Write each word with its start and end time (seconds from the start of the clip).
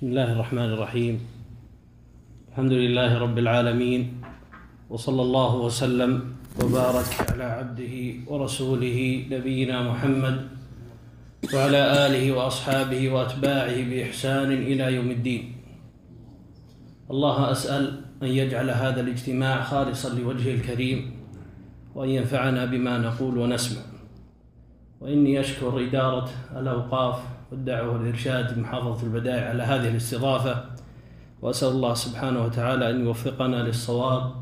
بسم 0.00 0.16
الله 0.16 0.32
الرحمن 0.32 0.70
الرحيم. 0.80 1.20
الحمد 2.48 2.72
لله 2.72 3.18
رب 3.20 3.38
العالمين 3.38 4.22
وصلى 4.90 5.22
الله 5.22 5.56
وسلم 5.56 6.12
وبارك 6.56 7.10
على 7.28 7.44
عبده 7.44 7.94
ورسوله 8.24 9.28
نبينا 9.28 9.92
محمد 9.92 10.36
وعلى 11.54 11.82
آله 12.06 12.32
وأصحابه 12.32 13.10
وأتباعه 13.12 13.76
بإحسان 13.90 14.52
إلى 14.52 14.94
يوم 14.96 15.10
الدين. 15.10 15.52
الله 17.10 17.50
أسأل 17.52 18.00
أن 18.22 18.28
يجعل 18.28 18.70
هذا 18.70 19.00
الاجتماع 19.00 19.62
خالصا 19.62 20.16
لوجهه 20.16 20.64
الكريم 20.64 21.12
وأن 21.94 22.08
ينفعنا 22.08 22.64
بما 22.64 22.98
نقول 22.98 23.38
ونسمع. 23.38 23.84
وإني 25.00 25.40
أشكر 25.40 25.76
إدارة 25.76 26.28
الأوقاف 26.56 27.39
والدعوة 27.52 27.92
والإرشاد 27.92 28.58
محافظة 28.58 29.06
البدائع 29.06 29.48
على 29.48 29.62
هذه 29.62 29.88
الاستضافة 29.88 30.64
وأسأل 31.42 31.68
الله 31.68 31.94
سبحانه 31.94 32.44
وتعالى 32.44 32.90
أن 32.90 33.04
يوفقنا 33.04 33.56
للصواب 33.56 34.32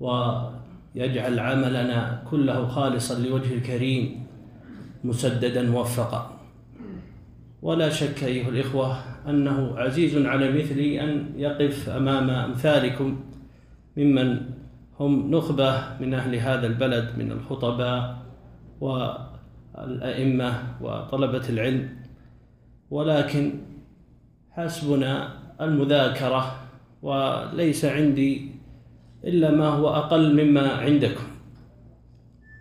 ويجعل 0.00 1.38
عملنا 1.38 2.22
كله 2.30 2.68
خالصا 2.68 3.18
لوجه 3.18 3.54
الكريم 3.54 4.26
مسددا 5.04 5.62
موفقا. 5.62 6.30
ولا 7.62 7.90
شك 7.90 8.24
أيها 8.24 8.48
الإخوة 8.48 8.96
أنه 9.28 9.78
عزيز 9.78 10.26
على 10.26 10.52
مثلي 10.52 11.04
أن 11.04 11.32
يقف 11.36 11.88
أمام 11.88 12.30
أمثالكم 12.30 13.20
ممن 13.96 14.40
هم 15.00 15.30
نخبة 15.30 15.98
من 16.00 16.14
أهل 16.14 16.34
هذا 16.36 16.66
البلد 16.66 17.18
من 17.18 17.32
الخطباء 17.32 18.16
والأئمة 18.80 20.62
وطلبة 20.80 21.48
العلم. 21.48 22.03
ولكن 22.90 23.52
حسبنا 24.50 25.38
المذاكرة 25.60 26.60
وليس 27.02 27.84
عندي 27.84 28.50
إلا 29.24 29.50
ما 29.50 29.68
هو 29.68 29.88
أقل 29.88 30.44
مما 30.44 30.72
عندكم. 30.72 31.24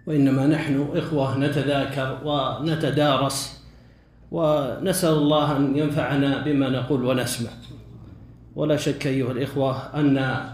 وإنما 0.07 0.47
نحن 0.47 0.87
إخوة 0.95 1.37
نتذاكر 1.37 2.17
ونتدارس 2.25 3.63
ونسأل 4.31 5.13
الله 5.13 5.57
أن 5.57 5.77
ينفعنا 5.77 6.43
بما 6.43 6.69
نقول 6.69 7.05
ونسمع. 7.05 7.49
ولا 8.55 8.77
شك 8.77 9.07
أيها 9.07 9.31
الإخوة 9.31 9.99
أن 9.99 10.45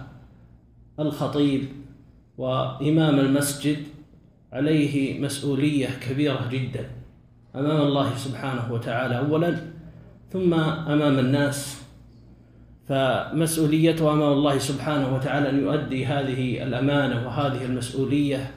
الخطيب 1.00 1.66
وإمام 2.38 3.20
المسجد 3.20 3.78
عليه 4.54 5.22
مسؤولية 5.22 5.88
كبيرة 6.10 6.48
جدا. 6.52 6.99
أمام 7.56 7.82
الله 7.82 8.16
سبحانه 8.16 8.74
وتعالى 8.74 9.18
اولا 9.18 9.56
ثم 10.30 10.54
أمام 10.54 11.20
الناس. 11.20 11.82
فمسؤوليته 12.90 14.14
أمام 14.14 14.34
الله 14.34 14.58
سبحانه 14.58 15.16
وتعالى 15.16 15.50
أن 15.50 15.60
يؤدي 15.60 16.06
هذه 16.06 16.64
الأمانة 16.64 17.28
وهذه 17.28 17.66
المسؤولية 17.66 18.52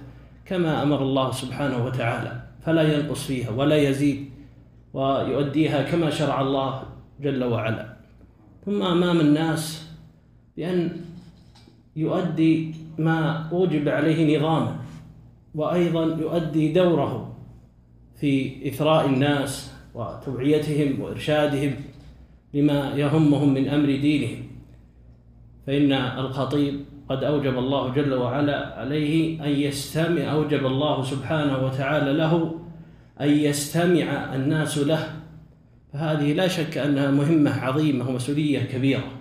كما 0.45 0.83
أمر 0.83 1.03
الله 1.03 1.31
سبحانه 1.31 1.85
وتعالى. 1.85 2.43
فلا 2.65 2.83
ينقص 2.83 3.27
فيها 3.27 3.51
ولا 3.51 3.77
يزيد 3.77 4.31
ويؤديها 4.93 5.83
كما 5.83 6.11
شرع 6.11 6.41
الله 6.41 6.83
جل 7.21 7.45
وعلا. 7.45 7.97
ثم 8.67 8.83
أمام 8.83 9.21
الناس 9.21 9.89
بأن 10.57 11.01
يؤدي 11.97 12.75
ما 12.99 13.49
أوجب 13.53 13.89
عليه 13.89 14.39
نظاما 14.39 14.77
وأيضا 15.55 16.05
يؤدي 16.05 16.73
دوره. 16.73 17.32
في 18.23 18.69
إثراء 18.69 19.07
الناس 19.07 19.73
وتوعيتهم 19.95 21.01
وإرشادهم 21.01 21.75
لما 22.55 22.93
يهمهم 22.97 23.55
من 23.55 23.69
أمر 23.69 23.87
دينهم. 23.87 24.43
فإن 25.67 25.93
الخطيب 25.93 26.81
قد 27.09 27.25
أوجب 27.25 27.59
الله 27.59 27.93
جل 27.93 28.15
وعلا 28.15 28.79
عليه 28.79 29.45
أن 29.45 29.51
يستمع 29.51 30.33
أوجب 30.33 30.67
الله 30.67 31.03
سبحانه 31.03 31.65
وتعالى 31.65 32.13
له 32.13 32.61
أن 33.21 33.29
يستمع 33.29 34.35
الناس 34.35 34.79
له. 34.79 35.09
فهذه 35.93 36.33
لا 36.33 36.49
شك 36.49 36.79
أنها 36.79 37.11
مهمة 37.11 37.51
عظيمة 37.51 38.09
ومسؤولية 38.09 38.61
كبيرة. 38.61 39.13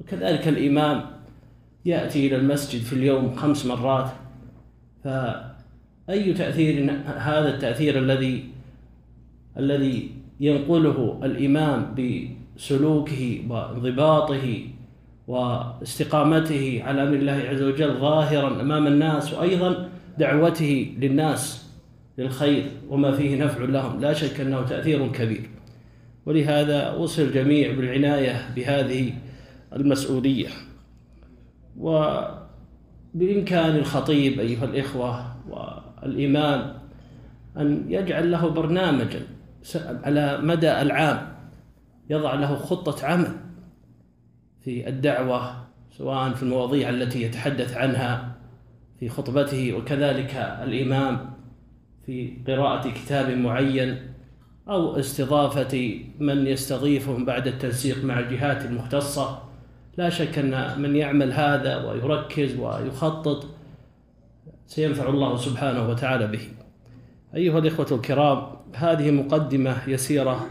وكذلك 0.00 0.48
الإمام 0.48 1.06
يأتي 1.84 2.26
إلى 2.26 2.36
المسجد 2.36 2.82
في 2.82 2.92
اليوم 2.92 3.34
خمس 3.34 3.66
مرات 3.66 4.10
ف 5.04 5.08
أي 6.10 6.32
تأثير 6.32 6.92
هذا 7.06 7.54
التأثير 7.54 7.98
الذي 7.98 8.44
الذي 9.58 10.10
ينقله 10.40 11.20
الإمام 11.24 11.94
بسلوكه 11.94 13.40
وانضباطه 13.48 14.66
واستقامته 15.28 16.82
على 16.84 17.02
أمر 17.02 17.14
الله 17.14 17.32
عز 17.32 17.62
وجل 17.62 17.94
ظاهرا 17.94 18.60
أمام 18.60 18.86
الناس 18.86 19.32
وأيضا 19.32 19.88
دعوته 20.18 20.94
للناس 20.98 21.70
للخير 22.18 22.64
وما 22.88 23.12
فيه 23.12 23.44
نفع 23.44 23.64
لهم 23.64 24.00
لا 24.00 24.12
شك 24.12 24.40
أنه 24.40 24.62
تأثير 24.62 25.12
كبير. 25.12 25.50
ولهذا 26.26 26.92
وصل 26.92 27.22
الجميع 27.22 27.72
بالعناية 27.72 28.48
بهذه 28.56 29.12
المسؤولية. 29.72 30.48
وبإمكان 31.78 33.76
الخطيب 33.76 34.40
أيها 34.40 34.64
الإخوة 34.64 35.34
الإمام 36.04 36.74
أن 37.56 37.84
يجعل 37.88 38.30
له 38.30 38.48
برنامجا 38.48 39.20
على 39.76 40.38
مدى 40.42 40.82
العام 40.82 41.34
يضع 42.10 42.34
له 42.34 42.56
خطة 42.56 43.06
عمل 43.06 43.32
في 44.64 44.88
الدعوة 44.88 45.64
سواء 45.90 46.32
في 46.32 46.42
المواضيع 46.42 46.88
التي 46.88 47.22
يتحدث 47.22 47.76
عنها 47.76 48.36
في 49.00 49.08
خطبته 49.08 49.72
وكذلك 49.72 50.34
الإمام 50.62 51.30
في 52.06 52.36
قراءة 52.46 52.90
كتاب 52.90 53.30
معين 53.30 54.14
أو 54.68 54.96
استضافة 54.96 56.00
من 56.18 56.46
يستضيفهم 56.46 57.24
بعد 57.24 57.46
التنسيق 57.46 58.04
مع 58.04 58.18
الجهات 58.18 58.64
المختصة. 58.64 59.42
لا 59.96 60.10
شك 60.10 60.38
أن 60.38 60.80
من 60.80 60.96
يعمل 60.96 61.32
هذا 61.32 61.76
ويركز 61.76 62.58
ويخطط 62.58 63.53
سينفع 64.66 65.08
الله 65.08 65.36
سبحانه 65.36 65.88
وتعالى 65.88 66.26
به. 66.26 66.40
أيها 67.34 67.58
الإخوة 67.58 67.86
الكرام 67.92 68.46
هذه 68.74 69.10
مقدمة 69.10 69.88
يسيرة. 69.88 70.46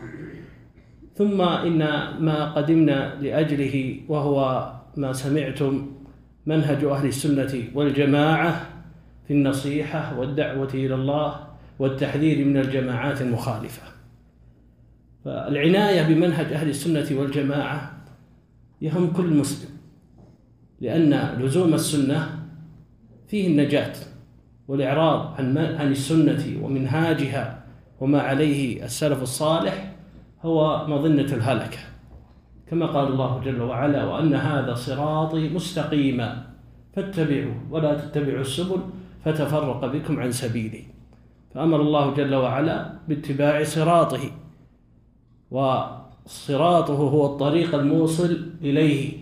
ثم 1.15 1.41
إن 1.41 1.79
ما 2.19 2.51
قدمنا 2.51 3.15
لأجله 3.21 3.99
وهو 4.09 4.71
ما 4.97 5.13
سمعتم 5.13 5.91
منهج 6.45 6.83
أهل 6.83 7.07
السنة 7.07 7.63
والجماعة 7.73 8.69
في 9.27 9.33
النصيحة 9.33 10.19
والدعوة 10.19 10.69
إلى 10.73 10.95
الله 10.95 11.47
والتحذير 11.79 12.45
من 12.45 12.57
الجماعات 12.57 13.21
المخالفة. 13.21 13.81
فالعناية 15.25 16.01
بمنهج 16.13 16.53
أهل 16.53 16.69
السنة 16.69 17.19
والجماعة 17.19 17.93
يهم 18.81 19.13
كل 19.13 19.33
مسلم 19.33 19.69
لأن 20.81 21.39
لزوم 21.39 21.73
السنة 21.73 22.42
فيه 23.33 23.47
النجاة 23.47 23.93
والإعراض 24.67 25.33
عن 25.37 25.57
عن 25.57 25.91
السنة 25.91 26.63
ومنهاجها 26.63 27.63
وما 28.01 28.21
عليه 28.21 28.85
السلف 28.85 29.21
الصالح 29.21 29.95
هو 30.41 30.87
مظنة 30.87 31.33
الهلكة. 31.33 31.77
كما 32.67 32.85
قال 32.85 33.07
الله 33.07 33.41
جل 33.45 33.61
وعلا 33.61 34.05
وأن 34.05 34.35
هذا 34.35 34.73
صراطي 34.73 35.49
مستقيما 35.49 36.43
فاتبعوا 36.95 37.53
ولا 37.71 37.93
تتبعوا 37.93 38.41
السبل 38.41 38.79
فتفرق 39.25 39.85
بكم 39.85 40.19
عن 40.19 40.31
سبيله 40.31 40.83
فأمر 41.55 41.81
الله 41.81 42.13
جل 42.13 42.35
وعلا 42.35 42.93
باتباع 43.07 43.63
صراطه 43.63 44.31
وصراطه 45.51 46.93
هو 46.93 47.25
الطريق 47.25 47.75
الموصل 47.75 48.37
إليه 48.61 49.13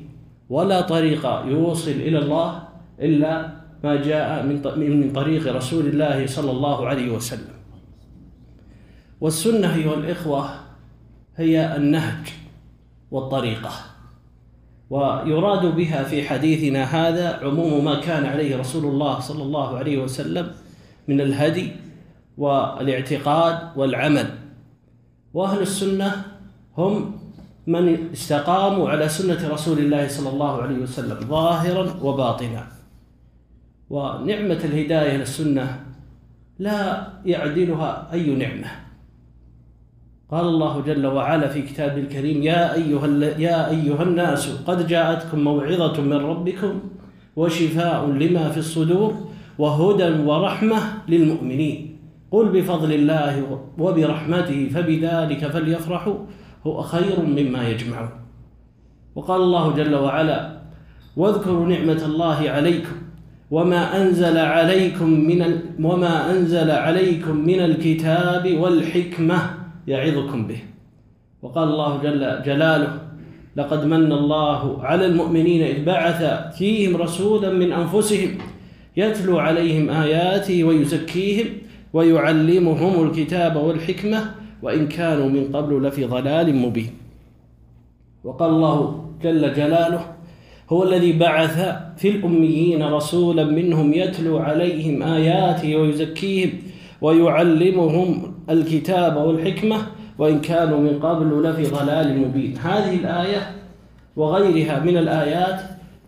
ولا 0.49 0.81
طريق 0.81 1.25
يوصل 1.45 1.91
إلى 1.91 2.19
الله 2.19 2.63
إلا 2.99 3.60
ما 3.83 3.95
جاء 3.95 4.45
من 4.45 5.11
طريق 5.15 5.55
رسول 5.55 5.85
الله 5.87 6.27
صلى 6.27 6.51
الله 6.51 6.87
عليه 6.87 7.11
وسلم. 7.11 7.53
والسنة 9.21 9.75
أيها 9.75 9.93
الإخوة 9.93 10.49
هي 11.37 11.75
النهج 11.75 12.27
والطريقة 13.11 13.71
ويراد 14.89 15.75
بها 15.75 16.03
في 16.03 16.23
حديثنا 16.23 16.83
هذا 16.83 17.39
عموم 17.43 17.85
ما 17.85 17.99
كان 17.99 18.25
عليه 18.25 18.57
رسول 18.57 18.85
الله 18.85 19.19
صلى 19.19 19.43
الله 19.43 19.77
عليه 19.77 19.97
وسلم 20.03 20.51
من 21.07 21.21
الهدي 21.21 21.71
والاعتقاد 22.37 23.57
والعمل. 23.75 24.29
وأهل 25.33 25.61
السنة 25.61 26.25
هم 26.77 27.19
من 27.67 28.11
استقاموا 28.11 28.89
على 28.89 29.09
سنة 29.09 29.49
رسول 29.49 29.79
الله 29.79 30.07
صلى 30.07 30.29
الله 30.29 30.61
عليه 30.61 30.75
وسلم 30.75 31.19
ظاهرا 31.27 31.93
وباطنا. 32.03 32.80
ونعمة 33.91 34.61
الهداية 34.63 35.17
للسنة 35.17 35.79
لا 36.59 37.07
يعدلها 37.25 38.07
أي 38.13 38.35
نعمة. 38.35 38.67
قال 40.31 40.45
الله 40.47 40.81
جل 40.81 41.05
وعلا 41.07 41.47
في 41.47 41.61
كتابه 41.61 41.97
الكريم 42.01 42.43
يا 42.43 42.73
أيها, 42.73 43.07
يا 43.37 43.69
أيها 43.69 44.03
الناس 44.03 44.49
قد 44.67 44.87
جاءتكم 44.87 45.39
موعظة 45.39 46.01
من 46.01 46.13
ربكم 46.13 46.79
وشفاء 47.35 48.05
لما 48.07 48.49
في 48.49 48.57
الصدور 48.57 49.13
وهدى 49.59 50.09
ورحمة 50.23 50.77
للمؤمنين. 51.07 51.97
قل 52.31 52.49
بفضل 52.49 52.93
الله 52.93 53.59
وبرحمته 53.77 54.69
فبذلك 54.69 55.47
فليفرحوا 55.47 56.17
هو 56.67 56.81
خير 56.81 57.19
مما 57.21 57.69
يجمعون. 57.69 58.09
وقال 59.15 59.41
الله 59.41 59.75
جل 59.75 59.95
وعلا 59.95 60.61
واذكروا 61.17 61.67
نعمة 61.67 62.05
الله 62.05 62.49
عليكم 62.49 63.10
وما 63.51 64.01
أنزل 64.01 64.37
عليكم 64.37 65.09
من 65.09 65.59
وما 65.83 66.31
أنزل 66.31 66.71
عليكم 66.71 67.35
من 67.37 67.59
الكتاب 67.59 68.57
والحكمة 68.57 69.41
يعظكم 69.87 70.47
به. 70.47 70.57
وقال 71.41 71.69
الله 71.69 72.01
جل 72.03 72.43
جلاله 72.45 73.01
لقد 73.55 73.85
من 73.85 74.11
الله 74.11 74.83
على 74.83 75.05
المؤمنين 75.05 75.61
إذ 75.63 75.85
بعث 75.85 76.23
فيهم 76.57 76.97
رسولا 76.97 77.49
من 77.51 77.71
أنفسهم 77.71 78.37
يتلو 78.97 79.39
عليهم 79.39 79.89
آياته 79.89 80.63
ويزكيهم 80.63 81.45
ويعلمهم 81.93 83.07
الكتاب 83.07 83.55
والحكمة 83.55 84.35
وإن 84.61 84.87
كانوا 84.87 85.29
من 85.29 85.51
قبل 85.55 85.83
لفي 85.83 86.05
ضلال 86.05 86.55
مبين. 86.55 86.93
وقال 88.23 88.49
الله 88.49 89.05
جل 89.23 89.53
جلاله 89.53 90.10
هو 90.71 90.83
الذي 90.83 91.17
بعث 91.17 91.77
في 91.97 92.09
الأميين 92.09 92.83
رسولا 92.83 93.43
منهم 93.43 93.93
يتلو 93.93 94.37
عليهم 94.37 95.03
آياته 95.03 95.75
ويزكيهم 95.75 96.51
ويعلمهم 97.01 98.33
الكتاب 98.49 99.15
والحكمة 99.15 99.77
وإن 100.17 100.41
كانوا 100.41 100.79
من 100.79 100.99
قبل 100.99 101.43
لفي 101.43 101.63
ضلال 101.63 102.19
مبين. 102.19 102.57
هذه 102.57 102.95
الآية 102.95 103.51
وغيرها 104.15 104.79
من 104.79 104.97
الآيات 104.97 105.61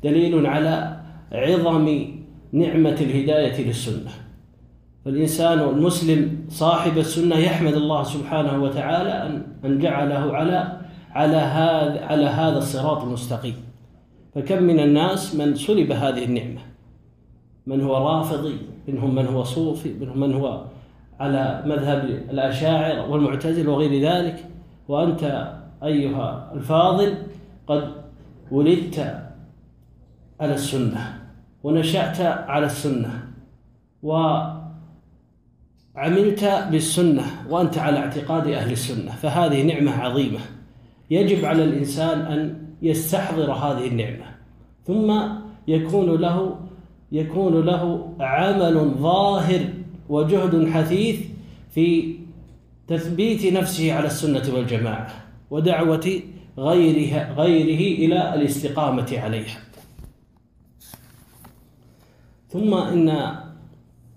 دليل 0.04 0.46
على 0.46 0.98
عظم 1.32 2.06
نعمة 2.52 2.98
الهداية 3.02 3.68
للسنة. 3.68 4.12
فالإنسان 5.06 5.60
المسلم 5.60 6.46
صاحب 6.50 6.98
السنة 6.98 7.38
يحمد 7.38 7.74
الله 7.74 8.04
سبحانه 8.04 8.64
وتعالى 8.64 9.42
أن 9.66 9.80
جعله 9.80 10.34
على 10.34 10.78
على 11.12 11.38
هذا 11.38 12.06
على 12.06 12.26
هذا 12.26 12.58
الصراط 12.58 13.04
المستقيم. 13.04 13.73
فكم 14.36 14.64
من 14.64 14.80
الناس 14.80 15.36
من 15.36 15.56
سلب 15.56 15.92
هذه 15.92 16.26
النعمة؟ 16.26 16.62
من 17.68 17.82
هو 17.82 17.98
رافضي 17.98 18.58
منهم 18.88 19.16
من 19.16 19.26
هو 19.26 19.44
صوفي 19.44 19.94
منهم 19.94 20.20
من 20.20 20.34
هو 20.34 20.66
على 21.20 21.64
مذهب 21.66 22.06
الأشاعر 22.06 23.12
والمعتزل 23.12 23.70
وغير 23.70 24.02
ذلك. 24.02 24.46
وأنت 24.88 25.54
أيها 25.84 26.52
الفاضل 26.54 27.18
قد 27.68 27.92
ولدت 28.52 29.00
على 30.40 30.54
السنة 30.54 31.20
ونشأت 31.64 32.22
على 32.22 32.66
السنة 32.66 33.28
وعملت 34.04 34.64
بالسنة 36.72 37.24
وأنت 37.50 37.78
على 37.78 37.98
اعتقاد 38.00 38.48
أهل 38.48 38.72
السنة 38.72 39.12
فهذه 39.12 39.64
نعمة 39.64 39.92
عظيمة. 39.92 40.40
يجب 41.10 41.46
على 41.46 41.64
الإنسان 41.64 42.20
أن 42.20 42.63
يستحضر 42.84 43.52
هذه 43.52 43.88
النعمة. 43.88 44.26
ثم 44.88 45.10
يكون 45.68 46.16
له 46.22 46.60
يكون 47.12 47.66
له 47.66 48.10
عمل 48.20 48.92
ظاهر 48.98 49.62
وجهد 50.10 50.70
حثيث 50.70 51.20
في 51.72 52.16
تثبيت 52.88 53.54
نفسه 53.54 53.94
على 53.94 54.08
السنة 54.08 54.56
والجماعة 54.56 55.08
ودعوة 55.52 56.22
غيرها 56.58 57.34
غيره 57.34 58.06
إلى 58.06 58.36
الاستقامة 58.36 59.10
عليها. 59.14 59.58
ثم 62.50 62.74
إن 62.74 63.36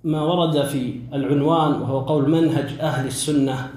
ما 0.04 0.22
ورد 0.22 0.64
في 0.64 1.00
العنوان 1.12 1.72
وهو 1.72 2.00
قول 2.00 2.30
منهج 2.30 2.80
أهل 2.80 3.06
السنة 3.06 3.70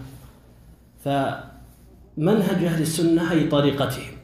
فمنهج 1.04 2.64
أهل 2.64 2.82
السنة 2.82 3.32
هي 3.32 3.48
طريقتهم. 3.48 4.19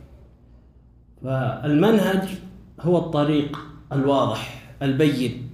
فالمنهج 1.25 2.23
هو 2.81 2.97
الطريق 2.97 3.57
الواضح 3.93 4.71
البين. 4.81 5.49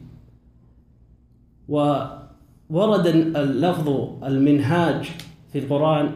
وورد 1.68 3.08
اللفظ 3.36 3.90
المنهاج 4.24 5.12
في 5.52 5.60
القرآن 5.60 6.12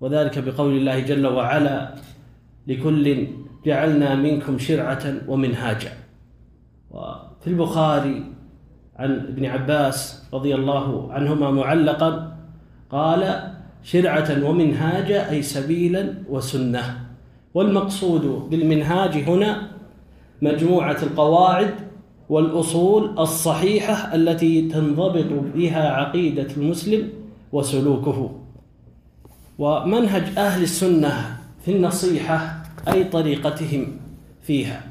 وذلك 0.00 0.38
بقول 0.38 0.76
الله 0.76 1.00
جل 1.00 1.26
وعلا 1.26 1.94
لكل 2.66 3.26
جعلنا 3.66 4.14
منكم 4.14 4.58
شرعة 4.58 5.14
ومنهاجا. 5.28 5.92
وفي 6.90 7.46
البخاري 7.46 8.24
عن 8.96 9.10
ابن 9.10 9.44
عباس 9.46 10.24
رضي 10.34 10.54
الله 10.54 11.12
عنهما 11.12 11.50
معلقا 11.50 12.36
قال 12.90 13.52
شرعة 13.82 14.44
ومنهاجا 14.48 15.30
أي 15.30 15.42
سبيلا 15.42 16.14
وسنة. 16.28 17.04
والمقصود 17.54 18.50
بالمنهاج 18.50 19.16
هنا 19.16 19.70
مجموعة 20.42 20.96
القواعد 21.02 21.74
والأصول 22.28 23.18
الصحيحة 23.18 24.14
التي 24.14 24.68
تنضبط 24.68 25.26
بها 25.54 25.88
عقيدة 25.88 26.46
المسلم 26.56 27.08
وسلوكه. 27.52 28.40
ومنهج 29.58 30.38
أهل 30.38 30.62
السنة 30.62 31.36
في 31.64 31.72
النصيحة 31.76 32.62
أي 32.88 33.04
طريقتهم 33.04 33.86
فيها. 34.42 34.82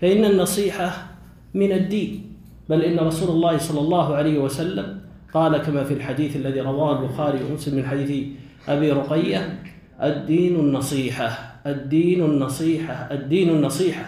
فإن 0.00 0.24
النصيحة 0.24 1.06
من 1.54 1.72
الدين 1.72 2.32
بل 2.68 2.82
إن 2.82 2.98
رسول 2.98 3.28
الله 3.30 3.58
صلى 3.58 3.80
الله 3.80 4.14
عليه 4.14 4.38
وسلم 4.38 5.00
قال 5.34 5.58
كما 5.58 5.84
في 5.84 5.94
الحديث 5.94 6.36
الذي 6.36 6.60
رواه 6.60 7.02
البخاري 7.02 7.38
ومسلم 7.44 7.76
من 7.76 7.86
حديث 7.86 8.26
أبي 8.68 8.92
رقية 8.92 9.62
الدين 10.02 10.60
النصيحة. 10.60 11.53
الدين 11.66 12.24
النصيحة 12.24 12.94
الدين 13.10 13.48
النصيحة. 13.50 14.06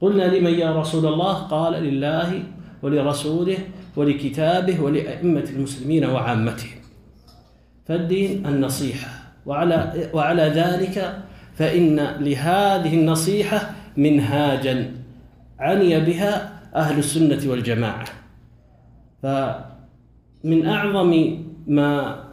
قلنا 0.00 0.36
لمن 0.36 0.54
يا 0.54 0.80
رسول 0.80 1.06
الله؟ 1.06 1.34
قال 1.34 1.82
لله 1.82 2.42
ولرسوله 2.82 3.58
ولكتابه 3.96 4.80
ولأئمة 4.80 5.44
المسلمين 5.56 6.04
وعامتهم 6.04 6.78
فالدين 7.86 8.46
النصيحة. 8.46 9.08
وعلى, 9.46 10.10
وعلى 10.12 10.42
ذلك 10.42 11.18
فإن 11.54 11.96
لهذه 11.96 12.94
النصيحة 12.94 13.70
منهاجا 13.96 14.94
عني 15.58 16.00
بها 16.00 16.60
أهل 16.74 16.98
السنة 16.98 17.50
والجماعة. 17.50 18.04
فمن 19.22 20.66
أعظم 20.66 21.38
ما 21.66 22.24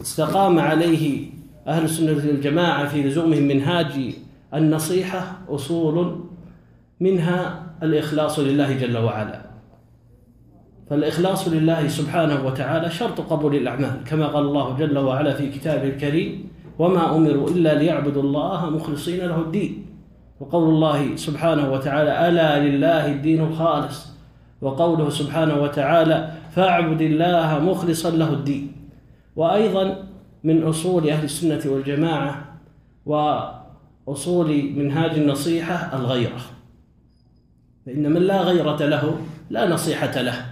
استقام 0.00 0.58
عليه 0.58 1.35
أهل 1.66 1.84
السنة 1.84 2.12
والجماعة 2.12 2.88
في 2.88 3.02
لزومهم 3.02 3.42
منهاج 3.42 4.14
النصيحة 4.54 5.38
أصول 5.48 6.20
منها 7.00 7.62
الإخلاص 7.82 8.38
لله 8.38 8.72
جل 8.72 8.98
وعلا. 8.98 9.46
فالإخلاص 10.90 11.48
لله 11.48 11.88
سبحانه 11.88 12.46
وتعالى 12.46 12.90
شرط 12.90 13.20
قبول 13.20 13.54
الأعمال 13.54 14.04
كما 14.04 14.26
قال 14.26 14.44
الله 14.44 14.76
جل 14.76 14.98
وعلا 14.98 15.34
في 15.34 15.50
كتابه 15.50 15.88
الكريم 15.88 16.48
وما 16.78 17.16
أمروا 17.16 17.48
إلا 17.48 17.74
ليعبدوا 17.74 18.22
الله 18.22 18.70
مخلصين 18.70 19.18
له 19.18 19.40
الدين 19.40 19.86
وقول 20.40 20.68
الله 20.68 21.16
سبحانه 21.16 21.72
وتعالى 21.72 22.28
ألا 22.28 22.68
لله 22.68 23.12
الدين 23.12 23.42
الخالص 23.42 24.06
وقوله 24.60 25.10
سبحانه 25.10 25.62
وتعالى 25.62 26.30
فاعبد 26.50 27.00
الله 27.00 27.58
مخلصا 27.58 28.10
له 28.10 28.32
الدين 28.32 28.72
وأيضا 29.36 29.96
من 30.46 30.62
أصول 30.62 31.10
أهل 31.10 31.24
السنة 31.24 31.60
والجماعة 31.66 32.44
وأصول 33.06 34.72
منهاج 34.76 35.10
النصيحة 35.10 35.96
الغيرة. 35.98 36.40
فإن 37.86 38.12
من 38.12 38.22
لا 38.22 38.42
غيرة 38.42 38.86
له 38.86 39.18
لا 39.50 39.68
نصيحة 39.68 40.20
له 40.20 40.46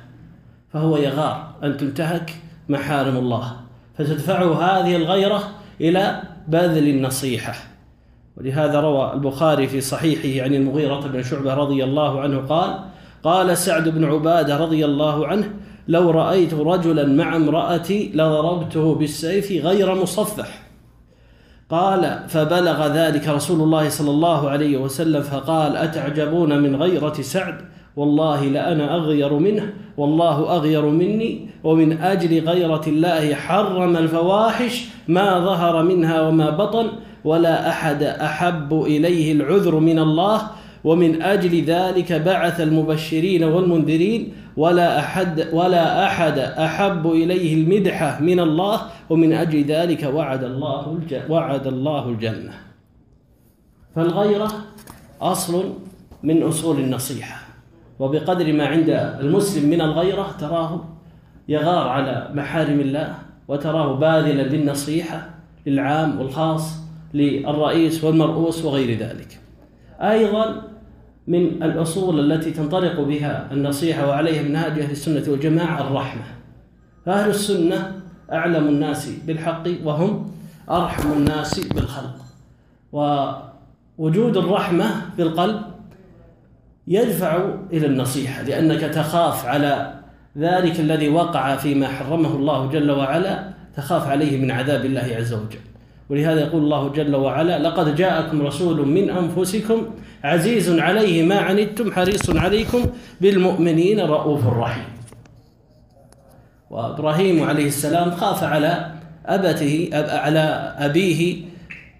فهو 0.72 0.96
يغار. 0.96 1.54
أن 1.62 1.76
تنتهك 1.76 2.34
محارم 2.68 3.16
الله 3.16 3.56
فتدفعه 3.98 4.62
هذه 4.62 4.96
الغيرة 4.96 5.50
إلى 5.80 6.22
بذل 6.48 6.88
النصيحة. 6.88 7.54
ولهذا 8.36 8.80
روى 8.80 9.12
البخاري 9.12 9.68
في 9.68 9.80
صحيحه 9.80 10.44
عن 10.44 10.54
المغيرة 10.54 11.00
بن 11.00 11.22
شعبة 11.22 11.54
رضي 11.54 11.84
الله 11.84 12.20
عنه 12.20 12.38
قال 12.38 12.78
قال 13.22 13.56
سعد 13.56 13.88
بن 13.88 14.04
عبادة 14.04 14.56
رضي 14.56 14.84
الله 14.84 15.26
عنه 15.26 15.50
لو 15.88 16.10
رأيت 16.10 16.54
رجلا 16.54 17.06
مع 17.06 17.36
امرأتي 17.36 18.10
لضربته 18.14 18.94
بالسيف 18.94 19.52
غير 19.64 19.94
مصفح. 19.94 20.62
قال 21.70 22.24
فبلغ 22.28 22.86
ذلك 22.86 23.28
رسول 23.28 23.60
الله 23.60 23.88
صلى 23.88 24.10
الله 24.10 24.50
عليه 24.50 24.76
وسلم 24.76 25.22
فقال 25.22 25.76
أتعجبون 25.76 26.58
من 26.58 26.76
غيرة 26.76 27.14
سعد؟ 27.20 27.60
والله 27.96 28.44
لأنا 28.44 28.96
أغير 28.96 29.32
منه 29.34 29.72
والله 29.96 30.56
أغير 30.56 30.86
مني 30.86 31.48
ومن 31.64 31.98
أجل 31.98 32.48
غيرة 32.48 32.82
الله 32.86 33.34
حرم 33.34 33.96
الفواحش 33.96 34.84
ما 35.08 35.40
ظهر 35.40 35.82
منها 35.82 36.28
وما 36.28 36.50
بطن 36.50 36.86
ولا 37.24 37.68
أحد 37.68 38.02
أحب 38.02 38.82
إليه 38.82 39.32
العذر 39.32 39.78
من 39.78 39.98
الله 39.98 40.42
ومن 40.84 41.22
أجل 41.22 41.64
ذلك 41.64 42.12
بعث 42.12 42.60
المبشرين 42.60 43.44
والمنذرين 43.44 44.32
ولا 44.56 44.98
أحد 44.98 45.48
ولا 45.52 46.06
أحد 46.06 46.38
أحب 46.38 47.06
إليه 47.06 47.54
المدحة 47.54 48.20
من 48.20 48.40
الله 48.40 48.80
ومن 49.10 49.32
أجل 49.32 49.64
ذلك 49.64 50.02
وعد 50.14 50.44
الله 50.44 51.00
وعد 51.28 51.66
الله 51.66 52.08
الجنة. 52.08 52.52
فالغيرة 53.96 54.52
أصل 55.20 55.74
من 56.22 56.42
أصول 56.42 56.78
النصيحة. 56.80 57.40
وبقدر 57.98 58.52
ما 58.52 58.66
عند 58.66 58.90
المسلم 59.20 59.70
من 59.70 59.80
الغيرة 59.80 60.34
تراه 60.40 60.84
يغار 61.48 61.88
على 61.88 62.30
محارم 62.34 62.80
الله 62.80 63.14
وتراه 63.48 63.92
باذلا 63.94 64.48
بالنصيحة 64.48 65.30
للعام 65.66 66.20
والخاص 66.20 66.72
للرئيس 67.14 68.04
والمرؤوس 68.04 68.64
وغير 68.64 68.98
ذلك. 68.98 69.40
أيضا 70.00 70.73
من 71.26 71.62
الأصول 71.62 72.32
التي 72.32 72.50
تنطلق 72.50 73.00
بها 73.00 73.48
النصيحة 73.52 74.08
وعليها 74.08 74.42
منهاج 74.42 74.78
أهل 74.78 74.90
السنة 74.90 75.22
والجماعة 75.28 75.80
الرحمة. 75.80 76.22
فأهل 77.06 77.30
السنة 77.30 77.92
أعلم 78.32 78.68
الناس 78.68 79.10
بالحق 79.26 79.62
وهم 79.84 80.30
أرحم 80.70 81.12
الناس 81.12 81.60
بالخلق. 81.60 82.16
ووجود 82.92 84.36
الرحمة 84.36 84.86
في 85.16 85.22
القلب 85.22 85.60
يدفع 86.88 87.54
إلى 87.72 87.86
النصيحة 87.86 88.42
لأنك 88.42 88.80
تخاف 88.80 89.46
على 89.46 89.94
ذلك 90.38 90.80
الذي 90.80 91.08
وقع 91.08 91.56
فيما 91.56 91.88
حرمه 91.88 92.36
الله 92.36 92.66
جل 92.68 92.90
وعلا 92.90 93.48
تخاف 93.76 94.08
عليه 94.08 94.40
من 94.40 94.50
عذاب 94.50 94.84
الله 94.84 95.14
عز 95.16 95.32
وجل. 95.32 95.58
ولهذا 96.10 96.40
يقول 96.40 96.62
الله 96.62 96.88
جل 96.88 97.16
وعلا 97.16 97.58
لقد 97.58 97.94
جاءكم 97.94 98.42
رسول 98.42 98.88
من 98.88 99.10
أنفسكم 99.10 99.86
عزيز 100.24 100.78
عليه 100.78 101.22
ما 101.22 101.40
عنتم 101.40 101.92
حريص 101.92 102.30
عليكم 102.30 102.86
بالمؤمنين 103.20 104.00
رؤوف 104.00 104.46
رحيم. 104.46 104.84
وإبراهيم 106.70 107.42
عليه 107.42 107.66
السلام 107.66 108.10
خاف 108.10 108.44
على 108.44 108.90
أبته 109.26 109.90
على 109.92 110.74
أبيه 110.78 111.36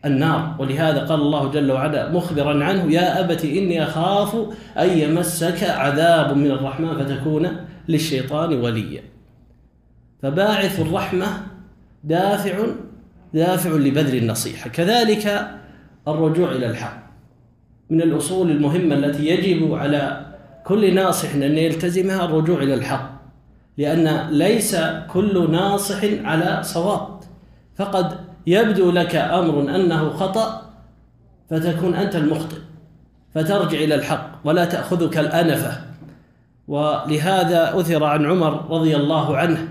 النار. 0.05 0.57
ولهذا 0.59 1.05
قال 1.05 1.21
الله 1.21 1.51
جل 1.51 1.73
وعلا 1.73 2.13
مخبرا 2.13 2.65
عنه 2.65 2.93
يا 2.93 3.21
أبت 3.21 3.45
إني 3.45 3.83
أخاف 3.83 4.37
أن 4.79 4.99
يمسك 4.99 5.65
عذاب 5.65 6.37
من 6.37 6.51
الرحمن 6.51 7.05
فتكون 7.05 7.49
للشيطان 7.89 8.55
وليا. 8.55 9.03
فباعث 10.23 10.81
الرحمة 10.81 11.27
دافع 12.05 12.67
دافع 13.35 13.71
لبذل 13.71 14.19
النصيحة. 14.19 14.71
كذلك 14.71 15.49
الرجوع 16.09 16.53
إلى 16.53 16.67
الحق. 16.67 17.04
من 17.91 18.03
الأصول 18.03 18.51
المهمة 18.51 18.95
التي 18.95 19.27
يجب 19.27 19.75
على 19.75 20.27
كل 20.65 20.95
ناصح 20.95 21.35
أن 21.35 21.59
يلتزمها 21.59 22.25
الرجوع 22.25 22.63
إلى 22.63 22.75
الحق. 22.75 23.11
لأن 23.79 24.29
ليس 24.31 24.77
كل 25.09 25.51
ناصح 25.53 26.05
على 26.25 26.63
صواب. 26.63 27.09
فقد 27.77 28.21
يبدو 28.47 28.91
لك 28.91 29.17
أمر 29.17 29.61
أنه 29.61 30.11
خطأ 30.11 30.63
فتكون 31.51 31.95
أنت 31.95 32.17
المخطئ 32.17 32.57
فترجع 33.35 33.79
إلى 33.79 33.95
الحق 33.95 34.31
ولا 34.45 34.65
تأخذك 34.65 35.19
الأنفة. 35.19 35.81
ولهذا 36.69 37.81
أثر 37.81 38.05
عن 38.05 38.27
عمر 38.27 38.71
رضي 38.71 38.97
الله 38.97 39.37
عنه 39.37 39.69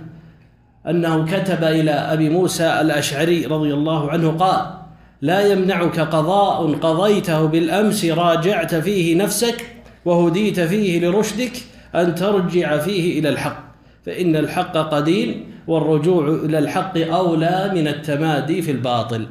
أنه 0.90 1.26
كتب 1.26 1.64
إلى 1.64 1.92
أبي 1.92 2.30
موسى 2.30 2.82
الأشعري 2.82 3.46
رضي 3.46 3.74
الله 3.74 4.12
عنه 4.12 4.32
قال 4.32 4.83
لا 5.24 5.52
يمنعك 5.52 6.00
قضاء 6.00 6.74
قضيته 6.74 7.46
بالأمس 7.46 8.06
راجعت 8.06 8.76
فيه 8.76 9.16
نفسك 9.16 9.76
وهديت 10.06 10.60
فيه 10.60 11.00
لرشدك 11.00 11.52
أن 11.96 12.16
ترجع 12.16 12.78
فيه 12.78 13.20
إلى 13.20 13.30
الحق. 13.30 13.64
فإن 14.06 14.36
الحق 14.36 14.78
قديم 14.78 15.52
والرجوع 15.68 16.28
إلى 16.28 16.60
الحق 16.60 16.98
أولى 16.98 17.72
من 17.76 17.88
التمادي 17.88 18.62
في 18.62 18.72
الباطل. 18.72 19.28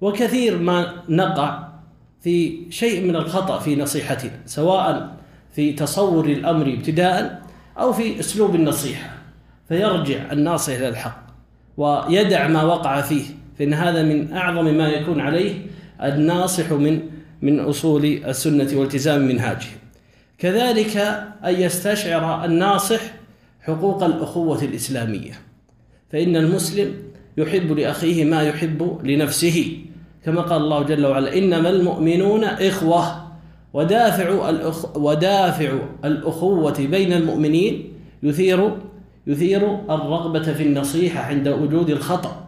وكثير 0.00 0.58
ما 0.58 0.92
نقع 1.08 1.68
في 2.20 2.58
شيء 2.70 3.08
من 3.08 3.16
الخطأ 3.16 3.58
في 3.58 3.76
نصيحتنا 3.76 4.40
سواء 4.46 5.16
في 5.54 5.72
تصور 5.72 6.26
الأمر 6.26 6.66
ابتداء 6.66 7.42
أو 7.78 7.92
في 7.92 8.20
أسلوب 8.20 8.54
النصيحة. 8.54 9.10
فيرجع 9.68 10.32
الناصح 10.32 10.72
إلى 10.72 10.88
الحق 10.88 11.22
ويدع 11.76 12.48
ما 12.48 12.62
وقع 12.62 13.00
فيه. 13.00 13.37
فإن 13.58 13.74
هذا 13.74 14.02
من 14.02 14.32
أعظم 14.32 14.74
ما 14.74 14.88
يكون 14.88 15.20
عليه 15.20 15.54
الناصح 16.02 16.72
من 16.72 17.00
من 17.42 17.60
أصول 17.60 18.04
السنة 18.04 18.68
والتزام 18.74 19.28
منهاجه. 19.28 19.66
كذلك 20.38 20.96
أن 21.44 21.54
يستشعر 21.54 22.44
الناصح 22.44 23.00
حقوق 23.60 24.02
الأخوة 24.02 24.62
الإسلامية. 24.62 25.32
فإن 26.12 26.36
المسلم 26.36 26.94
يحب 27.36 27.72
لأخيه 27.72 28.24
ما 28.24 28.42
يحب 28.42 28.98
لنفسه. 29.04 29.78
كما 30.24 30.40
قال 30.40 30.62
الله 30.62 30.82
جل 30.82 31.06
وعلا 31.06 31.38
إنما 31.38 31.70
المؤمنون 31.70 32.44
إخوة. 32.44 33.28
ودافع 33.72 34.50
الأخ 34.50 34.96
ودافع 34.96 35.78
الأخوة 36.04 36.86
بين 36.86 37.12
المؤمنين 37.12 37.92
يثير 38.22 38.76
يثير 39.26 39.74
الرغبة 39.90 40.52
في 40.52 40.62
النصيحة 40.62 41.20
عند 41.20 41.48
وجود 41.48 41.90
الخطأ. 41.90 42.47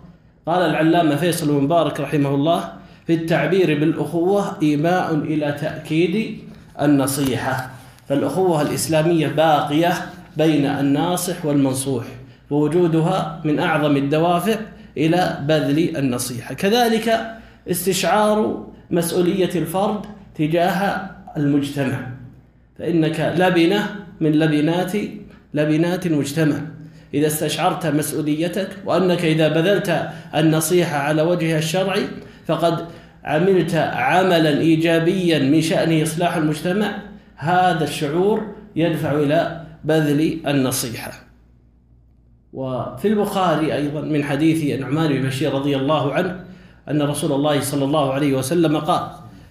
قال 0.50 0.62
العلامة 0.62 1.16
فيصل 1.16 1.50
المبارك 1.50 2.00
رحمه 2.00 2.35
الله 2.35 2.73
في 3.07 3.14
التعبير 3.14 3.80
بالأخوة 3.80 4.57
إيماء 4.62 5.14
إلى 5.14 5.57
تأكيد 5.61 6.38
النصيحة. 6.80 7.71
فالأخوة 8.09 8.62
الإسلامية 8.62 9.28
باقية 9.28 9.92
بين 10.37 10.66
الناصح 10.66 11.45
والمنصوح 11.45 12.04
ووجودها 12.50 13.40
من 13.45 13.59
أعظم 13.59 13.97
الدوافع 13.97 14.57
إلى 14.97 15.38
بذل 15.49 15.97
النصيحة. 15.97 16.54
كذلك 16.54 17.21
استشعار 17.71 18.66
مسؤولية 18.90 19.50
الفرد 19.54 20.00
تجاه 20.35 21.11
المجتمع 21.37 22.07
فإنك 22.78 23.35
لبنة 23.38 23.97
من 24.21 24.33
لبنات 24.33 24.92
لبنات 25.54 26.07
المجتمع. 26.07 26.57
إذا 27.14 27.26
استشعرت 27.26 27.87
مسؤوليتك 27.87 28.69
وأنك 28.85 29.25
إذا 29.25 29.49
بذلت 29.49 30.09
النصيحة 30.35 30.97
على 30.97 31.23
وجهها 31.23 31.59
الشرعي 31.59 32.02
فقد 32.47 32.87
عملت 33.25 33.75
عملا 33.75 34.61
إيجابيا 34.61 35.38
من 35.38 35.61
شأن 35.61 36.02
إصلاح 36.02 36.37
المجتمع 36.37 36.99
هذا 37.37 37.85
الشعور 37.85 38.47
يدفع 38.76 39.12
إلى 39.12 39.64
بذل 39.85 40.40
النصيحة. 40.47 41.12
وفي 42.52 43.09
البخاري 43.09 43.75
أيضا 43.75 44.00
من 44.00 44.25
حديث 44.25 44.75
النعمان 44.75 45.09
بن 45.09 45.29
بشير 45.29 45.55
رضي 45.55 45.76
الله 45.76 46.12
عنه 46.12 46.45
أن 46.90 47.02
رسول 47.02 47.33
الله 47.33 47.61
صلى 47.61 47.85
الله 47.85 48.12
عليه 48.12 48.33
وسلم 48.35 48.76
قال 48.76 49.02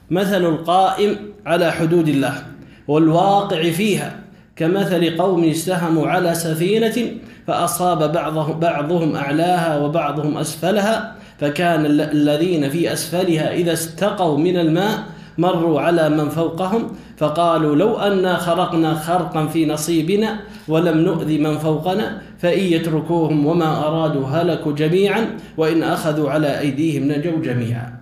مثل 0.09 0.45
القائم 0.45 1.15
على 1.45 1.71
حدود 1.71 2.07
الله 2.07 2.43
والواقع 2.87 3.71
فيها 3.71 4.19
كمثل 4.55 5.17
قوم 5.17 5.43
استهموا 5.43 6.07
على 6.07 6.35
سفينة 6.35 7.07
فأصاب 7.49 8.11
بعضهم, 8.11 8.59
بعضهم 8.59 9.15
أعلاها 9.15 9.77
وبعضهم 9.77 10.37
أسفلها 10.37 11.15
فكان 11.37 11.85
الذين 11.85 12.69
في 12.69 12.93
أسفلها 12.93 13.53
إذا 13.53 13.73
استقوا 13.73 14.37
من 14.37 14.57
الماء 14.57 15.03
مروا 15.37 15.81
على 15.81 16.09
من 16.09 16.29
فوقهم 16.29 16.91
فقالوا 17.17 17.75
لو 17.75 17.97
أنا 17.97 18.37
خرقنا 18.37 18.93
خرقا 18.93 19.47
في 19.47 19.65
نصيبنا 19.65 20.39
ولم 20.67 20.97
نؤذي 20.97 21.37
من 21.37 21.57
فوقنا 21.57 22.21
فإن 22.37 22.59
يتركوهم 22.59 23.45
وما 23.45 23.87
أرادوا 23.87 24.27
هلكوا 24.27 24.71
جميعا 24.71 25.37
وإن 25.57 25.83
أخذوا 25.83 26.29
على 26.29 26.59
أيديهم 26.59 27.11
نجوا 27.11 27.41
جميعا. 27.41 27.99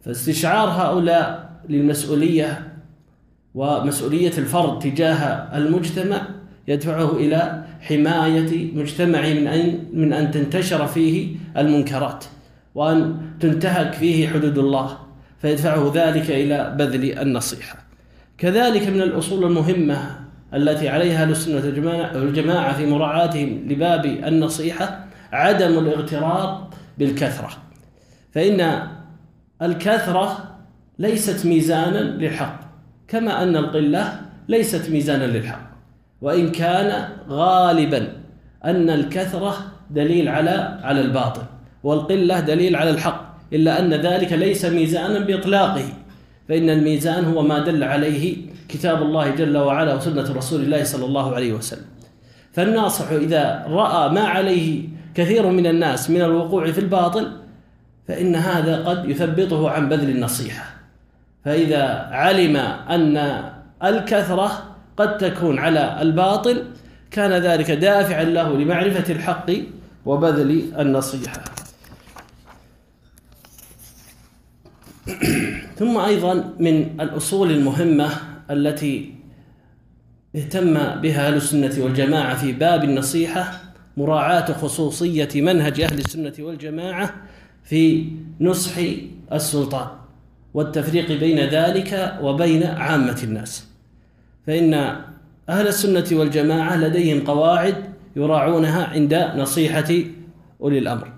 فاستشعار 0.00 0.68
هؤلاء 0.68 1.50
للمسؤولية 1.68 2.72
ومسؤولية 3.54 4.32
الفرد 4.38 4.78
تجاه 4.78 5.56
المجتمع 5.58 6.20
يدفعه 6.68 7.16
إلى 7.16 7.64
حماية 7.80 8.74
مجتمع 8.74 9.20
من 9.20 9.46
أن 9.46 9.78
من 9.92 10.12
أن 10.12 10.30
تنتشر 10.30 10.86
فيه 10.86 11.36
المنكرات 11.56 12.24
وأن 12.74 13.20
تنتهك 13.40 13.92
فيه 13.92 14.28
حدود 14.28 14.58
الله 14.58 14.98
فيدفعه 15.42 15.92
ذلك 15.94 16.30
إلى 16.30 16.74
بذل 16.78 17.18
النصيحة. 17.18 17.78
كذلك 18.38 18.88
من 18.88 19.02
الأصول 19.02 19.44
المهمة 19.44 20.18
التي 20.54 20.88
عليها 20.88 21.24
السنة 21.24 21.64
والجماعة 22.14 22.76
في 22.76 22.86
مراعاتهم 22.86 23.68
لباب 23.68 24.06
النصيحة 24.06 25.04
عدم 25.32 25.78
الاغترار 25.78 26.68
بالكثرة. 26.98 27.50
فإن 28.32 28.88
الكثرة 29.62 30.56
ليست 30.98 31.46
ميزانا 31.46 31.98
للحق 31.98 32.60
كما 33.08 33.42
أن 33.42 33.56
القلة 33.56 34.20
ليست 34.48 34.90
ميزانا 34.90 35.24
للحق. 35.24 35.67
وإن 36.20 36.52
كان 36.52 37.08
غالبا 37.28 38.12
أن 38.64 38.90
الكثرة 38.90 39.56
دليل 39.90 40.28
على 40.28 40.78
على 40.82 41.00
الباطل 41.00 41.42
والقلة 41.82 42.40
دليل 42.40 42.76
على 42.76 42.90
الحق 42.90 43.28
إلا 43.52 43.80
أن 43.80 43.94
ذلك 43.94 44.32
ليس 44.32 44.64
ميزانا 44.64 45.18
بإطلاقه 45.18 45.84
فإن 46.48 46.70
الميزان 46.70 47.24
هو 47.24 47.42
ما 47.42 47.58
دل 47.58 47.84
عليه 47.84 48.36
كتاب 48.68 49.02
الله 49.02 49.30
جل 49.30 49.56
وعلا 49.56 49.94
وسنة 49.94 50.32
رسول 50.36 50.60
الله 50.60 50.84
صلى 50.84 51.04
الله 51.04 51.34
عليه 51.34 51.52
وسلم. 51.52 51.84
فالناصح 52.52 53.10
إذا 53.10 53.64
رأى 53.68 54.08
ما 54.08 54.20
عليه 54.20 54.88
كثير 55.14 55.46
من 55.46 55.66
الناس 55.66 56.10
من 56.10 56.22
الوقوع 56.22 56.72
في 56.72 56.78
الباطل 56.78 57.32
فإن 58.08 58.34
هذا 58.34 58.84
قد 58.84 59.10
يثبطه 59.10 59.70
عن 59.70 59.88
بذل 59.88 60.10
النصيحة. 60.10 60.64
فإذا 61.44 62.08
علم 62.10 62.56
أن 62.56 63.42
الكثرة 63.84 64.67
قد 64.98 65.18
تكون 65.18 65.58
على 65.58 66.02
الباطل 66.02 66.64
كان 67.10 67.32
ذلك 67.32 67.70
دافعا 67.70 68.24
له 68.24 68.56
لمعرفة 68.56 69.12
الحق 69.12 69.52
وبذل 70.06 70.72
النصيحة. 70.78 71.44
ثم 75.78 75.98
أيضا 75.98 76.54
من 76.58 77.00
الأصول 77.00 77.50
المهمة 77.50 78.10
التي 78.50 79.14
اهتم 80.36 80.74
بها 81.00 81.26
أهل 81.28 81.34
السنة 81.34 81.84
والجماعة 81.84 82.36
في 82.36 82.52
باب 82.52 82.84
النصيحة 82.84 83.60
مراعاة 83.96 84.52
خصوصية 84.52 85.28
منهج 85.34 85.80
أهل 85.80 85.98
السنة 85.98 86.32
والجماعة 86.38 87.14
في 87.64 88.06
نصح 88.40 88.72
السلطان 89.32 89.88
والتفريق 90.54 91.12
بين 91.12 91.38
ذلك 91.38 92.18
وبين 92.22 92.62
عامة 92.62 93.20
الناس. 93.22 93.67
فإن 94.48 94.74
أهل 95.48 95.68
السنة 95.68 96.04
والجماعة 96.12 96.76
لديهم 96.76 97.20
قواعد 97.24 97.74
يراعونها 98.16 98.86
عند 98.86 99.14
نصيحة 99.36 99.88
أولي 100.60 100.78
الأمر. 100.78 101.08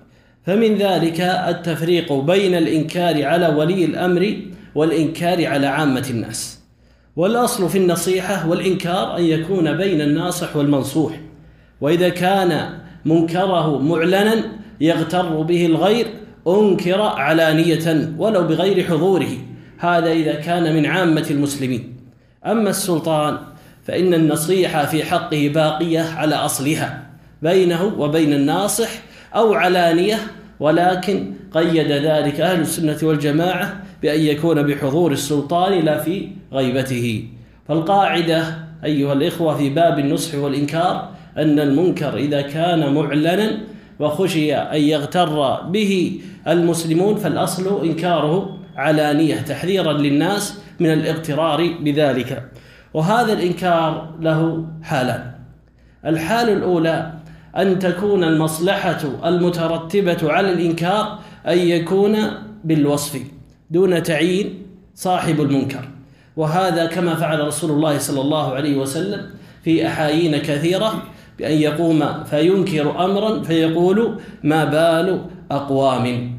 فمن 0.47 0.75
ذلك 0.75 1.21
التفريق 1.21 2.13
بين 2.13 2.55
الإنكار 2.55 3.25
على 3.25 3.49
ولي 3.49 3.85
الأمر 3.85 4.37
والإنكار 4.75 5.47
على 5.47 5.67
عامة 5.67 6.07
الناس. 6.11 6.61
والأصل 7.17 7.69
في 7.69 7.79
النصيحة 7.79 8.49
والإنكار 8.49 9.17
أن 9.17 9.25
يكون 9.25 9.77
بين 9.77 10.01
الناصح 10.01 10.57
والمنصوح. 10.57 11.21
وإذا 11.81 12.09
كان 12.09 12.79
منكره 13.05 13.79
معلنا 13.79 14.45
يغتر 14.81 15.43
به 15.43 15.67
الغير 15.67 16.07
أنكر 16.49 17.01
علانية 17.03 18.15
ولو 18.19 18.43
بغير 18.43 18.85
حضوره. 18.85 19.31
هذا 19.79 20.13
إذا 20.13 20.35
كان 20.35 20.77
من 20.77 20.87
عامة 20.87 21.27
المسلمين. 21.31 22.00
أما 22.47 22.71
السلطان 22.71 23.39
فإن 23.85 24.15
النصيحة 24.15 24.87
في 24.87 25.05
حقه 25.05 25.51
باقية 25.55 26.01
على 26.01 26.35
أصلها 26.35 27.03
بينه 27.43 27.85
وبين 27.99 28.33
الناصح 28.33 28.89
أو 29.35 29.55
علانية 29.55 30.19
ولكن 30.61 31.33
قيد 31.53 31.91
ذلك 31.91 32.41
أهل 32.41 32.61
السنة 32.61 32.99
والجماعة 33.03 33.83
بأن 34.03 34.21
يكون 34.21 34.63
بحضور 34.63 35.13
السلطان 35.13 35.85
لا 35.85 35.99
في 35.99 36.29
غيبته. 36.53 37.25
فالقاعدة 37.69 38.45
أيها 38.85 39.13
الإخوة 39.13 39.57
في 39.57 39.71
باب 39.71 39.99
النصح 39.99 40.39
والإنكار 40.39 41.09
أن 41.37 41.61
المنكر 41.61 42.17
إذا 42.17 42.41
كان 42.41 42.95
معلنا 42.95 43.59
وخشي 44.01 44.55
أن 44.55 44.81
يغتر 44.81 45.61
به 45.63 46.21
المسلمون 46.49 47.17
فالأصل 47.17 47.85
إنكاره 47.85 48.59
علانية 48.77 49.41
تحذيرا 49.41 49.93
للناس 49.93 50.59
من 50.81 50.93
الاغترار 50.93 51.77
بذلك. 51.81 52.51
وهذا 52.95 53.33
الإنكار 53.33 54.15
له 54.21 54.67
حالان. 54.83 55.31
الحال 56.07 56.49
الأولى 56.49 57.13
أن 57.57 57.79
تكون 57.79 58.25
المصلحة 58.25 58.99
المترتبة 59.25 60.33
على 60.33 60.53
الإنكار 60.53 61.19
أن 61.49 61.59
يكون 61.59 62.17
بالوصف 62.65 63.21
دون 63.71 64.03
تعيين 64.03 64.63
صاحب 64.95 65.41
المنكر. 65.41 65.89
وهذا 66.37 66.87
كما 66.87 67.15
فعل 67.15 67.47
رسول 67.47 67.71
الله 67.71 67.99
صلى 67.99 68.21
الله 68.21 68.55
عليه 68.55 68.77
وسلم 68.77 69.31
في 69.65 69.87
أحايين 69.87 70.37
كثيرة 70.37 71.03
بأن 71.39 71.53
يقوم 71.53 72.25
فينكر 72.25 73.05
أمرا 73.05 73.43
فيقول 73.43 74.21
ما 74.43 74.65
بال 74.65 75.25
أقوام. 75.51 76.37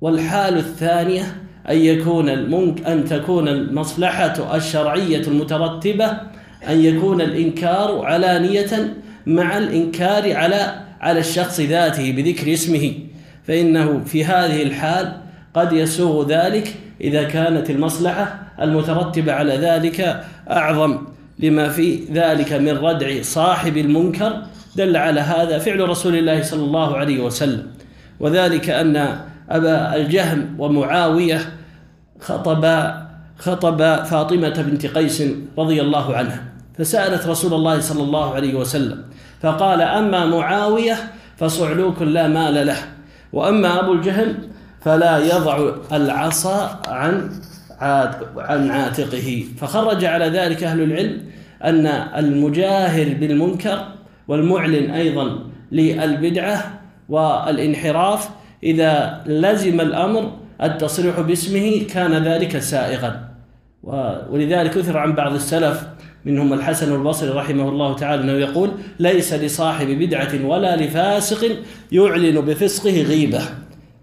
والحال 0.00 0.56
الثانية 0.56 1.43
أن 1.70 1.76
يكون 1.76 2.28
المنك 2.28 2.86
أن 2.86 3.04
تكون 3.04 3.48
المصلحة 3.48 4.56
الشرعية 4.56 5.20
المترتبة 5.20 6.06
أن 6.68 6.80
يكون 6.80 7.20
الإنكار 7.20 8.04
علانية 8.04 8.94
مع 9.26 9.58
الإنكار 9.58 10.36
على 10.36 10.74
على 11.00 11.20
الشخص 11.20 11.60
ذاته 11.60 12.12
بذكر 12.12 12.52
اسمه. 12.52 12.92
فإنه 13.46 14.04
في 14.04 14.24
هذه 14.24 14.62
الحال 14.62 15.12
قد 15.54 15.72
يسوغ 15.72 16.28
ذلك 16.28 16.74
إذا 17.00 17.22
كانت 17.22 17.70
المصلحة 17.70 18.38
المترتبة 18.62 19.32
على 19.32 19.54
ذلك 19.56 20.24
أعظم 20.50 20.98
لما 21.38 21.68
في 21.68 22.00
ذلك 22.12 22.52
من 22.52 22.68
ردع 22.68 23.22
صاحب 23.22 23.76
المنكر 23.76 24.42
دل 24.76 24.96
على 24.96 25.20
هذا 25.20 25.58
فعل 25.58 25.88
رسول 25.88 26.16
الله 26.16 26.42
صلى 26.42 26.64
الله 26.64 26.96
عليه 26.96 27.20
وسلم. 27.20 27.66
وذلك 28.20 28.70
أن 28.70 29.20
أبا 29.50 29.96
الجهم 29.96 30.56
ومعاوية 30.58 31.40
خطب 32.20 32.94
خطب 33.38 34.04
فاطمة 34.04 34.62
بنت 34.62 34.86
قيس 34.86 35.22
رضي 35.58 35.80
الله 35.80 36.16
عنها 36.16 36.44
فسألت 36.78 37.26
رسول 37.26 37.54
الله 37.54 37.80
صلى 37.80 38.02
الله 38.02 38.34
عليه 38.34 38.54
وسلم 38.54 39.02
فقال 39.40 39.80
أما 39.80 40.26
معاوية 40.26 40.96
فصعلوك 41.36 42.02
لا 42.02 42.28
مال 42.28 42.66
له 42.66 42.76
وأما 43.32 43.80
أبو 43.80 43.92
الجهم 43.92 44.34
فلا 44.80 45.18
يضع 45.18 45.70
العصا 45.92 46.80
عن 46.88 47.30
عن 48.36 48.70
عاتقه. 48.70 49.44
فخرج 49.58 50.04
على 50.04 50.24
ذلك 50.24 50.64
أهل 50.64 50.80
العلم 50.82 51.22
أن 51.64 51.86
المجاهر 52.16 53.14
بالمنكر 53.14 53.88
والمعلن 54.28 54.90
أيضا 54.90 55.38
للبدعة 55.72 56.80
والانحراف 57.08 58.28
إذا 58.64 59.20
لزم 59.26 59.80
الأمر 59.80 60.32
التصريح 60.62 61.20
باسمه 61.20 61.82
كان 61.94 62.24
ذلك 62.24 62.58
سائغا. 62.58 63.20
ولذلك 64.30 64.76
أثر 64.76 64.98
عن 64.98 65.12
بعض 65.12 65.32
السلف 65.34 65.86
منهم 66.24 66.52
الحسن 66.52 66.94
البصري 66.94 67.30
رحمه 67.30 67.68
الله 67.68 67.94
تعالى 67.94 68.22
أنه 68.22 68.32
يقول 68.32 68.70
ليس 68.98 69.34
لصاحب 69.34 69.86
بدعة 69.86 70.46
ولا 70.46 70.76
لفاسق 70.76 71.56
يعلن 71.92 72.40
بفسقه 72.40 73.02
غيبة. 73.02 73.40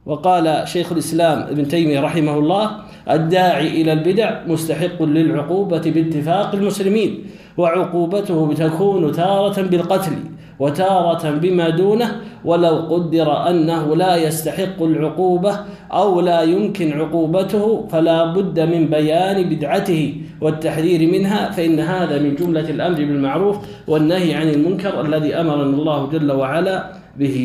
وقال 0.06 0.68
شيخ 0.68 0.92
الإسلام 0.92 1.40
ابن 1.40 1.68
تيمية 1.68 2.00
رحمه 2.00 2.38
الله 2.38 2.72
الداعي 3.12 3.82
إلى 3.82 3.94
البدع 3.94 4.46
مستحق 4.48 5.04
للعقوبة 5.04 5.82
باتفاق 5.92 6.56
المسلمين 6.56 7.26
وعقوبته 7.58 8.54
تكون 8.54 9.12
تارة 9.12 9.62
بالقتل. 9.62 10.14
وتارة 10.62 11.24
بما 11.42 11.70
دونه 11.70 12.10
ولو 12.46 12.76
قدر 12.92 13.50
أنه 13.50 13.96
لا 13.96 14.14
يستحق 14.16 14.78
العقوبة 14.82 15.54
أو 15.92 16.22
لا 16.22 16.42
يمكن 16.42 16.88
عقوبته 17.00 17.88
فلا 17.92 18.20
بد 18.34 18.60
من 18.60 18.82
بيان 18.88 19.38
بدعته 19.50 20.02
والتحذير 20.42 21.02
منها 21.12 21.52
فإن 21.52 21.80
هذا 21.80 22.16
من 22.20 22.36
جملة 22.36 22.68
الأمر 22.70 22.98
بالمعروف 22.98 23.58
والنهي 23.88 24.34
عن 24.34 24.48
المنكر 24.50 25.02
الذي 25.02 25.32
أمرنا 25.42 25.76
الله 25.78 26.00
جل 26.14 26.30
وعلا 26.32 26.76
به. 27.20 27.38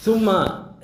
ثم 0.00 0.28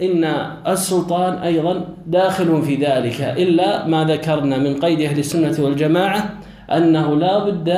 إن 0.02 0.24
السلطان 0.68 1.32
أيضا 1.34 1.74
داخل 2.06 2.62
في 2.62 2.74
ذلك 2.76 3.20
إلا 3.20 3.86
ما 3.86 4.04
ذكرنا 4.04 4.58
من 4.58 4.76
قيد 4.76 5.00
أهل 5.00 5.18
السنة 5.18 5.64
والجماعة 5.64 6.20
أنه 6.68 7.16
لا 7.16 7.34
بد 7.44 7.68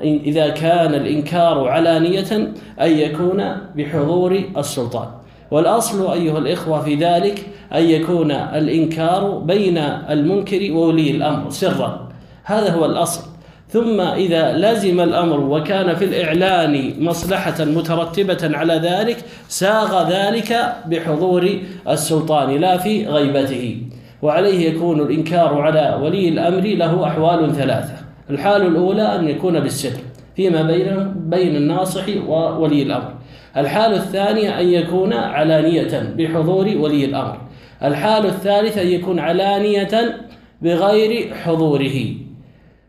إذا 0.00 0.48
كان 0.48 0.94
الإنكار 0.94 1.68
علانية 1.68 2.32
أن 2.80 2.90
يكون 2.98 3.56
بحضور 3.76 4.42
السلطان. 4.56 5.08
والأصل 5.50 6.12
أيها 6.12 6.38
الإخوة 6.38 6.82
في 6.82 6.94
ذلك 6.94 7.46
أن 7.74 7.82
يكون 7.82 8.30
الإنكار 8.30 9.38
بين 9.38 9.78
المنكر 10.10 10.72
وولي 10.72 11.10
الأمر 11.10 11.50
سرا. 11.50 12.08
هذا 12.44 12.72
هو 12.72 12.84
الأصل. 12.84 13.30
ثم 13.68 14.00
إذا 14.00 14.52
لزم 14.52 15.00
الأمر 15.00 15.40
وكان 15.40 15.94
في 15.94 16.04
الإعلان 16.04 17.04
مصلحة 17.04 17.64
مترتبة 17.64 18.56
على 18.56 18.74
ذلك 18.74 19.16
ساغ 19.48 20.10
ذلك 20.10 20.76
بحضور 20.86 21.50
السلطان 21.88 22.56
لا 22.56 22.78
في 22.78 23.06
غيبته. 23.06 23.82
وعليه 24.22 24.70
يكون 24.70 25.00
الإنكار 25.00 25.60
على 25.60 25.98
ولي 26.02 26.28
الأمر 26.28 26.60
له 26.60 27.06
أحوال 27.06 27.54
ثلاثة. 27.54 28.05
الحال 28.30 28.62
الأولى 28.62 29.14
أن 29.14 29.28
يكون 29.28 29.60
بالسر 29.60 30.00
فيما 30.36 30.62
بين 30.62 31.14
بين 31.16 31.56
الناصح 31.56 32.04
وولي 32.26 32.82
الأمر. 32.82 33.14
الحال 33.56 33.94
الثانية 33.94 34.60
أن 34.60 34.68
يكون 34.68 35.12
علانية 35.12 36.14
بحضور 36.18 36.66
ولي 36.76 37.04
الأمر. 37.04 37.40
الحال 37.82 38.26
الثالث 38.26 38.78
أن 38.78 38.86
يكون 38.86 39.18
علانية 39.18 40.18
بغير 40.62 41.34
حضوره. 41.34 42.14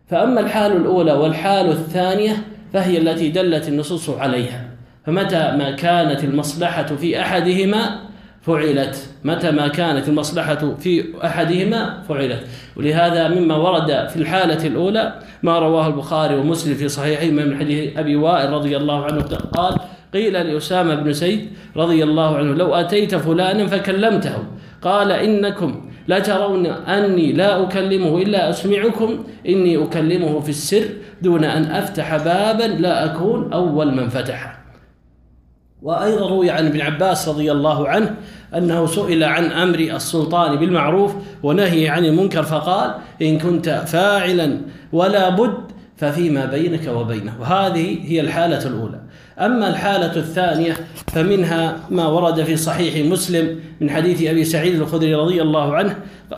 فأما 0.08 0.40
الحال 0.40 0.72
الأولى 0.72 1.14
والحال 1.14 1.70
الثانية 1.70 2.36
فهي 2.74 2.98
التي 2.98 3.30
دلت 3.30 3.68
النصوص 3.68 4.10
عليها. 4.10 4.70
فمتى 5.06 5.56
ما 5.58 5.72
كانت 5.72 6.24
المصلحة 6.24 6.84
في 6.84 7.22
أحدهما 7.22 8.00
فعلت؟ 8.42 9.10
متى 9.24 9.52
ما 9.52 9.68
كانت 9.68 10.08
المصلحة 10.08 10.76
في 10.80 11.06
أحدهما 11.26 12.04
فعلت؟ 12.10 12.44
ولهذا 12.76 13.28
مما 13.28 13.56
ورد 13.56 14.08
في 14.08 14.16
الحالة 14.16 14.68
الأولى 14.68 15.20
ما 15.44 15.60
رواه 15.60 15.88
البخاري 15.88 16.36
ومسلم 16.36 16.76
في 16.76 16.88
صحيحهما 16.88 17.46
من 17.46 17.60
حديث 17.60 17.98
أبي 17.98 18.16
وائل 18.16 18.50
رضي 18.50 18.78
الله 18.78 19.06
عنه 19.06 19.22
قال 19.54 19.78
قيل 20.14 20.34
لأسامة 20.34 20.96
بن 20.96 21.14
سيد 21.14 21.50
رضي 21.76 22.04
الله 22.04 22.38
عنه 22.38 22.54
لو 22.54 22.76
أتيت 22.76 23.16
فلانا 23.16 23.68
فكلمته 23.68 24.44
قال 24.82 25.12
إنكم 25.12 25.90
لا 26.08 26.20
ترون 26.20 26.66
أني 26.66 27.34
لا 27.34 27.64
أكلمه 27.64 28.22
إلا 28.22 28.50
أسمعكم 28.50 29.24
إني 29.48 29.84
أكلمه 29.84 30.40
في 30.40 30.50
السر 30.50 30.86
دون 31.22 31.44
أن 31.44 31.64
أفتح 31.64 32.18
بابا 32.18 32.64
لا 32.64 33.06
أكون 33.06 33.54
أول 33.54 33.96
من 33.96 34.10
فتحه 34.10 34.58
وأيضا 35.82 36.30
روي 36.30 36.50
عن 36.50 36.66
ابن 36.66 36.82
عباس 36.82 37.30
رضي 37.30 37.52
الله 37.52 37.88
عنه 37.88 38.16
أنه 38.56 38.86
سئل 38.86 39.24
عن 39.24 39.52
أمر 39.52 39.80
السلطان 39.80 40.56
بالمعروف 40.56 41.14
ونهي 41.44 41.90
عن 41.90 42.06
المنكر 42.06 42.44
فقال 42.44 42.96
إن 43.22 43.40
كنت 43.40 43.70
فاعلا 43.88 44.62
ولا 44.94 45.30
بد 45.30 45.58
ففيما 45.98 46.46
بينك 46.46 46.88
وبينه. 46.88 47.34
وهذه 47.40 48.12
هي 48.12 48.22
الحالة 48.22 48.68
الأولى. 48.68 49.00
أما 49.40 49.70
الحالة 49.70 50.16
الثانية 50.16 50.74
فمنها 51.08 51.80
ما 51.90 52.08
ورد 52.08 52.44
في 52.44 52.56
صحيح 52.56 53.12
مسلم 53.12 53.60
من 53.82 53.90
حديث 53.90 54.30
أبي 54.30 54.44
سعيد 54.44 54.82
الخدري 54.82 55.16
رضي 55.16 55.42
الله 55.42 55.76
عنه 55.76 55.96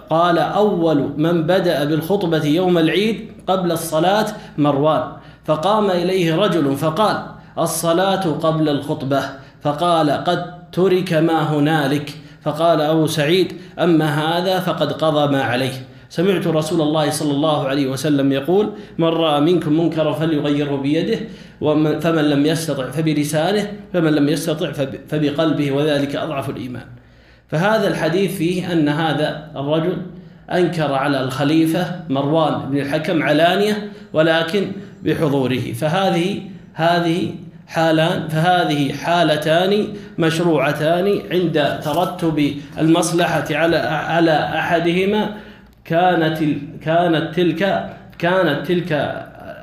قال 0.10 0.38
أول 0.38 1.10
من 1.17 1.43
بدأ 1.43 1.84
بالخطبة 1.84 2.45
يوم 2.45 2.78
العيد 2.78 3.32
قبل 3.48 3.72
الصلاة 3.72 4.26
مروان. 4.58 5.04
فقام 5.45 5.89
إليه 5.91 6.36
رجل 6.36 6.76
فقال 6.76 7.26
الصلاة 7.60 8.24
قبل 8.24 8.69
الخطبة. 8.69 9.22
فقال 9.62 10.10
قد 10.10 10.59
ترك 10.72 11.14
ما 11.14 11.54
هنالك. 11.54 12.12
فقال 12.42 12.82
أبو 12.82 13.08
سعيد 13.08 13.54
أما 13.80 14.06
هذا 14.06 14.60
فقد 14.60 14.92
قضى 14.92 15.32
ما 15.32 15.44
عليه. 15.44 15.86
سمعت 16.10 16.48
رسول 16.48 16.82
الله 16.82 17.10
صلى 17.10 17.32
الله 17.32 17.68
عليه 17.68 17.88
وسلم 17.88 18.32
يقول 18.32 18.70
من 18.98 19.08
رأى 19.08 19.42
منكم 19.42 19.80
منكرا 19.80 20.14
فليغيره 20.14 20.76
بيده 20.76 21.20
فمن 22.00 22.24
لم 22.30 22.46
يستطع 22.46 22.92
فبلسانه 22.92 23.72
فمن 23.94 24.12
لم 24.14 24.30
يستطع 24.30 24.72
فبقلبه 25.10 25.72
وذلك 25.72 26.16
أضعف 26.16 26.50
الإيمان. 26.50 26.86
فهذا 27.48 27.88
الحديث 27.88 28.38
فيه 28.38 28.72
أن 28.74 28.90
هذا 28.90 29.52
الرجل 29.56 29.98
أنكر 30.52 30.94
على 30.94 31.24
الخليفة 31.24 32.02
مروان 32.10 32.70
بن 32.70 32.80
الحكم 32.80 33.24
علانية 33.24 33.92
ولكن 34.14 34.72
بحضوره. 35.04 35.74
فهذه 35.74 36.42
هذه 36.74 37.36
حالان 37.70 38.28
فهذه 38.28 38.94
حالتان 38.94 39.88
مشروعتان 40.18 41.22
عند 41.32 41.80
ترتب 41.84 42.54
المصلحة 42.80 43.46
على 43.52 43.78
على 43.78 44.32
أحدهما. 44.32 45.30
كانت 45.86 46.40
كانت 46.82 47.36
تلك 47.36 47.90
كانت 48.20 48.68
تلك 48.68 48.92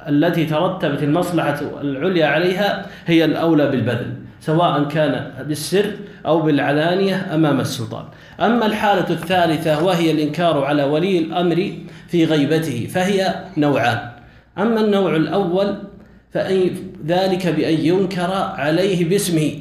التي 0.08 0.44
ترتبت 0.46 1.02
المصلحة 1.02 1.60
العليا 1.82 2.26
عليها 2.26 2.86
هي 3.06 3.24
الأولى 3.24 3.70
بالبذل 3.70 4.14
سواء 4.40 4.84
كان 4.84 5.30
بالسر 5.48 5.92
أو 6.26 6.40
بالعلانية 6.40 7.34
أمام 7.34 7.60
السلطان. 7.60 8.04
أما 8.40 8.66
الحالة 8.66 9.10
الثالثة 9.10 9.84
وهي 9.84 10.10
الإنكار 10.10 10.64
على 10.64 10.84
ولي 10.84 11.18
الأمر 11.18 11.72
في 12.08 12.24
غيبته 12.24 12.88
فهي 12.94 13.34
نوعان. 13.56 13.98
أما 14.58 14.80
النوع 14.80 15.16
الأول 15.16 15.76
فأي 16.32 16.72
ذلك 17.06 17.46
بأن 17.46 17.74
ينكر 17.74 18.32
عليه 18.32 19.08
باسمه. 19.08 19.52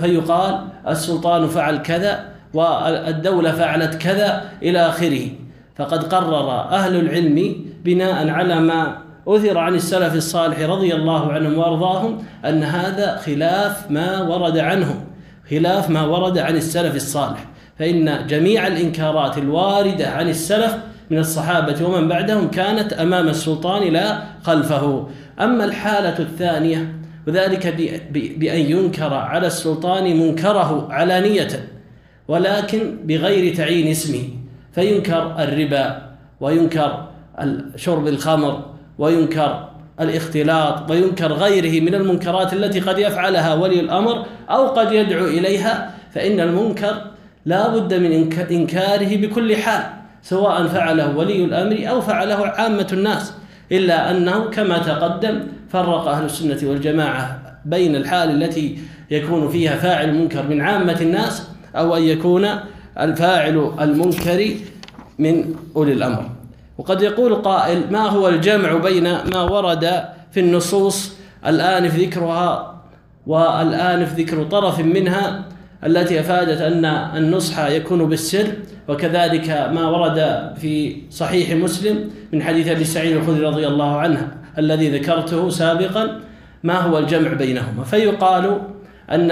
فيقال 0.00 0.60
السلطان 0.88 1.48
فعل 1.48 1.76
كذا 1.76 2.24
والدولة 2.54 3.52
فعلت 3.52 3.94
كذا 3.94 4.44
إلى 4.62 4.78
آخره. 4.78 5.28
فقد 5.76 6.14
قرر 6.14 6.50
أهل 6.50 6.96
العلم 6.96 7.54
بناء 7.84 8.28
على 8.28 8.60
ما 8.60 8.96
أثر 9.28 9.58
عن 9.58 9.74
السلف 9.74 10.14
الصالح 10.14 10.60
رضي 10.60 10.94
الله 10.94 11.32
عنهم 11.32 11.58
وأرضاهم 11.58 12.18
أن 12.44 12.62
هذا 12.62 13.16
خلاف 13.16 13.90
ما 13.90 14.22
ورد 14.22 14.58
عنهم 14.58 15.04
خلاف 15.50 15.90
ما 15.90 16.02
ورد 16.02 16.38
عن 16.38 16.56
السلف 16.56 16.96
الصالح. 16.96 17.44
فإن 17.78 18.26
جميع 18.26 18.66
الإنكارات 18.66 19.38
الواردة 19.38 20.08
عن 20.08 20.28
السلف 20.28 20.76
من 21.10 21.18
الصحابة 21.18 21.86
ومن 21.86 22.08
بعدهم 22.08 22.50
كانت 22.50 22.92
أمام 22.92 23.28
السلطان 23.28 23.92
لا 23.92 24.22
خلفه. 24.42 25.08
أما 25.40 25.64
الحالة 25.64 26.18
الثانية 26.18 26.94
وذلك 27.26 27.66
بأن 28.38 28.60
ينكر 28.60 29.14
على 29.14 29.46
السلطان 29.46 30.16
منكره 30.16 30.88
علانية 30.90 31.68
ولكن 32.28 32.96
بغير 33.04 33.54
تعيين 33.54 33.86
اسمه. 33.86 34.22
فينكر 34.72 35.34
الربا 35.38 36.02
وينكر 36.40 37.08
شرب 37.76 38.08
الخمر 38.08 38.64
وينكر 38.98 39.68
الاختلاط 40.00 40.90
وينكر 40.90 41.32
غيره 41.32 41.80
من 41.80 41.94
المنكرات 41.94 42.52
التي 42.52 42.80
قد 42.80 42.98
يفعلها 42.98 43.54
ولي 43.54 43.80
الأمر 43.80 44.26
أو 44.50 44.66
قد 44.66 44.92
يدعو 44.92 45.24
إليها. 45.24 45.94
فإن 46.14 46.40
المنكر 46.40 46.94
لا 47.44 47.68
بد 47.68 47.94
من 47.94 48.12
إنكاره 48.50 49.16
بكل 49.16 49.56
حال 49.56 49.82
سواء 50.22 50.66
فعله 50.66 51.16
ولي 51.16 51.44
الأمر 51.44 51.90
أو 51.90 52.00
فعله 52.00 52.46
عامة 52.46 52.86
الناس. 52.92 53.34
إلا 53.72 54.10
أنه 54.10 54.50
كما 54.50 54.78
تقدم 54.78 55.40
فرق 55.68 56.08
أهل 56.08 56.24
السنة 56.24 56.70
والجماعة 56.70 57.40
بين 57.64 57.96
الحال 57.96 58.42
التي 58.42 58.78
يكون 59.10 59.48
فيها 59.48 59.76
فاعل 59.76 60.08
المنكر 60.08 60.48
من 60.48 60.60
عامة 60.60 61.00
الناس 61.00 61.48
أو 61.76 61.96
أن 61.96 62.02
يكون 62.02 62.46
الفاعل 63.00 63.72
المنكر 63.80 64.54
من 65.18 65.54
أولي 65.76 65.92
الأمر. 65.92 66.30
وقد 66.78 67.02
يقول 67.02 67.34
قائل 67.34 67.92
ما 67.92 68.08
هو 68.08 68.28
الجمع 68.28 68.76
بين 68.76 69.04
ما 69.04 69.42
ورد 69.42 70.04
في 70.32 70.40
النصوص 70.40 71.12
الآنف 71.46 71.96
ذكرها 71.96 72.82
والآنف 73.26 74.14
ذكر 74.14 74.44
طرف 74.44 74.80
منها 74.80 75.44
التي 75.86 76.20
أفادت 76.20 76.60
أن 76.60 76.84
النصح 76.84 77.66
يكون 77.68 78.08
بالسر 78.08 78.46
وكذلك 78.88 79.50
ما 79.50 79.88
ورد 79.88 80.50
في 80.60 80.96
صحيح 81.10 81.50
مسلم 81.52 82.10
من 82.32 82.42
حديث 82.42 82.68
أبي 82.68 82.84
سعيد 82.84 83.16
الخدري 83.16 83.46
رضي 83.46 83.66
الله 83.66 83.96
عنه 83.96 84.28
الذي 84.58 84.98
ذكرته 84.98 85.50
سابقا 85.50 86.20
ما 86.62 86.80
هو 86.80 86.98
الجمع 86.98 87.32
بينهما؟ 87.32 87.84
فيقال 87.84 88.60
أن 89.10 89.30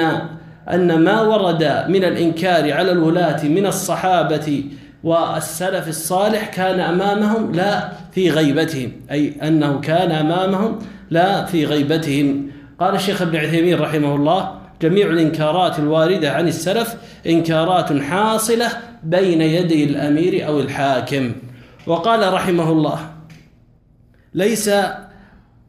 أن 0.72 1.04
ما 1.04 1.20
ورد 1.20 1.84
من 1.88 2.04
الإنكار 2.04 2.72
على 2.72 2.92
الولاة 2.92 3.44
من 3.44 3.66
الصحابة 3.66 4.64
والسلف 5.04 5.88
الصالح 5.88 6.46
كان 6.46 6.80
أمامهم 6.80 7.52
لا 7.52 7.92
في 8.12 8.30
غيبتهم 8.30 8.92
أي 9.10 9.34
أنه 9.42 9.80
كان 9.80 10.10
أمامهم 10.10 10.78
لا 11.10 11.44
في 11.44 11.64
غيبتهم. 11.64 12.50
قال 12.80 12.94
الشيخ 12.94 13.22
ابن 13.22 13.36
عثيمين 13.36 13.80
رحمه 13.80 14.14
الله 14.14 14.58
جميع 14.82 15.06
الإنكارات 15.06 15.78
الواردة 15.78 16.32
عن 16.32 16.48
السلف 16.48 16.94
إنكارات 17.26 18.02
حاصلة 18.02 18.68
بين 19.02 19.40
يدي 19.40 19.84
الأمير 19.84 20.46
أو 20.46 20.60
الحاكم. 20.60 21.32
وقال 21.86 22.32
رحمه 22.32 22.72
الله 22.72 22.98
ليس 24.34 24.70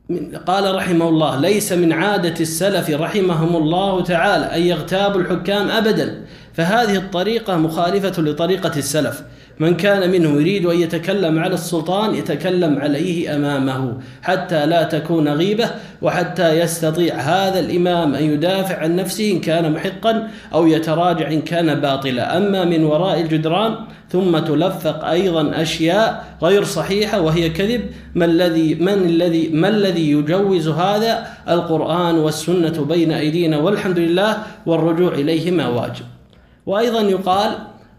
من 0.09 0.35
قال 0.35 0.75
رحمه 0.75 1.09
الله 1.09 1.39
ليس 1.41 1.71
من 1.71 1.93
عادة 1.93 2.33
السلف 2.39 2.89
رحمهم 2.89 3.55
الله 3.55 4.03
تعالى 4.03 4.45
أن 4.45 4.61
يغتابوا 4.61 5.21
الحكام 5.21 5.69
أبدا 5.69 6.25
فهذه 6.59 6.95
الطريقة 6.95 7.57
مخالفة 7.57 8.21
لطريقة 8.21 8.71
السلف. 8.77 9.23
من 9.59 9.77
كان 9.77 10.11
منه 10.11 10.29
يريد 10.29 10.65
أن 10.65 10.79
يتكلم 10.79 11.39
على 11.39 11.53
السلطان 11.53 12.15
يتكلم 12.15 12.79
عليه 12.79 13.35
أمامه 13.35 13.97
حتى 14.21 14.65
لا 14.65 14.83
تكون 14.83 15.27
غيبة 15.27 15.69
وحتى 16.01 16.59
يستطيع 16.59 17.15
هذا 17.15 17.59
الإمام 17.59 18.15
أن 18.15 18.23
يدافع 18.23 18.77
عن 18.77 18.95
نفسه 18.95 19.31
إن 19.31 19.39
كان 19.39 19.71
محقا 19.71 20.27
أو 20.53 20.67
يتراجع 20.67 21.31
إن 21.31 21.41
كان 21.41 21.79
باطلا. 21.79 22.37
أما 22.37 22.65
من 22.65 22.83
وراء 22.83 23.21
الجدران 23.21 23.75
ثم 24.09 24.39
تلفق 24.39 25.05
أيضا 25.05 25.61
أشياء 25.61 26.37
غير 26.43 26.63
صحيحة 26.63 27.21
وهي 27.21 27.49
كذب 27.49 27.81
ما 28.15 28.25
الذي 28.25 28.75
من 28.75 28.93
الذي 28.93 29.49
ما 29.49 29.69
الذي 29.69 30.11
يجوز 30.11 30.67
هذا؟ 30.67 31.27
القرآن 31.49 32.15
والسنة 32.15 32.85
بين 32.85 33.11
أيدينا 33.11 33.57
والحمد 33.57 33.99
لله 33.99 34.37
والرجوع 34.65 35.13
إليهما 35.13 35.67
واجب. 35.67 36.18
وأيضا 36.65 37.01
يقال 37.01 37.51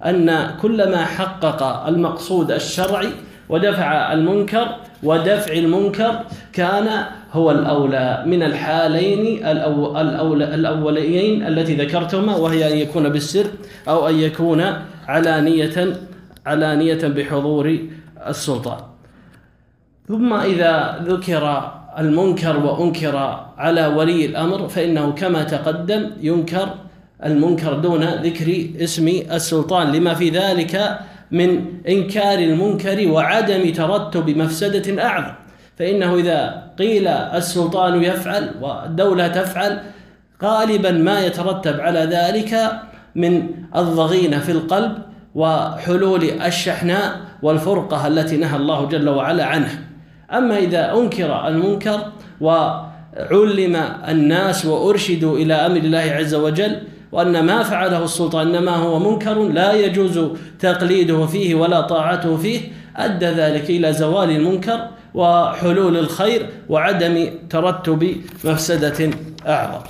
أن 0.04 0.50
كلما 0.62 1.04
حقق 1.04 1.86
المقصود 1.86 2.50
الشرعي 2.50 3.08
ودفع 3.48 4.12
المنكر 4.12 4.66
ودفع 5.02 5.52
المنكر 5.52 6.20
كان 6.52 7.04
هو 7.32 7.50
الأولى 7.50 8.22
من 8.26 8.42
الحالين 8.42 9.46
الأولى 9.46 10.54
الأوليين 10.54 11.46
التي 11.46 11.74
ذكرتهما 11.74 12.36
وهي 12.36 12.72
أن 12.72 12.76
يكون 12.76 13.08
بالسر 13.08 13.46
أو 13.88 14.08
أن 14.08 14.14
يكون 14.14 14.64
علانية 15.08 15.96
علانية 16.46 17.08
بحضور 17.08 17.78
السلطان. 18.26 18.78
ثم 20.08 20.34
إذا 20.34 21.04
ذكر 21.08 21.72
المنكر 21.98 22.56
وأنكر 22.56 23.16
على 23.58 23.86
ولي 23.86 24.26
الأمر 24.26 24.68
فإنه 24.68 25.12
كما 25.12 25.42
تقدم 25.44 26.10
ينكر 26.20 26.68
المنكر 27.24 27.74
دون 27.74 28.04
ذكر 28.04 28.66
اسم 28.80 29.08
السلطان 29.08 29.92
لما 29.92 30.14
في 30.14 30.30
ذلك 30.30 30.98
من 31.30 31.64
إنكار 31.88 32.38
المنكر 32.38 33.08
وعدم 33.08 33.72
ترتب 33.72 34.30
مفسدة 34.30 35.02
أعظم. 35.02 35.34
فإنه 35.78 36.14
إذا 36.14 36.62
قيل 36.78 37.08
السلطان 37.08 38.02
يفعل 38.02 38.50
والدولة 38.60 39.28
تفعل 39.28 39.78
غالبا 40.42 40.90
ما 40.90 41.20
يترتب 41.20 41.80
على 41.80 42.00
ذلك 42.00 42.72
من 43.14 43.48
الضغينة 43.76 44.38
في 44.38 44.52
القلب 44.52 44.98
وحلول 45.34 46.24
الشحناء 46.24 47.20
والفرقة 47.42 48.06
التي 48.06 48.36
نهى 48.36 48.56
الله 48.56 48.84
جل 48.84 49.08
وعلا 49.08 49.44
عنها. 49.44 49.78
أما 50.32 50.58
إذا 50.58 50.92
أنكر 50.92 51.48
المنكر 51.48 52.00
وعلم 52.40 53.76
الناس 54.08 54.66
وأرشدوا 54.66 55.38
إلى 55.38 55.54
أمر 55.54 55.76
الله 55.76 55.98
عز 55.98 56.34
وجل 56.34 56.80
وأن 57.12 57.46
ما 57.46 57.62
فعله 57.62 58.04
السلطان 58.04 58.54
إنما 58.54 58.76
هو 58.76 58.98
منكر 58.98 59.48
لا 59.48 59.72
يجوز 59.72 60.20
تقليده 60.58 61.26
فيه 61.26 61.54
ولا 61.54 61.80
طاعته 61.80 62.36
فيه. 62.36 62.60
أدى 62.96 63.26
ذلك 63.26 63.70
إلى 63.70 63.92
زوال 63.92 64.30
المنكر 64.30 64.88
وحلول 65.14 65.96
الخير 65.96 66.50
وعدم 66.68 67.30
ترتب 67.50 68.16
مفسدة 68.44 69.10
أعظم. 69.46 69.80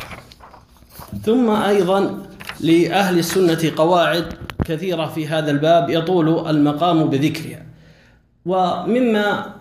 ثم 1.23 1.51
أيضا 1.51 2.19
لأهل 2.61 3.19
السنة 3.19 3.73
قواعد 3.77 4.25
كثيرة 4.65 5.07
في 5.07 5.27
هذا 5.27 5.51
الباب 5.51 5.91
يطول 5.91 6.49
المقام 6.49 7.05
بذكرها. 7.05 7.63
ومما 8.47 9.55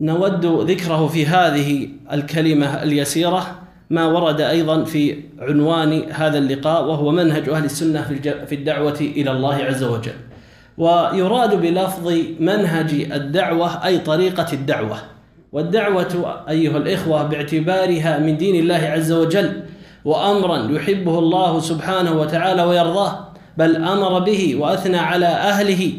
نود 0.00 0.70
ذكره 0.70 1.06
في 1.06 1.26
هذه 1.26 1.88
الكلمة 2.12 2.82
اليسيرة 2.82 3.58
ما 3.90 4.06
ورد 4.06 4.40
أيضا 4.40 4.84
في 4.84 5.16
عنوان 5.38 6.02
هذا 6.12 6.38
اللقاء 6.38 6.84
وهو 6.84 7.10
منهج 7.10 7.48
أهل 7.48 7.64
السنة 7.64 8.02
في 8.46 8.54
الدعوة 8.54 9.00
إلى 9.00 9.30
الله 9.30 9.54
عز 9.54 9.84
وجل. 9.84 10.12
ويراد 10.78 11.60
بلفظ 11.60 12.12
منهج 12.40 12.94
الدعوة 13.12 13.86
أي 13.86 13.98
طريقة 13.98 14.52
الدعوة. 14.52 14.96
والدعوة 15.52 16.44
أيها 16.48 16.76
الإخوة 16.76 17.22
باعتبارها 17.22 18.18
من 18.18 18.36
دين 18.36 18.54
الله 18.54 18.74
عز 18.74 19.12
وجل 19.12 19.62
وأمرا 20.04 20.70
يحبه 20.70 21.18
الله 21.18 21.60
سبحانه 21.60 22.20
وتعالى 22.20 22.62
ويرضاه 22.62 23.28
بل 23.56 23.76
أمر 23.76 24.18
به 24.18 24.56
وأثنى 24.56 24.96
على 24.96 25.26
أهله 25.26 25.92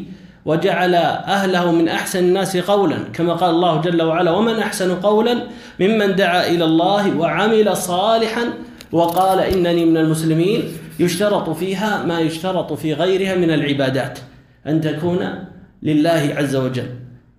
وجعل 0.44 0.94
أهله 0.94 1.72
من 1.72 1.88
أحسن 1.88 2.18
الناس 2.18 2.56
قولا 2.56 2.96
كما 3.12 3.34
قال 3.34 3.50
الله 3.50 3.80
جل 3.80 4.02
وعلا 4.02 4.30
ومن 4.30 4.54
أحسن 4.58 4.94
قولا 4.94 5.36
ممن 5.80 6.16
دعا 6.16 6.48
إلى 6.48 6.64
الله 6.64 7.16
وعمل 7.16 7.76
صالحا 7.76 8.42
وقال 8.92 9.38
إنني 9.40 9.84
من 9.84 9.96
المسلمين. 9.96 10.62
يشترط 11.00 11.50
فيها 11.50 12.04
ما 12.04 12.20
يشترط 12.20 12.72
في 12.72 12.94
غيرها 12.94 13.34
من 13.34 13.50
العبادات 13.50 14.18
أن 14.66 14.80
تكون 14.80 15.18
لله 15.82 16.34
عز 16.36 16.56
وجل 16.56 16.86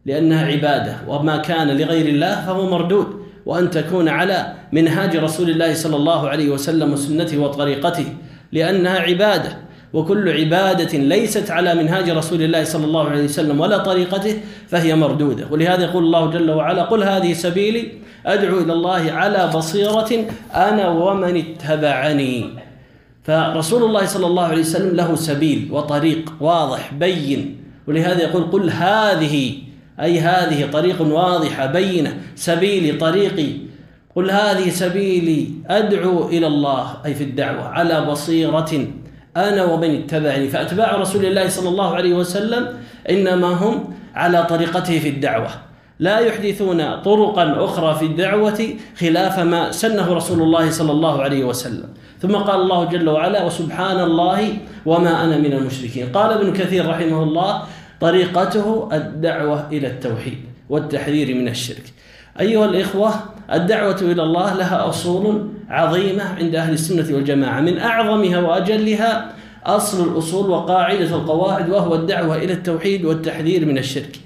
لأنها 0.06 0.46
عبادة 0.46 0.96
وما 1.08 1.38
كان 1.38 1.78
لغير 1.78 2.06
الله 2.06 2.46
فهو 2.46 2.70
مردود 2.70 3.08
وأن 3.46 3.70
تكون 3.70 4.10
على 4.10 4.54
منهاج 4.72 5.18
رسول 5.18 5.50
الله 5.50 5.74
صلى 5.74 5.96
الله 5.96 6.30
عليه 6.30 6.50
وسلم 6.50 6.94
وسنته 6.94 7.38
وطريقته 7.38 8.06
لأنها 8.52 9.00
عبادة. 9.00 9.58
وكل 9.94 10.30
عبادة 10.30 10.98
ليست 10.98 11.52
على 11.52 11.76
منهاج 11.76 12.10
رسول 12.10 12.42
الله 12.42 12.64
صلى 12.64 12.86
الله 12.86 13.10
عليه 13.10 13.24
وسلم 13.24 13.60
ولا 13.60 13.78
طريقته 13.78 14.38
فهي 14.68 14.96
مردودة. 14.96 15.48
ولهذا 15.52 15.84
يقول 15.84 16.04
الله 16.04 16.30
جل 16.30 16.52
وعلا 16.52 16.84
قل 16.84 17.04
هذه 17.04 17.34
سبيلي 17.34 17.88
أدعو 18.26 18.58
إلى 18.58 18.74
الله 18.74 19.12
على 19.12 19.52
بصيرة 19.56 20.26
أنا 20.56 20.90
ومن 20.90 21.38
اتبعني. 21.38 22.46
فرسول 23.24 23.84
الله 23.84 24.06
صلى 24.06 24.28
الله 24.28 24.44
عليه 24.44 24.62
وسلم 24.62 24.96
له 24.96 25.16
سبيل 25.16 25.70
وطريق 25.72 26.34
واضح 26.40 26.94
بين. 26.94 27.58
ولهذا 27.88 28.22
يقول 28.22 28.44
قل 28.44 28.70
هذه 28.70 29.54
أي 30.02 30.20
هذه 30.20 30.72
طريق 30.72 31.02
واضحة 31.02 31.66
بينة 31.66 32.18
سبيلي 32.36 32.92
طريقي. 32.92 33.50
قل 34.16 34.32
هذه 34.32 34.70
سبيلي 34.70 35.48
أدعو 35.68 36.30
إلى 36.30 36.48
الله 36.48 36.98
أي 37.06 37.14
في 37.14 37.24
الدعوة 37.24 37.68
على 37.68 38.06
بصيرة 38.06 38.88
أنا 39.38 39.64
ومن 39.64 40.04
اتبعني. 40.04 40.48
فأتباع 40.48 40.96
رسول 40.96 41.26
الله 41.26 41.48
صلى 41.48 41.70
الله 41.70 41.96
عليه 41.96 42.14
وسلم 42.14 42.68
إنما 43.10 43.48
هم 43.48 43.94
على 44.16 44.44
طريقته 44.44 45.00
في 45.00 45.10
الدعوة. 45.10 45.50
لا 46.00 46.20
يحدثون 46.20 47.02
طرقا 47.02 47.66
أخرى 47.66 47.96
في 47.96 48.06
الدعوة 48.06 48.68
خلاف 49.00 49.40
ما 49.40 49.72
سنه 49.72 50.14
رسول 50.14 50.42
الله 50.42 50.72
صلى 50.72 50.92
الله 50.92 51.22
عليه 51.22 51.44
وسلم. 51.44 51.90
ثم 52.22 52.36
قال 52.36 52.62
الله 52.62 52.86
جل 52.86 53.10
وعلا 53.10 53.44
وسبحان 53.46 54.00
الله 54.00 54.54
وما 54.86 55.24
أنا 55.24 55.38
من 55.38 55.54
المشركين. 55.54 56.10
قال 56.12 56.32
ابن 56.32 56.54
كثير 56.54 56.90
رحمه 56.90 57.24
الله 57.24 57.62
طريقته 58.02 58.90
الدعوة 58.94 59.68
إلى 59.72 59.88
التوحيد 59.88 60.38
والتحذير 60.70 61.36
من 61.36 61.48
الشرك. 61.48 61.84
أيها 62.40 62.66
الإخوة 62.66 63.14
الدعوة 63.54 64.02
إلى 64.02 64.24
الله 64.24 64.54
لها 64.54 64.90
أصول 64.90 65.50
عظيمة 65.70 66.24
عند 66.24 66.56
أهل 66.56 66.74
السنة 66.74 67.16
والجماعة. 67.16 67.62
من 67.62 67.78
أعظمها 67.78 68.40
وأجلها 68.40 69.34
أصل 69.66 70.12
الأصول 70.12 70.50
وقاعدة 70.50 71.16
القواعد 71.16 71.70
وهو 71.70 71.96
الدعوة 71.96 72.36
إلى 72.36 72.54
التوحيد 72.54 73.06
والتحذير 73.06 73.66
من 73.66 73.78
الشرك. 73.78 74.20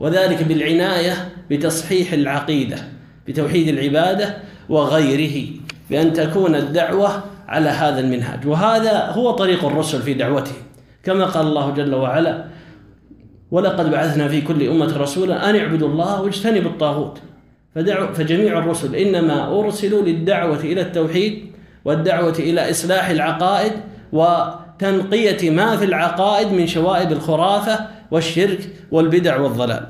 وذلك 0.00 0.42
بالعناية 0.42 1.28
بتصحيح 1.50 2.12
العقيدة 2.12 2.76
بتوحيد 3.28 3.68
العبادة 3.68 4.36
وغيره 4.68 5.48
بأن 5.90 6.12
تكون 6.12 6.54
الدعوة 6.54 7.22
على 7.48 7.68
هذا 7.68 8.00
المنهج 8.00 8.46
وهذا 8.46 9.10
هو 9.10 9.30
طريق 9.30 9.64
الرسل 9.64 10.02
في 10.02 10.14
دعوته 10.14 10.52
كما 11.04 11.24
قال 11.24 11.46
الله 11.46 11.70
جل 11.70 11.94
وعلا 11.94 12.44
ولقد 13.50 13.90
بعثنا 13.90 14.28
في 14.28 14.40
كل 14.40 14.68
أمة 14.68 14.96
رسولا 14.96 15.50
أن 15.50 15.56
اعبدوا 15.56 15.88
الله 15.88 16.22
واجتنبوا 16.22 16.70
الطاغوت. 16.70 17.18
فجميع 18.14 18.58
الرسل 18.58 18.96
إنما 18.96 19.60
أرسلوا 19.60 20.02
للدعوة 20.02 20.60
إلى 20.60 20.80
التوحيد 20.80 21.52
والدعوة 21.84 22.34
إلى 22.38 22.70
إصلاح 22.70 23.08
العقائد 23.08 23.72
وتنقية 24.12 25.50
ما 25.50 25.76
في 25.76 25.84
العقائد 25.84 26.52
من 26.52 26.66
شوائب 26.66 27.12
الخرافة 27.12 27.78
والشرك 28.10 28.68
والبدع 28.90 29.40
والضلال. 29.40 29.86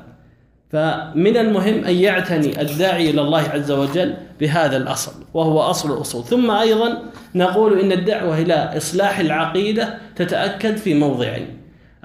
فمن 0.71 1.37
المهم 1.37 1.85
أن 1.85 1.95
يعتني 1.95 2.61
الداعي 2.61 3.09
إلى 3.09 3.21
الله 3.21 3.41
عز 3.41 3.71
وجل 3.71 4.13
بهذا 4.39 4.77
الأصل 4.77 5.11
وهو 5.33 5.59
أصل 5.59 5.93
الأصول. 5.97 6.23
ثم 6.23 6.51
أيضا 6.51 7.01
نقول 7.35 7.79
إن 7.79 7.91
الدعوة 7.91 8.41
إلى 8.41 8.77
إصلاح 8.77 9.19
العقيدة 9.19 9.97
تتأكد 10.15 10.77
في 10.77 10.93
موضعين. 10.93 11.47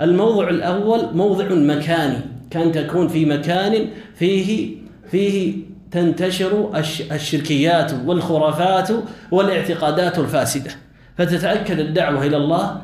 الموضع 0.01 0.49
الأول 0.49 1.01
موضع 1.15 1.49
مكاني 1.49 2.19
كان 2.51 2.73
تكون 2.73 3.09
في 3.09 3.25
مكان 3.25 3.87
فيه 4.15 4.77
فيه 5.11 5.55
تنتشر 5.91 6.71
الشركيات 7.13 7.93
والخرافات 8.07 8.89
والاعتقادات 9.31 10.19
الفاسدة. 10.19 10.71
فتتأكد 11.19 11.79
الدعوة 11.81 12.27
إلى 12.27 12.37
الله 12.37 12.81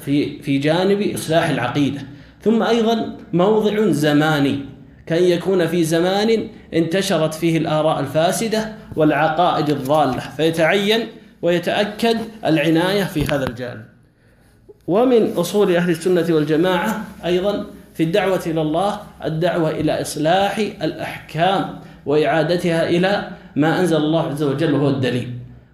في 0.00 0.42
في 0.42 0.58
جانب 0.58 1.14
إصلاح 1.14 1.48
العقيدة. 1.48 2.00
ثم 2.42 2.62
أيضا 2.62 3.16
موضع 3.32 3.90
زماني. 3.90 4.58
كأن 5.06 5.22
يكون 5.22 5.66
في 5.66 5.84
زمان 5.84 6.48
انتشرت 6.74 7.34
فيه 7.34 7.58
الآراء 7.58 8.00
الفاسدة 8.00 8.72
والعقائد 8.96 9.70
الضالة. 9.70 10.20
فيتعين 10.36 11.06
ويتأكد 11.42 12.18
العناية 12.44 13.04
في 13.04 13.24
هذا 13.24 13.46
الجانب. 13.46 13.84
ومن 14.86 15.32
أصول 15.32 15.76
أهل 15.76 15.90
السنة 15.90 16.26
والجماعة 16.34 17.04
أيضا 17.24 17.66
في 17.94 18.02
الدعوة 18.02 18.40
إلى 18.46 18.62
الله 18.62 19.00
الدعوة 19.24 19.70
إلى 19.70 20.00
إصلاح 20.00 20.58
الأحكام. 20.58 21.80
وإعادتها 22.06 22.88
إلى 22.88 23.28
ما 23.56 23.80
أنزل 23.80 23.96
الله 23.96 24.28
عز 24.28 24.42
وجل 24.42 24.74
وهو 24.74 24.88
الدليل 24.88 25.28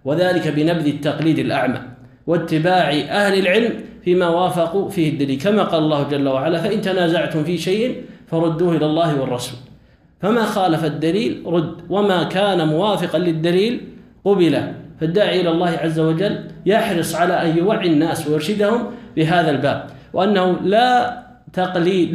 وذلك 0.05 0.49
بنبذ 0.49 0.87
التقليد 0.87 1.39
الأعمى 1.39 1.81
واتباع 2.27 2.91
أهل 2.91 3.39
العلم 3.39 3.73
فيما 4.05 4.29
وافقوا 4.29 4.89
فيه 4.89 5.11
الدليل. 5.11 5.39
كما 5.41 5.63
قال 5.63 5.83
الله 5.83 6.03
جل 6.03 6.29
وعلا 6.29 6.61
فإن 6.61 6.81
تنازعتم 6.81 7.45
في 7.45 7.59
شيء 7.59 8.03
فردوه 8.27 8.77
إلى 8.77 8.87
الله 8.87 9.21
والرسول. 9.21 9.59
فما 10.21 10.45
خالف 10.45 10.85
الدليل 10.85 11.43
رد 11.47 11.75
وما 11.91 12.23
كان 12.23 12.69
موافقا 12.69 13.19
للدليل 13.19 13.81
قبل. 14.25 14.73
فالداعي 15.01 15.41
إلى 15.41 15.51
الله 15.51 15.71
عز 15.71 16.01
وجل 16.01 16.45
يحرص 16.67 17.15
على 17.15 17.35
أن 17.43 17.59
يوعي 17.59 17.87
الناس 17.87 18.29
ويرشدهم 18.29 18.91
بهذا 19.17 19.51
الباب 19.51 19.87
وأنه 20.13 20.57
لا 20.65 21.23
تقليد 21.53 22.15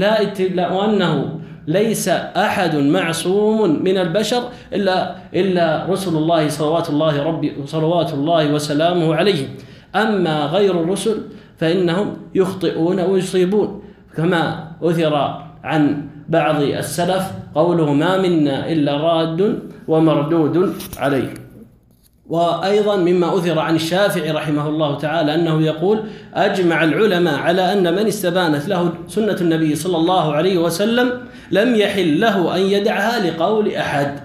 لا 0.54 0.72
وأنه 0.72 1.41
ليس 1.68 2.10
أحد 2.38 2.76
معصوم 2.76 3.84
من 3.84 3.98
البشر 3.98 4.44
إلا 4.74 5.16
إلا 5.36 5.86
رسل 5.90 6.18
الله 6.18 6.48
صلوات 6.48 6.90
الله 6.90 7.24
ربي 7.24 7.54
صلوات 7.66 8.14
الله 8.14 8.54
وسلامه 8.54 9.16
عليهم. 9.16 9.50
أما 9.96 10.46
غير 10.46 10.72
الرسل 10.72 11.18
فإنهم 11.58 12.18
يخطئون 12.36 13.00
ويصيبون. 13.00 13.84
كما 14.18 14.72
أثر 14.84 15.16
عن 15.64 16.08
بعض 16.30 16.62
السلف 16.62 17.24
قوله 17.56 17.94
ما 17.94 18.18
منا 18.18 18.72
إلا 18.72 18.98
راد 18.98 19.60
ومردود 19.88 20.74
عليه. 20.98 21.41
وأيضا 22.32 22.96
مما 22.96 23.38
أثر 23.38 23.60
عن 23.60 23.76
الشافعي 23.76 24.32
رحمه 24.32 24.70
الله 24.70 24.98
تعالى 24.98 25.36
أنه 25.36 25.62
يقول 25.62 26.04
أجمع 26.34 26.84
العلماء 26.84 27.36
على 27.36 27.74
أن 27.74 27.96
من 27.96 28.08
استبانت 28.08 28.68
له 28.68 28.94
سنة 29.08 29.38
النبي 29.42 29.76
صلى 29.76 29.98
الله 29.98 30.34
عليه 30.34 30.58
وسلم 30.58 31.12
لم 31.52 31.76
يحل 31.76 32.20
له 32.20 32.56
أن 32.56 32.62
يدعها 32.62 33.28
لقول 33.28 33.76
أحد. 33.76 34.20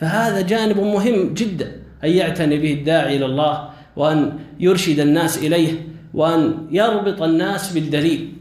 فهذا 0.00 0.40
جانب 0.40 0.80
مهم 0.80 1.34
جدا 1.34 1.72
أن 2.04 2.10
يعتني 2.10 2.58
به 2.58 2.72
الداعي 2.72 3.16
إلى 3.16 3.26
الله 3.26 3.68
وأن 3.96 4.32
يرشد 4.60 5.00
الناس 5.00 5.38
إليه 5.38 5.86
وأن 6.14 6.54
يربط 6.70 7.22
الناس 7.22 7.72
بالدليل 7.72 8.32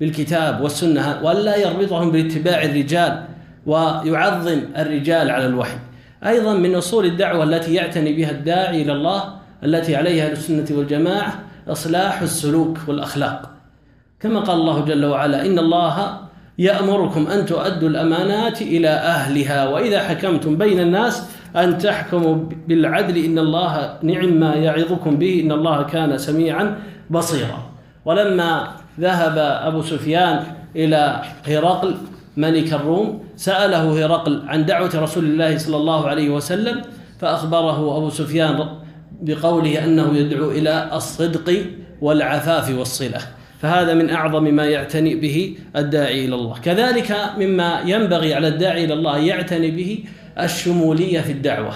بالكتاب 0.00 0.60
والسنة 0.60 1.20
ولا 1.22 1.56
يربطهم 1.56 2.10
باتباع 2.10 2.62
الرجال 2.62 3.24
ويعظم 3.66 4.60
الرجال 4.76 5.30
على 5.30 5.46
الوحي. 5.46 5.76
أيضا 6.26 6.54
من 6.54 6.74
أصول 6.74 7.04
الدعوة 7.06 7.44
التي 7.44 7.74
يعتني 7.74 8.12
بها 8.12 8.30
الداعي 8.30 8.82
إلى 8.82 8.92
الله 8.92 9.34
التي 9.64 9.96
عليها 9.96 10.32
السنة 10.32 10.66
والجماعة 10.70 11.40
إصلاح 11.68 12.22
السلوك 12.22 12.78
والأخلاق. 12.88 13.50
كما 14.20 14.40
قال 14.40 14.56
الله 14.56 14.84
جل 14.84 15.04
وعلا 15.04 15.46
إن 15.46 15.58
الله 15.58 16.18
يأمركم 16.58 17.26
أن 17.26 17.46
تؤدوا 17.46 17.88
الأمانات 17.88 18.62
إلى 18.62 18.88
أهلها 18.88 19.68
وإذا 19.68 20.02
حكمتم 20.02 20.56
بين 20.56 20.80
الناس 20.80 21.30
أن 21.56 21.78
تحكموا 21.78 22.36
بالعدل 22.68 23.24
إن 23.24 23.38
الله 23.38 23.98
نعم 24.02 24.40
ما 24.40 24.54
يعظكم 24.54 25.16
به 25.16 25.40
إن 25.44 25.52
الله 25.52 25.82
كان 25.82 26.18
سميعا 26.18 26.78
بصيرا. 27.10 27.70
ولما 28.04 28.68
ذهب 29.00 29.38
أبو 29.38 29.82
سفيان 29.82 30.44
إلى 30.76 31.22
هرقل 31.46 31.94
ملك 32.36 32.72
الروم 32.72 33.24
سأله 33.36 34.06
هرقل 34.06 34.42
عن 34.46 34.66
دعوة 34.66 34.90
رسول 34.94 35.24
الله 35.24 35.58
صلى 35.58 35.76
الله 35.76 36.08
عليه 36.08 36.30
وسلم 36.30 36.82
فأخبره 37.20 37.96
أبو 37.96 38.10
سفيان 38.10 38.68
بقوله 39.22 39.84
أنه 39.84 40.16
يدعو 40.16 40.50
إلى 40.50 40.90
الصدق 40.92 41.64
والعفاف 42.00 42.78
والصلة. 42.78 43.20
فهذا 43.60 43.94
من 43.94 44.10
أعظم 44.10 44.44
ما 44.44 44.64
يعتني 44.64 45.14
به 45.14 45.56
الداعي 45.76 46.24
إلى 46.24 46.34
الله. 46.34 46.58
كذلك 46.58 47.16
مما 47.38 47.80
ينبغي 47.86 48.34
على 48.34 48.48
الداعي 48.48 48.84
إلى 48.84 48.94
الله 48.94 49.18
يعتني 49.18 49.70
به 49.70 50.04
الشمولية 50.40 51.20
في 51.20 51.32
الدعوة. 51.32 51.74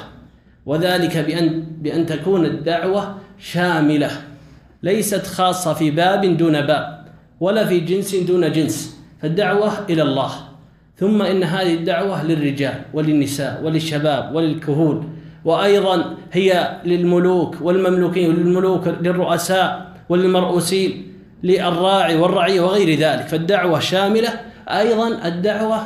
وذلك 0.66 1.16
بأن, 1.16 1.64
بأن 1.80 2.06
تكون 2.06 2.46
الدعوة 2.46 3.16
شاملة 3.38 4.10
ليست 4.82 5.26
خاصة 5.26 5.74
في 5.74 5.90
باب 5.90 6.36
دون 6.36 6.60
باب 6.60 7.04
ولا 7.40 7.66
في 7.66 7.80
جنس 7.80 8.14
دون 8.14 8.52
جنس. 8.52 8.98
فالدعوة 9.22 9.72
إلى 9.90 10.02
الله. 10.02 10.47
ثم 10.98 11.22
إن 11.22 11.44
هذه 11.44 11.74
الدعوة 11.74 12.24
للرجال 12.24 12.74
وللنساء 12.94 13.60
وللشباب 13.64 14.34
وللكهول. 14.34 15.04
وأيضا 15.44 16.14
هي 16.32 16.76
للملوك 16.84 17.56
والمملوكين 17.60 18.30
وللملوك 18.30 18.88
للرؤساء 18.88 19.92
وللمرؤوسين 20.08 21.14
للراعي 21.42 22.16
والرعية 22.16 22.60
وغير 22.60 22.98
ذلك. 22.98 23.28
فالدعوة 23.28 23.80
شاملة. 23.80 24.28
أيضا 24.68 25.26
الدعوة 25.28 25.82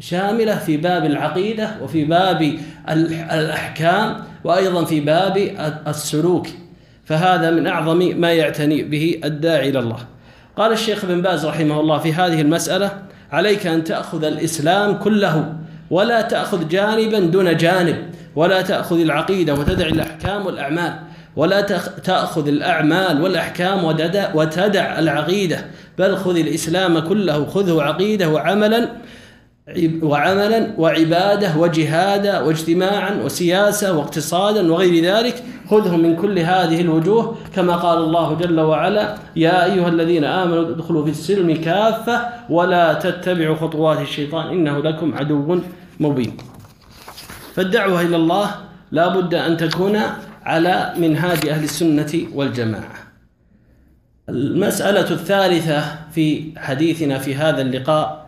شاملة 0.00 0.58
في 0.58 0.76
باب 0.76 1.04
العقيدة 1.04 1.70
وفي 1.82 2.04
باب 2.04 2.58
الأحكام 3.32 4.16
وأيضا 4.44 4.84
في 4.84 5.00
باب 5.00 5.36
السلوك. 5.86 6.46
فهذا 7.04 7.50
من 7.50 7.66
أعظم 7.66 8.20
ما 8.20 8.32
يعتني 8.32 8.82
به 8.82 9.20
الداعي 9.24 9.68
إلى 9.68 9.78
الله. 9.78 9.98
قال 10.56 10.72
الشيخ 10.72 11.06
بن 11.06 11.22
باز 11.22 11.46
رحمه 11.46 11.80
الله 11.80 11.98
في 11.98 12.12
هذه 12.12 12.40
المسألة 12.40 13.02
عليك 13.32 13.66
أن 13.66 13.84
تأخذ 13.84 14.24
الإسلام 14.24 14.98
كله 14.98 15.54
ولا 15.90 16.20
تأخذ 16.20 16.68
جانبا 16.68 17.18
دون 17.20 17.56
جانب 17.56 17.96
ولا 18.36 18.62
تأخذ 18.62 19.00
العقيدة 19.00 19.54
وتدع 19.54 19.86
الأحكام 19.86 20.46
والأعمال 20.46 20.94
ولا 21.36 21.60
تأخذ 22.04 22.48
الأعمال 22.48 23.22
والأحكام 23.22 23.84
وتدع 24.34 24.98
العقيدة 24.98 25.64
بل 25.98 26.16
خذ 26.16 26.36
الإسلام 26.36 26.98
كله 26.98 27.46
خذه 27.46 27.82
عقيدة 27.82 28.28
وعملا 28.28 28.88
وعملا 30.02 30.74
وعبادة 30.78 31.56
وجهادا 31.56 32.40
واجتماعا 32.40 33.14
وسياسة 33.24 33.92
واقتصادا 33.92 34.72
وغير 34.72 35.04
ذلك 35.04 35.42
خذه 35.70 35.96
من 35.96 36.16
كل 36.16 36.38
هذه 36.38 36.80
الوجوه. 36.80 37.36
كما 37.54 37.76
قال 37.76 37.98
الله 37.98 38.34
جل 38.34 38.60
وعلا 38.60 39.14
يا 39.36 39.64
أيها 39.64 39.88
الذين 39.88 40.24
آمنوا 40.24 40.70
ادخلوا 40.70 41.04
في 41.04 41.10
السلم 41.10 41.56
كافة 41.56 42.26
ولا 42.50 42.92
تتبعوا 42.92 43.56
خطوات 43.56 44.00
الشيطان 44.00 44.48
إنه 44.48 44.78
لكم 44.78 45.14
عدو 45.14 45.60
مبين. 46.00 46.36
فالدعوة 47.54 48.00
إلى 48.00 48.16
الله 48.16 48.50
لا 48.92 49.08
بد 49.08 49.34
أن 49.34 49.56
تكون 49.56 49.98
على 50.44 50.92
منهاج 50.98 51.48
أهل 51.48 51.64
السنة 51.64 52.12
والجماعة. 52.34 53.02
المسألة 54.28 55.10
الثالثة 55.10 55.82
في 56.12 56.52
حديثنا 56.56 57.18
في 57.18 57.34
هذا 57.34 57.62
اللقاء 57.62 58.21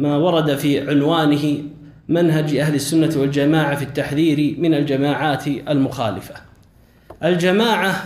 ما 0.00 0.16
ورد 0.16 0.54
في 0.54 0.90
عنوانه 0.90 1.58
منهج 2.08 2.56
أهل 2.56 2.74
السنة 2.74 3.20
والجماعة 3.20 3.76
في 3.76 3.82
التحذير 3.82 4.56
من 4.58 4.74
الجماعات 4.74 5.46
المخالفة. 5.46 6.34
الجماعة 7.24 8.04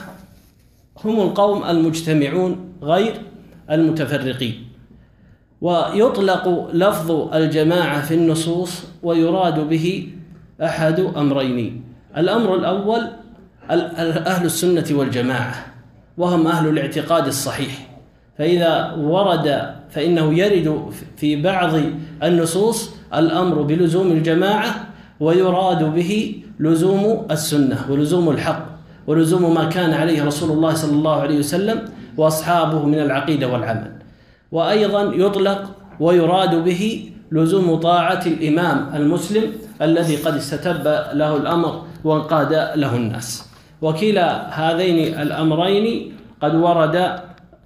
هم 1.05 1.21
القوم 1.21 1.65
المجتمعون 1.65 2.73
غير 2.83 3.15
المتفرقين. 3.71 4.65
ويطلق 5.61 6.71
لفظ 6.73 7.35
الجماعة 7.35 8.03
في 8.03 8.15
النصوص 8.15 8.83
ويراد 9.03 9.69
به 9.69 10.09
أحد 10.63 11.01
أمرين. 11.01 11.85
الأمر 12.17 12.55
الأول 12.55 13.01
أهل 13.71 14.47
السنة 14.47 14.87
والجماعة 14.91 15.67
وهم 16.19 16.47
أهل 16.47 16.69
الاعتقاد 16.69 17.27
الصحيح. 17.27 17.89
فإذا 18.39 18.93
ورد 18.93 19.75
فإنه 19.91 20.39
يرد 20.39 20.93
في 21.17 21.43
بعض 21.43 21.71
النصوص 22.23 22.91
الأمر 23.15 23.63
بلزوم 23.63 24.13
الجماعة 24.13 24.87
ويراد 25.21 25.95
به 25.95 26.43
لزوم 26.61 27.27
السنة 27.31 27.87
ولزوم 27.91 28.31
الحق 28.31 28.67
ولزوم 29.07 29.55
ما 29.55 29.65
كان 29.65 29.93
عليه 29.95 30.25
رسول 30.25 30.51
الله 30.51 30.75
صلى 30.75 30.93
الله 30.93 31.21
عليه 31.21 31.39
وسلم 31.39 31.79
وأصحابه 32.17 32.87
من 32.87 32.99
العقيدة 32.99 33.49
والعمل. 33.49 33.93
وأيضا 34.53 35.03
يطلق 35.15 35.71
ويراد 36.01 36.65
به 36.65 37.11
لزوم 37.33 37.77
طاعة 37.77 38.23
الإمام 38.27 38.91
المسلم 38.95 39.53
الذي 39.83 40.17
قد 40.17 40.35
استتب 40.35 40.85
له 41.13 41.37
الأمر 41.37 41.83
وانقاد 42.05 42.53
له 42.75 42.97
الناس. 42.97 43.47
وكلا 43.83 44.49
هذين 44.61 45.21
الأمرين 45.21 46.13
قد 46.43 46.55
ورد 46.55 46.97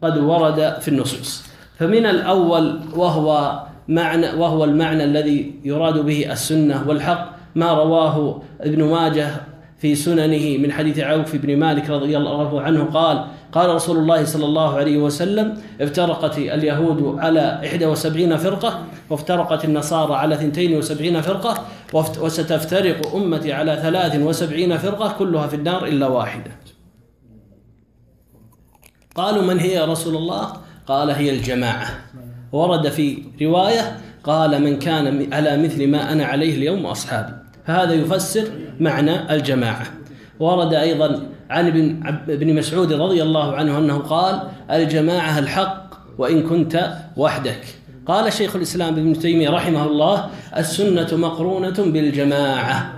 قد 0.03 0.19
ورد 0.19 0.77
في 0.81 0.89
النصوص. 0.89 1.48
فمن 1.79 2.07
الأول 2.07 2.81
وهو 2.97 3.61
معنى 3.89 4.31
وهو 4.31 4.65
المعنى 4.65 5.05
الذي 5.05 5.55
يراد 5.65 5.99
به 5.99 6.33
السنة 6.33 6.85
والحق 6.89 7.31
ما 7.55 7.73
رواه 7.73 8.43
ابن 8.61 8.85
ماجه 8.85 9.31
في 9.79 9.95
سننه 9.95 10.59
من 10.59 10.73
حديث 10.73 10.99
عوف 10.99 11.37
بن 11.37 11.57
مالك 11.57 11.91
رضي 11.91 12.17
الله 12.17 12.63
عنه 12.63 12.85
قال 12.85 13.25
قال 13.53 13.75
رسول 13.75 13.97
الله 13.97 14.25
صلى 14.25 14.45
الله 14.45 14.77
عليه 14.77 14.99
وسلم 14.99 15.59
افترقت 15.81 16.39
اليهود 16.39 17.19
على 17.19 17.61
71 17.63 18.37
فرقة 18.37 18.85
وافترقت 19.11 19.65
النصارى 19.65 20.15
على 20.15 20.35
72 20.35 21.21
فرقة 21.21 21.65
وستفترق 21.95 23.15
أمتي 23.15 23.53
على 23.53 23.77
73 23.83 24.79
فرقة 24.79 25.15
كلها 25.19 25.47
في 25.47 25.57
النار 25.57 25.87
إلا 25.87 26.07
واحدة. 26.07 26.51
قالوا 29.15 29.43
من 29.43 29.59
هي 29.59 29.73
يا 29.73 29.85
رسول 29.85 30.17
الله؟ 30.17 30.53
قال 30.89 31.11
هي 31.11 31.31
الجماعة. 31.31 31.89
ورد 32.53 32.89
في 32.89 33.23
رواية 33.43 33.97
قال 34.25 34.63
من 34.63 34.79
كان 34.79 35.33
على 35.33 35.63
مثل 35.63 35.89
ما 35.89 36.13
أنا 36.13 36.25
عليه 36.25 36.55
اليوم 36.57 36.85
وأصحابي. 36.85 37.33
فهذا 37.67 37.93
يفسر 37.93 38.49
معنى 38.81 39.35
الجماعة. 39.35 39.87
ورد 40.41 40.75
أيضا 40.75 41.23
عن 41.51 41.67
ابن 41.67 42.01
ابن 42.29 42.55
مسعود 42.55 42.93
رضي 42.93 43.23
الله 43.23 43.57
عنه 43.57 43.79
أنه 43.79 43.99
قال 43.99 44.43
الجماعة 44.71 45.39
الحق 45.39 45.95
وإن 46.19 46.43
كنت 46.43 46.95
وحدك. 47.17 47.61
قال 48.07 48.33
شيخ 48.33 48.57
الإسلام 48.57 48.95
ابن 48.95 49.19
تيمية 49.19 49.51
رحمه 49.51 49.87
الله 49.87 50.31
السنة 50.57 51.09
مقرونة 51.13 51.77
بالجماعة 51.79 52.93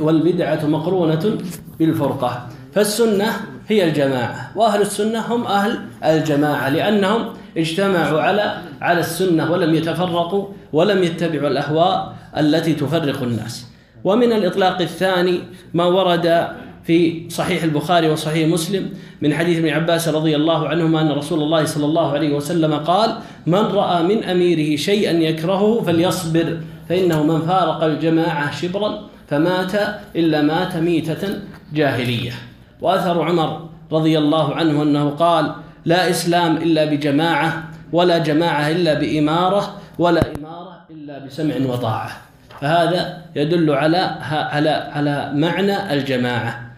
والبدعة 0.00 0.66
مقرونة 0.66 1.38
بالفرقة. 1.78 2.46
فالسنة 2.72 3.26
هي 3.70 3.88
الجماعة 3.88 4.50
وأهل 4.56 4.80
السنة 4.80 5.20
هم 5.34 5.46
أهل 5.46 5.78
الجماعة 6.04 6.68
لأنهم 6.68 7.26
اجتمعوا 7.56 8.20
على 8.20 8.62
على 8.80 9.00
السنة 9.00 9.52
ولم 9.52 9.74
يتفرقوا 9.74 10.46
ولم 10.72 11.02
يتبعوا 11.02 11.48
الأهواء 11.48 12.14
التي 12.38 12.72
تفرق 12.72 13.22
الناس. 13.22 13.66
ومن 14.04 14.32
الإطلاق 14.32 14.80
الثاني 14.80 15.40
ما 15.74 15.84
ورد 15.84 16.48
في 16.84 17.26
صحيح 17.30 17.62
البخاري 17.62 18.08
وصحيح 18.08 18.48
مسلم 18.48 18.90
من 19.22 19.34
حديث 19.34 19.58
ابن 19.58 19.68
عباس 19.68 20.08
رضي 20.08 20.36
الله 20.36 20.68
عنهما 20.68 21.00
أن 21.00 21.10
رسول 21.12 21.42
الله 21.42 21.64
صلى 21.64 21.84
الله 21.84 22.12
عليه 22.12 22.34
وسلم 22.34 22.74
قال 22.74 23.14
من 23.46 23.54
رأى 23.58 24.02
من 24.02 24.24
أميره 24.24 24.76
شيئا 24.76 25.12
يكرهه 25.12 25.82
فليصبر 25.82 26.60
فإنه 26.88 27.22
من 27.22 27.40
فارق 27.40 27.84
الجماعة 27.84 28.60
شبرا 28.60 29.00
فمات 29.28 29.72
إلا 30.16 30.42
مات 30.42 30.76
ميتة 30.76 31.28
جاهلية. 31.74 32.49
وأثر 32.82 33.22
عمر 33.22 33.68
رضي 33.92 34.18
الله 34.18 34.54
عنه 34.54 34.82
أنه 34.82 35.10
قال 35.10 35.52
لا 35.84 36.10
إسلام 36.10 36.56
إلا 36.56 36.84
بجماعة 36.84 37.64
ولا 37.92 38.18
جماعة 38.18 38.70
إلا 38.70 38.94
بإمارة 38.94 39.74
ولا 39.98 40.22
إمارة 40.38 40.76
إلا 40.90 41.18
بسمع 41.18 41.54
وطاعة. 41.66 42.10
فهذا 42.60 43.22
يدل 43.36 43.70
على 43.70 43.96
على 44.30 44.70
على 44.70 45.30
معنى 45.34 45.92
الجماعة. 45.92 46.70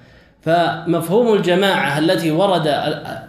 فمفهوم 0.43 1.35
الجماعة 1.35 1.99
التي 1.99 2.31
ورد 2.31 2.75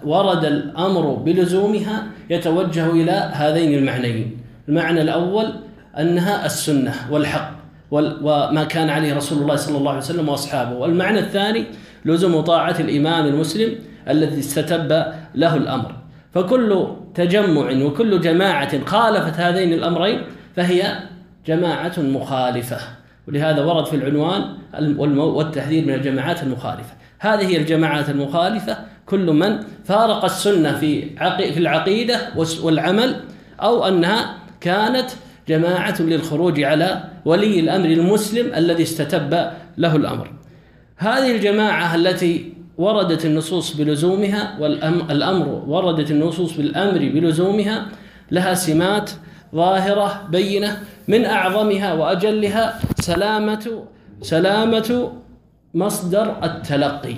ورد 0.06 0.46
الأمر 0.46 1.14
بلزومها 1.14 2.04
يتوجه 2.30 2.92
إلى 2.92 3.30
هذين 3.34 3.78
المعنيين. 3.78 4.38
المعنى 4.70 5.02
الأول 5.02 5.54
أنها 6.00 6.46
السنة 6.46 6.94
والحق 7.12 7.52
وما 7.92 8.64
كان 8.64 8.90
عليه 8.90 9.14
رسول 9.14 9.42
الله 9.42 9.56
صلى 9.56 9.78
الله 9.78 9.92
عليه 9.92 10.02
وسلم 10.02 10.30
وأصحابه. 10.30 10.76
والمعنى 10.76 11.20
الثاني 11.20 11.66
لزوم 12.06 12.42
طاعة 12.42 12.76
الإمام 12.80 13.26
المسلم 13.28 13.76
الذي 14.10 14.40
استتب 14.40 15.06
له 15.36 15.56
الأمر. 15.56 15.96
فكل 16.34 16.88
تجمع 17.16 17.86
وكل 17.86 18.22
جماعة 18.22 18.86
خالفت 18.86 19.40
هذين 19.40 19.74
الأمرين 19.74 20.22
فهي 20.56 21.00
جماعة 21.48 21.94
مخالفة. 21.98 22.78
ولهذا 23.28 23.62
ورد 23.62 23.86
في 23.86 23.96
العنوان 23.96 24.44
والتحذير 25.18 25.86
من 25.86 25.94
الجماعات 25.94 26.44
المخالفة. 26.44 26.94
هذه 27.20 27.48
هي 27.48 27.58
الجماعات 27.58 28.10
المخالفة. 28.10 28.78
كل 29.06 29.32
من 29.32 29.60
فارق 29.86 30.26
السنة 30.26 30.74
في 30.74 31.10
في 31.38 31.58
العقيدة 31.58 32.20
والعمل 32.64 33.16
أو 33.62 33.88
أنها 33.88 34.36
كانت 34.62 35.10
جماعة 35.48 36.02
للخروج 36.02 36.64
على 36.64 37.04
ولي 37.26 37.60
الأمر 37.60 37.86
المسلم 37.86 38.54
الذي 38.56 38.84
استتب 38.84 39.52
له 39.78 39.96
الأمر. 39.96 40.32
هذه 41.04 41.36
الجماعة 41.36 41.96
التي 41.96 42.54
وردت 42.78 43.26
النصوص 43.26 43.76
بلزومها 43.76 44.58
والأمر 44.60 45.64
وردت 45.68 46.12
النصوص 46.12 46.58
بالأمر 46.58 47.00
بلزومها 47.00 47.88
لها 48.32 48.54
سمات 48.54 49.12
ظاهرة 49.56 50.28
بينة 50.30 50.82
من 51.08 51.26
أعظمها 51.26 51.94
وأجلها 51.94 52.80
سلامة 53.00 53.84
سلامة 54.22 55.12
مصدر 55.74 56.36
التلقي. 56.44 57.16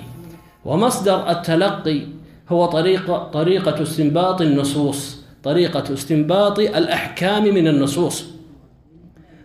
ومصدر 0.64 1.30
التلقي 1.30 2.00
هو 2.48 2.66
طريقة 2.66 3.18
طريقة 3.18 3.82
استنباط 3.82 4.40
النصوص 4.40 5.20
طريقة 5.44 5.92
استنباط 5.92 6.58
الأحكام 6.58 7.44
من 7.44 7.68
النصوص. 7.68 8.24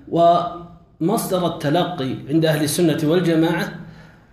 ومصدر 0.09 1.47
التلقي 1.47 2.15
عند 2.29 2.45
أهل 2.45 2.63
السنة 2.63 2.99
والجماعة 3.03 3.81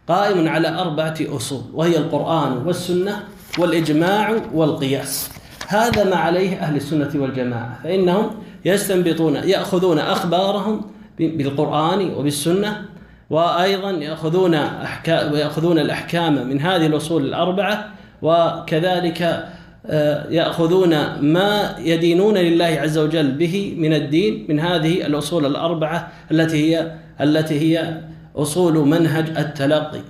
قائم 0.09 0.49
على 0.49 0.69
أربعة 0.69 1.17
أصول 1.21 1.63
وهي 1.75 1.97
القرآن 1.97 2.53
والسنة 2.67 3.25
والإجماع 3.59 4.37
والقياس. 4.55 5.31
هذا 5.69 6.05
ما 6.05 6.17
عليه 6.17 6.57
أهل 6.57 6.77
السنة 6.77 7.11
والجماعة 7.15 7.79
فإنهم 7.85 8.31
يستنبطون 8.65 9.35
يأخذون 9.37 9.99
أخبارهم 9.99 10.81
بالقرآن 11.19 12.15
وبالسنة 12.15 12.85
وأيضا 13.31 13.91
يأخذون 13.91 14.55
أحكام 14.55 15.33
ويأخذون 15.33 15.79
الأحكام 15.79 16.49
من 16.49 16.61
هذه 16.61 16.87
الأصول 16.87 17.25
الأربعة 17.25 17.89
وكذلك 18.23 19.49
آه، 19.87 20.31
يأخذون 20.31 20.91
ما 21.21 21.75
يدينون 21.79 22.35
لله 22.35 22.65
عز 22.65 22.99
وجل 22.99 23.33
به 23.33 23.75
من 23.79 23.93
الدين 23.93 24.47
من 24.49 24.61
هذه 24.61 25.07
الأصول 25.07 25.47
الأربعة 25.47 26.13
التي 26.31 26.77
هي 26.77 26.93
التي 27.21 27.61
هي 27.61 28.01
أصول 28.39 28.89
منهج 28.89 29.39
التلقي. 29.39 30.01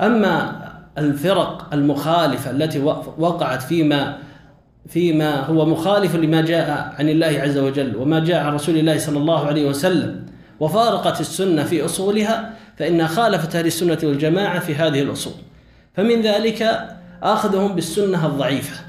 أما 0.00 0.68
الفرق 0.98 1.68
المخالفة 1.72 2.50
التي 2.50 2.78
وقعت 3.18 3.62
فيما 3.62 4.18
فيما 4.88 5.44
هو 5.46 5.66
مخالف 5.66 6.14
لما 6.16 6.40
جاء 6.40 6.94
عن 6.98 7.08
الله 7.08 7.26
عز 7.26 7.58
وجل 7.58 7.96
وما 7.96 8.18
جاء 8.18 8.44
عن 8.44 8.54
رسول 8.54 8.76
الله 8.76 8.98
صلى 8.98 9.18
الله 9.18 9.46
عليه 9.46 9.68
وسلم 9.68 10.26
وفارقت 10.60 11.20
السنة 11.20 11.64
في 11.64 11.84
أصولها 11.84 12.54
فإنها 12.76 13.06
خالفت 13.06 13.56
أهل 13.56 13.66
السنة 13.66 13.98
والجماعة 14.02 14.58
في 14.58 14.74
هذه 14.74 15.02
الأصول. 15.02 15.32
فمن 15.94 16.22
ذلك 16.22 16.88
أخذهم 17.22 17.74
بالسنة 17.74 18.26
الضعيفة 18.26 18.80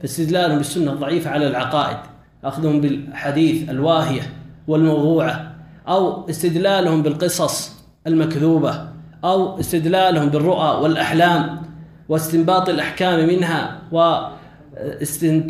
فاستدلالهم 0.00 0.58
بالسنة 0.58 0.92
الضعيفة 0.92 1.30
على 1.30 1.46
العقائد. 1.46 1.96
أخذهم 2.44 2.80
بالحديث 2.80 3.70
الواهية 3.70 4.22
والموضوعة 4.68 5.54
أو 5.88 6.30
استدلالهم 6.30 7.02
بالقصص. 7.02 7.77
المكذوبة 8.08 8.88
أو 9.24 9.60
استدلالهم 9.60 10.28
بالرؤى 10.28 10.82
والأحلام 10.82 11.62
واستنباط 12.08 12.68
الأحكام 12.68 13.28
منها 13.28 13.78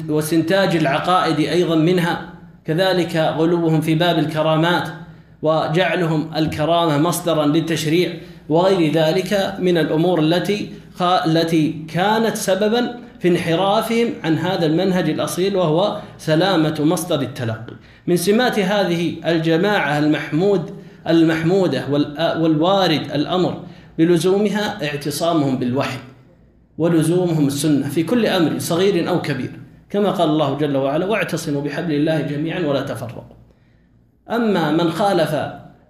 واستنتاج 0.08 0.76
العقائد 0.76 1.40
أيضا 1.40 1.74
منها. 1.74 2.28
كذلك 2.64 3.16
غلوهم 3.16 3.80
في 3.80 3.94
باب 3.94 4.18
الكرامات 4.18 4.88
وجعلهم 5.42 6.30
الكرامة 6.36 6.98
مصدرا 6.98 7.46
للتشريع 7.46 8.14
وغير 8.48 8.92
ذلك 8.92 9.54
من 9.58 9.78
الأمور 9.78 10.20
التي 10.20 10.70
التي 11.02 11.84
كانت 11.94 12.36
سببا 12.36 12.96
في 13.20 13.28
انحرافهم 13.28 14.08
عن 14.24 14.38
هذا 14.38 14.66
المنهج 14.66 15.10
الأصيل 15.10 15.56
وهو 15.56 16.00
سلامة 16.18 16.76
مصدر 16.80 17.20
التلقي. 17.20 17.74
من 18.06 18.16
سمات 18.16 18.58
هذه 18.58 19.14
الجماعة 19.26 19.98
المحمود 19.98 20.70
المحمودة 21.08 21.84
والوارد 22.40 23.10
الأمر 23.14 23.62
بلزومها 23.98 24.84
اعتصامهم 24.86 25.58
بالوحي 25.58 25.98
ولزومهم 26.78 27.46
السنة 27.46 27.88
في 27.88 28.02
كل 28.02 28.26
أمر 28.26 28.58
صغير 28.58 29.08
أو 29.08 29.22
كبير 29.22 29.50
كما 29.90 30.10
قال 30.10 30.28
الله 30.28 30.56
جل 30.56 30.76
وعلا 30.76 31.06
واعتصموا 31.06 31.62
بحبل 31.62 31.94
الله 31.94 32.20
جميعا 32.20 32.60
ولا 32.60 32.82
تفرقوا. 32.82 33.36
أما 34.30 34.70
من 34.70 34.90
خالف 34.90 35.34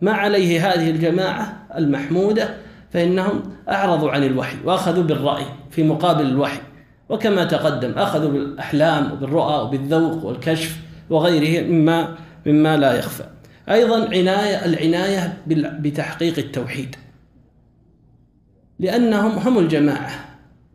ما 0.01 0.13
عليه 0.13 0.69
هذه 0.69 0.91
الجماعة 0.91 1.67
المحمودة 1.77 2.49
فإنهم 2.91 3.43
أعرضوا 3.69 4.11
عن 4.11 4.25
الوحي 4.25 4.57
وأخذوا 4.65 5.05
بالرأي 5.05 5.45
في 5.71 5.83
مقابل 5.83 6.27
الوحي 6.27 6.61
وكما 7.09 7.45
تقدم 7.45 7.93
أخذوا 7.99 8.31
بالأحلام 8.31 9.13
وبالرؤى 9.13 9.63
وبالذوق 9.63 10.25
والكشف 10.25 10.77
وغيره 11.11 11.67
مما 11.67 12.15
مما 12.47 12.77
لا 12.77 12.95
يخفى. 12.99 13.25
أيضا 13.71 14.05
عناية 14.05 14.65
العناية 14.65 15.39
بتحقيق 15.81 16.39
التوحيد. 16.39 16.97
لأنهم 18.81 19.31
هم 19.31 19.59
الجماعة. 19.59 20.11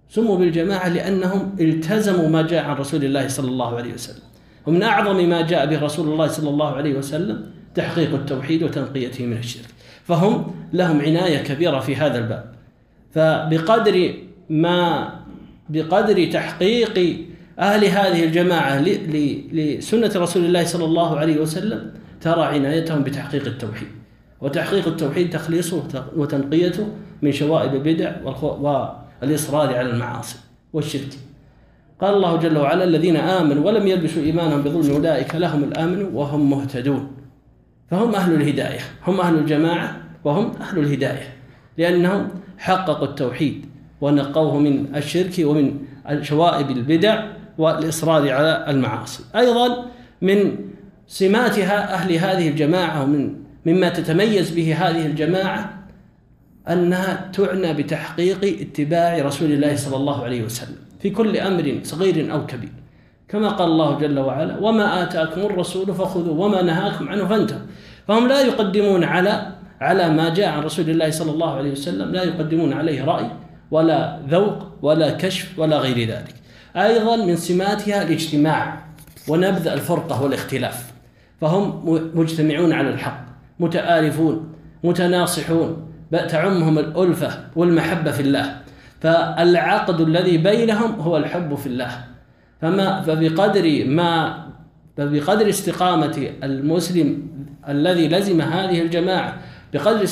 سموا 0.09 0.37
بالجماعة 0.37 0.89
لأنهم 0.89 1.55
التزموا 1.59 2.29
ما 2.29 2.41
جاء 2.41 2.63
عن 2.63 2.75
رسول 2.75 3.05
الله 3.05 3.27
صلى 3.27 3.47
الله 3.47 3.77
عليه 3.77 3.93
وسلم. 3.93 4.23
ومن 4.67 4.83
أعظم 4.83 5.29
ما 5.29 5.41
جاء 5.41 5.65
به 5.65 5.79
رسول 5.81 6.07
الله 6.07 6.27
صلى 6.27 6.49
الله 6.49 6.69
عليه 6.69 6.93
وسلم 6.97 7.45
تحقيق 7.75 8.13
التوحيد 8.13 8.63
وتنقيته 8.63 9.25
من 9.25 9.37
الشرك. 9.37 9.65
فهم 10.03 10.55
لهم 10.73 11.01
عناية 11.01 11.37
كبيرة 11.37 11.79
في 11.79 11.95
هذا 11.95 12.17
الباب. 12.17 12.53
فبقدر 13.11 14.13
ما 14.49 15.13
بقدر 15.69 16.25
تحقيق 16.31 17.17
أهل 17.59 17.85
هذه 17.85 18.23
الجماعة 18.23 18.81
لسنة 19.51 20.11
رسول 20.15 20.45
الله 20.45 20.63
صلى 20.63 20.85
الله 20.85 21.19
عليه 21.19 21.37
وسلم 21.37 21.91
ترى 22.23 22.43
عنايتهم 22.43 23.03
بتحقيق 23.03 23.45
التوحيد. 23.45 23.87
وتحقيق 24.41 24.87
التوحيد 24.87 25.29
تخليصه 25.29 25.83
وتنقيته 26.15 26.87
من 27.21 27.31
شوائب 27.31 27.73
البدع 27.75 28.11
والإصرار 29.21 29.67
على 29.75 29.89
المعاصي 29.89 30.37
والشرك. 30.73 31.13
قال 32.01 32.13
الله 32.15 32.37
جل 32.37 32.57
وعلا 32.57 32.83
الذين 32.83 33.17
آمنوا 33.17 33.65
ولم 33.65 33.87
يلبسوا 33.87 34.23
إيمانهم 34.23 34.61
بظلم 34.61 34.95
أولئك 34.95 35.35
لهم 35.35 35.63
الآمن 35.63 36.09
وهم 36.13 36.49
مهتدون. 36.49 37.11
فهم 37.91 38.15
أهل 38.15 38.33
الهداية 38.33 38.79
هم 39.07 39.21
أهل 39.21 39.35
الجماعة 39.35 39.97
وهم 40.23 40.51
أهل 40.61 40.79
الهداية 40.79 41.27
لأنهم 41.77 42.27
حققوا 42.57 43.07
التوحيد 43.07 43.65
ونقوه 44.01 44.59
من 44.59 44.95
الشرك 44.95 45.33
ومن 45.39 45.79
شوائب 46.21 46.69
البدع 46.71 47.23
والإصرار 47.57 48.31
على 48.31 48.65
المعاصي. 48.67 49.23
أيضا 49.35 49.85
من 50.21 50.55
سماتها 51.07 51.93
أهل 51.93 52.13
هذه 52.13 52.49
الجماعة 52.49 53.03
ومن 53.03 53.35
مما 53.65 53.89
تتميز 53.89 54.51
به 54.51 54.75
هذه 54.75 55.05
الجماعة 55.05 55.83
أنها 56.69 57.31
تعنى 57.33 57.73
بتحقيق 57.73 58.61
اتباع 58.61 59.21
رسول 59.21 59.51
الله 59.51 59.75
صلى 59.75 59.95
الله 59.95 60.23
عليه 60.23 60.43
وسلم 60.43 60.75
في 60.99 61.09
كل 61.09 61.37
أمر 61.37 61.79
صغير 61.83 62.33
أو 62.33 62.45
كبير. 62.45 62.69
كما 63.27 63.49
قال 63.49 63.67
الله 63.67 63.99
جل 63.99 64.19
وعلا 64.19 64.57
وما 64.59 65.03
آتاكم 65.03 65.41
الرسول 65.41 65.93
فخذوه 65.93 66.39
وما 66.39 66.61
نهاكم 66.61 67.09
عنه 67.09 67.27
فانتهوا. 67.27 67.61
فهم 68.07 68.27
لا 68.27 68.41
يقدمون 68.41 69.03
على 69.03 69.51
على 69.81 70.09
ما 70.09 70.33
جاء 70.33 70.49
عن 70.49 70.63
رسول 70.63 70.89
الله 70.89 71.11
صلى 71.11 71.31
الله 71.31 71.55
عليه 71.55 71.71
وسلم 71.71 72.11
لا 72.11 72.23
يقدمون 72.23 72.73
عليه 72.73 73.05
رأي 73.05 73.31
ولا 73.71 74.19
ذوق 74.29 74.67
ولا 74.81 75.11
كشف 75.11 75.59
ولا 75.59 75.77
غير 75.77 76.09
ذلك. 76.09 76.35
أيضا 76.75 77.15
من 77.15 77.35
سماتها 77.35 78.01
الاجتماع 78.01 78.85
ونبذ 79.27 79.67
الفرقة 79.67 80.23
والاختلاف. 80.23 80.92
فهم 81.43 81.81
مجتمعون 82.15 82.73
على 82.73 82.89
الحق 82.89 83.25
متآلفون 83.59 84.53
متناصحون 84.83 85.87
تعمهم 86.29 86.79
الألفة 86.79 87.39
والمحبة 87.55 88.11
في 88.11 88.21
الله. 88.21 88.57
فالعقد 89.01 90.01
الذي 90.01 90.37
بينهم 90.37 90.99
هو 90.99 91.17
الحب 91.17 91.55
في 91.55 91.67
الله. 91.67 91.91
فما 92.61 93.01
فبقدر 93.01 93.85
ما 93.85 94.43
فبقدر 94.97 95.49
استقامة 95.49 96.29
المسلم 96.43 97.27
الذي 97.69 98.07
لزم 98.07 98.41
هذه 98.41 98.81
الجماعة 98.81 99.37
بقدر 99.73 100.03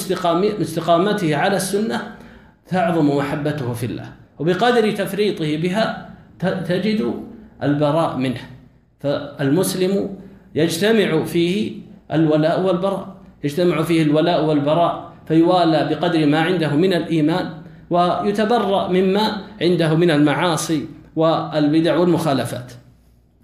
استقامته 0.62 1.36
على 1.36 1.56
السنة 1.56 2.16
تعظم 2.68 3.18
محبته 3.18 3.74
في 3.74 3.86
الله. 3.86 4.10
وبقدر 4.40 4.92
تفريطه 4.92 5.58
بها 5.58 6.10
تجد 6.40 7.14
البراء 7.64 8.18
منه. 8.18 8.42
فالمسلم 9.00 10.10
يجتمع 10.56 11.24
فيه 11.24 11.72
الولاء 12.14 12.62
والبراء. 12.62 13.16
يجتمع 13.44 13.82
فيه 13.82 14.04
الولاء 14.04 14.46
والبراء 14.46 15.12
فيوالى 15.28 15.88
بقدر 15.90 16.26
ما 16.26 16.40
عنده 16.40 16.76
من 16.76 16.94
الإيمان 16.94 17.50
ويتبرأ 17.90 18.88
مما 18.88 19.42
عنده 19.62 19.96
من 19.96 20.12
المعاصي 20.12 20.86
والبدع 21.16 21.98
والمخالفات. 21.98 22.72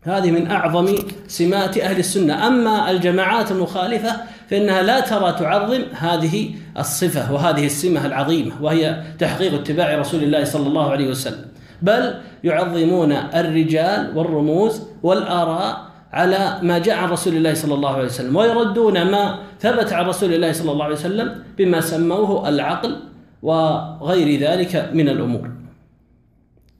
هذه 0.04 0.32
من 0.32 0.52
أعظم 0.52 0.96
سمات 1.28 1.78
أهل 1.78 2.00
السنة. 2.00 2.48
أما 2.48 2.92
الجماعات 2.92 3.52
المخالفة 3.52 4.16
فإنها 4.50 4.82
لا 4.82 5.00
ترى 5.00 5.32
تعظم 5.32 5.82
هذه 5.94 6.50
الصفة 6.80 7.34
وهذه 7.34 7.66
السمة 7.66 8.06
العظيمة 8.06 8.52
وهي 8.62 9.04
تحقيق 9.20 9.54
اتباع 9.54 9.98
رسول 9.98 10.24
الله 10.24 10.44
صلى 10.44 10.68
الله 10.68 10.92
عليه 10.92 11.10
وسلم. 11.10 11.46
بل 11.82 12.14
يعظمون 12.44 13.12
الرجال 13.12 14.18
والرموز 14.18 14.82
والآراء 15.04 15.87
على 16.14 16.60
ما 16.64 16.78
جاء 16.78 16.98
عن 16.98 17.10
رسول 17.10 17.36
الله 17.36 17.54
صلى 17.54 17.74
الله 17.74 17.90
عليه 17.90 18.06
وسلم 18.06 18.36
ويردون 18.36 19.12
ما 19.12 19.40
ثبت 19.60 19.94
عن 19.94 20.06
رسول 20.06 20.34
الله 20.34 20.52
صلى 20.52 20.72
الله 20.72 20.86
عليه 20.86 20.96
وسلم 20.96 21.44
بما 21.58 21.82
سموه 21.82 22.50
العقل 22.50 23.00
وغير 23.42 24.40
ذلك 24.40 24.90
من 24.94 25.10
الأمور. 25.10 25.52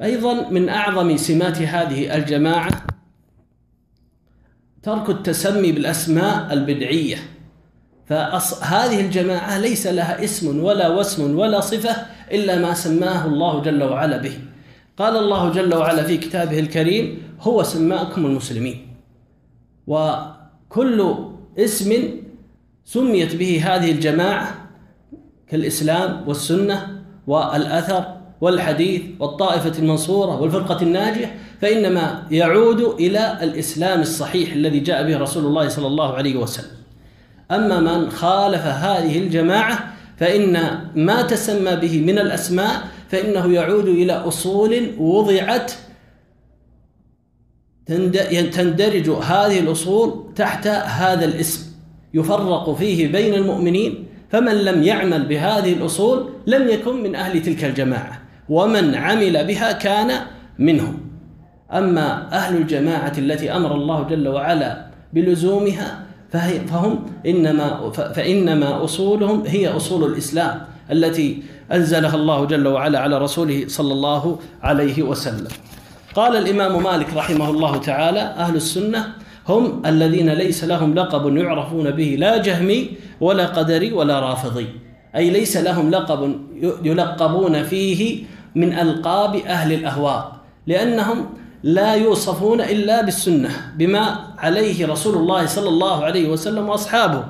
أيضا 0.02 0.50
من 0.50 0.70
أعظم 0.70 1.18
سمات 1.18 1.62
هذه 1.62 2.16
الجماعة 2.16 2.72
ترك 4.84 5.10
التسمي 5.10 5.72
بالأسماء 5.72 6.54
البدعية. 6.54 7.18
فهذه 8.06 9.02
الجماعة 9.02 9.60
ليس 9.60 9.88
لها 9.88 10.24
اسم 10.24 10.64
ولا 10.64 10.88
وسم 10.88 11.40
ولا 11.40 11.60
صفة 11.60 11.96
إلا 12.32 12.60
ما 12.60 12.74
سماه 12.74 13.26
الله 13.26 13.62
جل 13.62 13.84
وعلا 13.84 14.18
به. 14.18 14.40
قال 14.98 15.18
الله 15.18 15.50
جل 15.50 15.76
وعلا 15.76 16.04
في 16.04 16.18
كتابه 16.18 16.60
الكريم 16.60 17.24
هو 17.42 17.64
سماكم 17.64 18.26
المسلمين. 18.26 18.87
وكل 19.88 21.16
اسم 21.58 22.04
سميت 22.86 23.36
به 23.36 23.64
هذه 23.66 23.92
الجماعة 23.92 24.56
كالإسلام 25.48 26.24
والسنة 26.28 27.04
والأثر 27.28 28.18
والحديث 28.42 29.02
والطائفة 29.20 29.80
المنصورة 29.80 30.42
والفرقة 30.42 30.82
الناجية 30.82 31.40
فإنما 31.62 32.24
يعود 32.32 32.82
إلى 32.82 33.38
الإسلام 33.42 34.02
الصحيح 34.02 34.54
الذي 34.54 34.80
جاء 34.80 35.08
به 35.08 35.18
رسول 35.18 35.46
الله 35.46 35.68
صلى 35.68 35.88
الله 35.88 36.14
عليه 36.14 36.36
وسلم. 36.36 36.78
أما 37.52 37.80
من 37.80 38.10
خالف 38.10 38.62
هذه 38.62 39.18
الجماعة 39.18 39.94
فإن 40.18 40.80
ما 40.96 41.22
تسمى 41.22 41.76
به 41.76 42.02
من 42.02 42.20
الأسماء 42.20 42.88
فإنه 43.10 43.54
يعود 43.54 43.88
إلى 43.88 44.14
أصول 44.14 44.92
وضعت 45.00 45.74
تندرج 47.88 49.10
هذه 49.10 49.60
الأصول 49.60 50.24
تحت 50.36 50.68
هذا 50.68 51.26
الاسم. 51.26 51.68
يفرق 52.14 52.76
فيه 52.76 53.12
بين 53.12 53.34
المؤمنين 53.34 54.06
فمن 54.30 54.54
لم 54.54 54.84
يعمل 54.84 55.26
بهذه 55.26 55.74
الأصول 55.74 56.30
لم 56.48 56.68
يكن 56.68 57.04
من 57.04 57.16
أهل 57.16 57.42
تلك 57.42 57.64
الجماعة 57.64 58.22
ومن 58.50 58.96
عمل 58.96 59.46
بها 59.48 59.72
كان 59.72 60.12
منهم. 60.60 61.00
أما 61.74 62.32
أهل 62.32 62.58
الجماعة 62.58 63.14
التي 63.18 63.52
أمر 63.52 63.76
الله 63.76 64.04
جل 64.04 64.28
وعلا 64.28 64.88
بلزومها 65.14 66.04
فهم 66.32 67.06
إنما 67.26 67.90
فإنما 67.92 68.84
أصولهم 68.84 69.44
هي 69.48 69.68
أصول 69.68 70.12
الإسلام 70.12 70.62
التي 70.92 71.44
أنزلها 71.72 72.16
الله 72.16 72.46
جل 72.46 72.68
وعلا 72.68 73.00
على 73.00 73.18
رسوله 73.18 73.64
صلى 73.68 73.94
الله 73.94 74.40
عليه 74.62 75.04
وسلم. 75.04 75.48
قال 76.18 76.38
الإمام 76.38 76.84
مالك 76.84 77.14
رحمه 77.14 77.50
الله 77.50 77.78
تعالى 77.78 78.20
أهل 78.20 78.56
السنة 78.56 79.14
هم 79.48 79.82
الذين 79.86 80.30
ليس 80.30 80.64
لهم 80.64 80.94
لقب 80.94 81.38
يعرفون 81.38 81.92
به 81.92 82.16
لا 82.20 82.38
جهمي 82.38 82.90
ولا 83.22 83.46
قدري 83.46 83.94
ولا 83.94 84.20
رافضي. 84.20 84.68
أي 85.16 85.30
ليس 85.30 85.58
لهم 85.58 85.92
لقب 85.92 86.42
يلقبون 86.84 87.64
فيه 87.64 88.24
من 88.56 88.80
ألقاب 88.80 89.36
أهل 89.36 89.74
الأهواء 89.74 90.32
لأنهم 90.68 91.30
لا 91.64 91.94
يوصفون 91.94 92.62
إلا 92.62 93.02
بالسنة 93.02 93.50
بما 93.78 94.20
عليه 94.38 94.88
رسول 94.88 95.16
الله 95.16 95.46
صلى 95.46 95.70
الله 95.70 96.04
عليه 96.06 96.30
وسلم 96.30 96.70
وأصحابه. 96.70 97.24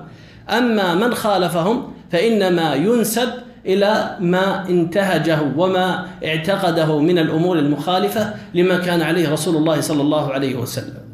أما 0.50 0.96
من 0.96 1.14
خالفهم 1.14 1.84
فإنما 2.12 2.76
ينسب 2.76 3.30
إلى 3.68 4.18
ما 4.20 4.70
انتهجه 4.70 5.40
وما 5.58 6.08
اعتقده 6.26 7.00
من 7.00 7.20
الأمور 7.20 7.60
المخالفة 7.60 8.34
لما 8.54 8.78
كان 8.78 9.02
عليه 9.02 9.30
رسول 9.30 9.56
الله 9.56 9.82
صلى 9.82 10.02
الله 10.02 10.34
عليه 10.34 10.56
وسلم. 10.56 11.08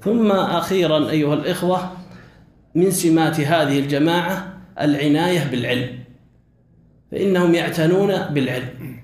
ثم 0.00 0.32
أخيرا 0.32 1.10
أيها 1.10 1.34
الإخوة 1.34 1.90
من 2.74 2.90
سمات 2.90 3.40
هذه 3.40 3.78
الجماعة 3.78 4.54
العناية 4.80 5.50
بالعلم 5.50 5.88
فإنهم 7.12 7.54
يعتنون 7.54 8.12
بالعلم. 8.30 8.94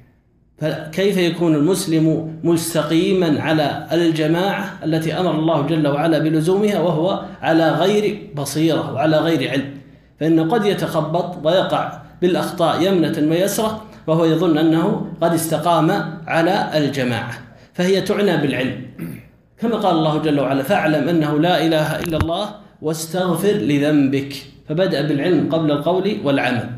فكيف 0.59 1.17
يكون 1.17 1.55
المسلم 1.55 2.35
مستقيما 2.45 3.43
على 3.43 3.87
الجماعة 3.93 4.79
التي 4.85 5.13
أمر 5.15 5.31
الله 5.31 5.63
جل 5.67 5.89
وعلا 5.89 6.19
بلزومها 6.19 6.81
وهو 6.81 7.25
على 7.43 7.71
غير 7.71 8.33
بصيرة 8.35 8.93
وعلى 8.93 9.17
غير 9.17 9.51
علم؟ 9.51 9.71
فإنه 10.21 10.49
قد 10.49 10.65
يتخبط 10.65 11.47
ويقع 11.47 12.03
بالأخطاء 12.23 12.83
يمنة 12.83 13.31
ويسرة 13.31 13.83
وهو 14.07 14.25
يظن 14.25 14.59
أنه 14.59 15.07
قد 15.21 15.35
استقام 15.35 16.19
على 16.27 16.71
الجماعة. 16.75 17.33
فهي 17.75 18.01
تعنى 18.01 18.37
بالعلم. 18.37 18.87
كما 19.59 19.77
قال 19.77 19.97
الله 19.97 20.19
جل 20.19 20.41
وعلا 20.41 20.63
فاعلم 20.63 21.09
أنه 21.09 21.39
لا 21.39 21.67
إله 21.67 22.01
إلا 22.01 22.17
الله 22.17 22.51
واستغفر 22.83 23.53
لذنبك. 23.53 24.35
فبدأ 24.69 25.03
بالعلم 25.03 25.49
قبل 25.53 25.71
القول 25.71 26.17
والعمل. 26.25 26.71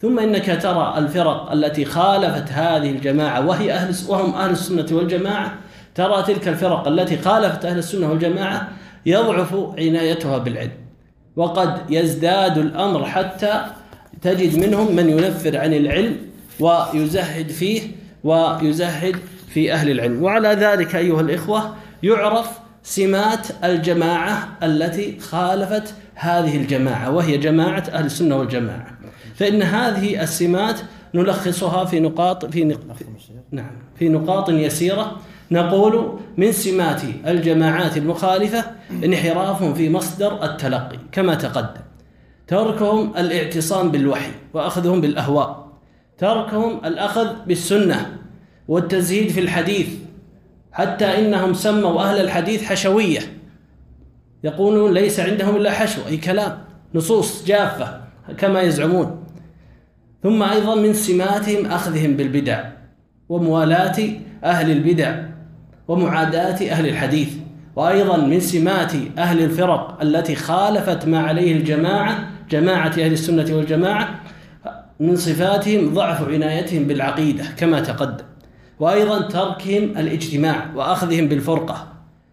ثم 0.00 0.18
إنك 0.18 0.58
ترى 0.62 0.94
الفرق 0.98 1.52
التي 1.52 1.84
خالفت 1.84 2.52
هذه 2.52 2.90
الجماعة 2.90 3.46
وهي 3.46 3.72
أهل 3.72 3.94
وهم 4.08 4.34
أهل 4.34 4.50
السنة 4.50 4.86
والجماعة. 4.92 5.54
ترى 5.94 6.22
تلك 6.22 6.48
الفرق 6.48 6.88
التي 6.88 7.18
خالفت 7.18 7.64
أهل 7.64 7.78
السنة 7.78 8.10
والجماعة 8.10 8.68
يضعف 9.06 9.54
عنايتها 9.78 10.38
بالعلم. 10.38 10.70
وقد 11.36 11.90
يزداد 11.90 12.58
الأمر 12.58 13.04
حتى 13.04 13.60
تجد 14.22 14.58
منهم 14.58 14.96
من 14.96 15.08
ينفر 15.08 15.58
عن 15.58 15.74
العلم 15.74 16.16
ويزهد 16.60 17.48
فيه 17.48 17.80
ويزهد 18.24 19.16
في 19.48 19.72
أهل 19.72 19.90
العلم. 19.90 20.22
وعلى 20.22 20.48
ذلك 20.48 20.96
أيها 20.96 21.20
الإخوة 21.20 21.74
يعرف 22.02 22.48
سمات 22.82 23.46
الجماعة 23.64 24.48
التي 24.62 25.20
خالفت 25.20 25.94
هذه 26.14 26.56
الجماعة 26.56 27.10
وهي 27.10 27.38
جماعة 27.38 27.84
أهل 27.92 28.06
السنة 28.06 28.36
والجماعة. 28.36 28.98
فإن 29.34 29.62
هذه 29.62 30.22
السمات 30.22 30.80
نلخصها 31.14 31.84
في 31.84 32.00
نقاط 32.00 32.46
في 32.46 32.64
نق... 32.64 32.80
نعم 33.50 33.70
في 33.98 34.08
نقاط 34.08 34.50
يسيرة. 34.50 35.20
نقول 35.50 36.18
من 36.36 36.52
سمات 36.52 37.02
الجماعات 37.26 37.96
المخالفة 37.96 38.64
انحرافهم 39.04 39.74
في 39.74 39.90
مصدر 39.90 40.44
التلقي 40.44 40.98
كما 41.12 41.34
تقدم. 41.34 41.85
تركهم 42.46 43.12
الاعتصام 43.16 43.90
بالوحي 43.90 44.30
وأخذهم 44.54 45.00
بالأهواء. 45.00 45.66
تركهم 46.18 46.80
الأخذ 46.84 47.28
بالسنة 47.46 48.18
والتزهيد 48.68 49.28
في 49.28 49.40
الحديث. 49.40 49.88
حتى 50.72 51.04
إنهم 51.04 51.54
سموا 51.54 52.00
أهل 52.02 52.20
الحديث 52.20 52.64
حشوية. 52.64 53.20
يقولون 54.44 54.94
ليس 54.94 55.20
عندهم 55.20 55.56
إلا 55.56 55.70
حشو 55.70 56.00
أي 56.08 56.16
كلام 56.16 56.58
نصوص 56.94 57.44
جافة 57.44 58.00
كما 58.38 58.60
يزعمون. 58.60 59.24
ثم 60.22 60.42
أيضا 60.42 60.74
من 60.74 60.92
سماتهم 60.92 61.66
أخذهم 61.66 62.16
بالبدع 62.16 62.64
وموالاة 63.28 63.96
أهل 64.44 64.70
البدع 64.70 65.22
ومعاداة 65.88 66.70
أهل 66.70 66.88
الحديث. 66.88 67.28
وأيضا 67.76 68.16
من 68.16 68.40
سمات 68.40 68.92
أهل 69.18 69.42
الفرق 69.42 69.98
التي 70.02 70.34
خالفت 70.34 71.06
ما 71.06 71.18
عليه 71.18 71.52
الجماعة 71.52 72.35
جماعة 72.50 72.88
أهل 72.88 73.12
السنة 73.12 73.56
والجماعة 73.56 74.20
من 75.00 75.16
صفاتهم 75.16 75.94
ضعف 75.94 76.28
عنايتهم 76.28 76.84
بالعقيدة 76.84 77.44
كما 77.56 77.80
تقدم 77.80 78.24
وأيضا 78.80 79.20
تركهم 79.20 79.82
الاجتماع 79.82 80.66
وأخذهم 80.74 81.28
بالفرقة 81.28 81.88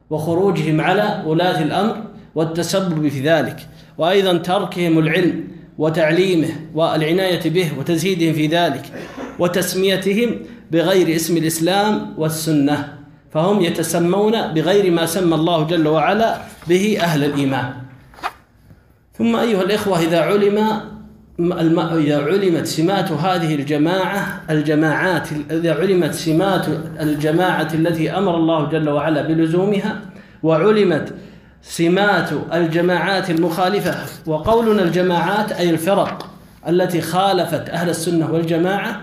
وخروجهم 0.09 0.81
على 0.81 1.23
ولاة 1.25 1.61
الأمر 1.61 2.03
والتسبب 2.35 3.07
في 3.07 3.21
ذلك 3.21 3.67
وأيضا 3.97 4.37
تركهم 4.37 4.99
العلم 4.99 5.47
وتعليمه 5.77 6.47
والعناية 6.75 7.49
به 7.49 7.71
وتزهيدهم 7.79 8.33
في 8.33 8.47
ذلك 8.47 8.85
وتسميتهم 9.39 10.35
بغير 10.71 11.15
اسم 11.15 11.37
الإسلام 11.37 12.13
والسنة 12.17 12.93
فهم 13.31 13.61
يتسمون 13.61 14.53
بغير 14.53 14.91
ما 14.91 15.05
سمى 15.05 15.35
الله 15.35 15.63
جل 15.63 15.87
وعلا 15.87 16.37
به 16.69 16.97
أهل 17.01 17.23
الإيمان. 17.23 17.82
ثم 19.13 19.35
أيها 19.35 19.61
الإخوة 19.61 19.99
إذا 19.99 20.21
علم 20.21 20.57
إذا 21.39 22.23
علمت 22.23 22.65
سمات 22.65 23.11
هذه 23.11 23.55
الجماعة 23.55 24.41
الجماعات 24.49 25.27
إذا 25.51 25.73
علمت 25.73 26.13
سمات 26.13 26.65
الجماعة 26.99 27.67
التي 27.73 28.11
أمر 28.11 28.37
الله 28.37 28.69
جل 28.69 28.89
وعلا 28.89 29.21
بلزومها 29.21 30.01
وعلمت 30.43 31.13
سمات 31.61 32.29
الجماعات 32.53 33.29
المخالفة 33.29 33.95
وقولنا 34.25 34.83
الجماعات 34.83 35.51
أي 35.51 35.69
الفرق 35.69 36.29
التي 36.67 37.01
خالفت 37.01 37.69
أهل 37.69 37.89
السنة 37.89 38.31
والجماعة 38.31 39.01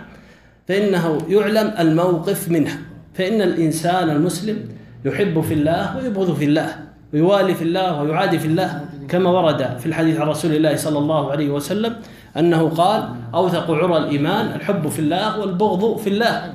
فإنه 0.68 1.18
يعلم 1.28 1.74
الموقف 1.78 2.48
منها. 2.48 2.78
فإن 3.14 3.42
الإنسان 3.42 4.10
المسلم 4.10 4.56
يحب 5.04 5.40
في 5.40 5.54
الله 5.54 5.96
ويبغض 5.96 6.36
في 6.36 6.44
الله. 6.44 6.89
ويوالي 7.14 7.54
في 7.54 7.62
الله 7.62 8.02
ويعادي 8.02 8.38
في 8.38 8.46
الله 8.46 8.84
كما 9.08 9.30
ورد 9.30 9.78
في 9.78 9.86
الحديث 9.86 10.20
عن 10.20 10.28
رسول 10.28 10.54
الله 10.54 10.76
صلى 10.76 10.98
الله 10.98 11.30
عليه 11.30 11.50
وسلم 11.50 11.96
أنه 12.38 12.68
قال 12.68 13.08
أوثق 13.34 13.70
عرى 13.70 13.96
الإيمان 13.96 14.46
الحب 14.46 14.88
في 14.88 14.98
الله 14.98 15.40
والبغض 15.40 15.98
في 15.98 16.10
الله. 16.10 16.54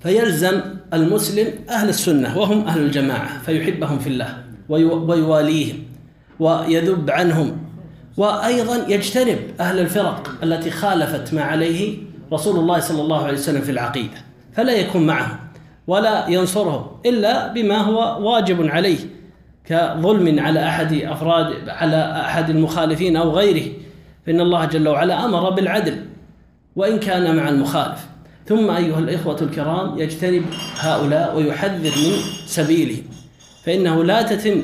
فيلزم 0.00 0.60
المسلم 0.94 1.46
أهل 1.70 1.88
السنة 1.88 2.38
وهم 2.38 2.66
أهل 2.66 2.80
الجماعة 2.80 3.42
فيحبهم 3.42 3.98
في 3.98 4.06
الله 4.06 4.36
ويواليهم 4.68 5.76
ويذب 6.40 7.10
عنهم. 7.10 7.58
وأيضا 8.16 8.76
يجتنب 8.88 9.38
أهل 9.60 9.78
الفرق 9.78 10.30
التي 10.42 10.70
خالفت 10.70 11.34
ما 11.34 11.42
عليه 11.42 11.96
رسول 12.32 12.58
الله 12.58 12.80
صلى 12.80 13.02
الله 13.02 13.24
عليه 13.24 13.38
وسلم 13.38 13.60
في 13.60 13.70
العقيدة 13.70 14.16
فلا 14.52 14.72
يكون 14.72 15.06
معهم. 15.06 15.36
ولا 15.88 16.28
ينصرهم 16.28 16.86
إلا 17.06 17.52
بما 17.52 17.76
هو 17.76 18.30
واجب 18.32 18.66
عليه 18.66 18.98
كظلم 19.64 20.40
على 20.40 20.68
أحد 20.68 20.92
أفراد 20.92 21.68
على 21.68 22.20
أحد 22.20 22.50
المخالفين 22.50 23.16
أو 23.16 23.30
غيره. 23.30 23.72
فإن 24.26 24.40
الله 24.40 24.64
جل 24.64 24.88
وعلا 24.88 25.24
أمر 25.24 25.50
بالعدل 25.50 26.04
وإن 26.76 26.98
كان 26.98 27.36
مع 27.36 27.48
المخالف. 27.48 28.06
ثم 28.46 28.70
أيها 28.70 28.98
الإخوة 28.98 29.42
الكرام 29.42 29.98
يجتنب 29.98 30.42
هؤلاء 30.80 31.36
ويحذر 31.36 31.90
من 31.90 32.12
سبيلهم. 32.46 33.02
فإنه 33.64 34.04
لا 34.04 34.22
تتم 34.22 34.62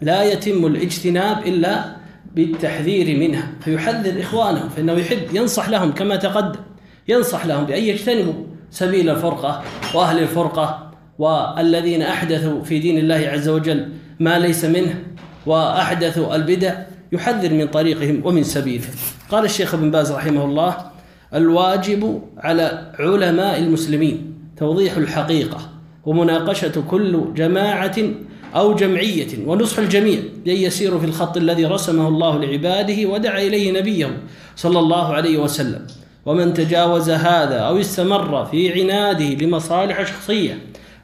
لا 0.00 0.22
يتم 0.22 0.66
الاجتناب 0.66 1.46
إلا 1.46 1.96
بالتحذير 2.34 3.18
منها. 3.18 3.48
فيحذر 3.60 4.20
إخوانه 4.20 4.68
فإنه 4.76 4.92
يحب 4.92 5.22
ينصح 5.32 5.68
لهم 5.68 5.92
كما 5.92 6.16
تقدم. 6.16 6.60
ينصح 7.08 7.46
لهم 7.46 7.64
بأن 7.64 7.82
يجتنبوا. 7.82 8.55
سبيل 8.70 9.10
الفرقة 9.10 9.62
وأهل 9.94 10.18
الفرقة 10.18 10.90
والذين 11.18 12.02
أحدثوا 12.02 12.62
في 12.62 12.78
دين 12.78 12.98
الله 12.98 13.28
عز 13.32 13.48
وجل 13.48 13.88
ما 14.20 14.38
ليس 14.38 14.64
منه 14.64 15.02
وأحدثوا 15.46 16.36
البدع 16.36 16.74
يحذر 17.12 17.54
من 17.54 17.66
طريقهم 17.66 18.20
ومن 18.24 18.42
سبيلهم 18.42 18.90
قال 19.30 19.44
الشيخ 19.44 19.74
ابن 19.74 19.90
باز 19.90 20.12
رحمه 20.12 20.44
الله 20.44 20.76
الواجب 21.34 22.22
على 22.38 22.92
علماء 22.98 23.58
المسلمين 23.58 24.34
توضيح 24.56 24.96
الحقيقة 24.96 25.58
ومناقشة 26.06 26.82
كل 26.88 27.34
جماعة 27.34 27.96
أو 28.56 28.74
جمعية 28.74 29.46
ونصح 29.46 29.78
الجميع 29.78 30.18
لأن 30.46 30.56
يسيروا 30.56 31.00
في 31.00 31.06
الخط 31.06 31.36
الذي 31.36 31.64
رسمه 31.64 32.08
الله 32.08 32.38
لعباده 32.38 33.08
ودعا 33.08 33.38
إليه 33.38 33.80
نبيه 33.80 34.16
صلى 34.56 34.78
الله 34.78 35.14
عليه 35.14 35.38
وسلم. 35.38 35.86
ومن 36.26 36.54
تجاوز 36.54 37.10
هذا 37.10 37.58
أو 37.58 37.80
استمر 37.80 38.44
في 38.44 38.82
عناده 38.82 39.44
لمصالح 39.44 40.02
شخصية 40.02 40.58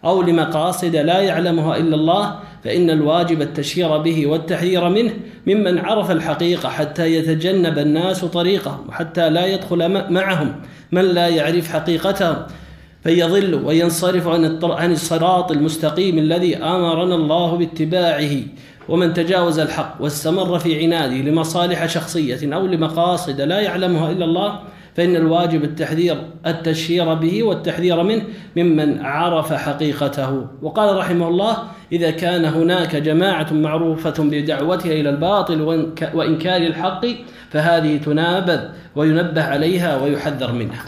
أو 0.05 0.23
لمقاصد 0.23 0.97
لا 0.97 1.19
يعلمها 1.19 1.77
إلا 1.77 1.97
الله 1.97 2.39
فإن 2.65 2.91
الواجب 2.91 3.43
التشهير 3.43 3.99
به 3.99 4.27
والتحذير 4.27 4.89
منه 4.89 5.13
ممن 5.47 5.79
عرف 5.79 6.11
الحقيقة 6.11 6.69
حتى 6.69 7.15
يتجنب 7.15 7.79
الناس 7.79 8.25
طريقهم 8.25 8.89
وحتى 8.89 9.31
لا 9.31 9.47
يدخل 9.47 10.11
معهم 10.13 10.55
من 10.93 11.03
لا 11.03 11.29
يعرف 11.29 11.73
حقيقتهم 11.73 12.37
فيضل 13.03 13.55
وينصرف 13.55 14.29
عن 14.65 14.93
الصراط 14.93 15.51
المستقيم 15.51 16.19
الذي 16.19 16.57
آمرنا 16.57 17.15
الله 17.15 17.57
باتباعه. 17.57 18.31
ومن 18.89 19.15
تجاوز 19.15 19.59
الحق 19.59 19.97
واستمر 20.01 20.59
في 20.59 20.85
عناده 20.85 21.15
لمصالح 21.15 21.87
شخصية 21.87 22.55
أو 22.55 22.67
لمقاصد 22.67 23.41
لا 23.41 23.61
يعلمها 23.61 24.11
إلا 24.11 24.25
الله 24.25 24.61
فإن 24.97 25.17
الواجب 25.17 25.65
التحذير 25.65 26.17
التشهير 26.47 27.15
به 27.15 27.43
والتحذير 27.43 28.03
منه 28.03 28.23
ممن 28.57 29.05
عرف 29.05 29.53
حقيقته. 29.53 30.47
وقال 30.63 30.97
رحمه 30.97 31.29
الله 31.29 31.57
إذا 31.93 32.11
كان 32.11 32.45
هناك 32.45 32.97
جماعة 32.97 33.53
معروفة 33.53 34.15
بدعوتها 34.19 34.93
إلى 34.93 35.11
الباطل 35.11 35.61
وإنكار 36.15 36.63
الحق 36.63 37.07
فهذه 37.51 37.97
تنابذ 37.97 38.61
وينبه 38.97 39.45
عليها 39.45 40.03
ويحذر 40.03 40.53
منها. 40.53 40.85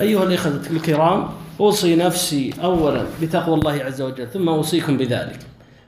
أيها 0.00 0.24
الإخوة 0.24 0.60
الكرام 0.70 1.28
أوصي 1.60 1.96
نفسي 1.96 2.54
أولا 2.62 3.04
بتقوى 3.22 3.54
الله 3.54 3.72
عز 3.72 4.02
وجل 4.02 4.26
ثم 4.26 4.48
أوصيكم 4.48 4.96
بذلك. 4.96 5.38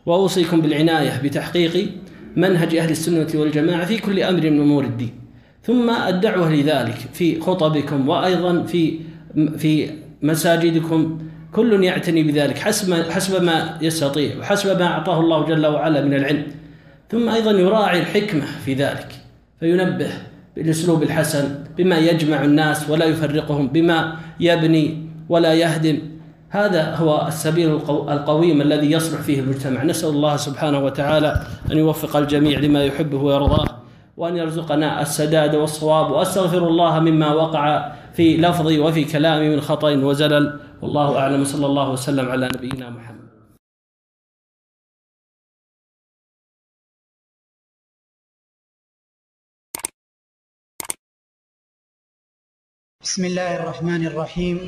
وأوصيكم 0.07 0.61
بالعناية 0.61 1.21
بتحقيق 1.25 1.89
منهج 2.37 2.77
أهل 2.77 2.91
السنة 2.91 3.29
والجماعة 3.35 3.85
في 3.85 3.99
كل 3.99 4.23
أمر 4.23 4.51
من 4.51 4.61
أمور 4.61 4.85
الدين. 4.85 5.20
ثم 5.63 5.91
الدعوة 5.91 6.53
لذلك 6.53 6.99
في 7.13 7.41
خطبكم 7.41 8.09
وأيضا 8.09 8.63
في 8.63 9.01
في 9.59 9.91
مساجدكم. 10.23 11.19
كل 11.53 11.85
يعتني 11.85 12.23
بذلك 12.23 12.59
حسب 12.59 13.11
حسب 13.11 13.43
ما 13.43 13.79
يستطيع 13.83 14.39
وحسب 14.39 14.79
ما 14.79 14.87
أعطاه 14.87 15.21
الله 15.21 15.47
جل 15.47 15.67
وعلا 15.67 16.05
من 16.05 16.15
العلم. 16.15 16.47
ثم 17.11 17.29
أيضا 17.29 17.51
يراعي 17.51 18.01
الحكمة 18.01 18.45
في 18.65 18.75
ذلك 18.75 19.09
فينبه 19.61 20.11
بالأسلوب 20.57 21.03
الحسن 21.03 21.55
بما 21.79 21.99
يجمع 21.99 22.45
الناس 22.45 22.91
ولا 22.91 23.05
يفرقهم 23.05 23.69
بما 23.69 24.17
يبني 24.41 25.09
ولا 25.29 25.55
يهدم. 25.55 25.99
هذا 26.49 26.95
هو 26.95 27.27
السبيل 27.29 27.71
القويم 27.89 28.61
الذي 28.61 28.93
يصلح 28.93 29.21
فيه 29.21 29.41
المجتمع. 29.41 29.85
نسأل 29.85 30.09
الله 30.09 30.37
سبحانه 30.37 30.85
وتعالى 30.85 31.43
أن 31.73 31.79
يوفق 31.79 32.17
الجميع 32.17 32.59
لما 32.59 32.85
يحبه 32.85 33.19
ويرضاه. 33.19 33.67
وأن 34.17 34.37
يرزقنا 34.37 35.03
السداد 35.03 35.55
والصواب 35.55 36.11
وأستغفر 36.11 36.69
الله 36.69 37.01
مما 37.01 37.35
وقع 37.35 37.93
في 38.13 38.37
لفظي 38.37 38.79
وفي 38.79 39.05
كلامي 39.05 39.49
من 39.49 39.61
خطأ 39.61 39.91
وزلل. 39.91 40.61
والله 40.83 41.19
أعلم. 41.19 41.45
صلى 41.45 41.67
الله 41.67 41.91
وسلم 41.91 42.29
على 42.29 42.49
نبينا 42.55 42.91
محمد. 42.91 43.21
بسم 53.03 53.25
الله 53.25 53.57
الرحمن 53.57 54.07
الرحيم. 54.07 54.59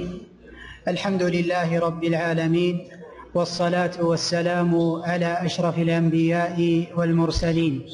الحمد 0.88 1.22
لله 1.22 1.78
رب 1.78 2.04
العالمين 2.04 2.88
والصلاة 3.34 3.96
والسلام 4.00 4.72
على 5.02 5.46
أشرف 5.46 5.78
الأنبياء 5.78 6.86
والمرسلين. 6.96 7.86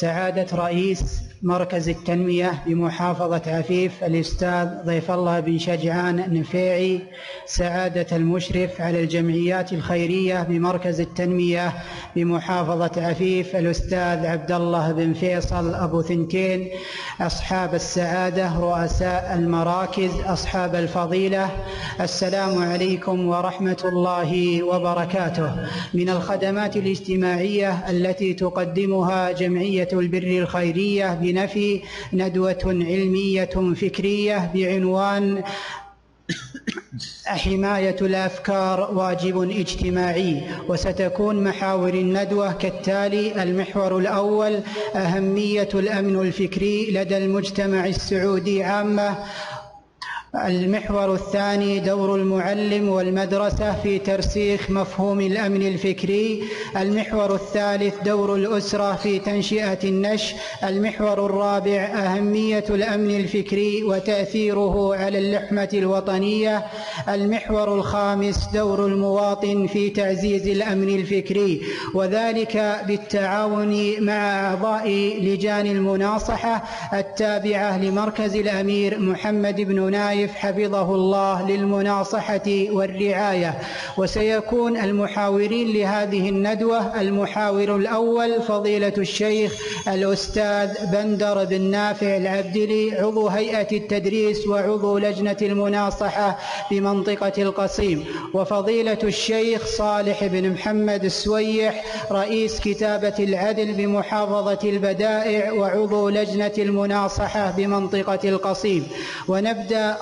سعادة 0.00 0.46
رئيس 0.56 1.20
مركز 1.42 1.88
التنمية 1.88 2.62
بمحافظة 2.66 3.42
عفيف 3.46 4.04
الأستاذ 4.04 4.68
ضيف 4.86 5.10
الله 5.10 5.40
بن 5.40 5.58
شجعان 5.58 6.20
النفيعي 6.20 7.00
سعادة 7.46 8.16
المشرف 8.16 8.80
على 8.80 9.02
الجمعيات 9.02 9.72
الخيرية 9.72 10.42
بمركز 10.42 11.00
التنمية 11.00 11.72
بمحافظة 12.16 13.06
عفيف 13.06 13.56
الأستاذ 13.56 14.26
عبد 14.26 14.52
الله 14.52 14.92
بن 14.92 15.12
فيصل 15.12 15.74
أبو 15.74 16.02
ثنتين 16.02 16.68
أصحاب 17.20 17.74
السعادة 17.74 18.58
رؤساء 18.58 19.34
المراكز 19.38 20.10
أصحاب 20.26 20.74
الفضيلة. 20.74 21.50
السلام 22.00 22.58
عليكم 22.62 23.26
ورحمة 23.28 23.82
الله 23.84 24.62
وبركاته. 24.62 25.50
من 25.94 26.08
الخدمات 26.08 26.76
الاجتماعية 26.76 27.90
التي 27.90 28.34
تقدمها 28.34 29.32
جمعية 29.32 29.83
البر 29.92 30.38
الخيرية 30.42 31.14
بنفي 31.14 31.82
ندوة 32.12 32.62
علمية 32.64 33.74
فكرية 33.80 34.50
بعنوان 34.54 35.42
حماية 37.26 37.96
الأفكار 38.00 38.90
واجب 38.94 39.50
اجتماعي. 39.50 40.42
وستكون 40.68 41.44
محاور 41.44 41.94
الندوة 41.94 42.52
كالتالي 42.52 43.42
المحور 43.42 43.98
الأول 43.98 44.60
أهمية 44.94 45.68
الأمن 45.74 46.20
الفكري 46.20 46.90
لدى 46.90 47.16
المجتمع 47.16 47.86
السعودي 47.86 48.62
عامة. 48.62 49.16
المحور 50.36 51.14
الثاني 51.14 51.80
دور 51.80 52.14
المعلم 52.14 52.88
والمدرسة 52.88 53.82
في 53.82 53.98
ترسيخ 53.98 54.70
مفهوم 54.70 55.20
الأمن 55.20 55.62
الفكري. 55.66 56.42
المحور 56.76 57.34
الثالث 57.34 57.94
دور 58.04 58.34
الأسرة 58.34 58.92
في 58.96 59.18
تنشئة 59.18 59.78
النشء. 59.84 60.36
المحور 60.64 61.26
الرابع 61.26 61.80
أهمية 61.82 62.64
الأمن 62.70 63.10
الفكري 63.16 63.82
وتأثيره 63.82 64.94
على 64.96 65.18
اللحمة 65.18 65.68
الوطنية. 65.72 66.66
المحور 67.08 67.74
الخامس 67.74 68.48
دور 68.54 68.86
المواطن 68.86 69.66
في 69.66 69.90
تعزيز 69.90 70.48
الأمن 70.48 70.88
الفكري 70.88 71.60
وذلك 71.94 72.80
بالتعاون 72.88 74.00
مع 74.00 74.46
أعضاء 74.46 74.88
لجان 75.22 75.66
المناصحة 75.66 76.64
التابعة 76.94 77.78
لمركز 77.78 78.36
الأمير 78.36 78.98
محمد 78.98 79.60
بن 79.60 79.90
نايف 79.90 80.23
الشريف 80.24 80.36
حفظه 80.36 80.94
الله 80.94 81.48
للمناصحة 81.48 82.48
والرعاية. 82.70 83.58
وسيكون 83.98 84.76
المحاورين 84.76 85.68
لهذه 85.76 86.28
الندوة 86.28 87.00
المحاور 87.00 87.76
الأول 87.76 88.42
فضيلة 88.42 88.92
الشيخ 88.98 89.52
الأستاذ 89.88 90.70
بندر 90.92 91.44
بن 91.44 91.60
نافع 91.60 92.16
العبدلي 92.16 92.94
عضو 92.94 93.28
هيئة 93.28 93.76
التدريس 93.76 94.46
وعضو 94.46 94.98
لجنة 94.98 95.36
المناصحة 95.42 96.38
بمنطقة 96.70 97.42
القصيم. 97.42 98.04
وفضيلة 98.34 98.98
الشيخ 99.04 99.66
صالح 99.66 100.24
بن 100.24 100.50
محمد 100.50 101.04
السويح 101.04 101.84
رئيس 102.12 102.60
كتابة 102.60 103.14
العدل 103.18 103.72
بمحافظة 103.72 104.58
البدائع 104.64 105.52
وعضو 105.52 106.08
لجنة 106.08 106.52
المناصحة 106.58 107.50
بمنطقة 107.56 108.28
القصيم. 108.28 108.86
ونبدأ 109.28 109.96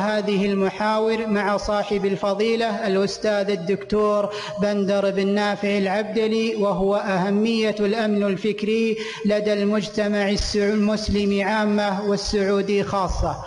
هذه 0.00 0.46
المحاور 0.46 1.26
مع 1.26 1.56
صاحب 1.56 2.04
الفضيلة 2.04 2.86
الأستاذ 2.86 3.50
الدكتور 3.50 4.30
بندر 4.62 5.10
بن 5.10 5.28
نافع 5.28 5.78
العبدلي 5.78 6.54
وهو 6.54 6.96
أهمية 6.96 7.74
الأمن 7.80 8.22
الفكري 8.22 8.96
لدى 9.26 9.52
المجتمع 9.52 10.34
المسلم 10.56 11.42
عامة 11.42 12.08
والسعودي 12.08 12.82
خاصة. 12.82 13.44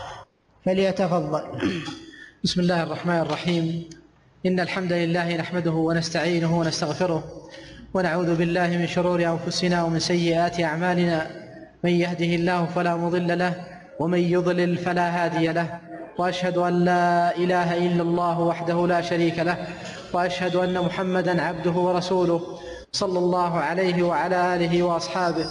فليتفضل. 0.66 1.43
بسم 2.43 2.61
الله 2.61 2.84
الرحمن 2.84 3.20
الرحيم. 3.20 3.89
إن 4.45 4.59
الحمد 4.59 4.93
لله 4.93 5.36
نحمده 5.36 5.72
ونستعينه 5.72 6.59
ونستغفره 6.59 7.24
ونعوذ 7.93 8.36
بالله 8.36 8.68
من 8.68 8.88
شرور 8.88 9.26
أنفسنا 9.26 9.84
ومن 9.84 9.99
سيئات 9.99 10.59
أعمالنا. 10.59 11.28
من 11.84 11.91
يهده 11.91 12.26
الله 12.36 12.66
فلا 12.66 12.95
مضل 12.95 13.38
له 13.38 13.53
ومن 13.99 14.20
يضلل 14.20 14.78
فلا 14.78 15.26
هادي 15.26 15.47
له. 15.47 15.80
وأشهد 16.18 16.57
أن 16.57 16.86
لا 16.86 17.38
إله 17.38 17.78
إلا 17.78 18.01
الله 18.01 18.39
وحده 18.39 18.88
لا 18.88 19.01
شريك 19.01 19.39
له 19.39 19.68
وأشهد 20.14 20.55
أن 20.55 20.80
محمدا 20.80 21.41
عبده 21.41 21.72
ورسوله 21.72 22.41
صلى 22.91 23.20
الله 23.20 23.57
عليه 23.59 24.03
وعلى 24.03 24.55
آله 24.55 24.84
وأصحابه 24.84 25.45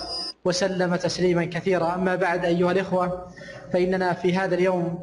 وسلم 0.45 0.97
تسليما 0.97 1.45
كثيرا. 1.45 1.95
أما 1.95 2.17
بعد 2.17 2.45
أيها 2.45 2.73
الإخوة 2.73 3.27
فإننا 3.73 4.13
في 4.13 4.37
هذا 4.37 4.55
اليوم 4.55 4.99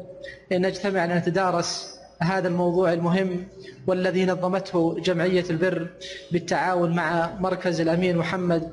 نجتمع 0.52 1.04
لنتدارس 1.04 2.00
هذا 2.22 2.48
الموضوع 2.48 2.92
المهم 2.92 3.46
والذي 3.86 4.26
نظمته 4.26 4.96
جمعية 5.00 5.44
البر 5.50 5.86
بالتعاون 6.32 6.94
مع 6.94 7.30
مركز 7.40 7.80
الأمين 7.80 8.16
محمد 8.16 8.72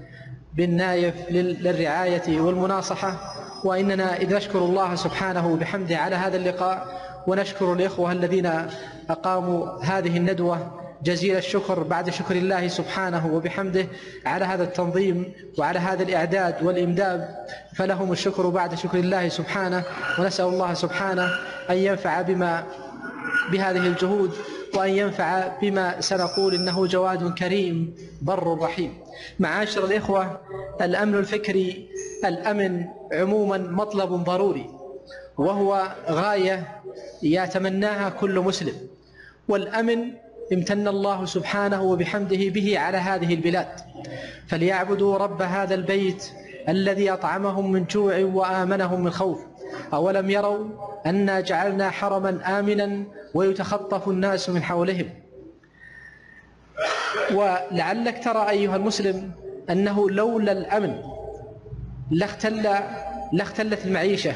بن 0.54 0.70
نايف 0.70 1.16
للرعاية 1.32 2.42
والمناصحة. 2.42 3.37
وإننا 3.64 4.18
إذ 4.18 4.36
نشكر 4.36 4.60
الله 4.60 4.96
سبحانه 4.96 5.56
بحمده 5.56 5.98
على 5.98 6.16
هذا 6.16 6.38
اللقاء 6.38 6.88
ونشكر 7.28 7.74
الإخوة 7.74 8.12
الذين 8.12 8.52
أقاموا 9.10 9.84
هذه 9.84 10.18
الندوة. 10.18 10.82
جزيل 11.04 11.38
الشكر 11.38 11.84
بعد 11.84 12.10
شكر 12.10 12.36
الله 12.36 12.68
سبحانه 12.68 13.28
وبحمده 13.34 13.88
على 14.26 14.46
هذا 14.46 14.64
التنظيم 14.64 15.34
وعلى 15.58 15.80
هذا 15.80 16.04
الإعداد 16.04 16.64
والإمداد. 16.64 17.28
فلهم 17.76 18.12
الشكر 18.12 18.50
بعد 18.50 18.76
شكر 18.76 18.98
الله 18.98 19.30
سبحانه 19.30 19.84
ونسأل 20.20 20.46
الله 20.46 20.74
سبحانه 20.74 21.30
أن 21.70 21.78
ينفع 21.78 22.22
بما 22.22 22.64
بهذه 23.52 23.78
الجهود 23.78 24.34
وأن 24.76 24.90
ينفع 24.90 25.48
بما 25.62 26.02
سنقول 26.02 26.56
إنه 26.56 26.86
جواد 26.86 27.34
كريم 27.34 27.96
بر 28.22 28.58
رحيم. 28.62 28.94
معاشر 29.40 29.86
الإخوة 29.86 30.40
الأمن 30.82 31.16
الفكري 31.16 31.90
الأمن 32.26 32.86
عموما 33.14 33.58
مطلب 33.58 34.10
ضروري 34.10 34.70
وهو 35.38 35.96
غاية 36.10 36.82
يتمناها 37.24 38.10
كل 38.10 38.40
مسلم. 38.40 38.74
والأمن 39.48 40.00
امتن 40.54 40.88
الله 40.88 41.26
سبحانه 41.26 41.84
وبحمده 41.84 42.50
به 42.50 42.80
على 42.80 42.98
هذه 42.98 43.34
البلاد. 43.34 43.68
فليعبدوا 44.48 45.18
رب 45.18 45.42
هذا 45.42 45.76
البيت 45.76 46.32
الذي 46.70 47.14
أطعمهم 47.14 47.72
من 47.72 47.86
جوع 47.86 48.20
وآمنهم 48.20 49.04
من 49.04 49.12
خوف. 49.12 49.40
أولم 49.94 50.30
يروا 50.30 50.66
أنا 51.06 51.40
جعلنا 51.42 51.90
حرما 51.90 52.60
آمنا 52.60 53.04
ويتخطف 53.34 54.08
الناس 54.08 54.50
من 54.50 54.64
حولهم. 54.64 55.10
ولعلك 57.34 58.24
ترى 58.24 58.50
أيها 58.50 58.76
المسلم 58.76 59.32
أنه 59.70 60.10
لولا 60.10 60.52
الأمن 60.52 61.00
لاختل 62.12 62.70
لاختلت 63.34 63.86
المعيشة 63.86 64.34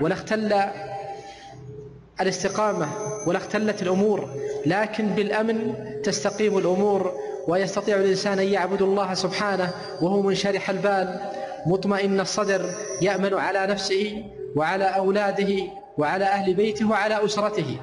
ولاختل 0.00 0.54
الاستقامة 2.20 2.88
ولاختلت 3.26 3.82
الأمور. 3.82 4.28
لكن 4.66 5.08
بالأمن 5.08 5.74
تستقيم 6.02 6.58
الأمور 6.58 7.12
ويستطيع 7.48 7.96
الإنسان 7.96 8.38
أن 8.38 8.46
يعبد 8.46 8.82
الله 8.82 9.14
سبحانه 9.14 9.70
وهو 10.02 10.22
منشرح 10.22 10.70
البال 10.70 11.20
مطمئن 11.66 12.20
الصدر 12.20 12.70
يأمن 13.02 13.34
على 13.34 13.66
نفسه. 13.66 14.24
وعلى 14.56 14.84
أولاده 14.84 15.52
وعلى 15.98 16.24
أهل 16.24 16.54
بيته 16.54 16.90
وعلى 16.90 17.24
أسرته. 17.24 17.80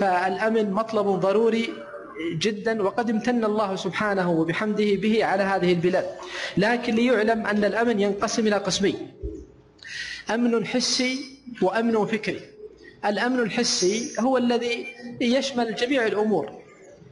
فالأمن 0.00 0.70
مطلب 0.70 1.06
ضروري 1.06 1.68
جدا 2.32 2.82
وقد 2.82 3.10
امتن 3.10 3.44
الله 3.44 3.76
سبحانه 3.76 4.30
وبحمده 4.30 4.94
به 4.94 5.24
على 5.24 5.42
هذه 5.42 5.72
البلاد. 5.72 6.06
لكن 6.56 6.94
ليعلم 6.94 7.46
أن 7.46 7.64
الأمن 7.64 8.00
ينقسم 8.00 8.46
إلى 8.46 8.56
قسمين 8.56 9.10
أمن 10.30 10.66
حسي 10.66 11.18
وأمن 11.62 12.06
فكري. 12.06 12.40
الأمن 13.04 13.38
الحسي 13.40 14.20
هو 14.20 14.38
الذي 14.38 14.86
يشمل 15.20 15.74
جميع 15.74 16.06
الأمور 16.06 16.62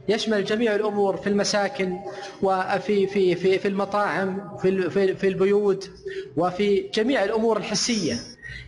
يشمل 0.09 0.45
جميع 0.45 0.75
الأمور 0.75 1.17
في 1.17 1.27
المساكن 1.27 1.97
وفي 2.41 3.07
في 3.07 3.35
في 3.35 3.59
في 3.59 3.67
المطاعم 3.67 4.57
في 4.57 4.89
في 5.15 5.27
البيوت 5.27 5.89
وفي 6.37 6.89
جميع 6.93 7.23
الأمور 7.23 7.57
الحسية. 7.57 8.15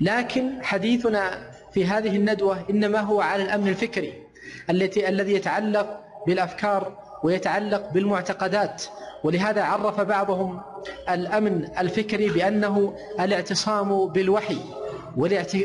لكن 0.01 0.63
حديثنا 0.63 1.51
في 1.73 1.85
هذه 1.85 2.15
الندوة 2.15 2.65
إنما 2.69 2.99
هو 2.99 3.21
على 3.21 3.43
الأمن 3.43 3.67
الفكري 3.67 4.13
التي 4.69 5.09
الذي 5.09 5.33
يتعلق 5.33 5.99
بالأفكار 6.27 7.03
ويتعلق 7.23 7.89
بالمعتقدات 7.93 8.83
ولهذا 9.23 9.63
عرف 9.63 10.01
بعضهم 10.01 10.61
الأمن 11.09 11.67
الفكري 11.79 12.29
بأنه 12.29 12.95
الاعتصام 13.19 14.07
بالوحي 14.07 14.57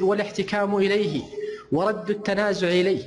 والاحتكام 0.02 0.76
إليه 0.76 1.22
ورد 1.72 2.10
التنازع 2.10 2.68
إليه 2.68 3.02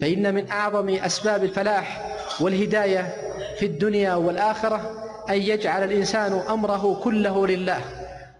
فإن 0.00 0.34
من 0.34 0.50
أعظم 0.50 0.88
أسباب 0.88 1.44
الفلاح 1.44 2.16
والهداية 2.40 3.14
في 3.58 3.66
الدنيا 3.66 4.14
والآخرة 4.14 5.04
أن 5.30 5.42
يجعل 5.42 5.84
الإنسان 5.84 6.32
أمره 6.32 7.00
كله 7.04 7.46
لله 7.46 7.80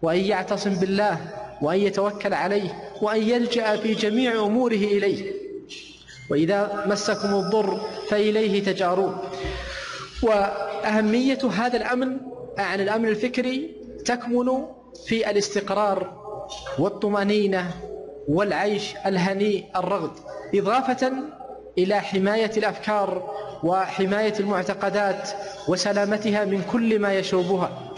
وأن 0.02 0.18
يعتصم 0.20 0.74
بالله 0.74 1.18
وأن 1.62 1.78
يتوكل 1.78 2.34
عليه 2.34 2.92
وأن 3.02 3.22
يلجأ 3.22 3.76
في 3.76 3.94
جميع 3.94 4.32
أموره 4.46 4.74
إليه. 4.74 5.32
وإذا 6.30 6.84
مسكم 6.86 7.34
الضر 7.34 7.80
فإليه 8.08 8.64
تجارون. 8.64 9.18
وأهمية 10.22 11.38
هذا 11.52 11.76
الأمن 11.76 12.16
عن 12.58 12.80
الأمن 12.80 13.08
الفكري 13.08 13.70
تكمن 14.04 14.64
في 15.06 15.30
الاستقرار 15.30 16.20
والطمأنينة 16.78 17.70
والعيش 18.28 18.94
الهنيء 19.06 19.64
الرغد 19.76 20.10
إضافة 20.54 21.12
إلى 21.78 22.00
حماية 22.00 22.50
الأفكار 22.56 23.30
وحماية 23.62 24.34
المعتقدات 24.40 25.30
وسلامتها 25.68 26.44
من 26.44 26.62
كل 26.72 26.98
ما 26.98 27.14
يشوبها. 27.14 27.89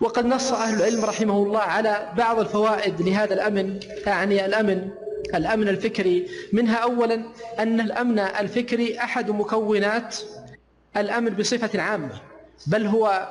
وقد 0.00 0.26
نص 0.26 0.52
أهل 0.52 0.76
العلم 0.76 1.04
رحمه 1.04 1.42
الله 1.42 1.60
على 1.60 2.12
بعض 2.16 2.38
الفوائد 2.38 3.02
لهذا 3.02 3.34
الأمن 3.34 3.80
أعني 4.06 4.46
الأمن 4.46 4.88
الأمن 5.34 5.68
الفكري. 5.68 6.26
منها 6.52 6.76
أولا 6.76 7.24
أن 7.58 7.80
الأمن 7.80 8.18
الفكري 8.18 8.98
أحد 8.98 9.30
مكونات 9.30 10.16
الأمن 10.96 11.30
بصفة 11.30 11.80
عامة 11.80 12.20
بل 12.66 12.86
هو 12.86 13.28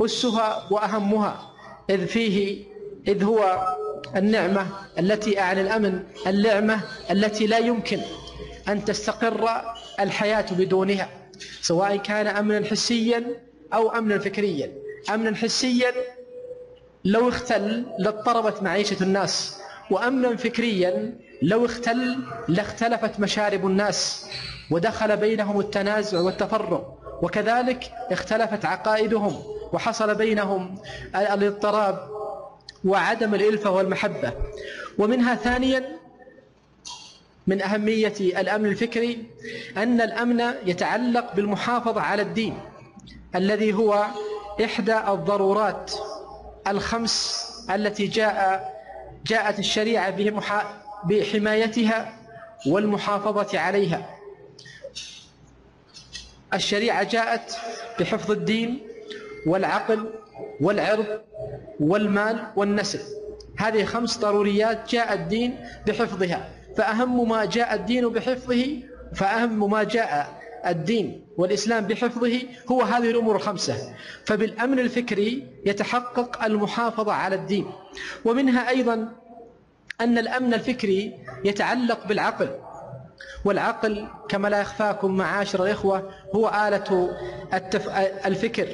أسها 0.00 0.66
وأهمها 0.70 1.50
إذ 1.90 2.06
فيه 2.06 2.64
إذ 3.08 3.24
هو 3.24 3.68
النعمة 4.16 4.66
التي 4.98 5.40
أعني 5.40 5.60
الأمن 5.60 6.02
اللعمة 6.26 6.80
التي 7.10 7.46
لا 7.46 7.58
يمكن 7.58 7.98
أن 8.68 8.84
تستقر 8.84 9.48
الحياة 10.00 10.46
بدونها 10.50 11.08
سواء 11.60 11.96
كان 11.96 12.26
أمنا 12.26 12.66
حسيا 12.66 13.24
أو 13.74 13.88
أمنا 13.90 14.18
فكريا. 14.18 14.83
أمنا 15.10 15.36
حسيا 15.36 15.92
لو 17.04 17.28
اختل 17.28 17.84
لاضطربت 17.98 18.62
معيشة 18.62 19.02
الناس 19.02 19.58
وأمنا 19.90 20.36
فكريا 20.36 21.18
لو 21.42 21.64
اختل 21.66 22.18
لاختلفت 22.48 23.20
مشارب 23.20 23.66
الناس 23.66 24.26
ودخل 24.70 25.16
بينهم 25.16 25.60
التنازع 25.60 26.20
والتفرق 26.20 26.98
وكذلك 27.22 27.92
اختلفت 28.10 28.64
عقائدهم 28.64 29.42
وحصل 29.72 30.14
بينهم 30.14 30.78
الاضطراب 31.16 32.08
وعدم 32.84 33.34
الإلفة 33.34 33.70
والمحبة. 33.70 34.32
ومنها 34.98 35.34
ثانيا 35.34 35.84
من 37.46 37.62
أهمية 37.62 38.14
الأمن 38.20 38.66
الفكري 38.66 39.24
أن 39.76 40.00
الأمن 40.00 40.54
يتعلق 40.66 41.34
بالمحافظة 41.34 42.00
على 42.00 42.22
الدين 42.22 42.60
الذي 43.34 43.72
هو 43.74 44.06
إحدى 44.60 44.98
الضرورات 44.98 45.92
الخمس 46.66 47.44
التي 47.70 48.06
جاء 48.06 48.74
جاءت 49.26 49.58
الشريعة 49.58 50.10
بحمايتها 51.04 52.12
والمحافظة 52.66 53.58
عليها. 53.58 54.10
الشريعة 56.54 57.02
جاءت 57.02 57.56
بحفظ 58.00 58.30
الدين 58.30 58.82
والعقل 59.46 60.10
والعرض 60.60 61.20
والمال 61.80 62.46
والنسل. 62.56 63.00
هذه 63.58 63.84
خمس 63.84 64.18
ضروريات 64.18 64.90
جاء 64.92 65.12
الدين 65.12 65.66
بحفظها. 65.86 66.48
فأهم 66.76 67.28
ما 67.28 67.44
جاء 67.44 67.74
الدين 67.74 68.08
بحفظه 68.08 68.82
فأهم 69.14 69.70
ما 69.70 69.82
جاء 69.82 70.43
الدين 70.66 71.26
والإسلام 71.36 71.84
بحفظه 71.86 72.40
هو 72.70 72.82
هذه 72.82 73.10
الأمور 73.10 73.36
الخمسة. 73.36 73.94
فبالأمن 74.24 74.78
الفكري 74.78 75.46
يتحقق 75.66 76.44
المحافظة 76.44 77.12
على 77.12 77.36
الدين. 77.36 77.66
ومنها 78.24 78.68
أيضا 78.68 79.08
أن 80.00 80.18
الأمن 80.18 80.54
الفكري 80.54 81.14
يتعلق 81.44 82.06
بالعقل. 82.06 82.48
والعقل 83.44 84.08
كما 84.28 84.48
لا 84.48 84.60
يخفاكم 84.60 85.16
معاشر 85.16 85.64
الإخوة 85.64 86.10
هو 86.34 86.48
آلة 86.68 87.10
التف... 87.54 87.88
الفكر 88.26 88.68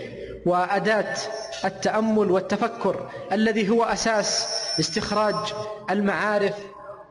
وأداة 0.47 1.17
التأمل 1.65 2.31
والتفكر 2.31 3.11
الذي 3.33 3.71
هو 3.71 3.85
أساس 3.85 4.49
استخراج 4.81 5.35
المعارف 5.91 6.55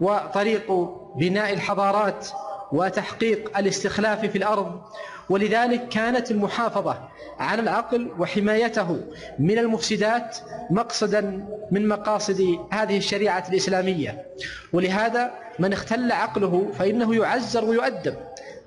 وطريق 0.02 0.72
بناء 1.16 1.54
الحضارات 1.54 2.28
وتحقيق 2.72 3.58
الاستخلاف 3.58 4.26
في 4.26 4.38
الأرض. 4.38 4.82
ولذلك 5.30 5.88
كانت 5.90 6.32
المحافظة 6.32 7.10
على 7.40 7.62
العقل 7.62 8.12
وحمايته 8.20 9.02
من 9.40 9.58
المفسدات 9.60 10.38
مقصدا 10.70 11.48
من 11.72 11.88
مقاصد 11.88 12.60
هذه 12.72 12.98
الشريعة 12.98 13.46
الإسلامية. 13.50 14.26
ولهذا 14.74 15.32
من 15.60 15.74
اختل 15.74 16.12
عقله 16.12 16.72
فإنه 16.80 17.16
يعزر 17.16 17.66
ويؤدب. 17.66 18.16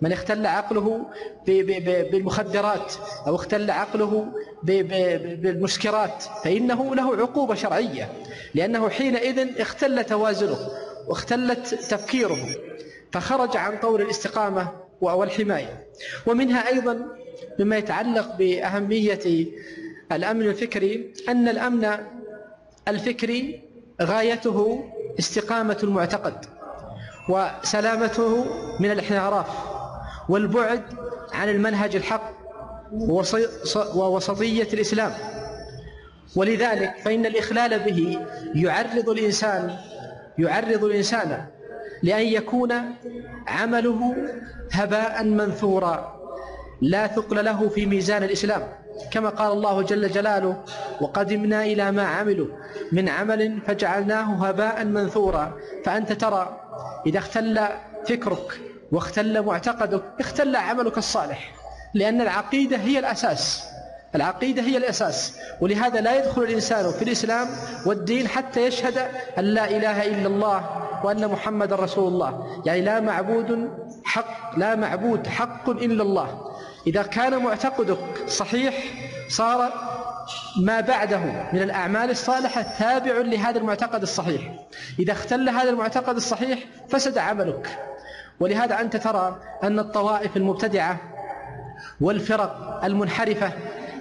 من 0.01 0.13
اختل 0.13 0.47
عقله 0.47 1.07
بالمخدرات 2.13 2.95
أو 3.27 3.35
اختل 3.35 3.71
عقله 3.71 4.27
بالمسكرات 4.63 6.25
فإنه 6.45 6.95
له 6.95 7.17
عقوبة 7.17 7.55
شرعية 7.55 8.13
لأنه 8.55 8.89
حينئذ 8.89 9.61
اختل 9.61 10.05
توازنه 10.05 10.59
واختلت 11.09 11.75
تفكيره. 11.75 12.39
فخرج 13.13 13.57
عن 13.57 13.79
طور 13.79 14.03
الاستقامة 14.03 14.69
والحماية 15.01 15.87
ومنها 16.27 16.69
أيضا 16.69 17.07
مما 17.61 17.77
يتعلق 17.77 18.37
بأهمية 18.37 19.47
الأمن 20.13 20.43
الفكري 20.43 21.13
أن 21.29 21.49
الأمن 21.49 21.97
الفكري 22.89 23.63
غايته 24.03 24.85
استقامة 25.19 25.79
المعتقد 25.83 26.45
وسلامته 27.29 28.45
من 28.81 28.91
الانحراف 28.91 29.47
والبعد 30.29 30.83
عن 31.33 31.49
المنهج 31.49 31.97
الحق 31.97 32.33
ووسطية 33.95 34.69
الإسلام. 34.73 35.13
ولذلك 36.37 36.95
فإن 37.05 37.27
الإخلال 37.27 37.79
به 37.79 38.19
يعرض 38.55 39.09
الإنسان 39.09 39.77
يعرض 40.39 40.85
الإنسان 40.85 41.47
لأن 42.03 42.27
يكون 42.27 42.73
عمله 43.47 44.17
هباء 44.73 45.25
منثورا 45.25 46.23
لا 46.81 47.07
ثقل 47.07 47.45
له 47.45 47.69
في 47.69 47.87
ميزان 47.87 48.23
الإسلام. 48.23 48.63
كما 49.11 49.29
قال 49.29 49.53
الله 49.53 49.83
جل 49.83 50.09
جلاله 50.09 50.65
وقدمنا 51.01 51.65
إلى 51.65 51.93
ما 51.93 52.03
عملوا 52.03 52.47
من 52.93 53.09
عمل 53.09 53.59
فجعلناه 53.67 54.47
هباء 54.47 54.85
منثورا. 54.85 55.53
فأنت 55.85 56.13
ترى 56.13 56.61
إذا 57.07 57.19
اختل 57.19 57.61
فكرك 58.09 58.61
واختل 58.93 59.43
معتقدك 59.43 60.03
اختل 60.21 60.57
عملك 60.57 60.99
الصالح 60.99 61.55
لأن 61.95 62.21
العقيدة 62.21 62.77
هي 62.77 62.99
الأساس. 62.99 63.72
العقيدة 64.15 64.63
هي 64.63 64.77
الأساس 64.77 65.35
ولهذا 65.61 66.01
لا 66.01 66.19
يدخل 66.19 66.43
الإنسان 66.43 66.93
في 66.93 67.03
الإسلام 67.03 67.49
والدين 67.87 68.29
حتى 68.29 68.67
يشهد 68.67 68.99
أن 69.39 69.45
لا 69.45 69.71
إله 69.71 70.07
إلا 70.07 70.27
الله 70.27 70.89
وأن 71.05 71.29
محمد 71.29 71.73
رسول 71.73 72.09
الله. 72.09 72.63
يعني 72.67 72.81
لا 72.81 73.01
معبود 73.01 73.71
حق 74.05 74.59
لا 74.59 74.75
معبود 74.75 75.27
حق 75.27 75.71
إلا 75.71 76.03
الله. 76.03 76.53
إذا 76.87 77.03
كان 77.03 77.43
معتقدك 77.43 78.29
صحيح 78.29 78.85
صار 79.29 79.73
ما 80.57 80.81
بعده 80.81 81.21
من 81.53 81.63
الأعمال 81.63 82.11
الصالحة 82.11 82.63
تابع 82.79 83.19
لهذا 83.19 83.59
المعتقد 83.59 84.03
الصحيح. 84.03 84.43
إذا 84.99 85.13
اختل 85.13 85.49
هذا 85.49 85.71
المعتقد 85.71 86.17
الصحيح 86.17 86.59
فسد 86.89 87.19
عملك. 87.19 87.79
ولهذا 88.41 88.81
أنت 88.81 88.97
ترى 88.97 89.37
أن 89.63 89.79
الطوائف 89.79 90.37
المبتدعة 90.37 91.01
والفرق 92.01 92.81
المنحرفة 92.85 93.53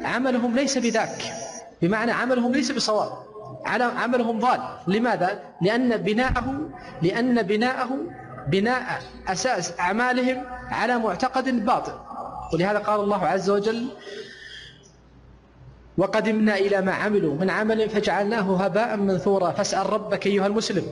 عملهم 0.04 0.56
ليس 0.56 0.78
بذاك. 0.78 1.24
بمعنى 1.82 2.12
عملهم 2.12 2.52
ليس 2.52 2.72
بصواب. 2.72 3.12
عملهم 3.66 4.40
ضال. 4.40 4.60
لماذا؟ 4.88 5.40
لأن 5.62 5.98
بناءه 5.98 6.70
لأن 7.02 7.42
بناءه 7.42 7.98
بناء 8.48 9.02
أساس 9.28 9.80
أعمالهم 9.80 10.44
على 10.70 10.98
معتقد 11.00 11.66
باطل. 11.66 11.94
ولهذا 12.54 12.80
قال 12.80 13.00
الله 13.00 13.26
عز 13.28 13.50
وجل 13.50 13.88
وقدمنا 15.98 16.56
إلى 16.56 16.82
ما 16.82 16.94
عملوا 16.94 17.36
من 17.36 17.50
عمل 17.50 17.90
فجعلناه 17.90 18.64
هباء 18.66 18.98
منثورا. 18.98 19.52
فاسأل 19.52 19.94
ربك 19.94 20.28
أيها 20.28 20.48
المسلم 20.48 20.84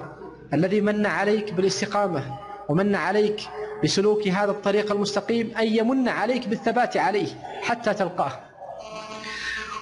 الذي 0.54 0.82
من 0.82 1.06
عليك 1.06 1.54
بالاستقامة 1.54 2.24
ومن 2.70 2.96
عليك 2.96 3.42
بسلوك 3.84 4.28
هذا 4.28 4.52
الطريق 4.52 4.92
المستقيم 4.92 5.58
أن 5.58 5.68
يمن 5.68 6.10
عليك 6.10 6.48
بالثبات 6.48 6.98
عليه 6.98 7.28
حتى 7.62 7.94
تلقاه. 7.94 8.49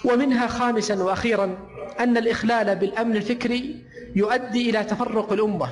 ومنها 0.05 0.47
خامسا 0.47 1.03
وأخيرا 1.03 1.57
أن 1.99 2.17
الإخلال 2.17 2.75
بالأمن 2.75 3.15
الفكري 3.15 3.75
يؤدي 4.15 4.69
إلى 4.69 4.83
تفرق 4.83 5.33
الأمة 5.33 5.69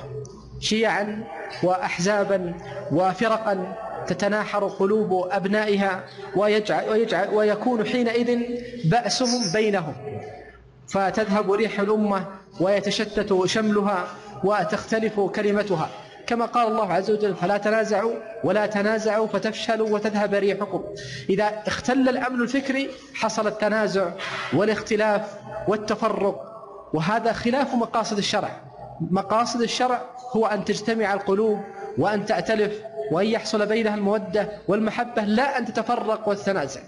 شيعا 0.60 1.24
وأحزابا 1.62 2.54
وفرقا 2.92 3.76
تتناحر 4.06 4.64
قلوب 4.68 5.28
أبنائها 5.30 6.04
ويجعل 6.36 6.88
ويجعل 6.90 7.28
ويكون 7.34 7.86
حينئذ 7.86 8.40
بأسهم 8.84 9.52
بينهم 9.52 9.94
فتذهب 10.88 11.52
ريح 11.52 11.80
الأمة 11.80 12.26
ويتشتت 12.60 13.44
شملها 13.44 14.06
وتختلف 14.44 15.20
كلمتها. 15.20 15.90
كما 16.26 16.46
قال 16.46 16.68
الله 16.68 16.92
عز 16.92 17.10
وجل 17.10 17.34
فلا 17.34 17.58
تنازعوا 17.58 18.14
ولا 18.44 18.66
تنازعوا 18.66 19.26
فتفشلوا 19.26 19.90
وتذهب 19.90 20.34
ريحكم. 20.34 20.84
إذا 21.30 21.62
اختل 21.66 22.08
الأمن 22.08 22.42
الفكري 22.42 22.90
حصل 23.14 23.46
التنازع 23.46 24.10
والاختلاف 24.52 25.34
والتفرق 25.68 26.42
وهذا 26.92 27.32
خلاف 27.32 27.74
مقاصد 27.74 28.18
الشرع. 28.18 28.60
مقاصد 29.00 29.62
الشرع 29.62 30.02
هو 30.36 30.46
أن 30.46 30.64
تجتمع 30.64 31.14
القلوب 31.14 31.60
وأن 31.98 32.26
تأتلف 32.26 32.80
وأن 33.12 33.26
يحصل 33.26 33.66
بينها 33.66 33.94
المودة 33.94 34.48
والمحبة 34.68 35.22
لا 35.22 35.58
أن 35.58 35.64
تتفرق 35.64 36.28
وتتنازع. 36.28 36.80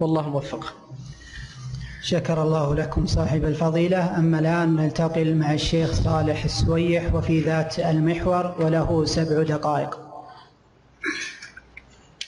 والله 0.00 0.28
موفق. 0.28 0.81
شكر 2.04 2.42
الله 2.42 2.74
لكم 2.74 3.06
صاحب 3.06 3.44
الفضيلة. 3.44 4.18
أما 4.18 4.38
الآن 4.38 4.76
نلتقي 4.76 5.24
مع 5.24 5.54
الشيخ 5.54 5.92
صالح 5.92 6.44
السويح 6.44 7.14
وفي 7.14 7.40
ذات 7.40 7.78
المحور 7.78 8.54
وله 8.60 9.04
سبع 9.04 9.42
دقائق. 9.42 9.98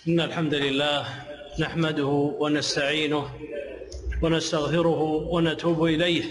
إن 0.09 0.21
الحمد 0.21 0.55
لله 0.55 1.05
نحمده 1.61 2.35
ونستعينه 2.41 3.25
ونستغفره 4.23 5.03
ونتوب 5.31 5.85
إليه. 5.85 6.25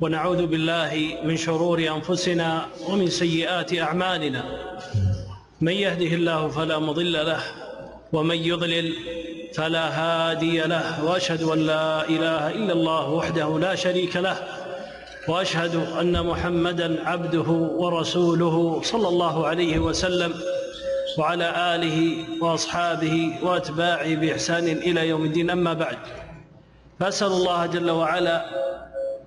ونعوذ 0.00 0.46
بالله 0.46 1.18
من 1.24 1.36
شرور 1.36 1.78
أنفسنا 1.78 2.66
ومن 2.88 3.10
سيئات 3.10 3.78
أعمالنا. 3.78 4.44
من 5.60 5.72
يهده 5.72 6.14
الله 6.14 6.48
فلا 6.48 6.78
مضل 6.78 7.12
له 7.12 7.42
ومن 8.12 8.36
يضلل 8.36 8.94
فلا 9.54 9.88
هادي 9.88 10.60
له 10.60 11.04
وأشهد 11.04 11.42
أن 11.42 11.58
لا 11.58 12.08
إله 12.08 12.50
إلا 12.50 12.72
الله 12.72 13.10
وحده 13.10 13.58
لا 13.58 13.74
شريك 13.74 14.16
له 14.16 14.36
وأشهد 15.28 15.74
أن 16.00 16.26
محمدا 16.26 17.08
عبده 17.08 17.50
ورسوله 17.50 18.80
صلى 18.84 19.08
الله 19.08 19.46
عليه 19.46 19.78
وسلم 19.78 20.34
وعلى 21.18 21.74
آله 21.74 22.24
وأصحابه 22.40 23.38
وأتباعه 23.42 24.14
بإحسان 24.14 24.64
إلى 24.64 25.08
يوم 25.08 25.24
الدين. 25.24 25.50
أما 25.50 25.72
بعد 25.72 25.98
فأسأل 27.00 27.26
الله 27.26 27.66
جل 27.66 27.90
وعلا 27.90 28.44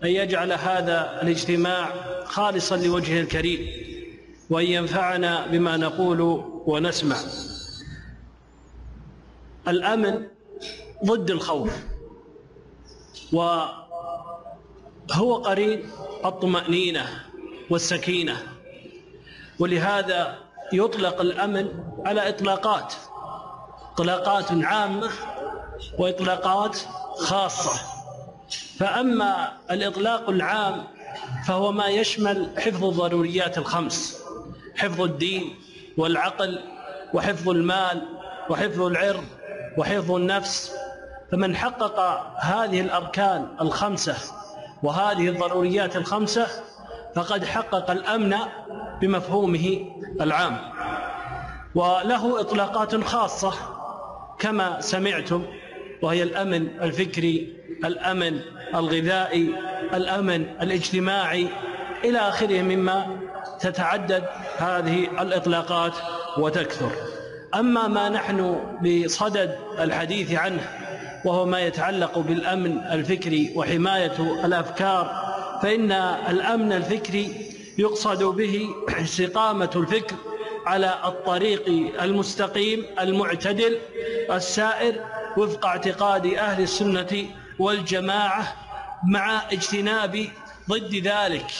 أن 0.03 0.07
يجعل 0.09 0.51
هذا 0.51 1.19
الاجتماع 1.23 1.89
خالصا 2.25 2.77
لوجهه 2.77 3.21
الكريم 3.21 3.67
وأن 4.49 4.65
ينفعنا 4.65 5.47
بما 5.47 5.77
نقول 5.77 6.21
ونسمع. 6.65 7.17
الأمن 9.67 10.27
ضد 11.05 11.31
الخوف. 11.31 11.73
وهو 13.33 15.35
قرين 15.35 15.89
الطمأنينة 16.25 17.25
والسكينة. 17.69 18.43
ولهذا 19.59 20.37
يطلق 20.73 21.21
الأمن 21.21 21.67
على 22.05 22.29
إطلاقات. 22.29 22.93
إطلاقات 23.93 24.51
عامة 24.51 25.09
وإطلاقات 25.97 26.77
خاصة. 27.17 27.79
فأما 28.79 29.57
الإطلاق 29.71 30.29
العام 30.29 30.83
فهو 31.47 31.71
ما 31.71 31.87
يشمل 31.87 32.49
حفظ 32.57 32.85
الضروريات 32.85 33.57
الخمس 33.57 34.23
حفظ 34.77 35.01
الدين 35.01 35.55
والعقل 35.97 36.59
وحفظ 37.13 37.49
المال 37.49 38.01
وحفظ 38.49 38.81
العرض 38.81 39.23
وحفظ 39.79 40.11
النفس 40.11 40.75
فمن 41.31 41.55
حقق 41.55 41.99
هذه 42.39 42.81
الأركان 42.81 43.47
الخمسة 43.61 44.15
وهذه 44.83 45.29
الضروريات 45.29 45.95
الخمسة 45.95 46.47
فقد 47.15 47.45
حقق 47.45 47.91
الأمن 47.91 48.35
بمفهومه 49.01 49.85
العام. 50.21 50.57
وله 51.75 52.41
إطلاقات 52.41 53.03
خاصة 53.03 53.53
كما 54.39 54.81
سمعتم 54.81 55.45
وهي 56.01 56.23
الأمن 56.23 56.67
الفكري 56.81 57.53
الأمن 57.85 58.39
الغذائي 58.75 59.55
الأمن 59.93 60.45
الاجتماعي 60.61 61.47
إلى 62.03 62.19
آخره 62.19 62.61
مما 62.61 63.17
تتعدد 63.59 64.23
هذه 64.57 65.21
الإطلاقات 65.21 65.93
وتكثر. 66.37 66.91
أما 67.55 67.87
ما 67.87 68.09
نحن 68.09 68.59
بصدد 68.81 69.57
الحديث 69.79 70.33
عنه 70.33 70.61
وهو 71.25 71.45
ما 71.45 71.59
يتعلق 71.59 72.17
بالأمن 72.19 72.77
الفكري 72.91 73.51
وحماية 73.55 74.45
الأفكار 74.45 75.29
فإن 75.61 75.91
الأمن 76.29 76.71
الفكري 76.71 77.51
يقصد 77.77 78.23
به 78.23 78.69
استقامة 78.89 79.69
الفكر 79.75 80.15
على 80.65 80.95
الطريق 81.05 81.65
المستقيم 82.01 82.85
المعتدل 82.99 83.77
السائر 84.31 84.95
وفق 85.37 85.65
اعتقاد 85.65 86.25
أهل 86.25 86.63
السنة 86.63 87.25
والجماعة 87.59 88.53
مع 89.03 89.41
اجتناب 89.51 90.27
ضد 90.69 90.95
ذلك. 90.95 91.51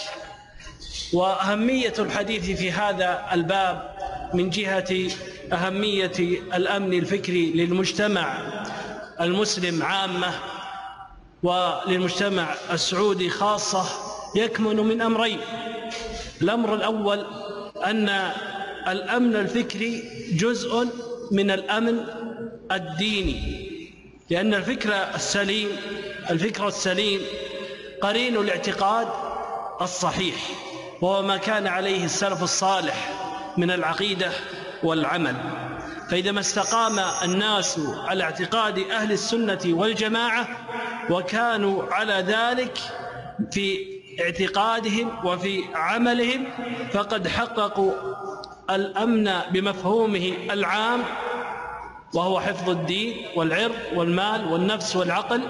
وأهمية 1.14 1.94
الحديث 2.00 2.60
في 2.60 2.72
هذا 2.72 3.26
الباب 3.34 3.96
من 4.34 4.50
جهة 4.50 5.10
أهمية 5.54 6.12
الأمن 6.54 6.94
الفكري 6.94 7.52
للمجتمع 7.52 8.38
المسلم 9.22 9.84
عامة 9.84 10.34
وللمجتمع 11.44 12.56
السعودي 12.72 13.30
خاصة 13.30 13.86
يكمن 14.36 14.76
من 14.76 15.02
أمرين. 15.02 15.40
الأمر 16.42 16.74
الأول 16.76 17.26
أن 17.86 18.10
الأمن 18.88 19.36
الفكري 19.36 20.04
جزء 20.34 20.88
من 21.32 21.52
الأمن 21.52 22.06
الديني 22.72 23.70
لأن 24.30 24.54
الفكر 24.54 24.94
السليم 25.16 25.70
الفكر 26.30 26.68
السليم 26.68 27.22
قرين 28.02 28.38
الاعتقاد 28.38 29.08
الصحيح 29.82 30.36
وهو 31.02 31.22
ما 31.22 31.38
كان 31.38 31.68
عليه 31.68 32.06
السلف 32.06 32.44
الصالح 32.44 33.10
من 33.58 33.72
العقيدة 33.72 34.32
والعمل. 34.84 35.36
فإذا 36.10 36.32
ما 36.32 36.40
استقام 36.40 37.00
الناس 37.24 37.80
على 38.08 38.24
اعتقاد 38.24 38.80
أهل 38.80 39.12
السنة 39.12 39.60
والجماعة 39.66 40.48
وكانوا 41.10 41.84
على 41.94 42.14
ذلك 42.14 42.78
في 43.52 44.00
اعتقادهم 44.22 45.26
وفي 45.26 45.64
عملهم 45.76 46.46
فقد 46.94 47.28
حققوا 47.28 47.94
الأمن 48.70 49.32
بمفهومه 49.52 50.34
العام 50.52 51.04
وهو 52.14 52.40
حفظ 52.40 52.70
الدين 52.70 53.26
والعرض 53.36 53.76
والمال 53.96 54.52
والنفس 54.52 54.96
والعقل 54.96 55.42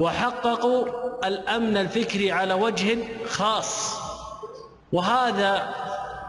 وحققوا 0.00 0.86
الأمن 1.24 1.76
الفكري 1.76 2.32
على 2.32 2.54
وجه 2.54 2.98
خاص. 3.28 4.00
وهذا 4.92 5.74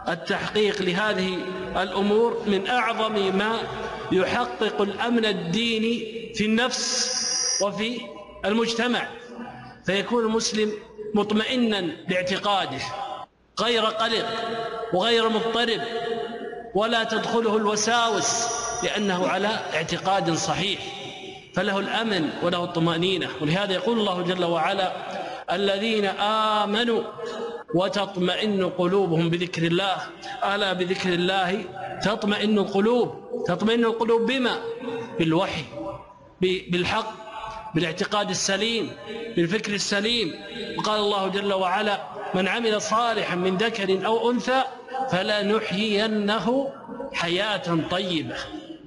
التحقيق 0.08 0.82
لهذه 0.82 1.38
الأمور 1.82 2.42
من 2.46 2.66
أعظم 2.66 3.36
ما 3.36 3.58
يحقق 4.12 4.80
الأمن 4.80 5.24
الديني 5.24 6.22
في 6.34 6.44
النفس 6.44 7.22
وفي 7.62 8.00
المجتمع. 8.44 9.08
فيكون 9.86 10.24
المسلم 10.24 10.72
مطمئنا 11.14 11.80
لاعتقاده 12.08 12.80
غير 13.60 13.84
قلق 13.84 14.26
وغير 14.92 15.28
مضطرب 15.28 15.80
ولا 16.74 17.04
تدخله 17.04 17.56
الوساوس 17.56 18.46
لأنه 18.82 19.28
على 19.28 19.48
اعتقاد 19.74 20.34
صحيح. 20.34 20.80
فله 21.54 21.78
الأمن 21.78 22.30
وله 22.42 22.64
الطمأنينة. 22.64 23.28
ولهذا 23.40 23.72
يقول 23.72 23.98
الله 23.98 24.22
جل 24.22 24.44
وعلا 24.44 24.92
الذين 25.50 26.04
آمنوا 26.04 27.02
وتطمئن 27.74 28.70
قلوبهم 28.78 29.30
بذكر 29.30 29.62
الله. 29.62 29.96
ألا 30.44 30.72
بذكر 30.72 31.12
الله؟ 31.12 31.64
تطمئن 32.02 32.58
القلوب. 32.58 33.14
تطمئن 33.46 33.84
القلوب 33.84 34.26
بما؟ 34.26 34.62
بالوحي 35.18 35.64
بالحق 36.40 37.12
بالاعتقاد 37.74 38.30
السليم 38.30 38.90
بالفكر 39.36 39.72
السليم. 39.74 40.34
وقال 40.78 41.00
الله 41.00 41.28
جل 41.28 41.52
وعلا 41.52 42.00
من 42.34 42.48
عمل 42.48 42.82
صالحا 42.82 43.34
من 43.34 43.56
ذكر 43.56 44.06
أو 44.06 44.30
أنثى 44.30 44.62
فلنحيينه 45.10 46.72
حياة 47.12 47.78
طيبة. 47.90 48.36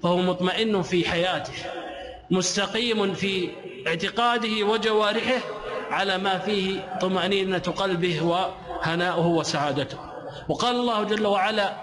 فهو 0.04 0.18
مطمئن 0.18 0.82
في 0.82 1.10
حياته 1.10 1.54
مستقيم 2.32 3.14
في 3.14 3.50
اعتقاده 3.88 4.64
وجوارحه 4.66 5.40
على 5.92 6.18
ما 6.18 6.38
فيه 6.38 6.98
طمأنينة 7.02 7.58
قلبه 7.58 8.46
وهناؤه 8.86 9.28
وسعادته. 9.28 9.98
وقال 10.50 10.76
الله 10.76 11.04
جل 11.04 11.26
وعلا 11.26 11.74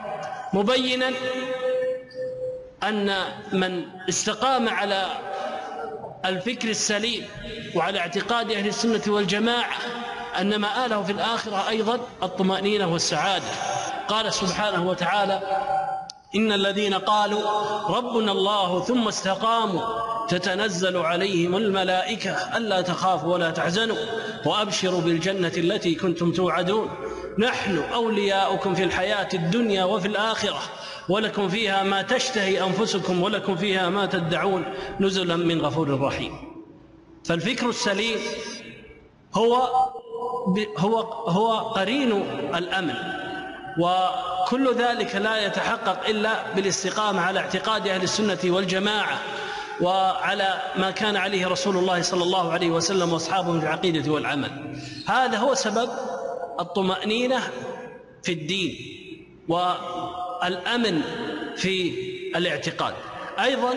مبينا 0.53 1.11
أن 2.83 3.15
من 3.53 3.85
استقام 4.09 4.69
على 4.69 5.07
الفكر 6.25 6.69
السليم 6.69 7.27
وعلى 7.75 7.99
اعتقاد 7.99 8.51
أهل 8.51 8.67
السنة 8.67 9.03
والجماعة 9.07 9.77
أن 10.41 10.57
مآله 10.57 11.03
في 11.03 11.13
الآخرة 11.13 11.69
أيضا 11.69 12.01
الطمأنينة 12.23 12.93
والسعادة. 12.93 13.45
قال 14.09 14.33
سبحانه 14.33 14.89
وتعالى 14.89 15.41
إن 16.35 16.53
الذين 16.53 16.95
قالوا 16.95 17.41
ربنا 17.89 18.33
الله 18.33 18.81
ثم 18.81 19.09
استقاموا 19.09 19.83
تتنزل 20.29 20.97
عليهم 20.97 21.57
الملائكة 21.57 22.31
ألا 22.57 22.81
تخافوا 22.81 23.33
ولا 23.33 23.51
تحزنوا 23.51 23.97
وأبشروا 24.47 25.01
بالجنة 25.01 25.53
التي 25.57 25.95
كنتم 25.95 26.33
توعدون. 26.33 26.89
نحن 27.39 27.79
أولياؤكم 27.79 28.75
في 28.75 28.85
الحياة 28.85 29.29
الدنيا 29.35 29.85
وفي 29.85 30.09
الآخرة 30.09 30.59
ولكم 31.09 31.49
فيها 31.49 31.83
ما 31.83 32.03
تشتهي 32.03 32.65
أنفسكم 32.65 33.23
ولكم 33.23 33.57
فيها 33.57 33.89
ما 33.89 34.07
تدعون 34.07 34.65
نزلا 35.01 35.37
من 35.37 35.61
غفور 35.61 36.01
رحيم. 36.01 36.33
فالفكر 37.25 37.69
السليم 37.69 38.19
هو 39.35 39.55
هو 40.79 41.01
هو 41.29 41.59
قرين 41.59 42.13
الأمن 42.55 42.95
وكل 44.53 44.75
ذلك 44.75 45.17
لا 45.17 45.47
يتحقق 45.47 46.09
إلا 46.09 46.53
بالاستقامة 46.55 47.21
على 47.21 47.41
اعتقاد 47.41 47.89
أهل 47.89 48.03
السنة 48.03 48.39
والجماعة 48.45 49.19
وعلى 49.81 50.63
ما 50.77 50.91
كان 50.91 51.17
عليه 51.17 51.47
رسول 51.47 51.77
الله 51.77 52.03
صلى 52.03 52.23
الله 52.23 52.53
عليه 52.53 52.71
وسلم 52.71 53.13
وأصحابه 53.13 53.59
في 53.59 53.65
العقيدة 53.67 54.13
والعمل. 54.13 54.51
هذا 55.07 55.39
هو 55.39 55.55
سبب 55.55 55.91
الطمأنينة 56.61 57.41
في 58.23 58.33
الدين 58.33 58.77
والأمن 59.49 61.03
في 61.57 61.93
الاعتقاد. 62.37 62.95
أيضا 63.41 63.75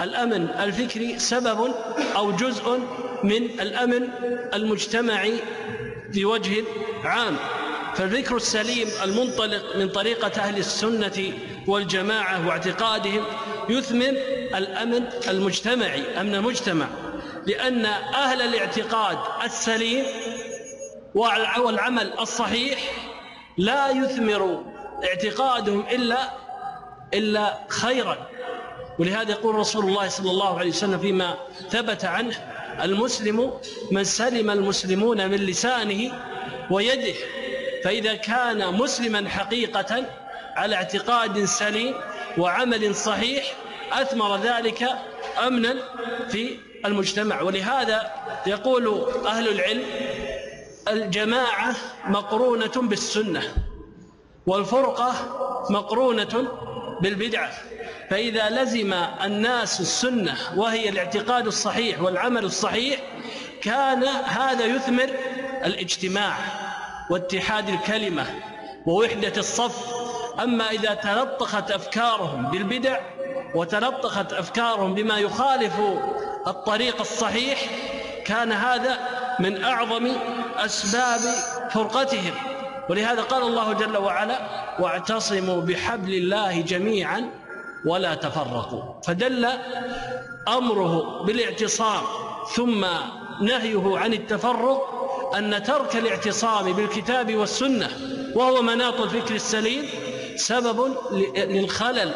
الأمن 0.00 0.48
الفكري 0.48 1.18
سبب 1.18 1.74
أو 2.16 2.32
جزء 2.32 2.78
من 3.24 3.44
الأمن 3.60 4.08
المجتمعي 4.54 5.34
بوجه 6.14 6.64
عام. 7.04 7.36
فالفكر 7.96 8.36
السليم 8.36 8.88
المنطلق 9.02 9.76
من 9.76 9.88
طريقة 9.88 10.40
أهل 10.40 10.58
السنة 10.58 11.32
والجماعة 11.66 12.48
واعتقادهم 12.48 13.24
يثمر 13.68 14.14
الأمن 14.54 15.04
المجتمعي 15.28 16.20
أمن 16.20 16.34
المجتمع 16.34 16.86
لأن 17.46 17.86
أهل 17.86 18.42
الاعتقاد 18.42 19.18
السليم 19.44 20.04
والعمل 21.14 22.12
الصحيح 22.20 22.78
لا 23.58 23.90
يثمر 23.90 24.64
اعتقادهم 25.04 25.84
إلا 25.92 26.30
إلا 27.14 27.58
خيرا. 27.68 28.28
ولهذا 28.98 29.30
يقول 29.30 29.54
رسول 29.54 29.84
الله 29.84 30.08
صلى 30.08 30.30
الله 30.30 30.58
عليه 30.58 30.70
وسلم 30.70 30.98
فيما 30.98 31.36
ثبت 31.70 32.04
عنه 32.04 32.36
المسلم 32.82 33.52
من 33.90 34.04
سلم 34.04 34.50
المسلمون 34.50 35.30
من 35.30 35.36
لسانه 35.36 36.12
ويده. 36.70 37.14
فإذا 37.84 38.14
كان 38.14 38.74
مسلما 38.74 39.28
حقيقة 39.28 40.06
على 40.56 40.76
اعتقاد 40.76 41.44
سليم 41.44 41.94
وعمل 42.38 42.94
صحيح 42.94 43.44
أثمر 43.92 44.36
ذلك 44.36 44.88
أمنا 45.46 45.74
في 46.28 46.58
المجتمع. 46.84 47.42
ولهذا 47.42 48.12
يقول 48.46 49.06
أهل 49.26 49.48
العلم 49.48 49.84
الجماعة 50.88 51.76
مقرونة 52.06 52.72
بالسنة 52.76 53.42
والفرقة 54.46 55.14
مقرونة 55.70 56.48
بالبدعة. 57.00 57.52
فإذا 58.10 58.50
لزم 58.50 58.92
الناس 59.24 59.80
السنة 59.80 60.36
وهي 60.56 60.88
الاعتقاد 60.88 61.46
الصحيح 61.46 62.02
والعمل 62.02 62.44
الصحيح 62.44 63.00
كان 63.62 64.04
هذا 64.24 64.64
يثمر 64.64 65.10
الاجتماع. 65.64 66.61
واتحاد 67.12 67.68
الكلمة 67.68 68.26
ووحدة 68.86 69.32
الصف. 69.36 69.92
أما 70.42 70.70
إذا 70.70 70.94
تلطخت 70.94 71.70
أفكارهم 71.70 72.50
بالبدع 72.50 73.00
وتلطخت 73.54 74.32
أفكارهم 74.32 74.94
بما 74.94 75.18
يخالف 75.18 75.72
الطريق 76.46 77.00
الصحيح 77.00 77.60
كان 78.24 78.52
هذا 78.52 78.98
من 79.40 79.64
أعظم 79.64 80.12
أسباب 80.56 81.20
فرقتهم. 81.70 82.34
ولهذا 82.90 83.22
قال 83.22 83.42
الله 83.42 83.72
جل 83.72 83.96
وعلا 83.96 84.38
واعتصموا 84.80 85.60
بحبل 85.60 86.14
الله 86.14 86.60
جميعا 86.60 87.30
ولا 87.86 88.14
تفرقوا 88.14 88.82
فدل 89.06 89.48
أمره 90.48 91.22
بالاعتصام 91.22 92.02
ثم 92.54 92.86
نهيه 93.40 93.98
عن 93.98 94.12
التفرق 94.12 95.01
أن 95.38 95.62
ترك 95.62 95.96
الاعتصام 95.96 96.72
بالكتاب 96.72 97.34
والسنة 97.34 97.88
وهو 98.34 98.62
مناط 98.62 99.00
الفكر 99.00 99.34
السليم 99.34 99.88
سبب 100.36 100.96
للخلل 101.36 102.14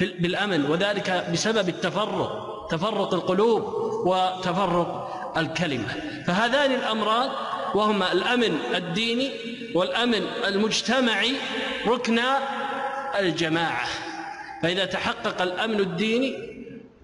بالأمن 0.00 0.70
وذلك 0.70 1.26
بسبب 1.32 1.68
التفرق 1.68 2.66
تفرق 2.70 3.14
القلوب 3.14 3.62
وتفرق 4.06 5.10
الكلمة. 5.36 5.88
فهذان 6.26 6.72
الأمران 6.72 7.30
وهما 7.74 8.12
الأمن 8.12 8.58
الديني 8.74 9.30
والأمن 9.74 10.22
المجتمعي 10.46 11.32
ركنا 11.86 12.38
الجماعة. 13.18 13.86
فإذا 14.62 14.84
تحقق 14.84 15.42
الأمن 15.42 15.80
الديني 15.80 16.54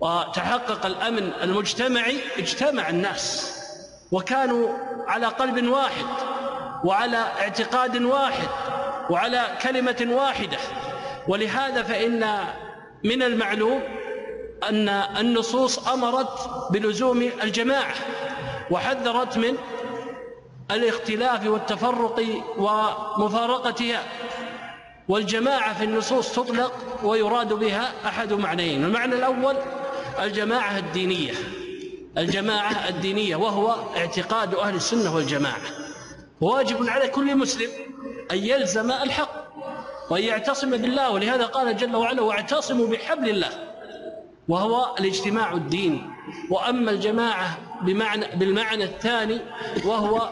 وتحقق 0.00 0.86
الأمن 0.86 1.32
المجتمعي 1.42 2.16
اجتمع 2.38 2.88
الناس. 2.88 3.56
وكانوا 4.12 4.68
على 5.06 5.26
قلب 5.26 5.68
واحد 5.68 6.04
وعلى 6.84 7.16
اعتقاد 7.16 8.02
واحد 8.02 8.48
وعلى 9.10 9.46
كلمة 9.62 10.06
واحدة. 10.10 10.58
ولهذا 11.28 11.82
فإن 11.82 12.38
من 13.04 13.22
المعلوم 13.22 13.82
أن 14.68 14.88
النصوص 14.88 15.88
أمرت 15.88 16.50
بلزوم 16.70 17.30
الجماعة 17.42 17.94
وحذرت 18.70 19.36
من 19.38 19.54
الاختلاف 20.70 21.46
والتفرق 21.46 22.42
ومفارقتها. 22.58 24.02
والجماعة 25.08 25.78
في 25.78 25.84
النصوص 25.84 26.32
تطلق 26.32 26.72
ويراد 27.02 27.52
بها 27.52 27.92
أحد 28.06 28.32
معنيين 28.32 28.84
المعنى 28.84 29.14
الأول 29.14 29.56
الجماعة 30.22 30.78
الدينية. 30.78 31.32
الجماعة 32.18 32.88
الدينية 32.88 33.36
وهو 33.36 33.74
اعتقاد 33.96 34.54
أهل 34.54 34.74
السنة 34.74 35.14
والجماعة. 35.14 35.60
واجب 36.40 36.88
على 36.88 37.08
كل 37.08 37.36
مسلم 37.36 37.68
أن 38.30 38.38
يلزم 38.38 38.90
الحق 38.90 39.30
وأن 40.10 40.22
يعتصم 40.22 40.70
بالله 40.70 41.10
ولهذا 41.10 41.46
قال 41.46 41.76
جل 41.76 41.96
وعلا 41.96 42.22
واعتصموا 42.22 42.86
بحبل 42.86 43.28
الله. 43.28 43.50
وهو 44.48 44.96
الاجتماع 45.00 45.52
الديني 45.52 46.02
وأما 46.50 46.90
الجماعة 46.90 47.58
بمعنى 47.82 48.36
بالمعنى 48.36 48.84
الثاني 48.84 49.40
وهو 49.84 50.30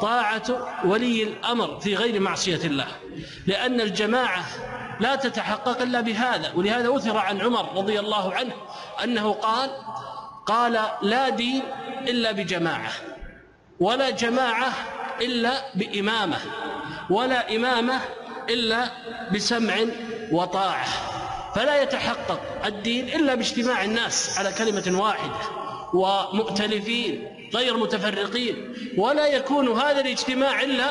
طاعة 0.00 0.44
ولي 0.84 1.22
الأمر 1.22 1.80
في 1.80 1.94
غير 1.94 2.20
معصية 2.20 2.66
الله. 2.66 2.86
لأن 3.46 3.80
الجماعة 3.80 4.44
لا 5.00 5.16
تتحقق 5.16 5.82
إلا 5.82 6.00
بهذا 6.00 6.52
ولهذا 6.54 6.96
أثر 6.96 7.16
عن 7.16 7.40
عمر 7.40 7.76
رضي 7.76 8.00
الله 8.00 8.34
عنه 8.34 8.52
أنه 9.04 9.32
قال 9.32 9.70
قال 10.48 10.80
لا 11.02 11.28
دين 11.28 11.62
إلا 12.08 12.32
بجماعة 12.32 12.90
ولا 13.80 14.10
جماعة 14.10 14.72
إلا 15.20 15.52
بإمامة 15.74 16.36
ولا 17.10 17.56
إمامة 17.56 18.00
إلا 18.50 18.90
بسمع 19.34 19.74
وطاعة. 20.32 20.86
فلا 21.54 21.82
يتحقق 21.82 22.40
الدين 22.66 23.08
إلا 23.08 23.34
باجتماع 23.34 23.84
الناس 23.84 24.38
على 24.38 24.52
كلمة 24.52 25.00
واحدة 25.00 25.34
ومؤتلفين 25.94 27.28
غير 27.54 27.76
متفرقين 27.76 28.74
ولا 28.98 29.26
يكون 29.26 29.68
هذا 29.68 30.00
الاجتماع 30.00 30.62
إلا 30.62 30.86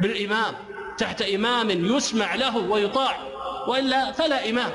بالإمام 0.00 0.54
تحت 0.98 1.22
إمام 1.22 1.70
يسمع 1.70 2.34
له 2.34 2.56
ويطاع 2.56 3.16
وإلا 3.68 4.12
فلا 4.12 4.50
إمام. 4.50 4.70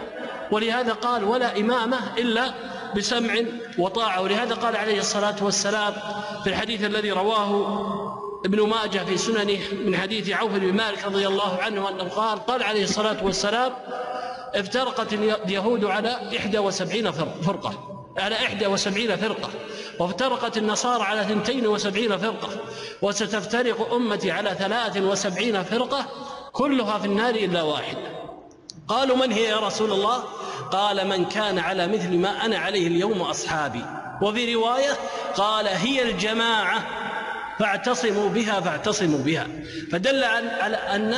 ولهذا 0.51 0.93
قال 0.93 1.23
ولا 1.23 1.59
إمامة 1.59 1.99
إلا 2.17 2.53
بسمع 2.95 3.35
وطاعة 3.77 4.21
ولهذا 4.21 4.55
قال 4.55 4.75
عليه 4.75 4.99
الصلاة 4.99 5.35
والسلام 5.41 5.93
في 6.43 6.49
الحديث 6.49 6.83
الذي 6.83 7.11
رواه 7.11 7.51
ابن 8.45 8.67
ماجه 8.67 8.99
في 8.99 9.17
سننه 9.17 9.59
من 9.85 9.97
حديث 9.97 10.29
عوف 10.29 10.51
بن 10.51 10.73
مالك 10.73 11.05
رضي 11.05 11.27
الله 11.27 11.57
عنه 11.61 11.89
أنه 11.89 12.03
قال 12.03 12.45
قال 12.45 12.63
عليه 12.63 12.83
الصلاة 12.83 13.25
والسلام 13.25 13.71
افترقت 14.55 15.13
اليهود 15.13 15.85
على 15.85 16.37
إحدى 16.37 16.59
وسبعين 16.59 17.11
فرقة 17.11 18.01
على 18.17 18.35
إحدى 18.35 18.67
وسبعين 18.67 19.15
فرقة 19.15 19.49
وافترقت 19.99 20.57
النصارى 20.57 21.03
على 21.03 21.23
ثنتين 21.23 21.67
وسبعين 21.67 22.17
فرقة 22.17 22.49
وستفترق 23.01 23.93
أمتي 23.93 24.31
على 24.31 24.55
ثلاث 24.59 24.97
وسبعين 24.97 25.63
فرقة 25.63 26.05
كلها 26.51 26.97
في 26.97 27.05
النار 27.05 27.35
إلا 27.35 27.61
واحد. 27.61 27.97
قالوا 28.87 29.17
من 29.17 29.31
هي 29.31 29.43
يا 29.43 29.59
رسول 29.59 29.91
الله؟ 29.91 30.23
قال 30.61 31.07
من 31.07 31.25
كان 31.25 31.59
على 31.59 31.87
مثل 31.87 32.17
ما 32.17 32.45
أنا 32.45 32.57
عليه 32.57 32.87
اليوم 32.87 33.21
أصحابي. 33.21 33.85
وفي 34.21 34.55
رواية 34.55 34.91
قال 35.35 35.67
هي 35.67 36.01
الجماعة 36.01 36.87
فاعتصموا 37.59 38.29
بها 38.29 38.59
فاعتصموا 38.59 39.19
بها. 39.19 39.47
فدل 39.91 40.23
على 40.23 40.75
أن 40.75 41.13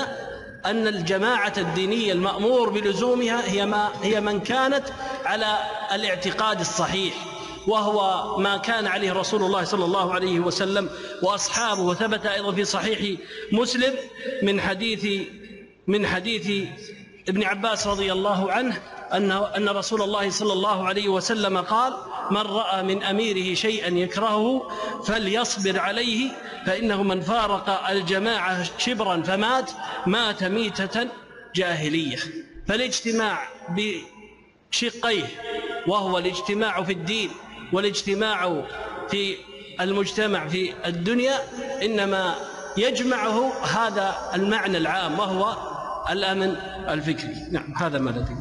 أن 0.66 0.88
الجماعة 0.88 1.54
الدينية 1.58 2.14
المأمور 2.14 2.70
بلزومها 2.70 3.52
هي 3.52 3.66
ما 3.66 3.90
هي 4.04 4.22
من 4.22 4.40
كانت 4.40 4.84
على 5.26 5.58
الاعتقاد 5.94 6.60
الصحيح 6.60 7.14
وهو 7.68 8.38
ما 8.38 8.58
كان 8.58 8.88
عليه 8.88 9.14
رسول 9.14 9.44
الله 9.44 9.64
صلى 9.64 9.86
الله 9.86 10.14
عليه 10.14 10.40
وسلم 10.40 10.90
وأصحابه. 11.22 11.82
وثبت 11.82 12.26
أيضا 12.26 12.52
في 12.52 12.66
صحيح 12.66 13.20
مسلم 13.52 13.94
من 14.44 14.62
حديث 14.62 15.28
من 15.88 16.08
حديث 16.08 16.68
ابن 17.30 17.44
عباس 17.44 17.88
رضي 17.88 18.12
الله 18.12 18.52
عنه 18.52 18.82
أنه 19.14 19.46
أن 19.58 19.70
رسول 19.70 20.02
الله 20.02 20.30
صلى 20.30 20.54
الله 20.54 20.88
عليه 20.88 21.08
وسلم 21.10 21.58
قال 21.58 21.94
من 22.32 22.38
رأى 22.38 22.84
من 22.84 23.04
أميره 23.04 23.56
شيئا 23.56 23.88
يكرهه 23.88 24.70
فليصبر 25.06 25.80
عليه 25.80 26.32
فإنه 26.66 27.04
من 27.04 27.22
فارق 27.22 27.90
الجماعة 27.90 28.64
شبرا 28.78 29.22
فمات 29.22 29.72
مات 30.08 30.44
ميتة 30.44 31.08
جاهلية. 31.56 32.18
فالاجتماع 32.68 33.48
بشقيه 33.70 35.26
وهو 35.88 36.18
الاجتماع 36.18 36.84
في 36.84 36.92
الدين 36.92 37.30
والاجتماع 37.74 38.64
في 39.10 39.36
المجتمع 39.82 40.48
في 40.48 40.74
الدنيا 40.86 41.40
إنما 41.84 42.36
يجمعه 42.78 43.54
هذا 43.64 44.32
المعنى 44.34 44.78
العام 44.78 45.20
وهو 45.20 45.73
الأمن 46.10 46.56
الفكري. 46.90 47.36
نعم 47.52 47.74
هذا 47.78 48.00
ما 48.00 48.10
لدي 48.10 48.36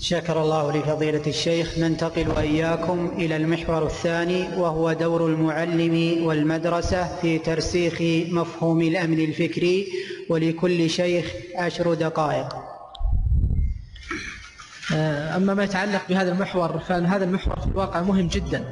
شكر 0.00 0.42
الله 0.42 0.76
لفضيلة 0.76 1.22
الشيخ. 1.26 1.78
ننتقل 1.78 2.28
وإياكم 2.28 3.12
إلى 3.16 3.36
المحور 3.36 3.86
الثاني 3.86 4.48
وهو 4.56 4.92
دور 4.92 5.26
المعلم 5.26 6.24
والمدرسة 6.24 7.16
في 7.20 7.38
ترسيخ 7.38 8.02
مفهوم 8.32 8.80
الأمن 8.80 9.20
الفكري. 9.20 9.86
ولكل 10.30 10.90
شيخ 10.90 11.32
عشر 11.54 11.94
دقائق. 11.94 12.56
آه، 14.94 15.36
أما 15.36 15.54
ما 15.54 15.64
يتعلق 15.64 16.02
بهذا 16.08 16.32
المحور 16.32 16.78
فإن 16.78 17.06
هذا 17.06 17.24
المحور 17.24 17.60
في 17.60 17.66
الواقع 17.66 18.02
مهم 18.02 18.26
جدا 18.28 18.64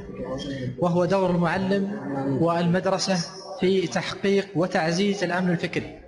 وهو 0.78 1.04
دور 1.04 1.30
المعلم 1.30 1.92
والمدرسة 2.40 3.18
في 3.60 3.86
تحقيق 3.86 4.48
وتعزيز 4.54 5.24
الأمن 5.24 5.50
الفكري. 5.50 5.99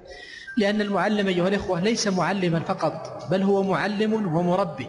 لأن 0.56 0.80
المعلم 0.80 1.28
أيها 1.28 1.48
الإخوة 1.48 1.80
ليس 1.80 2.08
معلما 2.08 2.60
فقط 2.60 3.26
بل 3.30 3.42
هو 3.42 3.62
معلم 3.62 4.36
ومربي. 4.36 4.88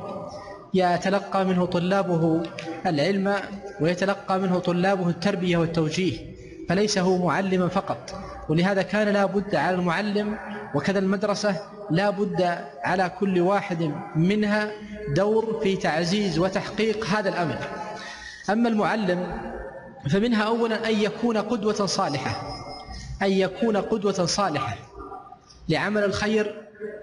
يتلقى 0.73 1.45
منه 1.45 1.65
طلابه 1.65 2.43
العلم 2.85 3.35
ويتلقى 3.81 4.39
منه 4.39 4.59
طلابه 4.59 5.09
التربية 5.09 5.57
والتوجيه 5.57 6.33
فليس 6.69 6.97
هو 6.97 7.25
معلما 7.25 7.67
فقط. 7.67 8.15
ولهذا 8.49 8.81
كان 8.81 9.07
لا 9.07 9.25
بد 9.25 9.55
على 9.55 9.75
المعلم 9.75 10.37
وكذا 10.75 10.99
المدرسة 10.99 11.55
لا 11.91 12.09
بد 12.09 12.57
على 12.83 13.11
كل 13.19 13.39
واحد 13.39 13.91
منها 14.15 14.71
دور 15.15 15.59
في 15.63 15.75
تعزيز 15.75 16.39
وتحقيق 16.39 17.05
هذا 17.05 17.29
الأمر. 17.29 17.57
أما 18.49 18.69
المعلم 18.69 19.41
فمنها 20.09 20.43
أولا 20.43 20.89
أن 20.89 20.95
يكون 20.99 21.37
قدوة 21.37 21.85
صالحة 21.85 22.41
أن 23.21 23.31
يكون 23.31 23.77
قدوة 23.77 24.25
صالحة. 24.25 24.77
لعمل 25.69 26.03
الخير 26.03 26.55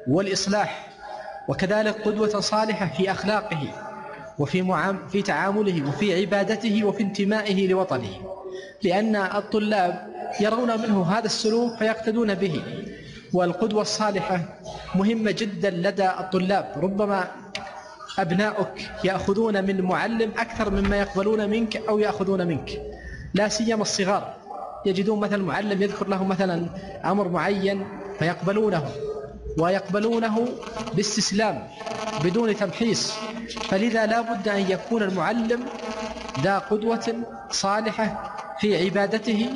والإصلاح 0.09 0.89
وكذلك 1.49 2.01
قدوة 2.03 2.41
صالحة 2.41 2.87
في 2.97 3.11
أخلاقه 3.11 3.59
وفي 4.39 4.63
معام 4.63 4.99
في 5.09 5.23
تعامله 5.23 5.89
وفي 5.89 6.21
عبادته 6.21 6.85
وفي 6.85 7.03
انتمائه 7.03 7.69
لوطنه. 7.69 8.11
لأن 8.83 9.17
الطلاب 9.17 10.07
يرون 10.41 10.81
منه 10.81 11.03
هذا 11.03 11.27
السلوك 11.27 11.77
فيقتدون 11.79 12.35
به 12.35 12.63
والقدوة 13.33 13.83
الصالحة 13.83 14.41
مهمة 14.95 15.31
جدا 15.31 15.71
لدى 15.71 16.07
الطلاب. 16.07 16.73
ربما 16.77 17.29
أبناؤك 18.19 18.91
يأخذون 19.05 19.65
من 19.65 19.81
معلم 19.81 20.31
أكثر 20.39 20.71
مما 20.71 20.97
يقبلون 20.97 21.51
منك 21.51 21.77
أو 21.77 21.99
يأخذون 21.99 22.47
منك 22.47 22.71
لا 23.35 23.49
سيما 23.49 23.83
الصغار. 23.83 24.35
يجدون 24.87 25.21
مثلا 25.21 25.45
معلم 25.45 25.83
يذكر 25.83 26.09
له 26.09 26.25
مثلا 26.25 26.67
أمر 27.05 27.29
معين 27.29 27.87
فيقبلونه 28.21 28.85
ويقبلونه 29.59 30.49
باستسلام 30.95 31.69
بدون 32.25 32.57
تمحيص. 32.57 33.13
فلذا 33.71 34.07
لا 34.07 34.21
بد 34.21 34.49
أن 34.49 34.71
يكون 34.71 35.03
المعلم 35.03 35.67
ذا 36.41 36.59
قدوة 36.59 37.15
صالحة 37.51 38.37
في 38.61 38.85
عبادته 38.85 39.51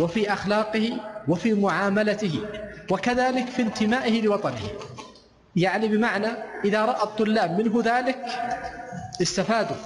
وفي 0.00 0.32
أخلاقه 0.32 1.00
وفي 1.28 1.54
معاملته 1.54 2.40
وكذلك 2.90 3.46
في 3.46 3.62
انتمائه 3.62 4.22
لوطنه. 4.22 4.68
يعني 5.56 5.88
بمعنى 5.88 6.28
إذا 6.64 6.84
رأى 6.84 7.02
الطلاب 7.02 7.60
منه 7.60 7.82
ذلك 7.84 8.18
استفادوا 9.22 9.76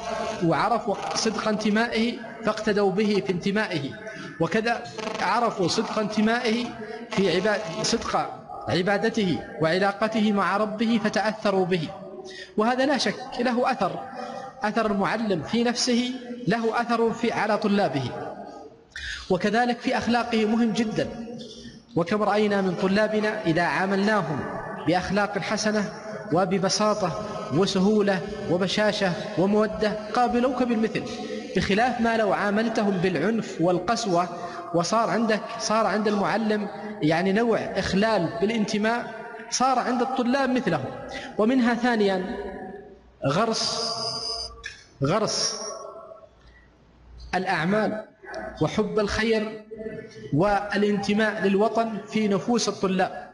وعرفوا 0.44 0.94
صدق 1.15 1.49
انتمائه 1.49 2.19
فاقتدوا 2.44 2.90
به 2.90 3.23
في 3.27 3.32
انتمائه. 3.32 3.90
وكذا 4.43 4.82
عرفوا 5.20 5.69
صدق 5.69 5.98
انتمائه 5.98 6.64
في 7.10 7.36
عباد 7.36 7.60
صدق 7.82 8.31
عبادته 8.69 9.39
وعلاقته 9.60 10.32
مع 10.32 10.56
ربه 10.56 11.01
فتأثروا 11.05 11.66
به. 11.66 11.89
وهذا 12.56 12.86
لا 12.86 12.98
شك 12.98 13.14
له 13.40 13.70
أثر 13.73 14.01
أثر 14.62 14.86
المعلم 14.86 15.43
في 15.43 15.64
نفسه 15.64 16.10
له 16.48 16.81
أثر 16.81 17.12
في 17.12 17.32
على 17.32 17.59
طلابه. 17.59 18.10
وكذلك 19.31 19.78
في 19.78 19.98
أخلاقه 19.98 20.44
مهم 20.44 20.73
جدا. 20.73 21.09
وكم 21.97 22.23
رأينا 22.23 22.60
من 22.60 22.74
طلابنا 22.82 23.43
إذا 23.47 23.62
عاملناهم 23.62 24.40
بأخلاق 24.86 25.39
حسنة 25.39 25.93
وببساطة 26.32 27.24
وسهولة 27.55 28.20
وبشاشة 28.51 29.12
ومودة 29.39 29.93
قابلوك 30.14 30.62
بالمثل. 30.62 31.02
بخلاف 31.57 32.01
ما 32.01 32.16
لو 32.16 32.33
عاملتهم 32.33 32.91
بالعنف 32.91 33.61
والقسوة 33.61 34.29
وصار 34.74 35.11
عندك 35.11 35.41
صار 35.59 35.87
عند 35.87 36.09
المعلم 36.09 36.69
يعني 37.03 37.33
نوع 37.33 37.59
إخلال 37.59 38.39
بالانتماء 38.41 39.15
صار 39.51 39.79
عند 39.79 40.03
الطلاب 40.03 40.51
مثله 40.51 40.85
ومنها 41.39 41.74
ثانيا 41.74 42.37
غرس 43.27 43.93
غرس 45.03 45.62
الأعمال 47.35 48.05
وحب 48.62 48.99
الخير 48.99 49.65
والانتماء 50.35 51.43
للوطن 51.47 51.99
في 52.09 52.29
نفوس 52.29 52.69
الطلاب. 52.69 53.33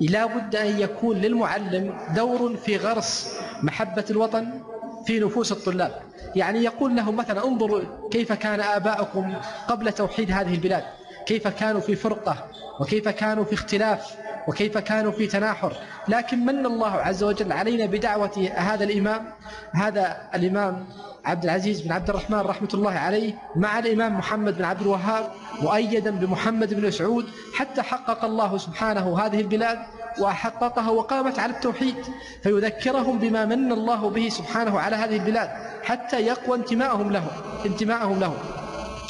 لا 0.00 0.26
بد 0.26 0.56
أن 0.56 0.80
يكون 0.80 1.16
للمعلم 1.16 1.98
دور 2.16 2.56
في 2.56 2.76
غرس 2.76 3.38
محبة 3.62 4.04
الوطن 4.10 4.62
في 5.06 5.20
نفوس 5.20 5.52
الطلاب. 5.52 6.02
يعني 6.36 6.64
يقول 6.64 6.96
لهم 6.96 7.16
مثلا 7.16 7.44
انظروا 7.44 7.80
كيف 8.10 8.32
كان 8.32 8.60
آباؤكم 8.60 9.34
قبل 9.68 9.92
توحيد 9.92 10.30
هذه 10.30 10.54
البلاد. 10.54 10.84
كيف 11.26 11.48
كانوا 11.48 11.80
في 11.80 11.96
فرقة 11.96 12.48
وكيف 12.80 13.08
كانوا 13.08 13.44
في 13.44 13.54
اختلاف. 13.54 14.16
وكيف 14.48 14.78
كانوا 14.78 15.12
في 15.12 15.26
تناحر. 15.26 15.72
لكن 16.08 16.44
من 16.44 16.66
الله 16.66 16.90
عز 16.90 17.22
وجل 17.22 17.52
علينا 17.52 17.86
بدعوة 17.86 18.50
هذا 18.54 18.84
الإمام 18.84 19.24
هذا 19.72 20.16
الإمام 20.34 20.86
عبد 21.24 21.44
العزيز 21.44 21.80
بن 21.80 21.92
عبد 21.92 22.08
الرحمن 22.08 22.38
رحمة 22.38 22.68
الله 22.74 22.90
عليه 22.90 23.34
مع 23.56 23.78
الإمام 23.78 24.18
محمد 24.18 24.58
بن 24.58 24.64
عبد 24.64 24.80
الوهاب 24.80 25.30
مؤيدا 25.62 26.10
بمحمد 26.10 26.74
بن 26.74 26.90
سعود 26.90 27.26
حتى 27.54 27.82
حقق 27.82 28.24
الله 28.24 28.58
سبحانه 28.58 29.18
هذه 29.18 29.40
البلاد 29.40 29.78
وحققها 30.20 30.90
وقامت 30.90 31.38
على 31.38 31.52
التوحيد. 31.52 31.94
فيذكرهم 32.42 33.18
بما 33.18 33.44
من 33.44 33.72
الله 33.72 34.10
به 34.10 34.28
سبحانه 34.28 34.80
على 34.80 34.96
هذه 34.96 35.16
البلاد 35.16 35.50
حتى 35.82 36.20
يقوى 36.20 36.58
انتماءهم 36.58 37.12
له 37.12 37.24
انتماءهم 37.66 38.20
له. 38.20 38.34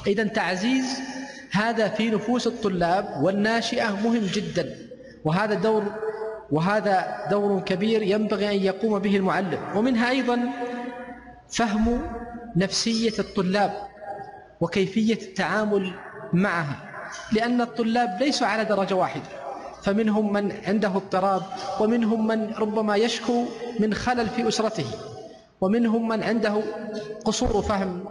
إذا 0.06 0.24
تعزيز 0.24 1.00
هذا 1.52 1.88
في 1.88 2.10
نفوس 2.10 2.46
الطلاب 2.46 3.22
والناشئة 3.22 3.90
مهم 4.04 4.26
جدا. 4.34 4.81
وهذا 5.24 5.54
دور 5.54 5.84
وهذا 6.50 7.26
دور 7.30 7.60
كبير 7.60 8.02
ينبغي 8.02 8.48
أن 8.48 8.62
يقوم 8.62 8.98
به 8.98 9.16
المعلم 9.16 9.58
ومنها 9.76 10.10
أيضا 10.10 10.38
فهم 11.48 12.02
نفسية 12.56 13.18
الطلاب 13.18 13.72
وكيفية 14.60 15.14
التعامل 15.14 15.92
معها 16.32 16.76
لأن 17.32 17.60
الطلاب 17.60 18.16
ليسوا 18.20 18.46
على 18.46 18.64
درجة 18.64 18.94
واحدة. 18.94 19.42
فمنهم 19.82 20.32
من 20.32 20.52
عنده 20.66 20.88
اضطراب 20.88 21.42
ومنهم 21.80 22.26
من 22.26 22.54
ربما 22.54 22.96
يشكو 22.96 23.44
من 23.80 23.94
خلل 23.94 24.28
في 24.28 24.48
أسرته 24.48 24.84
ومنهم 25.60 26.08
من 26.08 26.22
عنده 26.22 26.62
قصور 27.24 27.62
فهم 27.62 28.04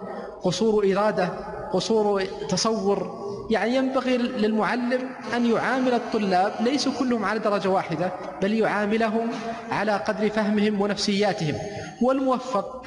قصور 0.44 0.92
إرادة 0.94 1.30
قصور 1.74 2.24
تصور. 2.50 3.22
يعني 3.50 3.76
ينبغي 3.76 4.18
للمعلم 4.18 5.10
أن 5.36 5.46
يعامل 5.46 5.94
الطلاب 5.94 6.54
ليسوا 6.60 6.92
كلهم 7.00 7.26
على 7.26 7.40
درجة 7.40 7.70
واحدة 7.70 8.12
بل 8.42 8.54
يعاملهم 8.54 9.30
على 9.72 9.92
قدر 9.92 10.30
فهمهم 10.30 10.82
ونفسياتهم. 10.82 11.56
والموفق 12.02 12.86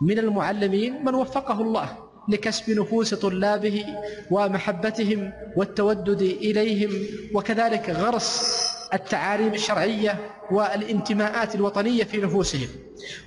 من 0.00 0.18
المعلمين 0.18 1.04
من 1.04 1.14
وفقه 1.14 1.60
الله 1.60 1.88
لكسب 2.28 2.70
نفوس 2.70 3.14
طلابه 3.14 3.86
ومحبتهم 4.30 5.32
والتودد 5.56 6.22
إليهم 6.22 6.90
وكذلك 7.34 7.90
غرس 7.90 8.60
التعاليم 8.94 9.54
الشرعية 9.54 10.18
والانتماءات 10.50 11.54
الوطنية 11.54 12.04
في 12.04 12.16
نفوسهم. 12.16 12.68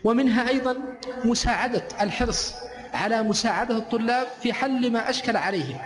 ومنها 0.03 0.49
أيضا 0.49 0.75
مساعدة 1.25 1.83
الحرص 2.01 2.53
على 2.93 3.23
مساعدة 3.23 3.77
الطلاب 3.77 4.27
في 4.41 4.53
حل 4.53 4.91
ما 4.91 5.09
أشكل 5.09 5.37
عليهم 5.37 5.77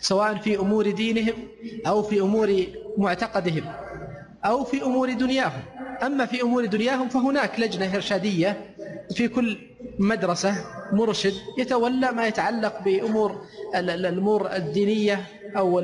سواء 0.00 0.34
في 0.34 0.58
أمور 0.58 0.90
دينهم 0.90 1.34
أو 1.86 2.02
في 2.02 2.20
أمور 2.20 2.66
معتقدهم 2.98 3.64
أو 4.44 4.64
في 4.64 4.82
أمور 4.82 5.12
دنياهم. 5.12 5.62
أما 6.02 6.26
في 6.26 6.42
أمور 6.42 6.64
دنياهم 6.64 7.08
فهناك 7.08 7.60
لجنة 7.60 7.94
إرشادية 7.94 8.60
في 9.14 9.28
كل 9.28 9.58
مدرسة 9.98 10.54
مرشد 10.92 11.34
يتولى 11.58 12.12
ما 12.12 12.26
يتعلق 12.26 12.82
بأمور 12.82 13.46
الأمور 13.74 14.52
الدينية 14.56 15.24
أو 15.56 15.78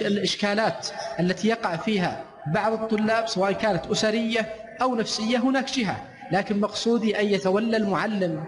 الإشكالات 0.00 0.88
التي 1.20 1.48
يقع 1.48 1.76
فيها 1.76 2.24
بعض 2.46 2.72
الطلاب 2.72 3.28
سواء 3.28 3.52
كانت 3.52 3.86
أسرية 3.86 4.54
أو 4.82 4.94
نفسية 4.94 5.38
هناك 5.38 5.70
جهة. 5.70 5.96
لكن 6.32 6.60
مقصودي 6.60 7.20
أن 7.20 7.26
يتولى 7.26 7.76
المعلم 7.76 8.44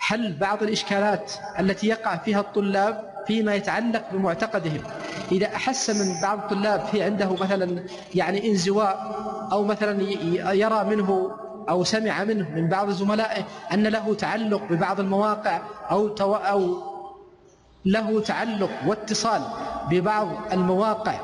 حل 0.00 0.32
بعض 0.32 0.62
الإشكالات 0.62 1.32
التي 1.58 1.86
يقع 1.86 2.16
فيها 2.16 2.40
الطلاب 2.40 3.10
فيما 3.26 3.54
يتعلق 3.54 4.02
بمعتقدهم. 4.12 4.80
إذا 5.32 5.46
أحس 5.46 5.90
من 5.90 6.20
بعض 6.22 6.38
الطلاب 6.38 6.80
في 6.80 7.02
عنده 7.02 7.32
مثلا 7.32 7.82
يعني 8.14 8.50
انزواء 8.50 9.16
أو 9.52 9.64
مثلا 9.64 10.02
يرى 10.52 10.84
منه 10.84 11.30
أو 11.68 11.84
سمع 11.84 12.24
منه 12.24 12.50
من 12.50 12.68
بعض 12.68 12.90
زملائه 12.90 13.42
أن 13.72 13.86
له 13.86 14.14
تعلق 14.14 14.62
ببعض 14.70 15.00
المواقع 15.00 15.60
أو 15.90 16.08
تو 16.08 16.34
أو 16.34 16.82
له 17.84 18.20
تعلق 18.20 18.70
واتصال 18.86 19.42
ببعض 19.90 20.28
المواقع 20.52 21.14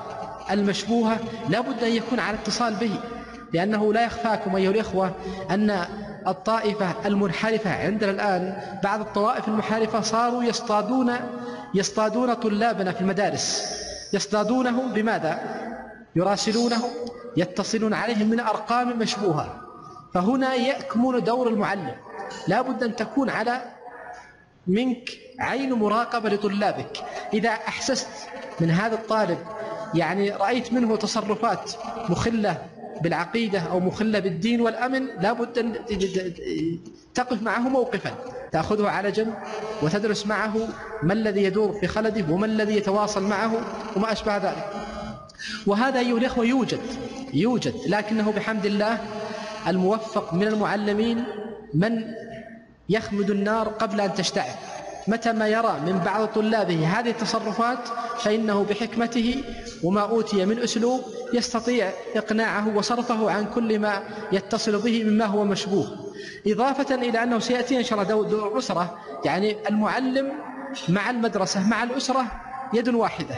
المشبوهة 0.51 1.19
لا 1.49 1.61
بد 1.61 1.85
أن 1.85 1.93
يكون 1.93 2.21
على 2.21 2.37
اتصال 2.37 2.75
به 2.75 3.01
لأنه 3.53 3.93
لا 3.93 4.05
يخفاكم 4.05 4.57
أيها 4.57 4.71
الإخوة 4.71 5.13
أن 5.51 5.85
الطائفة 6.27 6.95
المنحرفة 7.07 7.87
عندنا 7.87 8.11
الآن 8.11 8.63
بعض 8.85 9.01
الطوائف 9.01 9.49
المنحرفة 9.49 10.01
صاروا 10.01 10.43
يصطادون 10.43 11.13
يصطادون 11.75 12.35
طلابنا 12.35 12.93
في 12.93 13.01
المدارس. 13.01 13.77
يصطادونهم 14.13 14.93
بماذا؟ 14.93 15.39
يراسلونهم 16.17 16.91
يتصلون 17.37 17.95
عليهم 17.95 18.29
من 18.29 18.41
أرقام 18.41 18.99
مشبوهة. 18.99 19.61
فهنا 20.15 20.55
يكمن 20.55 21.25
دور 21.25 21.49
المعلم. 21.49 21.95
لا 22.49 22.63
بد 22.63 22.83
أن 22.83 22.97
تكون 22.97 23.31
على 23.31 23.61
منك 24.67 25.11
عين 25.41 25.73
مراقبة 25.73 26.29
لطلابك. 26.29 27.05
إذا 27.33 27.51
أحسست 27.51 28.09
من 28.61 28.71
هذا 28.71 28.95
الطالب 28.95 29.39
يعني 29.95 30.31
رأيت 30.31 30.73
منه 30.73 30.97
تصرفات 30.97 31.73
مخلة 32.09 32.59
بالعقيدة 33.03 33.59
أو 33.59 33.81
مخلة 33.81 34.19
بالدين 34.19 34.61
والأمن 34.61 35.07
لا 35.21 35.33
بد 35.33 35.59
أن 35.59 35.75
تقف 37.15 37.43
معه 37.43 37.61
موقفا 37.61 38.11
تأخذه 38.53 38.89
على 38.89 39.11
جنب 39.13 39.35
وتدرس 39.83 40.27
معه 40.27 40.69
ما 41.03 41.13
الذي 41.13 41.43
يدور 41.43 41.73
في 41.73 41.87
خلده 41.87 42.35
وما 42.35 42.47
الذي 42.47 42.77
يتواصل 42.77 43.23
معه 43.23 43.53
وما 43.97 44.13
أشبه 44.13 44.37
ذلك. 44.37 44.71
وهذا 45.67 45.99
أيها 45.99 46.19
الإخوة 46.19 46.45
يوجد 46.45 46.81
يوجد 47.35 47.75
لكنه 47.87 48.33
بحمد 48.33 48.67
الله 48.67 48.99
الموفق 49.69 50.35
من 50.35 50.47
المعلمين 50.47 51.25
من 51.75 52.05
يخمد 52.89 53.31
النار 53.31 53.69
قبل 53.69 54.01
أن 54.01 54.15
تشتعل. 54.15 54.55
متى 55.09 55.33
ما 55.33 55.49
يرى 55.49 55.81
من 55.87 55.99
بعض 55.99 56.27
طلابه 56.29 56.87
هذه 56.87 57.11
التصرفات 57.11 57.79
فإنه 58.19 58.65
بحكمته 58.71 59.45
وما 59.83 60.01
أوتي 60.01 60.45
من 60.45 60.59
أسلوب 60.59 61.01
يستطيع 61.33 61.91
إقناعه 62.17 62.77
وصرفه 62.77 63.31
عن 63.31 63.45
كل 63.45 63.79
ما 63.79 64.03
يتصل 64.33 64.79
به 64.83 65.05
مما 65.05 65.25
هو 65.25 65.45
مشبوه. 65.45 66.13
إضافة 66.47 66.95
إلى 66.95 67.23
أنه 67.23 67.39
سيأتي 67.39 67.79
إن 67.79 67.85
شاء 67.85 68.03
الله 68.03 68.29
دور 68.29 68.59
أسرة 68.59 68.99
يعني 69.25 69.57
المعلم 69.69 70.33
مع 70.89 71.11
المدرسة 71.11 71.69
مع 71.69 71.83
الأسرة 71.83 72.25
يد 72.75 72.89
واحدة 72.89 73.35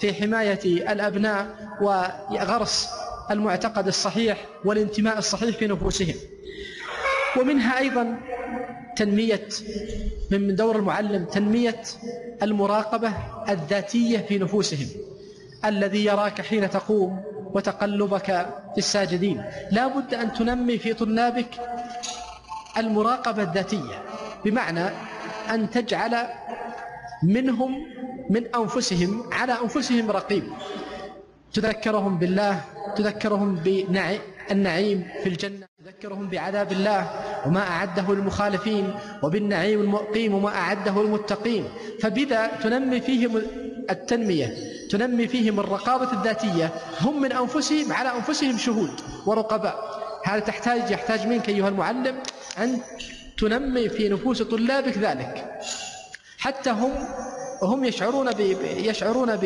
في 0.00 0.14
حماية 0.14 0.92
الأبناء 0.92 1.46
وغرس 1.82 2.88
المعتقد 3.30 3.86
الصحيح 3.86 4.44
والانتماء 4.64 5.18
الصحيح 5.18 5.56
في 5.56 5.66
نفوسهم. 5.66 6.14
ومنها 7.40 7.78
أيضا 7.78 8.16
تنمية 8.96 9.48
من 10.30 10.54
دور 10.56 10.76
المعلم 10.76 11.24
تنمية 11.24 11.82
المراقبة 12.42 13.12
الذاتية 13.48 14.18
في 14.18 14.38
نفوسهم. 14.38 14.86
الذي 15.64 16.04
يراك 16.04 16.40
حين 16.40 16.70
تقوم 16.70 17.22
وتقلبك 17.54 18.26
في 18.72 18.78
الساجدين. 18.78 19.44
لا 19.72 19.86
بد 19.86 20.14
أن 20.14 20.32
تنمي 20.32 20.78
في 20.78 20.94
طلابك 20.94 21.50
المراقبة 22.76 23.42
الذاتية. 23.42 24.02
بمعنى 24.44 24.84
أن 25.50 25.70
تجعل 25.70 26.26
منهم 27.22 27.86
من 28.30 28.54
أنفسهم 28.54 29.24
على 29.32 29.52
أنفسهم 29.62 30.10
رقيب. 30.10 30.44
تذكرهم 31.52 32.18
بالله 32.18 32.64
تذكرهم 32.96 33.54
بالنعيم 33.54 35.08
في 35.22 35.28
الجنة. 35.28 35.69
تذكرهم 35.90 36.28
بعذاب 36.28 36.72
الله 36.72 37.10
وما 37.46 37.60
أعده 37.60 38.14
للمخالفين 38.14 38.94
وبالنعيم 39.22 39.80
المقيم 39.80 40.34
وما 40.34 40.48
أعده 40.48 41.02
للمتقين 41.02 41.64
فبذا 42.00 42.46
تنمي 42.46 43.00
فيهم 43.00 43.42
التنمية 43.90 44.56
تنمي 44.90 45.28
فيهم 45.28 45.60
الرقابة 45.60 46.12
الذاتية 46.12 46.70
هم 47.00 47.20
من 47.20 47.32
أنفسهم 47.32 47.92
على 47.92 48.08
أنفسهم 48.16 48.58
شهود 48.58 49.00
ورقباء. 49.26 50.00
هذا 50.24 50.38
تحتاج 50.40 50.90
يحتاج 50.90 51.26
منك 51.26 51.48
أيها 51.48 51.68
المعلم 51.68 52.18
أن 52.58 52.78
تنمي 53.38 53.88
في 53.88 54.08
نفوس 54.08 54.42
طلابك 54.42 54.98
ذلك 54.98 55.60
حتى 56.38 56.70
هم 56.70 56.92
هم 57.62 57.84
يشعرون 57.84 58.28
يشعرون 58.62 59.36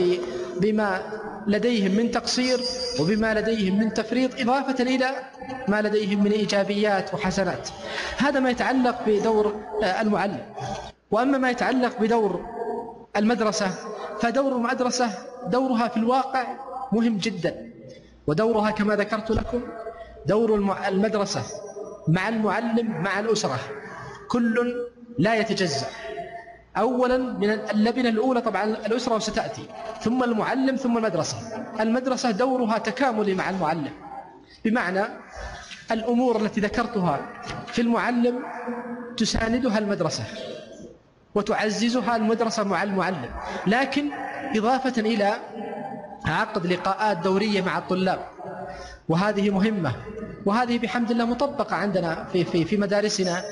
بما 0.61 1.03
لديهم 1.47 1.91
من 1.91 2.11
تقصير 2.11 2.61
وبما 3.01 3.35
لديهم 3.35 3.79
من 3.79 3.95
تفريط 3.95 4.41
إضافة 4.41 4.83
إلى 4.85 5.11
ما 5.69 5.83
لديهم 5.83 6.25
من 6.25 6.33
إيجابيات 6.33 7.15
وحسنات. 7.15 7.69
هذا 8.19 8.41
ما 8.41 8.51
يتعلق 8.51 9.03
بدور 9.07 9.61
المعلم. 10.01 10.41
وأما 11.11 11.39
ما 11.39 11.51
يتعلق 11.51 12.01
بدور 12.01 12.45
المدرسة 13.17 13.71
فدور 14.21 14.53
المدرسة 14.53 15.11
دورها 15.47 15.89
في 15.89 15.97
الواقع 15.97 16.47
مهم 16.93 17.19
جدا. 17.19 17.71
ودورها 18.27 18.71
كما 18.71 18.97
ذكرت 18.97 19.31
لكم 19.31 19.61
دور 20.27 20.55
المدرسة 20.89 21.43
مع 22.09 22.29
المعلم 22.29 23.03
مع 23.03 23.21
الأسرة. 23.21 23.59
كل 24.29 24.75
لا 25.19 25.35
يتجزأ. 25.35 25.87
أولا 26.77 27.19
من 27.19 27.51
اللبنة 27.51 28.09
الأولى 28.09 28.41
طبعا 28.41 28.65
الأسرة 28.65 29.15
وستأتي 29.15 29.63
ثم 30.01 30.23
المعلم 30.25 30.77
ثم 30.77 30.97
المدرسة. 30.97 31.37
المدرسة 31.81 32.31
دورها 32.31 32.79
تكاملي 32.79 33.35
مع 33.35 33.51
المعلم. 33.51 33.93
بمعنى 34.65 35.03
الأمور 35.91 36.37
التي 36.41 36.61
ذكرتها 36.61 37.21
في 37.67 37.83
المعلم 37.83 38.43
تساندها 39.17 39.79
المدرسة 39.79 40.25
وتعززها 41.35 42.17
المدرسة 42.17 42.65
مع 42.65 42.83
المعلم. 42.83 43.31
لكن 43.67 44.11
إضافة 44.57 45.01
إلى 45.01 45.33
عقد 46.27 46.67
لقاءات 46.67 47.17
دورية 47.19 47.63
مع 47.63 47.79
الطلاب. 47.79 48.19
وهذه 49.09 49.51
مهمة. 49.51 49.93
وهذه 50.47 50.79
بحمد 50.79 51.11
الله 51.11 51.25
مطبقة 51.25 51.77
عندنا 51.77 52.25
في 52.33 52.45
في 52.45 52.65
في 52.65 52.77
مدارسنا. 52.77 53.43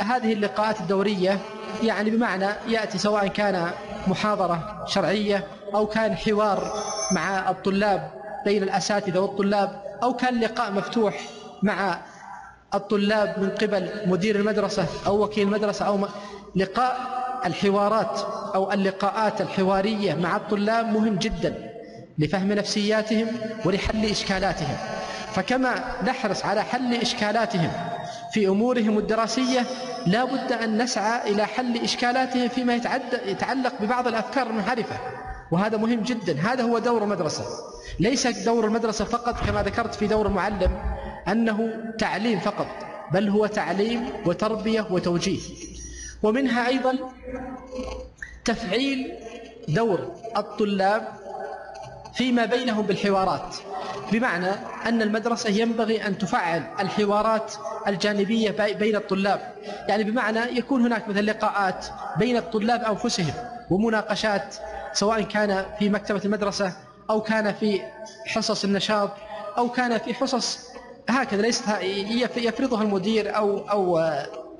هذه 0.00 0.32
اللقاءات 0.32 0.80
الدورية 0.80 1.38
يعني 1.82 2.10
بمعنى 2.10 2.46
يأتي 2.68 2.98
سواء 2.98 3.26
كان 3.26 3.70
محاضرة 4.06 4.84
شرعية 4.86 5.44
أو 5.74 5.86
كان 5.86 6.16
حوار 6.16 6.72
مع 7.12 7.50
الطلاب 7.50 8.10
بين 8.44 8.62
الأساتذة 8.62 9.18
والطلاب 9.18 9.82
أو 10.02 10.14
كان 10.14 10.40
لقاء 10.40 10.72
مفتوح 10.72 11.20
مع 11.62 11.98
الطلاب 12.74 13.38
من 13.38 13.50
قبل 13.50 13.90
مدير 14.06 14.36
المدرسة 14.36 14.86
أو 15.06 15.24
وكيل 15.24 15.48
المدرسة 15.48 15.86
أو 15.86 15.98
لقاء 16.56 16.98
الحوارات 17.46 18.20
أو 18.54 18.72
اللقاءات 18.72 19.40
الحوارية 19.40 20.14
مع 20.14 20.36
الطلاب 20.36 20.86
مهم 20.86 21.14
جدا. 21.16 21.69
لفهم 22.20 22.52
نفسياتهم 22.52 23.26
ولحل 23.64 24.04
إشكالاتهم. 24.04 24.76
فكما 25.34 25.84
نحرص 26.06 26.44
على 26.44 26.62
حل 26.62 26.94
إشكالاتهم 26.94 27.70
في 28.32 28.48
أمورهم 28.48 28.98
الدراسية 28.98 29.66
لا 30.06 30.24
بد 30.24 30.52
أن 30.52 30.82
نسعى 30.82 31.30
إلى 31.32 31.46
حل 31.46 31.76
إشكالاتهم 31.76 32.48
فيما 32.48 32.74
يتعلق 33.26 33.72
ببعض 33.80 34.08
الأفكار 34.08 34.46
المنحرفة. 34.46 34.96
وهذا 35.50 35.76
مهم 35.76 36.00
جدا. 36.00 36.40
هذا 36.40 36.62
هو 36.62 36.78
دور 36.78 37.02
المدرسة. 37.02 37.44
ليس 38.00 38.26
دور 38.26 38.64
المدرسة 38.64 39.04
فقط 39.04 39.46
كما 39.46 39.62
ذكرت 39.62 39.94
في 39.94 40.06
دور 40.06 40.26
المعلم 40.26 40.70
أنه 41.28 41.70
تعليم 41.98 42.40
فقط 42.40 42.66
بل 43.12 43.28
هو 43.28 43.46
تعليم 43.46 44.08
وتربية 44.26 44.86
وتوجيه. 44.90 45.40
ومنها 46.22 46.68
أيضا 46.68 46.98
تفعيل 48.44 49.12
دور 49.68 50.12
الطلاب 50.36 51.19
فيما 52.20 52.44
بينهم 52.44 52.86
بالحوارات. 52.86 53.56
بمعنى 54.12 54.50
أن 54.86 55.02
المدرسة 55.02 55.50
ينبغي 55.50 56.06
أن 56.06 56.18
تفعل 56.18 56.62
الحوارات 56.80 57.54
الجانبية 57.86 58.50
بين 58.72 58.96
الطلاب. 58.96 59.54
يعني 59.88 60.04
بمعنى 60.04 60.38
يكون 60.58 60.82
هناك 60.82 61.08
مثل 61.08 61.26
لقاءات 61.26 61.86
بين 62.18 62.36
الطلاب 62.36 62.80
أنفسهم 62.84 63.32
ومناقشات 63.70 64.54
سواء 64.92 65.22
كان 65.22 65.64
في 65.78 65.88
مكتبة 65.88 66.20
المدرسة 66.24 66.72
أو 67.10 67.20
كان 67.20 67.52
في 67.54 67.80
حصص 68.26 68.64
النشاط 68.64 69.10
أو 69.58 69.68
كان 69.68 69.98
في 69.98 70.14
حصص 70.14 70.58
هكذا 71.08 71.42
ليست 71.42 71.64
يفرضها 72.36 72.82
المدير 72.82 73.36
أو 73.36 73.58
أو 73.58 73.98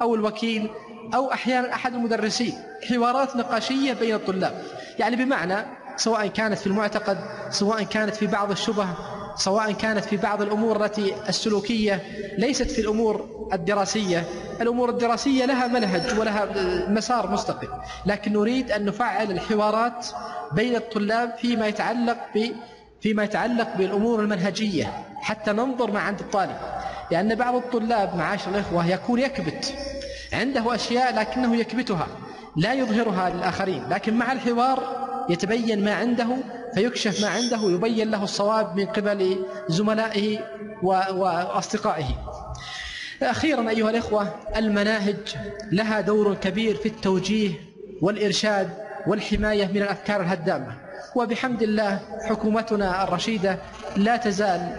أو 0.02 0.14
الوكيل 0.14 0.70
أو 1.14 1.32
أحيانا 1.32 1.74
أحد 1.74 1.94
المدرسين. 1.94 2.54
حوارات 2.88 3.36
نقاشية 3.36 3.92
بين 3.92 4.14
الطلاب. 4.14 4.62
يعني 4.98 5.16
بمعنى 5.16 5.79
سواء 6.00 6.26
كانت 6.26 6.58
في 6.58 6.66
المعتقد 6.66 7.18
سواء 7.50 7.82
كانت 7.82 8.14
في 8.16 8.26
بعض 8.26 8.50
الشبه 8.50 8.86
سواء 9.36 9.72
كانت 9.72 10.04
في 10.04 10.16
بعض 10.16 10.42
الأمور 10.42 10.84
التي 10.84 11.14
السلوكية 11.28 12.02
ليست 12.38 12.70
في 12.70 12.80
الأمور 12.80 13.48
الدراسية. 13.52 14.24
الأمور 14.60 14.90
الدراسية 14.90 15.44
لها 15.44 15.66
منهج 15.66 16.18
ولها 16.18 16.48
مسار 16.88 17.30
مستقل 17.30 17.68
لكن 18.06 18.32
نريد 18.32 18.70
أن 18.70 18.84
نفعل 18.84 19.30
الحوارات 19.30 20.06
بين 20.52 20.76
الطلاب 20.76 21.34
فيما 21.38 21.66
يتعلق 21.66 22.16
ب 22.34 22.48
فيما 23.00 23.24
يتعلق 23.24 23.76
بالأمور 23.76 24.20
المنهجية 24.20 25.04
حتى 25.20 25.52
ننظر 25.52 25.90
ما 25.90 26.00
عند 26.00 26.20
الطالب. 26.20 26.56
لأن 27.10 27.34
بعض 27.34 27.54
الطلاب 27.54 28.16
معاشر 28.16 28.50
الإخوة 28.50 28.86
يكون 28.86 29.18
يكبت 29.18 29.74
عنده 30.32 30.74
أشياء 30.74 31.14
لكنه 31.14 31.56
يكبتها 31.56 32.06
لا 32.56 32.72
يظهرها 32.72 33.30
للآخرين 33.30 33.82
لكن 33.90 34.14
مع 34.14 34.32
الحوار 34.32 35.09
يتبين 35.30 35.84
ما 35.84 35.94
عنده 35.94 36.26
فيكشف 36.74 37.22
ما 37.22 37.28
عنده 37.28 37.60
ويبين 37.60 38.10
له 38.10 38.24
الصواب 38.24 38.76
من 38.76 38.86
قبل 38.86 39.44
زملائه 39.68 40.38
وأصدقائه 40.82 42.06
أخيرا 43.22 43.70
أيها 43.70 43.90
الإخوة 43.90 44.34
المناهج 44.56 45.36
لها 45.72 46.00
دور 46.00 46.34
كبير 46.34 46.76
في 46.76 46.86
التوجيه 46.86 47.50
والإرشاد 48.02 48.70
والحماية 49.06 49.66
من 49.66 49.82
الأفكار 49.82 50.20
الهدامة. 50.20 50.76
وبحمد 51.14 51.62
الله 51.62 52.00
حكومتنا 52.28 53.04
الرشيدة 53.04 53.58
لا 53.96 54.16
تزال 54.16 54.72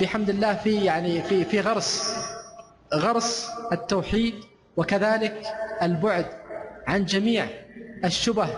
بحمد 0.00 0.30
الله 0.30 0.54
في 0.54 0.84
يعني 0.84 1.22
في 1.22 1.44
في 1.44 1.60
غرس 1.60 2.16
غرس 2.94 3.48
التوحيد 3.72 4.34
وكذلك 4.76 5.42
البعد 5.82 6.26
عن 6.86 7.04
جميع 7.04 7.46
الشبه 8.04 8.48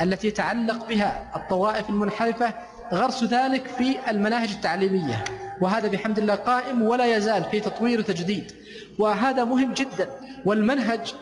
التي 0.00 0.28
يتعلق 0.28 0.88
بها 0.88 1.30
الطوائف 1.36 1.90
المنحرفة 1.90 2.54
غرس 2.92 3.24
ذلك 3.24 3.66
في 3.78 3.96
المناهج 4.10 4.50
التعليمية. 4.50 5.24
وهذا 5.60 5.88
بحمد 5.88 6.18
الله 6.18 6.34
قائم 6.34 6.82
ولا 6.82 7.16
يزال 7.16 7.44
في 7.44 7.60
تطوير 7.60 7.98
وتجديد. 8.00 8.52
وهذا 8.98 9.44
مهم 9.44 9.74
جدا. 9.74 10.08
والمنهج 10.44 11.14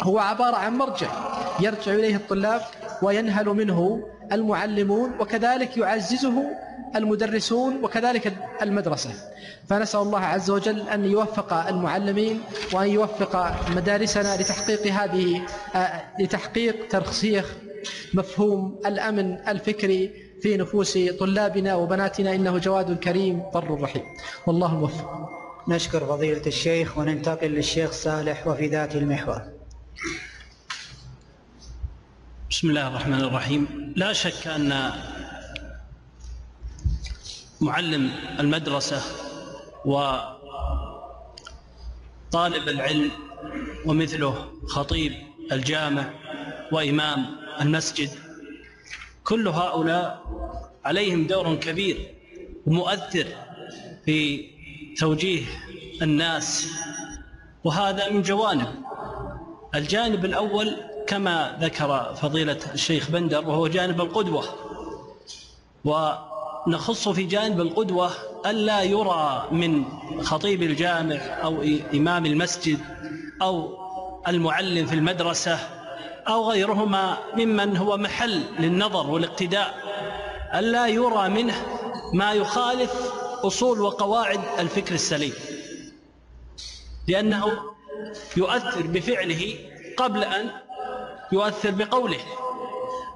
هو 0.00 0.18
عبارة 0.18 0.56
عن 0.56 0.76
مرجع 0.78 1.08
يرجع 1.60 1.92
إليه 1.92 2.16
الطلاب 2.16 2.60
وينهل 3.02 3.46
منه 3.46 4.08
المعلمون 4.32 5.12
وكذلك 5.20 5.76
يعززه 5.76 6.42
المدرسون 6.96 7.84
وكذلك 7.84 8.32
المدرسة. 8.62 9.10
فنسأل 9.68 10.00
الله 10.00 10.20
عز 10.20 10.50
وجل 10.50 10.88
أن 10.88 11.04
يوفق 11.04 11.52
المعلمين 11.68 12.40
وأن 12.72 12.88
يوفق 12.88 13.54
مدارسنا 13.76 14.36
لتحقيق 14.36 14.86
هذه 14.86 15.42
آه، 15.74 16.02
لتحقيق 16.20 16.88
ترسيخ 16.88 17.54
مفهوم 18.14 18.80
الأمن 18.86 19.48
الفكري 19.48 20.26
في 20.42 20.56
نفوس 20.56 20.98
طلابنا 20.98 21.74
وبناتنا 21.74 22.34
إنه 22.34 22.58
جواد 22.58 22.98
كريم 22.98 23.42
بر 23.54 23.80
رحيم. 23.80 24.02
والله 24.46 24.72
الموفق 24.72 25.28
نشكر 25.68 26.06
فضيلة 26.06 26.42
الشيخ 26.46 26.98
وننتقل 26.98 27.50
للشيخ 27.50 27.92
صالح 27.92 28.46
وفي 28.46 28.66
ذات 28.66 28.96
المحور. 28.96 29.42
بسم 32.50 32.68
الله 32.68 32.88
الرحمن 32.88 33.20
الرحيم. 33.20 33.92
لا 33.96 34.12
شك 34.12 34.46
أن 34.46 34.90
معلم 37.60 38.10
المدرسة 38.40 39.02
وطالب 39.84 40.38
العلم 42.68 43.10
ومثله 43.86 44.46
خطيب 44.66 45.12
الجامع 45.52 46.10
وإمام 46.72 47.26
المسجد. 47.60 48.10
كل 49.24 49.48
هؤلاء 49.48 50.22
عليهم 50.84 51.26
دور 51.26 51.54
كبير 51.54 52.14
ومؤثر 52.66 53.26
في 54.04 54.44
توجيه 54.98 55.44
الناس 56.02 56.68
وهذا 57.64 58.10
من 58.10 58.22
جوانب. 58.22 58.68
الجانب 59.74 60.24
الأول 60.24 60.76
كما 61.06 61.58
ذكر 61.60 62.14
فضيلة 62.14 62.58
الشيخ 62.74 63.10
بندر 63.10 63.48
وهو 63.48 63.66
جانب 63.66 64.00
القدوة. 64.00 64.44
ونخص 65.84 67.08
في 67.08 67.22
جانب 67.22 67.60
القدوة 67.60 68.10
ألا 68.46 68.82
يرى 68.82 69.48
من 69.52 69.84
خطيب 70.22 70.62
الجامع 70.62 71.16
أو 71.16 71.64
إمام 71.94 72.26
المسجد 72.26 72.78
أو 73.42 73.78
المعلم 74.28 74.86
في 74.86 74.94
المدرسة 74.94 75.58
أو 76.28 76.50
غيرهما 76.50 77.18
ممن 77.34 77.76
هو 77.76 77.96
محل 77.96 78.42
للنظر 78.58 79.10
والاقتداء. 79.10 79.74
ألا 80.54 80.86
يرى 80.86 81.28
منه 81.28 81.66
ما 82.14 82.32
يخالف 82.32 83.12
أصول 83.44 83.80
وقواعد 83.80 84.40
الفكر 84.58 84.94
السليم. 84.94 85.32
لأنه 87.08 87.52
يؤثر 88.36 88.86
بفعله 88.86 89.58
قبل 89.96 90.24
أن 90.24 90.50
يؤثر 91.32 91.70
بقوله. 91.70 92.20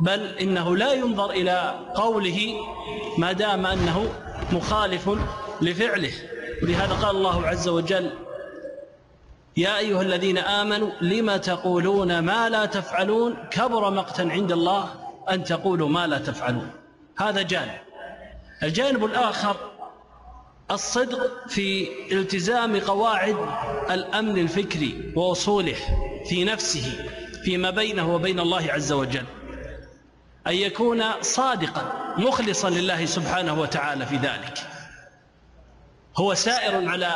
بل 0.01 0.21
إنه 0.21 0.77
لا 0.77 0.93
ينظر 0.93 1.31
إلى 1.31 1.81
قوله 1.95 2.55
ما 3.19 3.33
دام 3.33 3.67
أنه 3.67 4.13
مخالف 4.53 5.11
لفعله. 5.61 6.13
ولهذا 6.63 6.95
قال 6.95 7.17
الله 7.17 7.47
عز 7.47 7.69
وجل 7.69 8.11
يا 9.57 9.79
أيها 9.79 10.03
الذين 10.03 10.39
آمنوا 10.39 10.91
لم 11.01 11.37
تقولون 11.37 12.19
ما 12.19 12.49
لا 12.49 12.67
تفعلون؟ 12.67 13.37
كبر 13.51 13.91
مقتا 13.91 14.23
عند 14.23 14.53
الله 14.53 14.95
أن 15.31 15.45
تقولوا 15.45 15.89
ما 15.89 16.07
لا 16.07 16.19
تفعلون. 16.19 16.71
هذا 17.19 17.43
جانب. 17.43 17.79
الجانب 18.63 19.05
الآخر 19.05 19.57
الصدق 20.71 21.49
في 21.49 21.89
التزام 22.13 22.81
قواعد 22.81 23.37
الأمن 23.91 24.39
الفكري 24.39 25.13
وأصوله 25.17 25.77
في 26.29 26.45
نفسه 26.45 27.07
فيما 27.45 27.71
بينه 27.71 28.15
وبين 28.15 28.41
الله 28.41 28.73
عز 28.73 28.93
وجل. 28.93 29.25
أن 30.47 30.55
يكون 30.55 31.03
صادقا 31.21 32.15
مخلصا 32.19 32.71
لله 32.71 33.07
سبحانه 33.07 33.61
وتعالى 33.61 34.07
في 34.07 34.17
ذلك. 34.17 34.70
هو 36.21 36.35
سائر 36.35 36.89
على 36.89 37.07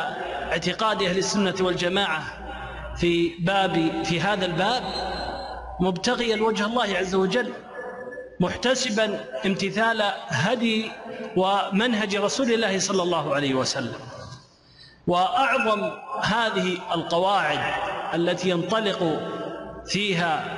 اعتقاد 0.51 1.03
أهل 1.03 1.17
السنة 1.17 1.55
والجماعة 1.61 2.23
في 2.95 3.31
باب 3.39 4.03
في 4.03 4.21
هذا 4.21 4.45
الباب 4.45 4.83
مبتغيا 5.79 6.43
وجه 6.43 6.65
الله 6.65 6.97
عز 6.97 7.15
وجل 7.15 7.53
محتسبا 8.39 9.19
امتثال 9.45 10.03
هدي 10.27 10.91
ومنهج 11.35 12.15
رسول 12.15 12.53
الله 12.53 12.79
صلى 12.79 13.03
الله 13.03 13.35
عليه 13.35 13.53
وسلم. 13.53 13.99
وأعظم 15.07 15.91
هذه 16.21 16.77
القواعد 16.95 17.59
التي 18.13 18.49
ينطلق 18.49 19.29
فيها 19.85 20.57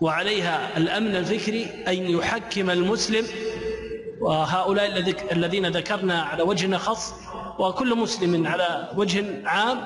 وعليها 0.00 0.76
الأمن 0.76 1.16
الفكري 1.16 1.84
أن 1.88 1.94
يحكم 1.94 2.70
المسلم 2.70 3.26
وهؤلاء 4.20 5.14
الذين 5.32 5.66
ذكرنا 5.66 6.22
على 6.22 6.42
وجه 6.42 6.76
خاص 6.76 7.23
وكل 7.58 7.94
مسلم 7.96 8.46
على 8.46 8.88
وجه 8.96 9.48
عام 9.48 9.78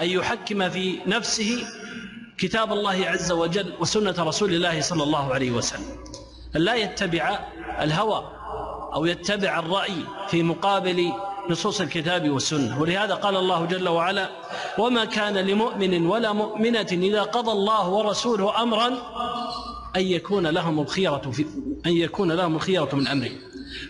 أن 0.00 0.08
يحكم 0.08 0.70
في 0.70 0.98
نفسه 1.06 1.64
كتاب 2.38 2.72
الله 2.72 3.06
عز 3.06 3.32
وجل 3.32 3.72
وسنة 3.80 4.14
رسول 4.18 4.54
الله 4.54 4.80
صلى 4.80 5.02
الله 5.02 5.34
عليه 5.34 5.50
وسلم. 5.50 5.86
لا 6.54 6.74
يتبع 6.74 7.38
الهوى 7.80 8.24
أو 8.94 9.06
يتبع 9.06 9.58
الرأي 9.58 9.96
في 10.28 10.42
مقابل 10.42 11.12
نصوص 11.50 11.80
الكتاب 11.80 12.30
والسنة. 12.30 12.80
ولهذا 12.80 13.14
قال 13.14 13.36
الله 13.36 13.64
جل 13.64 13.88
وعلا 13.88 14.28
وما 14.78 15.04
كان 15.04 15.36
لمؤمن 15.38 16.06
ولا 16.06 16.32
مؤمنة 16.32 16.88
إذا 16.92 17.22
قضى 17.22 17.52
الله 17.52 17.88
ورسوله 17.88 18.62
أمرا 18.62 18.88
أن 19.96 20.02
يكون 20.02 20.46
لهم 20.46 20.80
الخيرة 20.80 21.30
في 21.32 21.46
أن 21.86 21.92
يكون 21.92 22.32
لهم 22.32 22.56
الخيرة 22.56 22.88
من 22.92 23.08
أمره. 23.08 23.30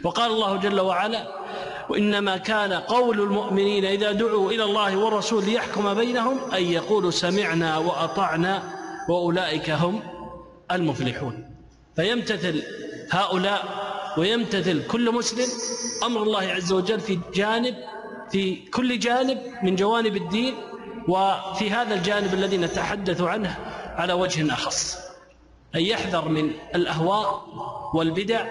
وقال 0.05 0.30
الله 0.30 0.56
جل 0.56 0.80
وعلا 0.80 1.28
وإنما 1.89 2.36
كان 2.36 2.73
قول 2.73 3.20
المؤمنين 3.20 3.85
إذا 3.85 4.12
دعوا 4.12 4.51
إلى 4.51 4.65
الله 4.65 4.97
والرسول 4.97 5.44
ليحكم 5.44 5.94
بينهم 5.94 6.39
أن 6.55 6.62
يقولوا 6.62 7.10
سمعنا 7.10 7.78
وأطعنا 7.78 8.62
وأولئك 9.09 9.70
هم 9.70 10.01
المفلحون. 10.73 11.44
فيمتثل 11.97 12.62
هؤلاء 13.10 13.65
ويمتثل 14.19 14.86
كل 14.86 15.12
مسلم 15.15 15.47
أمر 16.05 16.23
الله 16.23 16.43
عز 16.43 16.73
وجل 16.73 17.01
في 17.01 17.19
جانب 17.35 17.74
في 18.31 18.56
كل 18.56 18.98
جانب 18.98 19.39
من 19.62 19.77
جوانب 19.77 20.16
الدين 20.16 20.55
وفي 21.09 21.70
هذا 21.70 21.94
الجانب 21.94 22.35
الذي 22.35 22.56
نتحدث 22.56 23.20
عنه 23.20 23.59
على 23.97 24.12
وجه 24.12 24.52
أخص. 24.52 25.07
أن 25.78 25.84
يحذر 25.84 26.28
من 26.28 26.50
الأهواء 26.74 27.44
والبدع 27.94 28.46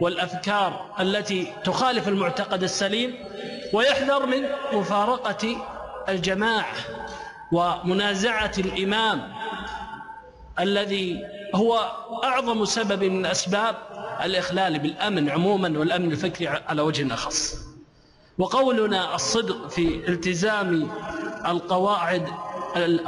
والأفكار 0.00 0.86
التي 1.00 1.52
تخالف 1.64 2.08
المعتقد 2.08 2.62
السليم 2.62 3.14
ويحذر 3.72 4.26
من 4.26 4.42
مفارقة 4.72 5.56
الجماعة 6.08 6.74
ومنازعة 7.52 8.52
الإمام 8.58 9.32
الذي 10.60 11.18
هو 11.54 11.90
أعظم 12.24 12.64
سبب 12.64 13.04
من 13.04 13.26
أسباب 13.26 13.76
الإخلال 14.24 14.78
بالأمن 14.78 15.30
عموما 15.30 15.78
والأمن 15.78 16.12
الفكري 16.12 16.48
على 16.48 16.82
وجه 16.82 17.14
أخص 17.14 17.56
وقولنا 18.38 19.14
الصدق 19.14 19.68
في 19.68 20.08
التزام 20.08 20.90
القواعد 21.46 22.28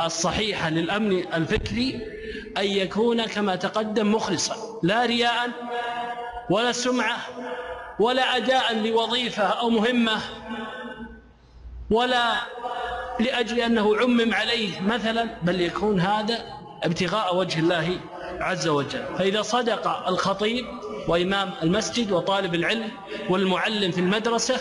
الصحيحة 0.07 0.71
للأمن 0.71 1.33
الفكري 1.35 2.01
أن 2.59 2.65
يكون 2.65 3.27
كما 3.27 3.57
تقدم 3.57 4.15
مخلصا 4.15 4.57
لا 4.83 5.07
رياء 5.07 5.51
ولا 6.51 6.73
سمعة 6.73 7.17
ولا 7.99 8.37
أداء 8.37 8.75
لوظيفة 8.75 9.43
أو 9.43 9.71
مهمة 9.71 10.21
ولا 11.91 12.33
لأجل 13.21 13.61
أنه 13.61 13.97
عمم 13.97 14.35
عليه 14.35 14.81
مثلا 14.81 15.29
بل 15.43 15.61
يكون 15.61 16.01
هذا 16.01 16.45
ابتغاء 16.83 17.37
وجه 17.37 17.59
الله 17.59 18.01
عز 18.41 18.69
وجل. 18.69 19.05
فإذا 19.19 19.43
صدق 19.43 20.09
الخطيب 20.09 20.65
وإمام 21.09 21.51
المسجد 21.63 22.13
وطالب 22.13 22.55
العلم 22.55 22.89
والمعلم 23.31 23.91
في 23.91 24.01
المدرسة 24.01 24.61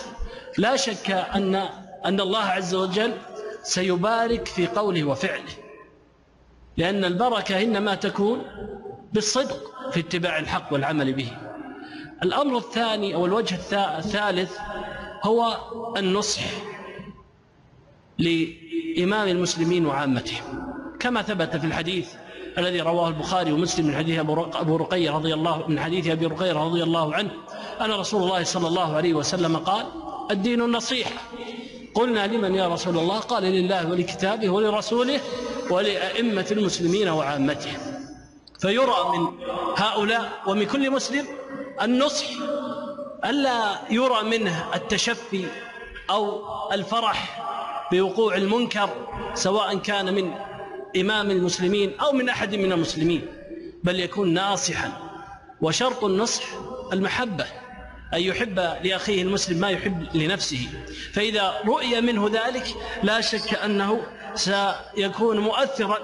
لا 0.58 0.76
شك 0.76 1.12
أن 1.12 1.56
أن 2.06 2.20
الله 2.20 2.44
عز 2.44 2.76
وجل 2.76 3.14
سيبارك 3.64 4.48
في 4.48 4.68
قوله 4.68 5.04
وفعله. 5.04 5.54
لأن 6.78 7.06
البركة 7.06 7.64
إنما 7.64 7.96
تكون 7.96 8.42
بالصدق 9.14 9.58
في 9.92 10.00
اتباع 10.00 10.40
الحق 10.40 10.74
والعمل 10.74 11.14
به. 11.14 11.28
الأمر 12.24 12.58
الثاني 12.58 13.16
أو 13.16 13.26
الوجه 13.26 13.56
الثالث 13.98 14.58
هو 15.24 15.58
النصح 15.98 16.44
لإمام 18.18 19.28
المسلمين 19.28 19.86
وعامتهم. 19.86 20.74
كما 21.00 21.22
ثبت 21.22 21.58
في 21.58 21.68
الحديث 21.68 22.14
الذي 22.58 22.82
رواه 22.82 23.08
البخاري 23.08 23.52
ومسلم 23.52 23.88
من 23.88 23.96
حديث 23.96 24.20
أبو 24.20 24.76
رقية 24.76 25.12
رضي 25.12 25.34
الله 25.34 25.68
من 25.68 25.80
حديث 25.80 26.08
أبي 26.08 26.26
رقية 26.26 26.52
رضي 26.54 26.84
الله 26.84 27.16
عنه 27.16 27.32
أن 27.82 27.92
رسول 27.92 28.24
الله 28.24 28.44
صلى 28.44 28.68
الله 28.68 28.96
عليه 28.96 29.14
وسلم 29.14 29.58
قال 29.58 29.86
الدين 30.32 30.62
النصيحة. 30.62 31.12
قلنا 31.94 32.28
لمن 32.28 32.56
يا 32.56 32.68
رسول 32.68 32.98
الله؟ 32.98 33.20
قال 33.20 33.44
لله 33.44 33.90
ولكتابه 33.90 34.50
ولرسوله 34.50 35.20
ولأئمة 35.70 36.48
المسلمين 36.52 37.10
وعامتهم 37.10 37.80
فيرى 38.60 39.18
من 39.18 39.28
هؤلاء 39.78 40.42
ومن 40.48 40.66
كل 40.66 40.92
مسلم 40.92 41.26
النصح 41.82 42.26
ألا 43.26 43.80
يرى 43.90 44.24
منه 44.24 44.66
التشفي 44.76 45.46
أو 46.10 46.42
الفرح 46.74 47.42
بوقوع 47.92 48.36
المنكر 48.36 48.90
سواء 49.34 49.78
كان 49.78 50.14
من 50.14 50.34
إمام 50.98 51.32
المسلمين 51.32 52.00
أو 52.00 52.12
من 52.12 52.30
أحد 52.30 52.56
من 52.56 52.72
المسلمين 52.72 53.28
بل 53.84 54.00
يكون 54.00 54.34
ناصحا. 54.34 54.92
وشرط 55.62 56.04
النصح 56.04 56.44
المحبة. 56.94 57.46
أن 58.14 58.22
يحب 58.22 58.60
لأخيه 58.60 59.22
المسلم 59.22 59.58
ما 59.58 59.70
يحب 59.70 60.16
لنفسه. 60.16 60.68
فإذا 61.14 61.54
رؤي 61.66 62.02
منه 62.02 62.30
ذلك 62.34 62.68
لا 63.04 63.22
شك 63.22 63.54
أنه 63.54 64.02
سيكون 64.36 65.40
مؤثرا 65.40 65.98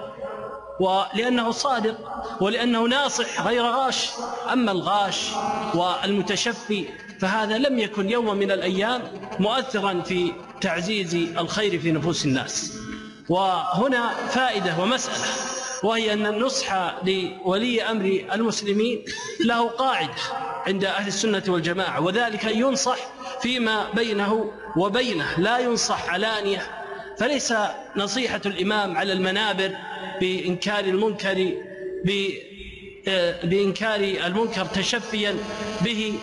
ولأنه 0.80 1.52
صادق 1.52 1.98
ولأنه 2.42 2.88
ناصح 2.88 3.42
غير 3.42 3.64
غاش. 3.64 4.10
أما 4.54 4.72
الغاش 4.72 5.30
والمتشفي 5.74 6.86
فهذا 7.20 7.58
لم 7.58 7.80
يكن 7.80 8.10
يوم 8.10 8.36
من 8.36 8.52
الأيام 8.52 9.02
مؤثرا 9.40 10.02
في 10.02 10.34
تعزيز 10.62 11.16
الخير 11.16 11.80
في 11.80 11.92
نفوس 11.92 12.26
الناس. 12.26 12.74
وهنا 13.30 14.10
فائدة 14.30 14.80
ومسألة 14.80 15.26
وهي 15.84 16.14
أن 16.14 16.26
النصح 16.26 16.96
لولي 17.04 17.84
أمر 17.84 18.24
المسلمين 18.34 19.06
له 19.40 19.70
قاعدة. 19.70 20.47
عند 20.68 20.86
أهل 20.86 21.08
السنة 21.08 21.44
والجماعة 21.48 22.02
وذلك 22.02 22.44
ينصح 22.44 22.98
فيما 23.42 23.90
بينه 23.94 24.52
وبينه 24.78 25.26
لا 25.38 25.60
ينصح 25.60 26.10
علانية. 26.10 26.62
فليس 27.18 27.54
نصيحة 27.96 28.42
الإمام 28.46 28.98
على 28.98 29.14
المنابر 29.14 29.72
بإنكار 30.22 30.84
المنكر 30.84 31.54
بإنكار 33.44 34.00
المنكر 34.00 34.66
تشفيا 34.66 35.36
به 35.82 36.14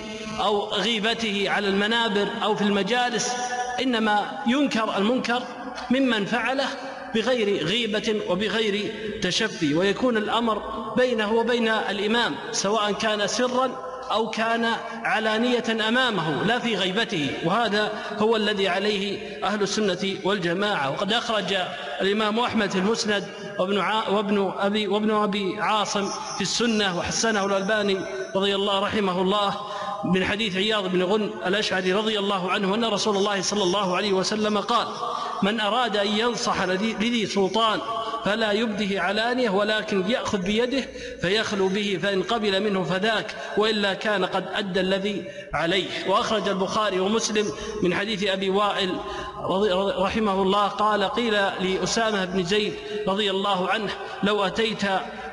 أو 0.41 0.69
غيبته 0.69 1.45
على 1.51 1.69
المنابر 1.69 2.29
أو 2.43 2.55
في 2.55 2.63
المجالس 2.63 3.33
إنما 3.81 4.43
ينكر 4.47 4.97
المنكر 4.97 5.43
ممن 5.91 6.25
فعله 6.25 6.69
بغير 7.15 7.65
غيبة 7.65 8.21
وبغير 8.29 8.93
تشفي. 9.23 9.75
ويكون 9.75 10.17
الأمر 10.17 10.59
بينه 10.97 11.33
وبين 11.33 11.69
الإمام 11.69 12.35
سواء 12.53 12.93
كان 12.93 13.27
سرا 13.27 13.84
أو 14.11 14.31
كان 14.31 14.67
علانية 15.05 15.89
أمامه 15.89 16.45
لا 16.45 16.59
في 16.59 16.77
غيبته. 16.77 17.31
وهذا 17.45 17.93
هو 18.19 18.37
الذي 18.37 18.69
عليه 18.69 19.19
أهل 19.45 19.63
السنة 19.63 20.17
والجماعة. 20.25 20.91
وقد 20.91 21.13
أخرج 21.13 21.55
الإمام 22.01 22.39
أحمد 22.39 22.71
في 22.71 22.79
المسند 22.79 23.25
وابن, 23.59 23.79
وابن, 24.09 24.53
أبي, 24.59 24.89
وابن 24.89 25.11
أبي 25.11 25.61
عاصم 25.61 26.09
في 26.37 26.41
السنة 26.41 26.99
وحسنه 26.99 27.47
الألباني 27.47 28.01
رضي 28.37 28.55
الله 28.55 28.81
رحمه 28.81 29.21
الله 29.21 29.55
من 30.05 30.25
حديث 30.25 30.57
عياض 30.57 30.87
بن 30.87 31.03
غن 31.03 31.31
الأشعري 31.47 31.93
رضي 31.93 32.19
الله 32.19 32.51
عنه 32.51 32.75
أن 32.75 32.85
رسول 32.85 33.17
الله 33.17 33.43
صلى 33.43 33.63
الله 33.63 33.97
عليه 33.97 34.13
وسلم 34.13 34.59
قال 34.59 34.87
من 35.43 35.61
أراد 35.61 35.97
أن 35.97 36.07
ينصح 36.07 36.63
لذي 36.63 37.27
سلطان 37.27 37.81
فلا 38.25 38.53
يبده 38.53 39.03
علانية 39.03 39.51
ولكن 39.51 40.11
يأخذ 40.11 40.39
بيده 40.39 40.85
فيخلو 41.21 41.69
به 41.69 41.99
فإن 42.03 42.23
قبل 42.23 42.63
منه 42.63 42.85
فذاك 42.85 43.35
وإلا 43.57 43.95
كان 43.95 44.25
قد 44.25 44.45
أدى 44.55 44.81
الذي 44.81 45.25
عليه. 45.55 45.87
وأخرج 46.09 46.49
البخاري 46.49 47.01
ومسلم 47.01 47.53
من 47.83 47.95
حديث 47.95 48.25
أبي 48.25 48.51
وائل 48.51 48.95
رحمه 49.99 50.43
الله 50.43 50.67
قال 50.67 51.05
قيل 51.05 51.33
لأسامة 51.61 52.25
بن 52.25 52.45
زيد 52.45 52.75
رضي 53.09 53.31
الله 53.31 53.69
عنه 53.71 53.91
لو 54.23 54.45
أتيت 54.45 54.83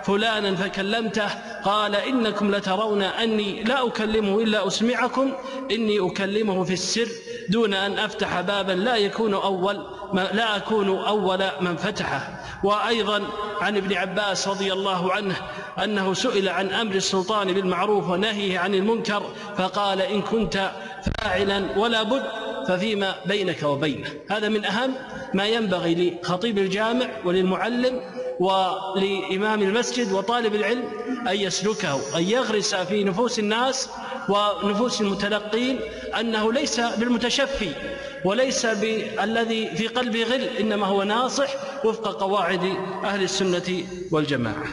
فلانا 0.03 0.55
فكلمته 0.55 1.27
قال 1.64 1.96
إنكم 1.96 2.56
لترون 2.56 3.02
أني 3.02 3.64
لا 3.64 3.88
أكلمه 3.88 4.40
إلا 4.40 4.68
أسمعكم 4.68 5.32
إني 5.72 6.08
أكلمه 6.08 6.64
في 6.64 6.74
السر 6.74 7.08
دون 7.50 7.74
أن 7.74 8.00
أفتح 8.00 8.42
بابا 8.42 8.72
لا 8.72 8.96
يكون 8.96 9.34
أول 9.34 9.86
لا 10.14 10.58
أكون 10.58 10.98
أول 10.98 11.44
من 11.62 11.76
فتحه. 11.76 12.42
وأيضا 12.64 13.24
عن 13.62 13.78
ابن 13.78 13.94
عباس 13.94 14.48
رضي 14.48 14.74
الله 14.74 15.14
عنه 15.14 15.36
أنه 15.84 16.14
سئل 16.14 16.50
عن 16.50 16.70
أمر 16.70 16.96
السلطان 16.96 17.54
بالمعروف 17.54 18.10
ونهيه 18.10 18.60
عن 18.60 18.76
المنكر 18.76 19.24
فقال 19.58 20.02
إن 20.02 20.22
كنت 20.22 20.72
فاعلا 21.18 21.80
ولا 21.80 22.04
بد 22.04 22.24
ففيما 22.68 23.16
بينك 23.26 23.64
وبينه. 23.64 24.10
هذا 24.30 24.50
من 24.50 24.66
أهم 24.66 24.94
ما 25.34 25.48
ينبغي 25.48 26.20
لخطيب 26.24 26.58
الجامع 26.58 27.08
وللمعلم 27.26 28.02
ولإمام 28.41 29.61
المسجد 29.61 30.11
وطالب 30.11 30.55
العلم 30.55 30.84
أن 31.27 31.35
يسلكه 31.35 32.18
أن 32.18 32.23
يغرس 32.23 32.76
في 32.76 33.03
نفوس 33.03 33.39
الناس 33.39 33.89
ونفوس 34.30 35.01
المتلقين 35.01 35.80
أنه 36.19 36.53
ليس 36.53 36.80
بالمتشفي 36.80 37.72
وليس 38.26 38.65
بالذي 38.65 39.76
في 39.76 39.88
قلبه 39.88 40.23
غل 40.23 40.43
إنما 40.43 40.85
هو 40.85 41.03
ناصح 41.03 41.49
وفق 41.85 42.07
قواعد 42.22 42.63
أهل 43.03 43.23
السنة 43.23 43.84
والجماعة. 44.11 44.65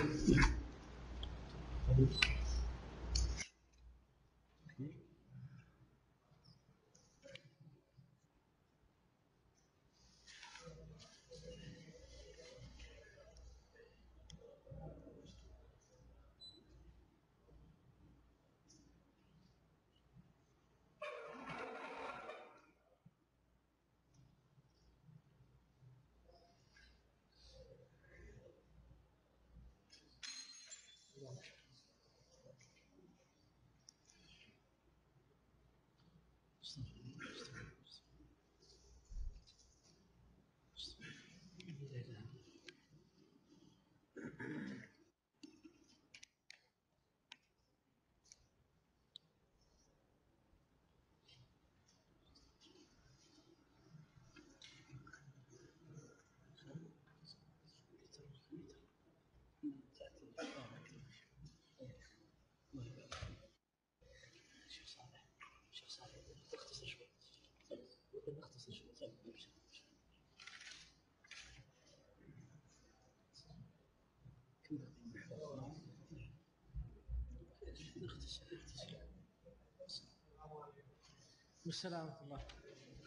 والسلام 81.66 82.06
ورحمة 82.06 82.22
الله. 82.24 82.42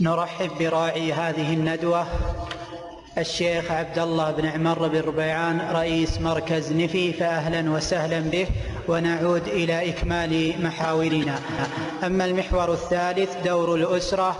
نرحب 0.00 0.50
براعي 0.58 1.12
هذه 1.12 1.54
الندوة 1.54 2.06
الشيخ 3.18 3.70
عبد 3.70 3.98
الله 3.98 4.30
بن 4.30 4.46
عمر 4.46 4.88
بن 4.88 5.00
ربيعان 5.00 5.60
رئيس 5.60 6.20
مركز 6.20 6.72
نفي 6.72 7.12
فأهلا 7.12 7.70
وسهلا 7.70 8.20
به 8.20 8.46
ونعود 8.88 9.48
إلى 9.48 9.90
إكمال 9.90 10.54
محاورنا. 10.62 11.38
أما 12.04 12.24
المحور 12.24 12.72
الثالث 12.72 13.36
دور 13.44 13.74
الأسرة 13.74 14.36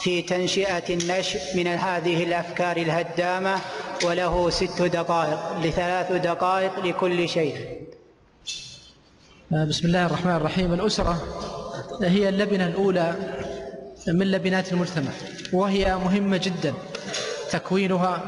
في 0.00 0.22
تنشئة 0.22 0.94
النشء 0.94 1.40
من 1.56 1.66
هذه 1.66 2.24
الأفكار 2.24 2.76
الهدامة 2.76 3.56
وله 4.04 4.50
ست 4.50 4.82
دقائق 4.82 5.58
لثلاث 5.62 6.12
دقائق 6.12 6.78
لكل 6.78 7.28
شيخ. 7.28 7.58
بسم 9.50 9.86
الله 9.86 10.06
الرحمن 10.06 10.36
الرحيم. 10.36 10.74
الأسرة 10.74 11.22
هي 12.02 12.28
اللبنة 12.28 12.66
الأولى 12.66 13.37
من 14.06 14.30
لبنات 14.30 14.72
المجتمع 14.72 15.10
وهي 15.52 15.96
مهمة 15.96 16.36
جدا. 16.36 16.74
تكوينها 17.50 18.22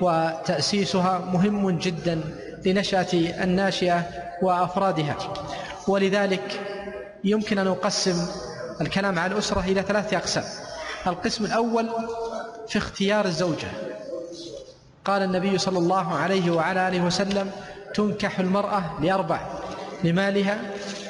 وتأسيسها 0.00 1.18
مهم 1.18 1.70
جدا 1.70 2.20
لنشأة 2.66 3.06
الناشئة 3.14 4.08
وأفرادها. 4.42 5.16
ولذلك 5.88 6.60
يمكن 7.24 7.58
أن 7.58 7.64
نقسم 7.64 8.26
الكلام 8.80 9.18
عن 9.18 9.32
الأسرة 9.32 9.60
إلى 9.60 9.82
ثلاثة 9.82 10.16
أقسام. 10.16 10.44
القسم 11.06 11.44
الأول 11.44 11.88
في 12.68 12.78
اختيار 12.78 13.24
الزوجة. 13.24 13.68
قال 15.04 15.22
النبي 15.22 15.58
صلى 15.58 15.78
الله 15.78 16.14
عليه 16.14 16.50
وعلى 16.50 16.88
آله 16.88 17.00
وسلم 17.04 17.50
تنكح 17.94 18.38
المرأة 18.38 18.82
لأربع 19.02 19.40
لمالها 20.04 20.58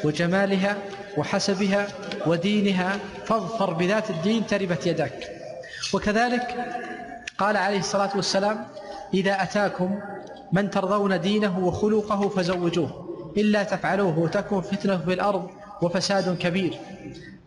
وجمالها 0.04 0.76
وحسبها 1.16 1.86
ودينها 2.26 2.98
فاظفر 3.24 3.72
بذات 3.72 4.10
الدين 4.10 4.46
تربت 4.46 4.86
يداك. 4.86 5.30
وكذلك 5.94 6.54
قال 7.38 7.56
عليه 7.56 7.78
الصلاة 7.78 8.10
والسلام 8.16 8.66
إذا 9.14 9.42
أتاكم 9.42 9.98
من 10.52 10.70
ترضون 10.70 11.20
دينه 11.20 11.58
وخلقه 11.58 12.28
فزوجوه 12.28 13.06
إلا 13.36 13.62
تفعلوه 13.62 14.28
تكن 14.28 14.60
فتنة 14.60 14.96
في 14.96 15.12
الأرض 15.12 15.50
وفساد 15.82 16.38
كبير. 16.38 16.78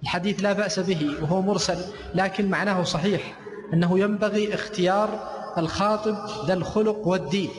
الحديث 0.04 0.44
لا 0.44 0.54
بأس 0.54 0.80
به 0.80 1.12
وهو 1.22 1.42
مرسل 1.42 1.78
لكن 2.16 2.50
معناه 2.50 2.84
صحيح 2.84 3.34
أنه 3.74 4.00
ينبغي 4.00 4.54
اختيار 4.54 5.30
الخاطب 5.58 6.18
ذا 6.48 6.54
الخلق 6.54 7.08
والدين. 7.08 7.50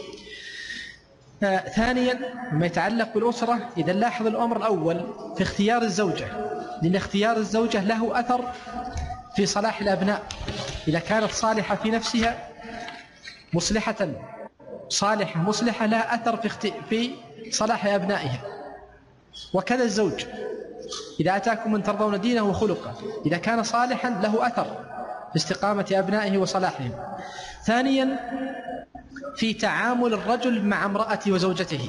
ثانيا 1.77 2.19
ما 2.53 2.67
يتعلق 2.67 3.15
بالأسرة 3.15 3.59
إذا 3.77 3.93
نلاحظ 3.93 4.27
الأمر 4.27 4.57
الأول 4.57 5.15
في 5.37 5.43
اختيار 5.43 5.83
الزوجة 5.83 6.29
لأن 6.83 6.97
اختيار 6.97 7.37
الزوجة 7.37 7.85
له 7.85 8.21
أثر 8.21 8.53
في 9.37 9.47
صلاح 9.47 9.81
الأبناء. 9.81 10.23
إذا 10.89 10.99
كانت 10.99 11.31
صالحة 11.31 11.75
في 11.75 11.91
نفسها 11.91 12.49
مصلحة 13.53 14.09
صالحة 14.89 15.41
مصلحة 15.41 15.87
لها 15.87 16.15
أثر 16.15 16.37
في. 16.37 16.73
في 16.89 17.11
صلاح 17.51 17.87
أبنائها. 17.87 18.41
وكذا 19.55 19.85
الزوج. 19.85 20.25
إذا 21.21 21.37
أتاكم 21.37 21.73
من 21.73 21.83
ترضون 21.83 22.21
دينه 22.21 22.43
وخلقه 22.43 22.95
إذا 23.27 23.37
كان 23.37 23.62
صالحا 23.62 24.11
له 24.11 24.47
أثر 24.47 24.67
في 25.31 25.37
استقامة 25.37 25.87
أبنائه 25.93 26.39
وصلاحهم. 26.39 26.93
ثانيا 27.65 28.19
في 29.37 29.55
تعامل 29.55 30.15
الرجل 30.15 30.65
مع 30.65 30.85
امرأته 30.85 31.32
وزوجته. 31.32 31.89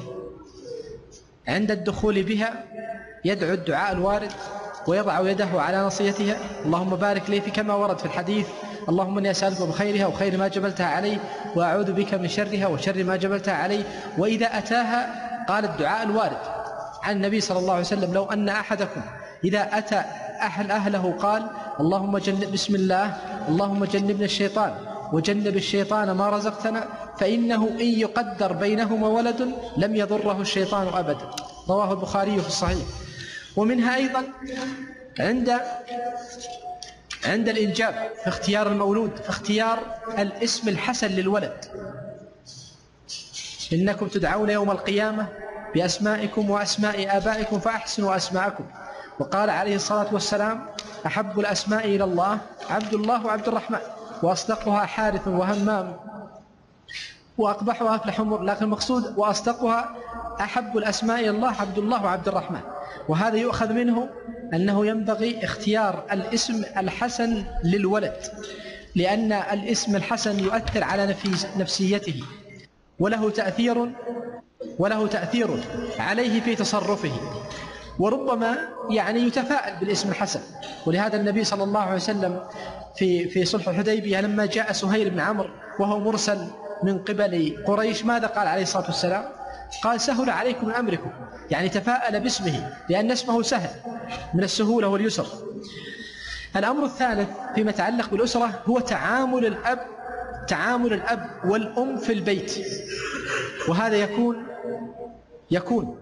عند 1.48 1.70
الدخول 1.70 2.22
بها 2.22 2.64
يدعو 3.24 3.54
الدعاء 3.54 3.92
الوارد 3.92 4.32
ويضع 4.86 5.30
يده 5.30 5.48
على 5.54 5.82
نصيتها. 5.82 6.36
اللهم 6.64 6.96
بارك 6.96 7.30
لي 7.30 7.40
في 7.40 7.50
كما 7.50 7.74
ورد 7.74 7.98
في 7.98 8.04
الحديث. 8.04 8.46
اللهم 8.88 9.18
إني 9.18 9.30
أسألك 9.30 9.62
بخيرها 9.62 10.06
وخير 10.06 10.36
ما 10.36 10.48
جبلتها 10.48 10.86
عليه 10.86 11.18
وأعوذ 11.56 11.92
بك 11.92 12.14
من 12.14 12.28
شرها 12.28 12.66
وشر 12.66 13.04
ما 13.04 13.16
جبلتها 13.16 13.54
عليه 13.54 13.84
وإذا 14.18 14.46
أتاها 14.46 15.00
قال 15.48 15.64
الدعاء 15.64 16.02
الوارد 16.02 16.38
عن 17.02 17.16
النبي 17.16 17.40
صلى 17.40 17.58
الله 17.58 17.72
عليه 17.72 17.84
وسلم 17.84 18.14
لو 18.14 18.24
أن 18.24 18.48
أحدكم 18.48 19.00
إذا 19.44 19.78
أتى 19.78 20.02
أهل 20.40 20.70
أهله 20.70 21.14
قال 21.18 21.46
اللهم 21.80 22.18
جنب 22.18 22.52
بسم 22.52 22.74
الله 22.74 23.16
اللهم 23.48 23.84
جنبنا 23.84 24.24
الشيطان 24.24 24.74
وجنب 25.12 25.56
الشيطان 25.56 26.10
ما 26.10 26.30
رزقتنا 26.30 26.88
فإنه 27.18 27.68
إن 27.68 27.80
يقدر 27.80 28.52
بينهما 28.52 29.08
ولد 29.08 29.54
لم 29.76 29.96
يضره 29.96 30.40
الشيطان 30.40 30.88
أبدا. 30.88 31.30
رواه 31.68 31.92
البخاري 31.92 32.40
في 32.40 32.46
الصحيح. 32.46 32.86
ومنها 33.56 33.96
أيضا 33.96 34.22
عند 35.20 35.60
عند 37.24 37.48
الإنجاب 37.48 38.10
في 38.22 38.28
اختيار 38.28 38.66
المولود 38.66 39.16
في 39.16 39.28
اختيار 39.28 39.78
الاسم 40.18 40.68
الحسن 40.68 41.08
للولد. 41.08 41.64
إنكم 43.72 44.08
تدعون 44.08 44.50
يوم 44.50 44.70
القيامة 44.70 45.26
بأسمائكم 45.74 46.50
وأسماء 46.50 47.16
آبائكم 47.16 47.60
فأحسنوا 47.60 48.16
أسماءكم. 48.16 48.64
وقال 49.18 49.50
عليه 49.50 49.76
الصلاة 49.76 50.14
والسلام 50.14 50.66
أحب 51.06 51.40
الأسماء 51.40 51.84
إلى 51.84 52.04
الله 52.04 52.38
عبد 52.70 52.94
الله 52.94 53.26
وعبد 53.26 53.48
الرحمن. 53.48 53.78
وأصدقها 54.22 54.86
حارث 54.86 55.28
وهمام 55.28 55.96
وأقبحها 57.38 57.96
أفلح 57.96 58.20
لكن 58.20 58.64
المقصود 58.64 59.14
وأصدقها 59.18 59.96
أحب 60.40 60.76
الأسماء 60.78 61.20
إلى 61.20 61.30
الله 61.30 61.60
عبد 61.60 61.78
الله 61.78 62.04
وعبد 62.04 62.28
الرحمن. 62.28 62.60
وهذا 63.08 63.36
يؤخذ 63.36 63.72
منه 63.72 64.08
أنه 64.54 64.86
ينبغي 64.86 65.44
اختيار 65.44 66.04
الاسم 66.12 66.62
الحسن 66.76 67.44
للولد 67.64 68.16
لأن 68.94 69.32
الاسم 69.32 69.96
الحسن 69.96 70.40
يؤثر 70.40 70.84
على 70.84 71.14
نفسيته 71.56 72.24
وله 72.98 73.30
تأثير 73.30 73.92
وله 74.78 75.06
تأثير 75.06 75.48
عليه 75.98 76.40
في 76.40 76.56
تصرفه. 76.56 77.12
وربما 78.02 78.58
يعني 78.90 79.20
يتفاءل 79.20 79.80
بالاسم 79.80 80.08
الحسن 80.08 80.40
ولهذا 80.86 81.16
النبي 81.16 81.44
صلى 81.44 81.64
الله 81.64 81.80
عليه 81.80 81.94
وسلم 81.94 82.40
في 82.96 83.28
في 83.28 83.44
صلح 83.44 83.68
الحديبية 83.68 84.20
لما 84.20 84.46
جاء 84.46 84.72
سهيل 84.72 85.10
بن 85.10 85.20
عمرو 85.20 85.50
وهو 85.78 86.00
مرسل 86.00 86.46
من 86.82 86.98
قبل 86.98 87.56
قريش 87.66 88.04
ماذا 88.04 88.26
قال 88.26 88.48
عليه 88.48 88.62
الصلاة 88.62 88.86
والسلام؟ 88.86 89.24
قال 89.82 90.00
سهل 90.00 90.30
عليكم 90.30 90.70
أمركم 90.70 91.10
يعني 91.50 91.68
تفاءل 91.68 92.20
باسمه 92.20 92.70
لأن 92.88 93.10
اسمه 93.10 93.42
سهل 93.42 93.70
من 94.34 94.44
السهولة 94.44 94.88
واليسر. 94.88 95.26
الأمر 96.56 96.84
الثالث 96.84 97.28
فيما 97.54 97.70
يتعلق 97.70 98.10
بالأسرة 98.10 98.62
هو 98.66 98.80
تعامل 98.80 99.46
الأب 99.46 99.78
تعامل 100.48 100.92
الأب 100.92 101.30
والأم 101.44 101.96
في 101.96 102.12
البيت 102.12 102.52
وهذا 103.68 103.96
يكون 103.96 104.46
يكون 105.50 106.01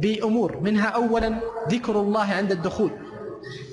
بأمور. 0.00 0.60
منها 0.60 0.88
اولا 0.88 1.40
ذكر 1.68 2.00
الله 2.00 2.32
عند 2.32 2.52
الدخول. 2.52 2.90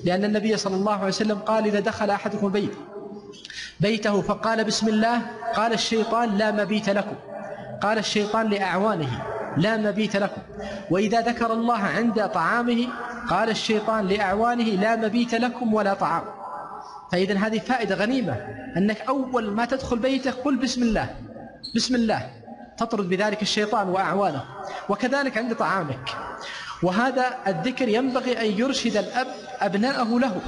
لأن 0.04 0.24
النبي 0.24 0.56
صلى 0.56 0.76
الله 0.76 0.92
عليه 0.92 1.06
وسلم 1.06 1.38
قال 1.38 1.66
إذا 1.66 1.80
دخل 1.80 2.10
أحدكم 2.10 2.46
البيت 2.46 2.72
بيته 3.80 4.20
فقال 4.20 4.64
بسم 4.64 4.88
الله 4.88 5.22
قال 5.54 5.72
الشيطان 5.72 6.38
لا 6.38 6.50
مبيت 6.50 6.90
لكم. 6.90 7.16
قال 7.82 7.98
الشيطان 7.98 8.48
لأعوانه 8.48 9.22
لا 9.56 9.76
مبيت 9.76 10.16
لكم. 10.16 10.42
وإذا 10.90 11.20
ذكر 11.20 11.52
الله 11.52 11.78
عند 11.78 12.28
طعامه 12.28 12.86
قال 13.28 13.50
الشيطان 13.50 14.06
لأعوانه 14.06 14.64
لا 14.64 14.96
مبيت 14.96 15.34
لكم 15.34 15.74
ولا 15.74 15.94
طعام. 15.94 16.22
فاذا 17.12 17.38
هذه 17.38 17.58
فائدة 17.58 17.94
غنيمة 17.94 18.32
أنك 18.76 19.00
أول 19.00 19.50
ما 19.50 19.64
تدخل 19.64 19.98
بيتك 19.98 20.34
قل 20.34 20.56
بسم 20.56 20.82
الله. 20.82 21.14
بسم 21.74 21.94
الله. 21.94 22.30
تطرد 22.78 23.08
بذلك 23.08 23.42
الشيطان 23.42 23.88
وأعوانه 23.88 24.44
وكذلك 24.88 25.38
عند 25.38 25.54
طعامك. 25.54 26.08
وهذا 26.82 27.36
الذكر 27.46 27.88
ينبغي 27.88 28.40
أن 28.40 28.58
يرشد 28.58 28.96
الأب 28.96 29.26
أبناءه 29.60 30.18
له. 30.18 30.40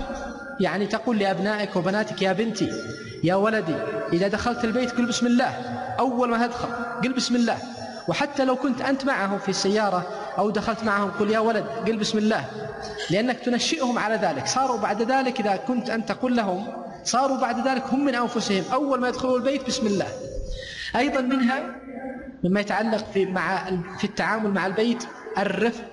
يعني 0.60 0.86
تقول 0.86 1.18
لأبنائك 1.18 1.76
وبناتك 1.76 2.22
يا 2.22 2.32
بنتي 2.32 2.72
يا 3.24 3.34
ولدي 3.34 3.74
إذا 4.12 4.28
دخلت 4.28 4.64
البيت 4.64 4.90
قل 4.90 5.06
بسم 5.06 5.26
الله 5.26 5.48
أول 5.98 6.28
ما 6.28 6.46
تدخل 6.46 6.68
قل 7.04 7.12
بسم 7.12 7.36
الله. 7.36 7.58
وحتى 8.08 8.44
لو 8.44 8.56
كنت 8.56 8.80
أنت 8.80 9.04
معهم 9.04 9.38
في 9.38 9.48
السيارة 9.48 10.06
أو 10.38 10.50
دخلت 10.50 10.84
معهم 10.84 11.10
قل 11.10 11.30
يا 11.30 11.38
ولد 11.38 11.64
قل 11.86 11.96
بسم 11.96 12.18
الله. 12.18 12.44
لأنك 13.10 13.40
تنشئهم 13.40 13.98
على 13.98 14.14
ذلك. 14.14 14.46
صاروا 14.46 14.78
بعد 14.78 15.02
ذلك 15.02 15.40
إذا 15.40 15.56
كنت 15.56 15.90
أنت 15.90 16.08
تقول 16.08 16.36
لهم 16.36 16.66
صاروا 17.04 17.36
بعد 17.36 17.68
ذلك 17.68 17.84
هم 17.92 18.04
من 18.04 18.14
أنفسهم. 18.14 18.64
أول 18.72 19.00
ما 19.00 19.08
يدخلوا 19.08 19.36
البيت 19.36 19.66
بسم 19.66 19.86
الله. 19.86 20.29
أيضا 20.96 21.20
منها 21.20 21.62
مما 22.44 22.60
يتعلق 22.60 23.10
في 23.12 23.26
مع 23.26 23.64
في 23.98 24.04
التعامل 24.04 24.50
مع 24.50 24.66
البيت 24.66 25.04
الرفق 25.38 25.84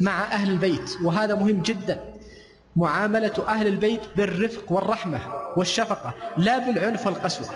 مع 0.00 0.24
أهل 0.24 0.50
البيت 0.50 0.96
وهذا 1.02 1.34
مهم 1.34 1.62
جدا. 1.62 2.00
معاملة 2.76 3.32
أهل 3.48 3.66
البيت 3.66 4.00
بالرفق 4.16 4.72
والرحمة 4.72 5.20
والشفقة 5.56 6.14
لا 6.36 6.58
بالعنف 6.58 7.06
والقسوة. 7.06 7.48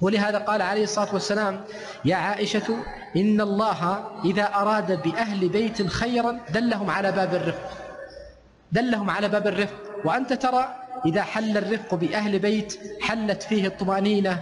ولهذا 0.00 0.38
قال 0.38 0.62
عليه 0.62 0.82
الصلاة 0.82 1.14
والسلام 1.14 1.60
يا 2.04 2.16
عائشة 2.16 2.76
إن 3.16 3.40
الله 3.40 4.08
إذا 4.24 4.54
أراد 4.54 5.02
بأهل 5.02 5.48
بيت 5.48 5.86
خيرا 5.86 6.38
دلهم 6.54 6.90
على 6.90 7.12
باب 7.12 7.34
الرفق. 7.34 7.70
دلهم 8.72 9.10
على 9.10 9.28
باب 9.28 9.46
الرفق. 9.46 9.76
وأنت 10.04 10.32
ترى 10.32 10.74
إذا 11.06 11.22
حل 11.22 11.56
الرفق 11.56 11.94
بأهل 11.94 12.38
بيت 12.38 12.78
حلت 13.00 13.42
فيه 13.42 13.66
الطمأنينة 13.66 14.40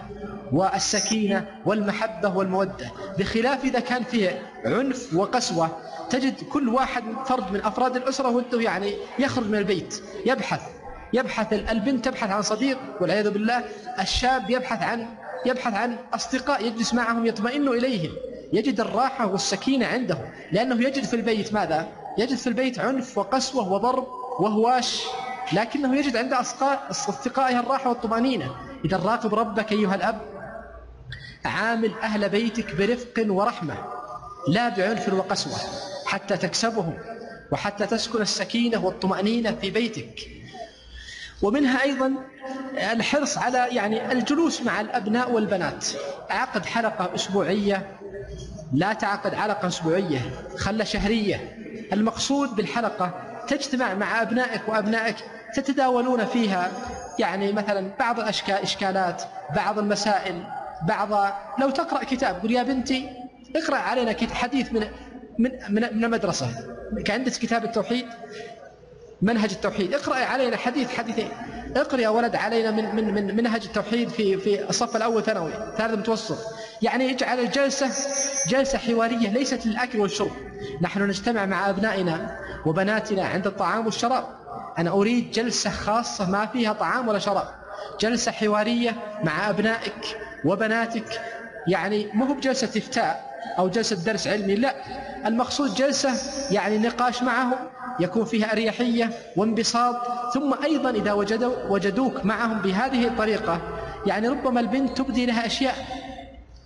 والسكينة 0.53 1.47
والمحبة 1.67 2.37
والمودة. 2.37 2.91
بخلاف 3.19 3.65
إذا 3.65 3.81
كان 3.81 4.03
فيه 4.03 4.43
عنف 4.65 5.15
وقسوة 5.15 5.69
تجد 6.11 6.35
كل 6.53 6.69
واحد 6.69 7.05
فرد 7.27 7.53
من 7.53 7.61
أفراد 7.65 7.97
الأسرة 7.97 8.29
وانته 8.29 8.61
يعني 8.61 8.95
يخرج 9.19 9.47
من 9.47 9.59
البيت 9.59 10.03
يبحث 10.27 10.61
يبحث 11.13 11.53
البنت 11.53 12.05
تبحث 12.05 12.31
عن 12.31 12.43
صديق 12.43 12.79
والعياذ 13.01 13.31
بالله 13.31 13.65
الشاب 14.01 14.51
يبحث 14.51 14.83
عن 14.83 15.07
يبحث 15.47 15.75
عن 15.75 15.97
أصدقاء 16.15 16.67
يجلس 16.67 16.95
معهم 16.95 17.27
يطمئن 17.27 17.69
إليهم. 17.69 18.11
يجد 18.53 18.81
الراحة 18.81 19.27
والسكينة 19.27 19.87
عنده 19.87 20.19
لأنه 20.53 20.75
يجد 20.87 21.05
في 21.05 21.17
البيت 21.17 21.55
ماذا؟ 21.55 21.89
يجد 22.19 22.37
في 22.37 22.47
البيت 22.47 22.79
عنف 22.79 23.19
وقسوة 23.19 23.73
وضرب 23.73 24.07
وهواش. 24.41 25.05
لكنه 25.53 25.97
يجد 25.97 26.17
عند 26.17 26.33
أصدقائه 26.91 27.61
الراحة 27.61 27.89
والطمأنينة. 27.89 28.55
إذا 28.85 28.97
راقب 28.97 29.35
ربك 29.35 29.73
أيها 29.73 29.95
الأب 29.95 30.21
عامل 31.45 31.93
أهل 32.03 32.29
بيتك 32.29 32.75
برفق 32.75 33.25
ورحمة 33.33 33.75
لا 34.49 34.69
بعنف 34.69 35.13
وقسوة 35.13 35.59
حتى 36.07 36.37
تكسبهم 36.37 36.99
وحتى 37.53 37.87
تسكن 37.87 38.23
السكينة 38.23 38.85
والطمأنينة 38.85 39.57
في 39.61 39.71
بيتك. 39.71 40.21
ومنها 41.43 41.83
أيضا 41.83 42.13
الحرص 42.93 43.39
على 43.39 43.69
يعني 43.71 44.13
الجلوس 44.13 44.63
مع 44.63 44.81
الأبناء 44.81 45.31
والبنات. 45.31 45.87
عقد 46.31 46.67
حلقة 46.67 47.15
أسبوعية 47.15 47.87
لا 48.73 48.93
تعقد 48.93 49.35
حلقة 49.35 49.69
أسبوعية 49.69 50.31
خلى 50.57 50.87
شهرية. 50.87 51.57
المقصود 51.93 52.57
بالحلقة 52.57 53.13
تجتمع 53.49 53.95
مع 53.95 54.23
أبنائك 54.23 54.69
وأبنائك 54.69 55.17
تتداولون 55.55 56.25
فيها 56.25 56.71
يعني 57.19 57.53
مثلا 57.53 57.91
بعض 57.99 58.21
الإشكالات 58.21 59.23
بعض 59.57 59.79
المسائل 59.79 60.43
بعض 60.83 61.33
لو 61.59 61.71
تقرأ 61.71 62.05
كتاب 62.05 62.41
قل 62.43 62.51
يا 62.51 62.63
بنتي 62.63 63.11
اقرأ 63.57 63.77
علينا 63.77 64.17
حديث 64.33 64.73
من 64.73 64.85
من 65.39 65.51
من 65.71 66.05
المدرسة. 66.05 66.49
عندك 67.09 67.33
كتاب 67.33 67.65
التوحيد؟ 67.65 68.07
منهج 69.23 69.51
التوحيد. 69.53 69.95
اقرأ 69.95 70.17
علينا 70.17 70.57
حديث 70.57 70.97
حديثين. 70.97 71.29
اقرأ 71.77 72.01
يا 72.01 72.09
ولد 72.09 72.37
علينا 72.37 72.71
من 72.71 72.95
من 72.95 73.15
من 73.15 73.37
منهج 73.37 73.65
التوحيد 73.65 74.09
في 74.09 74.37
في 74.37 74.69
الصف 74.71 74.97
الأول 74.97 75.23
ثانوي 75.23 75.53
ثالث 75.79 75.95
متوسط. 75.95 76.39
يعني 76.83 77.11
اجعل 77.11 77.41
الجلسة 77.41 77.87
جلسة 78.49 78.79
حوارية 78.79 79.29
ليست 79.29 79.67
للأكل 79.67 80.01
والشرب. 80.01 80.31
نحن 80.81 81.03
نجتمع 81.03 81.47
مع 81.47 81.71
أبنائنا 81.71 82.39
وبناتنا 82.67 83.27
عند 83.27 83.47
الطعام 83.47 83.87
والشراب. 83.87 84.25
أنا 84.79 84.91
أريد 84.91 85.31
جلسة 85.31 85.71
خاصة 85.71 86.31
ما 86.31 86.47
فيها 86.47 86.73
طعام 86.73 87.09
ولا 87.09 87.19
شراب. 87.19 87.49
جلسة 88.01 88.33
حوارية 88.33 88.97
مع 89.25 89.51
أبنائك. 89.51 90.19
وبناتك. 90.45 91.21
يعني 91.67 92.07
مو 92.15 92.35
بجلسة 92.35 92.79
إفتاء 92.79 93.29
أو 93.59 93.69
جلسة 93.69 93.97
درس 93.97 94.29
علمي 94.29 94.55
لا. 94.55 94.75
المقصود 95.27 95.75
جلسة 95.75 96.11
يعني 96.51 96.79
نقاش 96.79 97.23
معهم 97.23 97.55
يكون 98.01 98.25
فيها 98.25 98.53
أريحية 98.53 99.11
وانبساط. 99.37 99.97
ثم 100.35 100.55
أيضا 100.65 100.91
إذا 100.91 101.13
وجدوا 101.13 101.55
وجدوك 101.69 102.25
معهم 102.25 102.59
بهذه 102.59 103.07
الطريقة 103.07 103.61
يعني 104.07 104.29
ربما 104.29 104.61
البنت 104.61 104.97
تبدي 104.99 105.27
لها 105.27 105.47
أشياء 105.47 105.75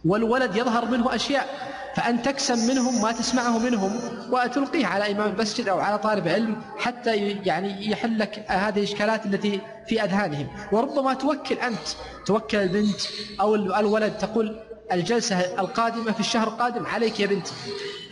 والولد 0.05 0.57
يظهر 0.57 0.85
منه 0.85 1.15
أشياء. 1.15 1.72
فأن 1.97 2.23
تكسم 2.23 2.69
منهم 2.69 3.03
ما 3.03 3.13
تسمعه 3.13 3.59
منهم 3.59 4.01
وتلقيه 4.31 4.87
على 4.87 5.13
إمام 5.13 5.31
المسجد 5.31 5.69
أو 5.69 5.81
على 5.81 5.99
طالب 5.99 6.29
علم 6.29 6.63
حتى 6.79 7.17
يعني 7.17 7.91
يحل 7.91 8.19
لك 8.19 8.45
هذه 8.49 8.79
الإشكالات 8.79 9.27
التي 9.27 9.61
في 9.87 10.05
أذهانهم. 10.05 10.49
وربما 10.73 11.15
توكل 11.15 11.55
أنت 11.55 11.89
توكل 12.27 12.59
البنت 12.59 13.01
أو 13.41 13.55
الولد 13.55 14.13
تقول 14.19 14.61
الجلسة 14.93 15.41
القادمة 15.41 16.13
في 16.13 16.21
الشهر 16.21 16.49
القادم 16.49 16.87
عليك 16.87 17.21
يا 17.21 17.27
بنتي. 17.27 17.53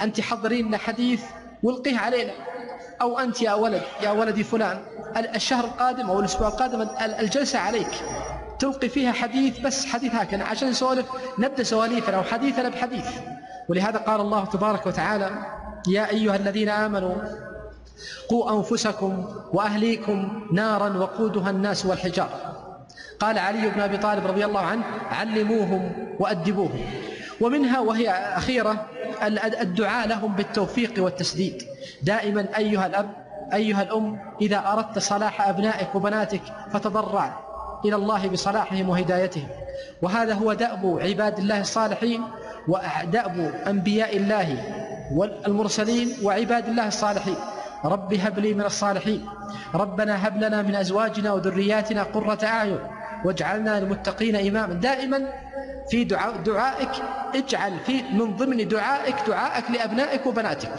أنت 0.02 0.20
حضرين 0.20 0.66
لنا 0.66 0.78
حديث 0.78 1.23
والقيه 1.62 1.98
علينا. 1.98 2.32
أو 3.02 3.19
أنت 3.19 3.43
يا 3.43 3.55
ولد 3.55 3.82
يا 4.02 4.11
ولدي 4.11 4.44
فلان 4.44 4.78
الشهر 5.35 5.65
القادم 5.65 6.11
أو 6.11 6.20
الأسبوع 6.20 6.48
القادم 6.48 6.89
الجلسة 7.01 7.59
عليك. 7.59 7.90
تلقي 8.59 8.89
فيها 8.89 9.12
حديث 9.12 9.59
بس 9.59 9.86
حديث 9.86 10.15
هكذا 10.15 10.44
عشان 10.44 10.69
نسولف 10.70 11.07
نبدأ 11.39 11.62
سواليفنا 11.62 12.16
أو 12.16 12.23
حديثنا 12.23 12.69
بحديث. 12.69 13.07
ولهذا 13.70 13.98
قال 13.98 14.20
الله 14.20 14.44
تبارك 14.44 14.86
وتعالى 14.86 15.30
يا 15.88 16.10
أيها 16.10 16.36
الذين 16.36 16.68
آمنوا 16.68 17.14
قوا 18.28 18.59
أنفسكم 18.59 19.24
وأهليكم 19.52 20.47
نارا 20.52 20.98
وقودها 20.98 21.51
الناس 21.51 21.86
والحجار 21.86 22.30
قال 23.20 23.38
علي 23.38 23.70
بن 23.70 23.80
أبي 23.80 23.97
طالب 23.97 24.26
رضي 24.26 24.44
الله 24.44 24.60
عنه 24.60 24.84
علموهم 25.10 25.92
وأدبوهم. 26.18 26.80
ومنها 27.40 27.80
وهي 27.80 28.10
أخيرة 28.10 28.86
الدعاء 29.60 30.09
لهم 30.09 30.32
بالتوفيق 30.32 31.05
والتسديد. 31.05 31.62
دائما 32.02 32.47
أيها 32.56 32.86
الأب 32.86 33.10
أيها 33.55 33.82
الأم 33.82 34.18
إذا 34.40 34.72
أردت 34.72 34.98
صلاح 34.98 35.48
أبنائك 35.48 35.94
وبناتك 35.94 36.42
فتضرع 36.72 37.40
إلى 37.84 37.97
الله 37.97 38.28
بصلاحهم 38.28 38.88
وهدايتهم. 38.88 39.48
وهذا 40.02 40.34
هو 40.34 40.52
دأب 40.52 40.98
عباد 41.02 41.38
الله 41.38 41.60
الصالحين 41.60 42.22
ودأب 42.69 43.55
أنبياء 43.66 44.16
الله 44.16 44.49
والمرسلين 45.15 46.16
وعباد 46.23 46.69
الله 46.69 46.89
الصالحين. 46.89 47.37
رب 47.85 48.15
هب 48.15 48.39
لي 48.39 48.55
من 48.55 48.65
الصالحين. 48.65 49.27
ربنا 49.74 50.28
هب 50.28 50.37
لنا 50.37 50.62
من 50.62 50.74
أزواجنا 50.74 51.32
وذرياتنا 51.32 52.03
قرة 52.03 52.39
أعين 52.45 52.78
واجعلنا 53.24 53.81
للمتقين 53.81 54.37
إماما. 54.37 54.74
دائما 54.74 55.28
في 55.91 56.05
دعاء 56.05 56.37
دعائك 56.37 56.91
اجعل 57.35 57.78
في 57.87 58.03
من 58.03 58.37
ضمن 58.37 58.69
دعائك 58.69 59.16
دعائك 59.27 59.70
لأبنائك 59.70 60.27
وبناتك. 60.27 60.73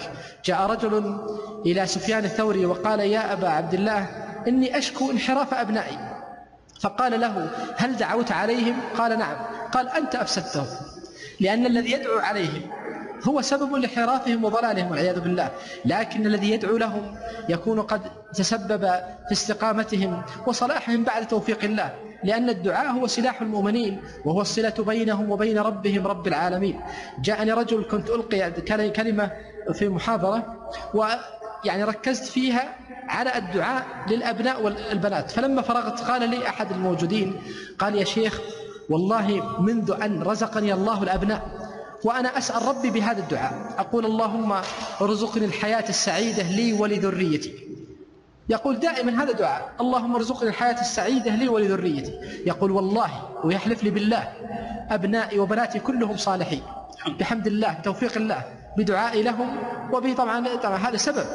جاء 0.45 0.65
رجل 0.65 1.17
إلى 1.65 1.85
سفيان 1.85 2.25
الثوري 2.25 2.65
وقال 2.65 2.99
يا 2.99 3.33
أبا 3.33 3.49
عبد 3.49 3.73
الله 3.73 4.07
إني 4.47 4.77
أشكو 4.77 5.11
انحراف 5.11 5.53
أبنائي. 5.53 5.97
فقال 6.81 7.19
له 7.21 7.49
هل 7.77 7.97
دعوت 7.97 8.31
عليهم؟ 8.31 8.75
قال 8.97 9.19
نعم. 9.19 9.35
قال 9.71 9.89
أنت 9.89 10.15
أفسدتهم. 10.15 10.65
لأن 11.41 11.65
الذي 11.65 11.91
يدعو 11.91 12.19
عليهم 12.19 12.61
هو 13.27 13.41
سبب 13.41 13.73
لانحرافهم 13.75 14.43
وضلالهم 14.45 14.91
والعياذ 14.91 15.19
بالله. 15.19 15.51
لكن 15.85 16.25
الذي 16.25 16.51
يدعو 16.51 16.77
لهم 16.77 17.15
يكون 17.49 17.81
قد 17.81 18.01
تسبب 18.33 18.81
في 19.27 19.31
استقامتهم 19.31 20.21
وصلاحهم 20.47 21.03
بعد 21.03 21.27
توفيق 21.27 21.63
الله. 21.63 21.93
لأن 22.23 22.49
الدعاء 22.49 22.91
هو 22.91 23.07
سلاح 23.07 23.41
المؤمنين 23.41 24.01
وهو 24.25 24.41
الصلة 24.41 24.73
بينهم 24.79 25.31
وبين 25.31 25.57
ربهم 25.59 26.07
رب 26.07 26.27
العالمين. 26.27 26.81
جاءني 27.21 27.51
رجل 27.51 27.83
كنت 27.91 28.09
ألقي 28.09 28.89
كلمة 28.89 29.31
في 29.73 29.89
محاضرة 29.89 30.69
ويعني 30.93 31.83
ركزت 31.83 32.25
فيها 32.25 32.75
على 33.09 33.37
الدعاء 33.37 33.85
للأبناء 34.09 34.61
والبنات. 34.61 35.31
فلما 35.31 35.61
فرغت 35.61 35.99
قال 35.99 36.29
لي 36.29 36.47
أحد 36.47 36.71
الموجودين 36.71 37.41
قال 37.79 37.95
يا 37.95 38.03
شيخ 38.03 38.41
والله 38.91 39.57
منذ 39.59 39.91
أن 40.01 40.23
رزقني 40.23 40.73
الله 40.73 41.03
الأبناء 41.03 41.41
وأنا 42.03 42.37
أسأل 42.37 42.65
ربي 42.67 42.89
بهذا 42.89 43.19
الدعاء. 43.19 43.75
أقول 43.77 44.05
اللهم 44.05 44.55
ارزقني 45.01 45.45
الحياة 45.45 45.89
السعيدة 45.89 46.43
لي 46.43 46.73
ولذريتي. 46.73 47.53
يقول 48.49 48.79
دائما 48.79 49.23
هذا 49.23 49.31
دعاء. 49.31 49.71
اللهم 49.81 50.15
ارزقني 50.15 50.49
الحياة 50.49 50.81
السعيدة 50.81 51.35
لي 51.35 51.47
ولذريتي. 51.47 52.11
يقول 52.45 52.71
والله 52.71 53.09
ويحلف 53.43 53.83
لي 53.83 53.89
بالله. 53.89 54.33
أبنائي 54.89 55.39
وبناتي 55.39 55.79
كلهم 55.79 56.17
صالحين. 56.17 56.61
بحمد 57.19 57.47
الله 57.47 57.73
بتوفيق 57.73 58.17
الله 58.17 58.43
بدعائي 58.77 59.23
لهم. 59.23 59.57
وبطبعا 59.93 60.55
طبعا 60.55 60.77
هذا 60.77 60.97
سبب. 60.97 61.25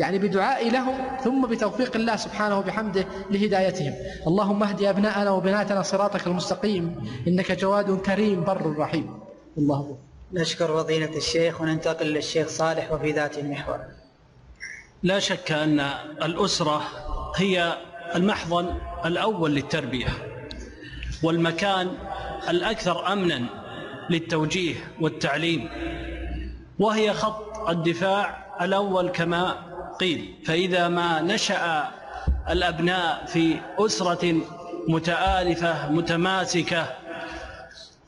يعني 0.00 0.18
بدعاء 0.18 0.70
لهم 0.70 1.16
ثم 1.24 1.46
بتوفيق 1.46 1.96
الله 1.96 2.16
سبحانه 2.16 2.58
وبحمده 2.58 3.04
لهدايتهم. 3.30 3.94
اللهم 4.26 4.62
اهد 4.62 4.82
أبناءنا 4.82 5.30
وبناتنا 5.30 5.82
صراطك 5.82 6.26
المستقيم. 6.26 6.96
إنك 7.28 7.52
جواد 7.52 7.98
كريم 8.00 8.44
بر 8.44 8.76
رحيم. 8.78 9.18
الله. 9.58 9.98
نشكر 10.32 10.66
فضيلة 10.66 11.16
الشيخ 11.16 11.60
وننتقل 11.60 12.06
للشيخ 12.06 12.48
صالح 12.48 12.92
وفي 12.92 13.12
ذات 13.12 13.38
المحور. 13.38 13.78
لا 15.02 15.18
شك 15.18 15.52
أن 15.52 15.80
الأسرة 16.22 16.82
هي 17.36 17.76
المحضن 18.14 18.66
الأول 19.04 19.54
للتربية 19.54 20.06
والمكان 21.22 21.90
الأكثر 22.48 23.12
أمنا 23.12 23.46
للتوجيه 24.10 24.74
والتعليم 25.00 25.68
وهي 26.78 27.12
خط 27.12 27.68
الدفاع 27.68 28.46
الأول 28.60 29.08
كما 29.08 29.65
قيل 30.00 30.34
فإذا 30.46 30.88
ما 30.88 31.20
نشأ 31.20 31.90
الأبناء 32.50 33.24
في 33.26 33.56
أسرة 33.78 34.34
متآلفة 34.88 35.90
متماسكة 35.92 36.86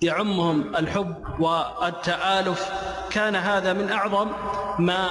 يعمهم 0.02 0.76
الحب 0.76 1.14
والتآلف 1.40 2.68
كان 3.10 3.36
هذا 3.36 3.72
من 3.72 3.90
أعظم 3.90 4.28
ما 4.78 5.08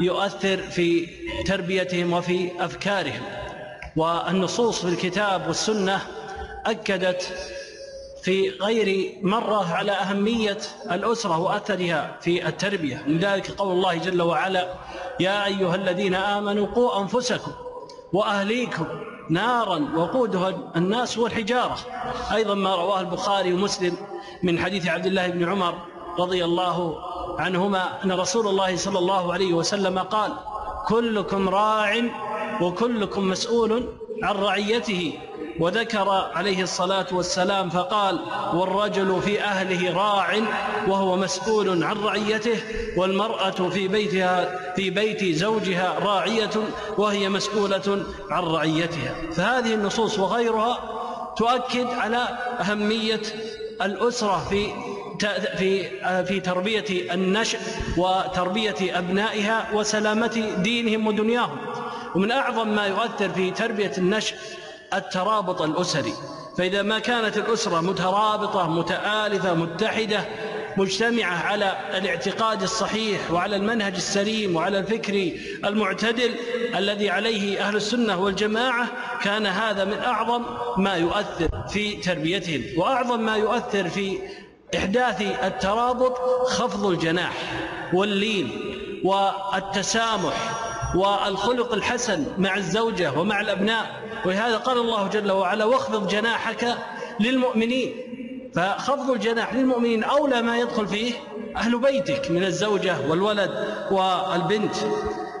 يؤثر 0.00 0.56
في 0.56 1.06
تربيتهم 1.46 2.12
وفي 2.12 2.50
أفكارهم. 2.64 3.22
والنصوص 3.96 4.84
في 4.84 4.88
الكتاب 4.88 5.46
والسنة 5.46 6.00
أكدت 6.66 7.32
في 8.26 8.50
غير 8.50 9.18
مرة 9.22 9.74
على 9.74 9.92
أهمية 9.92 10.58
الأسرة 10.90 11.38
وأثرها 11.38 12.16
في 12.20 12.48
التربية. 12.48 13.04
من 13.06 13.18
ذلك 13.18 13.50
قول 13.50 13.72
الله 13.72 13.94
جل 13.94 14.22
وعلا 14.22 14.74
يا 15.20 15.46
أيها 15.46 15.74
الذين 15.74 16.14
آمنوا 16.14 16.66
قوا 16.66 17.00
أنفسكم 17.00 17.52
وأهليكم 18.12 18.86
نارا 19.30 19.88
وقودها 19.96 20.72
الناس 20.76 21.18
والحجارة. 21.18 21.76
أيضا 22.34 22.54
ما 22.54 22.74
رواه 22.74 23.00
البخاري 23.00 23.52
ومسلم 23.52 23.96
من 24.42 24.58
حديث 24.58 24.86
عبد 24.86 25.06
الله 25.06 25.26
بن 25.28 25.48
عمر 25.48 25.74
رضي 26.18 26.44
الله 26.44 26.98
عنهما 27.38 28.04
أن 28.04 28.12
رسول 28.12 28.48
الله 28.48 28.76
صلى 28.76 28.98
الله 28.98 29.32
عليه 29.32 29.54
وسلم 29.54 29.98
قال 29.98 30.32
كلكم 30.88 31.48
راع 31.48 32.02
وكلكم 32.60 33.28
مسؤول 33.28 33.88
عن 34.22 34.34
رعيته 34.34 35.18
وذكر 35.60 36.08
عليه 36.34 36.62
الصلاة 36.62 37.06
والسلام 37.12 37.70
فقال 37.70 38.20
والرجل 38.54 39.22
في 39.22 39.42
أهله 39.42 39.94
راع 39.96 40.36
وهو 40.88 41.16
مسؤول 41.16 41.84
عن 41.84 41.96
رعيته 41.96 42.58
والمرأة 42.96 43.50
في 43.50 43.88
بيتها 43.88 44.60
في 44.76 44.90
بيت 44.90 45.24
زوجها 45.24 45.98
راعية 45.98 46.50
وهي 46.98 47.28
مسؤولة 47.28 48.04
عن 48.30 48.42
رعيتها. 48.42 49.14
فهذه 49.32 49.74
النصوص 49.74 50.18
وغيرها 50.18 50.78
تؤكد 51.36 51.86
على 51.86 52.28
أهمية 52.60 53.22
الأسرة 53.82 54.46
في 54.50 54.66
في 55.58 55.84
في 56.24 56.40
تربية 56.40 57.14
النشء 57.14 57.58
وتربية 57.96 58.98
أبنائها 58.98 59.68
وسلامة 59.74 60.54
دينهم 60.58 61.06
ودنياهم. 61.06 61.58
ومن 62.14 62.30
أعظم 62.30 62.68
ما 62.68 62.86
يؤثر 62.86 63.28
في 63.28 63.50
تربية 63.50 63.92
النشء 63.98 64.34
الترابط 64.96 65.62
الأسري. 65.62 66.12
فإذا 66.58 66.82
ما 66.82 66.98
كانت 66.98 67.36
الأسرة 67.36 67.80
مترابطة 67.80 68.70
متآلفة 68.70 69.54
متحدة 69.54 70.24
مجتمعة 70.76 71.42
على 71.42 71.76
الاعتقاد 71.94 72.62
الصحيح 72.62 73.30
وعلى 73.30 73.56
المنهج 73.56 73.94
السليم 73.94 74.56
وعلى 74.56 74.78
الفكر 74.78 75.32
المعتدل 75.64 76.34
الذي 76.76 77.10
عليه 77.10 77.60
أهل 77.60 77.76
السنة 77.76 78.20
والجماعة 78.20 78.86
كان 79.22 79.46
هذا 79.46 79.84
من 79.84 79.98
أعظم 79.98 80.42
ما 80.76 80.94
يؤثر 80.94 81.48
في 81.68 81.96
تربيتهم 81.96 82.62
وأعظم 82.76 83.20
ما 83.20 83.36
يؤثر 83.36 83.88
في 83.88 84.18
إحداث 84.76 85.22
الترابط 85.44 86.18
خفض 86.46 86.86
الجناح 86.86 87.32
واللين 87.92 88.50
والتسامح 89.04 90.65
والخلق 90.94 91.72
الحسن 91.72 92.24
مع 92.38 92.56
الزوجة 92.56 93.18
ومع 93.18 93.40
الأبناء. 93.40 93.86
ولهذا 94.24 94.56
قال 94.56 94.78
الله 94.78 95.08
جل 95.08 95.32
وعلا 95.32 95.64
واخفض 95.64 96.08
جناحك 96.08 96.74
للمؤمنين. 97.20 97.92
فخفض 98.54 99.10
الجناح 99.10 99.54
للمؤمنين 99.54 100.04
أولى 100.04 100.42
ما 100.42 100.58
يدخل 100.58 100.88
فيه 100.88 101.12
أهل 101.56 101.78
بيتك 101.78 102.30
من 102.30 102.44
الزوجة 102.44 102.96
والولد 103.08 103.50
والبنت. 103.90 104.74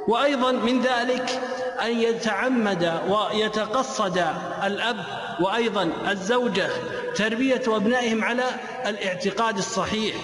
وأيضا 0.08 0.52
من 0.52 0.80
ذلك 0.80 1.40
أن 1.82 2.00
يتعمد 2.00 3.00
ويتقصد 3.08 4.24
الأب 4.64 5.04
وأيضا 5.40 5.90
الزوجة 6.10 6.68
تربية 7.14 7.62
أبنائهم 7.66 8.24
على 8.24 8.44
الاعتقاد 8.86 9.58
الصحيح 9.58 10.14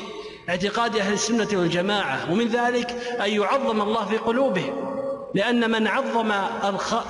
اعتقاد 0.48 0.96
أهل 0.96 1.12
السنة 1.12 1.48
والجماعة. 1.52 2.32
ومن 2.32 2.48
ذلك 2.48 2.90
أن 3.24 3.30
يعظم 3.30 3.80
الله 3.80 4.04
في 4.04 4.16
قلوبهم. 4.16 5.01
لأن 5.34 5.70
من 5.70 5.86
عظم. 5.86 6.32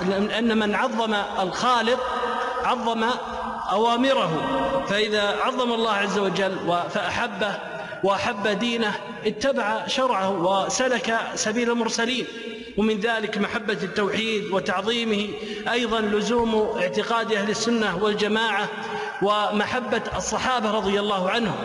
لأن 0.07 0.57
من 0.57 0.75
عظم 0.75 1.13
الخالق 1.39 1.99
عظم 2.63 3.05
أوامره. 3.71 4.31
فإذا 4.87 5.35
عظم 5.41 5.73
الله 5.73 5.91
عز 5.91 6.17
وجل 6.19 6.79
فأحبه 6.89 7.55
وأحب 8.03 8.47
دينه 8.47 8.95
اتبع 9.25 9.87
شرعه 9.87 10.29
وسلك 10.29 11.19
سبيل 11.35 11.71
المرسلين. 11.71 12.25
ومن 12.77 12.99
ذلك 12.99 13.37
محبة 13.37 13.77
التوحيد 13.83 14.43
وتعظيمه 14.51 15.29
أيضا 15.71 16.01
لزوم 16.01 16.77
اعتقاد 16.81 17.33
أهل 17.33 17.49
السنة 17.49 18.03
والجماعة 18.03 18.67
ومحبة 19.21 20.01
الصحابة 20.17 20.71
رضي 20.71 20.99
الله 20.99 21.29
عنهم 21.29 21.55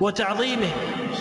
وتعظيمه. 0.00 0.70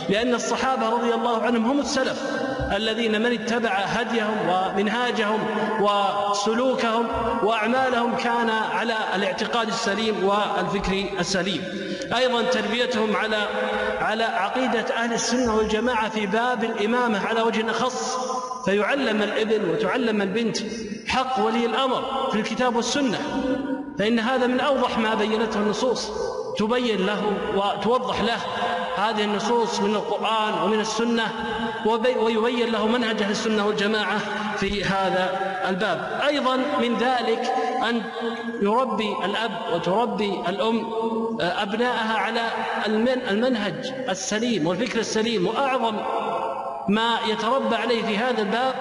لأن 0.10 0.34
الصحابة 0.34 0.90
رضي 0.90 1.14
الله 1.14 1.42
عنهم 1.42 1.66
هم 1.66 1.80
السلف. 1.80 2.45
الذين 2.72 3.22
من 3.22 3.34
اتبع 3.34 3.70
هديهم 3.70 4.38
ومنهاجهم 4.50 5.40
وسلوكهم 5.82 7.08
وأعمالهم 7.44 8.16
كان 8.16 8.50
على 8.50 8.98
الاعتقاد 9.16 9.68
السليم 9.68 10.24
والفكر 10.24 11.06
السليم. 11.20 11.64
أيضا 12.18 12.42
تربيتهم 12.42 13.16
على 13.16 13.48
على 14.00 14.24
عقيدة 14.24 14.96
أهل 14.96 15.14
السنة 15.14 15.56
والجماعة 15.56 16.10
في 16.10 16.26
باب 16.26 16.64
الإمامة 16.64 17.28
على 17.28 17.42
وجه 17.42 17.72
أخص. 17.72 18.18
فيعلم 18.66 19.22
الابن 19.22 19.70
وتعلم 19.70 20.22
البنت 20.22 20.58
حق 21.08 21.46
ولي 21.46 21.66
الأمر 21.66 22.30
في 22.32 22.40
الكتاب 22.40 22.76
والسنة. 22.76 23.20
فإن 24.00 24.20
هذا 24.20 24.48
من 24.48 24.60
أوضح 24.60 24.98
ما 24.98 25.16
بينته 25.16 25.60
النصوص. 25.60 26.12
تبين 26.58 27.06
له 27.06 27.22
وتوضح 27.56 28.22
له 28.22 28.38
هذه 28.98 29.24
النصوص 29.24 29.80
من 29.80 29.96
القرآن 29.96 30.64
ومن 30.64 30.80
السنة 30.80 31.28
ويبين 32.20 32.72
له 32.72 32.88
منهج 32.88 33.22
أهل 33.22 33.32
السنة 33.32 33.68
والجماعة 33.68 34.20
في 34.58 34.84
هذا 34.84 35.30
الباب. 35.70 36.22
أيضا 36.28 36.56
من 36.56 36.98
ذلك 36.98 37.54
أن 37.90 38.02
يربي 38.62 39.16
الأب 39.26 39.52
وتربي 39.74 40.34
الأم 40.50 40.88
أبناءها 41.42 42.18
على 42.18 42.42
المنهج 43.32 43.94
السليم 44.10 44.68
والفكر 44.68 45.00
السليم. 45.00 45.48
وأعظم 45.48 45.96
ما 46.88 47.18
يتربى 47.28 47.76
عليه 47.76 48.04
في 48.04 48.18
هذا 48.18 48.42
الباب 48.42 48.76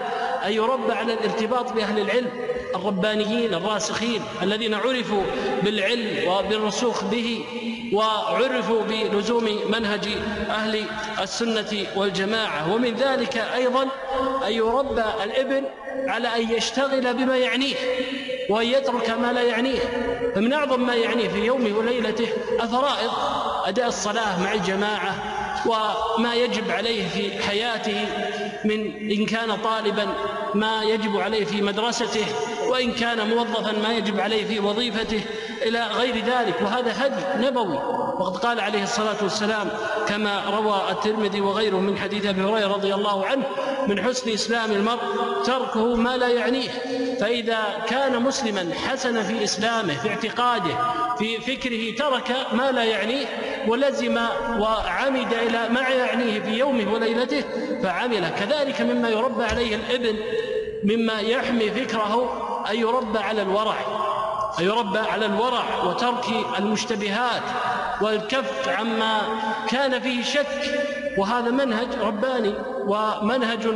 أن 0.46 0.52
يربى 0.52 0.92
على 0.92 1.12
الارتباط 1.12 1.72
بأهل 1.72 1.98
العلم. 1.98 2.30
الربانيين 2.74 3.54
الراسخين 3.54 4.22
الذين 4.42 4.74
عرفوا 4.74 5.22
بالعلم 5.62 6.28
وبالرسوخ 6.28 7.04
به 7.04 7.44
وعرفوا 7.92 8.82
بلزوم 8.82 9.58
منهج 9.68 10.08
أهل 10.50 10.84
السنة 11.22 11.86
والجماعة. 11.96 12.74
ومن 12.74 12.94
ذلك 12.94 13.36
أيضا 13.36 13.82
أن 14.46 14.52
يربى 14.52 15.04
الإبن 15.24 15.64
على 16.08 16.28
أن 16.28 16.50
يشتغل 16.50 17.14
بما 17.14 17.36
يعنيه 17.36 17.74
وأن 18.50 18.66
يترك 18.66 19.10
ما 19.10 19.32
لا 19.32 19.42
يعنيه. 19.42 19.80
فمن 20.34 20.52
أعظم 20.52 20.86
ما 20.86 20.94
يعنيه 20.94 21.28
في 21.28 21.44
يومه 21.44 21.78
وليلته 21.78 22.28
الفرائض 22.62 23.10
أداء 23.64 23.88
الصلاة 23.88 24.42
مع 24.42 24.52
الجماعة 24.52 25.14
وما 25.66 26.34
يجب 26.34 26.70
عليه 26.70 27.08
في 27.08 27.42
حياته 27.42 28.06
من 28.64 29.10
إن 29.10 29.26
كان 29.26 29.56
طالبا 29.56 30.08
ما 30.54 30.82
يجب 30.82 31.16
عليه 31.16 31.44
في 31.44 31.62
مدرسته 31.62 32.26
وإن 32.74 32.92
كان 32.92 33.28
موظفا 33.28 33.72
ما 33.72 33.92
يجب 33.92 34.20
عليه 34.20 34.44
في 34.44 34.60
وظيفته 34.60 35.20
إلى 35.62 35.86
غير 35.86 36.14
ذلك 36.14 36.60
وهذا 36.62 37.06
هدي 37.06 37.46
نبوي. 37.46 37.76
وقد 38.18 38.36
قال 38.36 38.60
عليه 38.60 38.82
الصلاة 38.82 39.16
والسلام 39.22 39.68
كما 40.08 40.42
روى 40.50 40.90
الترمذي 40.90 41.40
وغيره 41.40 41.76
من 41.76 41.98
حديث 41.98 42.26
أبي 42.26 42.42
هريرة 42.42 42.68
رضي 42.68 42.94
الله 42.94 43.26
عنه 43.26 43.46
من 43.88 44.02
حسن 44.02 44.30
إسلام 44.30 44.72
المرء 44.72 45.00
تركه 45.44 45.94
ما 45.94 46.16
لا 46.16 46.28
يعنيه 46.28 46.68
فإذا 47.20 47.62
كان 47.88 48.22
مسلما 48.22 48.74
حسن 48.74 49.22
في 49.22 49.44
إسلامه 49.44 49.94
في 49.94 50.08
اعتقاده 50.08 50.76
في 51.18 51.40
فكره 51.40 51.96
ترك 51.96 52.36
ما 52.52 52.72
لا 52.72 52.84
يعنيه 52.84 53.26
ولزم 53.68 54.18
وعمد 54.58 55.32
إلى 55.32 55.68
ما 55.68 55.80
يعنيه 55.80 56.40
في 56.40 56.50
يومه 56.50 56.92
وليلته 56.92 57.44
فعمله 57.82 58.28
كذلك 58.28 58.80
مما 58.80 59.08
يربى 59.08 59.44
عليه 59.44 59.76
الإبن 59.76 60.16
مما 60.84 61.20
يحمي 61.20 61.70
فكره 61.70 62.40
أن 62.70 62.76
يربى 62.76 63.18
على 63.18 63.42
الورع 63.42 63.74
أن 64.58 64.64
يربى 64.64 64.98
على 64.98 65.26
الورع 65.26 65.84
وترك 65.84 66.24
المشتبهات 66.58 67.42
والكف 68.00 68.68
عما 68.68 69.20
كان 69.68 70.00
فيه 70.00 70.22
شك. 70.22 70.80
وهذا 71.18 71.50
منهج 71.50 71.88
رباني 72.02 72.54
ومنهج 72.86 73.66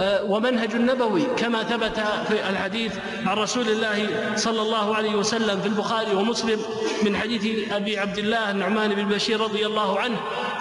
ومنهج 0.00 0.76
نبوي 0.76 1.22
كما 1.36 1.62
ثبت 1.62 2.00
في 2.28 2.48
الحديث 2.50 2.92
عن 3.26 3.36
رسول 3.36 3.68
الله 3.68 4.08
صلى 4.36 4.62
الله 4.62 4.94
عليه 4.94 5.14
وسلم 5.14 5.60
في 5.60 5.68
البخاري 5.68 6.14
ومسلم 6.16 6.60
من 7.02 7.16
حديث 7.16 7.72
أبي 7.72 7.98
عبد 7.98 8.18
الله 8.18 8.50
النعمان 8.50 8.94
بن 8.94 9.04
بشير 9.04 9.40
رضي 9.40 9.66
الله 9.66 10.00
عنه 10.00 10.16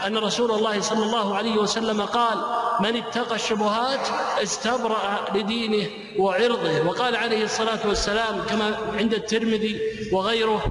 أن 0.07 0.17
رسول 0.17 0.51
الله 0.51 0.81
صلى 0.81 1.05
الله 1.05 1.35
عليه 1.35 1.57
وسلم 1.57 2.01
قال 2.01 2.37
من 2.79 2.95
اتقى 2.95 3.35
الشبهات 3.35 4.07
استبرأ 4.43 5.25
لدينه 5.35 5.87
وعرضه 6.17 6.81
وقال 6.87 7.15
عليه 7.15 7.43
الصلاة 7.43 7.79
والسلام 7.87 8.41
كما 8.49 8.77
عند 8.99 9.13
الترمذي 9.13 9.79
وغيره 10.11 10.63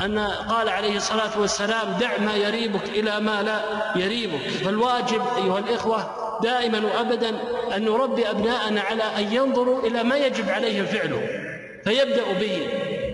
أن 0.00 0.18
قال 0.48 0.68
عليه 0.68 0.96
الصلاة 0.96 1.40
والسلام 1.40 1.96
دع 2.00 2.18
ما 2.18 2.36
يريبك 2.36 2.88
إلى 2.88 3.20
ما 3.20 3.42
لا 3.42 3.60
يريبك 3.96 4.48
فالواجب 4.64 5.22
أيها 5.36 5.58
الإخوة 5.58 6.23
دائما 6.42 6.86
وأبدا 6.86 7.28
أن 7.76 7.84
نربي 7.84 8.30
أبناءنا 8.30 8.80
على 8.80 9.02
أن 9.02 9.32
ينظروا 9.32 9.86
إلى 9.86 10.02
ما 10.02 10.16
يجب 10.16 10.48
عليهم 10.48 10.86
فعله 10.86 11.20
فيبدأ 11.84 12.32
به 12.40 12.68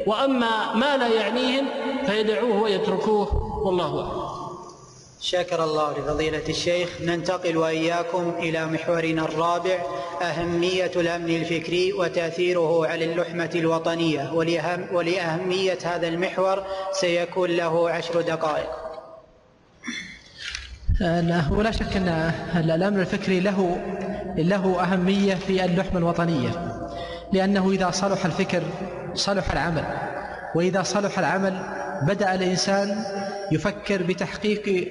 وأما 0.07 0.75
ما 0.75 0.97
لا 0.97 1.09
يعنيهم 1.09 1.67
فيدعوه 2.07 2.63
ويتركوه 2.63 3.35
والله 3.65 4.01
أعلم. 4.01 4.31
شكر 5.21 5.65
الله 5.65 5.99
لفضيلة 5.99 6.49
الشيخ. 6.49 6.89
ننتقل 7.01 7.57
وإياكم 7.57 8.35
إلى 8.39 8.67
محورنا 8.67 9.23
الرابع 9.23 9.79
أهمية 10.23 10.93
الأمن 10.97 11.37
الفكري 11.37 11.93
وتأثيره 11.93 12.87
على 12.87 13.05
اللحمة 13.05 13.51
الوطنية 13.55 14.33
ولأهم 14.35 14.87
ولأهمية 14.93 15.79
هذا 15.85 16.09
المحور 16.09 16.65
سيكون 16.93 17.51
له 17.51 17.91
عشر 17.91 18.21
دقائق. 18.21 18.90
ولا 21.51 21.71
شك 21.71 21.97
أن 21.97 22.09
الأمن 22.71 23.01
الفكري 23.01 23.41
له 23.41 23.77
له 24.37 24.83
أهمية 24.83 25.35
في 25.35 25.65
اللحمة 25.65 25.99
الوطنية 25.99 26.51
لأنه 27.33 27.71
إذا 27.71 27.91
صلح 27.91 28.25
الفكر 28.25 28.63
صلح 29.15 29.53
العمل 29.53 29.85
وإذا 30.55 30.83
صلح 30.83 31.19
العمل 31.19 31.59
بدأ 32.03 32.35
الإنسان 32.35 33.05
يفكر 33.53 34.03
بتحقيق 34.03 34.89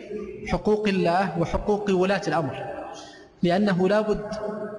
حقوق 0.47 0.87
الله 0.87 1.39
وحقوق 1.39 1.91
ولاة 1.91 2.21
الأمر. 2.27 2.78
لأنه 3.43 3.89
لابد 3.89 4.25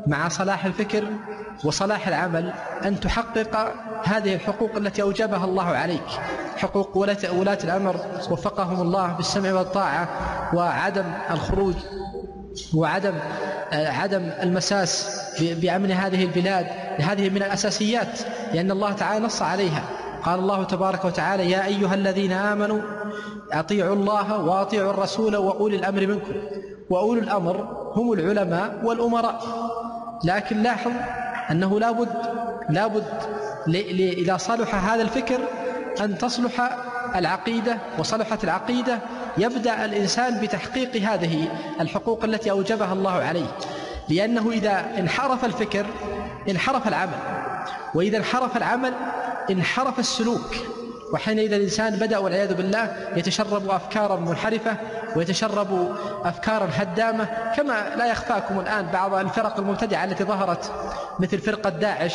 مع 0.07 0.29
صلاح 0.29 0.65
الفكر 0.65 1.05
وصلاح 1.65 2.09
العمل 2.09 2.53
أن 2.85 3.01
تحقق 3.01 3.75
هذه 4.05 4.35
الحقوق 4.35 4.77
التي 4.77 5.03
أوجبها 5.03 5.45
الله 5.45 5.67
عليك. 5.67 6.07
حقوق 6.57 6.97
ولاة 6.97 7.59
الأمر 7.65 7.97
وفقهم 8.31 8.81
الله 8.81 9.07
بالسمع 9.07 9.53
والطاعة 9.53 10.09
وعدم 10.55 11.05
الخروج 11.31 11.75
وعدم 12.75 13.15
عدم 13.73 14.31
المساس 14.43 15.21
بأمن 15.41 15.93
هذه 15.93 16.25
البلاد 16.25 16.67
هذه 16.99 17.31
من 17.31 17.37
الأساسيات 17.37 18.21
لأن 18.55 18.71
الله 18.71 18.93
تعالى 18.93 19.25
نص 19.25 19.43
عليها. 19.43 19.83
قال 20.25 20.39
الله 20.39 20.65
تبارك 20.65 21.05
وتعالى 21.05 21.51
يا 21.51 21.67
أيها 21.67 21.95
الذين 21.95 22.33
آمنوا 22.33 22.81
أطيعوا 23.53 23.95
الله 23.95 24.39
وأطيعوا 24.39 24.91
الرسول 24.91 25.37
وأولي 25.37 25.77
الأمر 25.77 26.07
منكم. 26.07 26.33
وأولي 26.91 27.21
الأمر 27.21 27.57
هم 27.97 28.13
العلماء 28.13 28.81
والأمراء. 28.85 29.41
لكن 30.25 30.63
لاحظ 30.63 30.93
أنه 31.51 31.81
لابد 31.81 32.09
لابد 32.69 33.05
إذا 33.95 34.37
صلح 34.37 34.93
هذا 34.93 35.03
الفكر 35.03 35.41
أن 36.01 36.19
تصلح 36.19 36.77
العقيدة 37.17 37.79
وصلحت 37.99 38.45
العقيدة 38.45 38.99
يبدأ 39.39 39.85
الإنسان 39.85 40.41
بتحقيق 40.41 40.97
هذه 40.97 41.49
الحقوق 41.81 42.25
التي 42.25 42.51
أوجبها 42.51 42.93
الله 42.93 43.13
عليه. 43.13 43.47
لأنه 44.09 44.51
إذا 44.51 44.85
انحرف 44.99 45.45
الفكر 45.45 45.87
انحرف 46.51 46.89
العمل. 46.89 47.19
وإذا 47.95 48.17
انحرف 48.19 48.57
العمل 48.57 48.93
انحرف 49.51 49.99
السلوك. 49.99 50.57
وحينئذ 51.13 51.53
الإنسان 51.53 51.97
بدأ 51.97 52.19
والعياذ 52.19 52.55
بالله 52.55 52.97
يتشرب 53.17 53.71
أفكارا 53.71 54.17
منحرفة 54.17 54.77
ويتشرب 55.17 55.97
أفكارا 56.25 56.69
هدامة 56.75 57.29
كما 57.57 57.97
لا 57.97 58.07
يخفاكم 58.07 58.61
الآن 58.61 58.87
بعض 58.87 59.15
الفرق 59.15 59.59
المبتدعة 59.59 60.05
التي 60.05 60.25
ظهرت 60.25 60.73
مثل 61.21 61.39
فرقة 61.39 61.71
داعش 61.71 62.15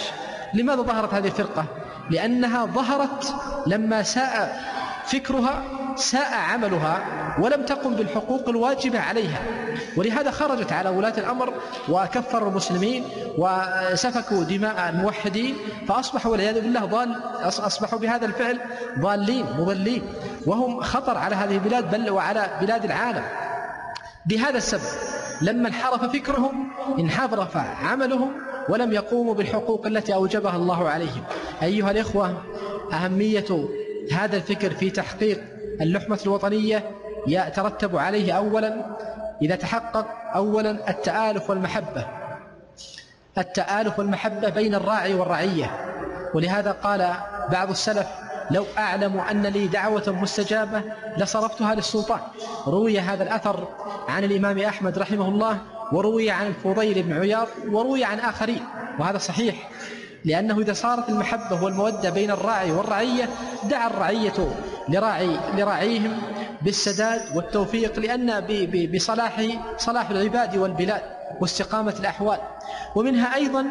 لماذا 0.53 0.81
ظهرت 0.81 1.13
هذه 1.13 1.27
الفرقة؟ 1.27 1.65
لأنها 2.09 2.65
ظهرت 2.65 3.35
لما 3.67 4.03
ساء 4.03 4.61
فكرها 5.05 5.63
ساء 5.95 6.33
عملها 6.33 7.05
ولم 7.39 7.65
تقم 7.65 7.95
بالحقوق 7.95 8.49
الواجبة 8.49 8.99
عليها. 8.99 9.41
ولهذا 9.97 10.31
خرجت 10.31 10.71
على 10.71 10.89
ولاة 10.89 11.13
الأمر 11.17 11.53
وكفروا 11.89 12.49
المسلمين 12.49 13.03
وسفكوا 13.37 14.43
دماء 14.43 14.89
الموحدين 14.89 15.55
فأصبحوا 15.87 16.31
والعياذ 16.31 16.61
بالله 16.61 16.85
ضال 16.85 17.15
أصبحوا 17.43 17.99
بهذا 17.99 18.25
الفعل 18.25 18.59
ضالين 18.99 19.45
مضلين. 19.59 20.01
وهم 20.45 20.81
خطر 20.81 21.17
على 21.17 21.35
هذه 21.35 21.53
البلاد 21.53 21.91
بل 21.91 22.09
وعلى 22.09 22.49
بلاد 22.61 22.85
العالم. 22.85 23.23
بهذا 24.25 24.57
السبب 24.57 24.81
لما 25.41 25.67
انحرف 25.67 26.03
فكرهم 26.03 26.71
انحرف 26.99 27.57
عملهم 27.57 28.31
ولم 28.69 28.93
يقوموا 28.93 29.33
بالحقوق 29.33 29.85
التي 29.85 30.13
أوجبها 30.13 30.55
الله 30.55 30.89
عليهم. 30.89 31.23
أيها 31.63 31.91
الإخوة 31.91 32.43
أهمية 32.93 33.67
هذا 34.11 34.37
الفكر 34.37 34.69
في 34.69 34.89
تحقيق 34.89 35.54
اللحمة 35.81 36.19
الوطنية 36.25 36.91
يترتب 37.27 37.97
عليه 37.97 38.33
أولا 38.33 38.85
إذا 39.41 39.55
تحقق 39.55 40.07
أولا 40.35 40.89
التآلف 40.89 41.49
والمحبة. 41.49 42.07
التآلف 43.37 43.99
والمحبة 43.99 44.49
بين 44.49 44.75
الراعي 44.75 45.13
والرعية. 45.13 45.71
ولهذا 46.33 46.71
قال 46.71 47.13
بعض 47.51 47.69
السلف 47.69 48.07
لو 48.51 48.65
أعلم 48.77 49.19
أن 49.19 49.45
لي 49.45 49.67
دعوة 49.67 50.03
مستجابة 50.21 50.81
لصرفتها 51.17 51.75
للسلطان. 51.75 52.19
روي 52.67 52.99
هذا 52.99 53.23
الأثر 53.23 53.67
عن 54.07 54.23
الإمام 54.23 54.59
أحمد 54.59 54.99
رحمه 54.99 55.27
الله 55.27 55.57
وروي 55.91 56.31
عن 56.31 56.47
الفضيل 56.47 57.03
بن 57.03 57.13
عياض 57.13 57.47
وروي 57.67 58.03
عن 58.03 58.19
آخرين. 58.19 58.63
وهذا 58.99 59.17
صحيح 59.17 59.69
لأنه 60.25 60.59
إذا 60.59 60.73
صارت 60.73 61.09
المحبة 61.09 61.63
والمودة 61.63 62.09
بين 62.09 62.31
الراعي 62.31 62.71
والرعية 62.71 63.29
دعا 63.63 63.87
الرعية 63.87 64.33
لراعي 64.89 65.37
لراعيهم 65.57 66.17
بالسداد 66.61 67.21
والتوفيق 67.35 67.99
لأن 67.99 68.47
بصلاح 68.93 69.41
صلاح 69.77 70.09
العباد 70.09 70.57
والبلاد 70.57 71.01
واستقامة 71.41 71.95
الأحوال. 71.99 72.37
ومنها 72.95 73.35
أيضا 73.35 73.65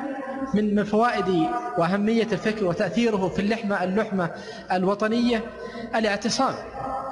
من 0.54 0.84
فوائد 0.84 1.46
وأهمية 1.78 2.28
الفكر 2.32 2.64
وتأثيره 2.64 3.28
في 3.28 3.38
اللحمة 3.38 3.84
اللحمة 3.84 4.30
الوطنية 4.72 5.42
الاعتصام 5.94 6.54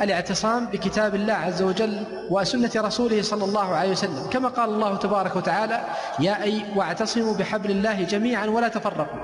الاعتصام 0.01 0.66
بكتاب 0.66 1.15
الله 1.15 1.33
عز 1.33 1.62
وجل 1.62 2.05
وسنة 2.31 2.70
رسوله 2.77 3.23
صلى 3.23 3.45
الله 3.45 3.74
عليه 3.74 3.91
وسلم. 3.91 4.27
كما 4.31 4.49
قال 4.49 4.70
الله 4.70 4.97
تبارك 4.97 5.37
وتعالى 5.37 5.81
يا 6.20 6.43
أي 6.43 6.62
واعتصموا 6.77 7.35
بحبل 7.35 7.70
الله 7.70 8.03
جميعا 8.03 8.47
ولا 8.47 8.69
تفرقوا. 8.69 9.20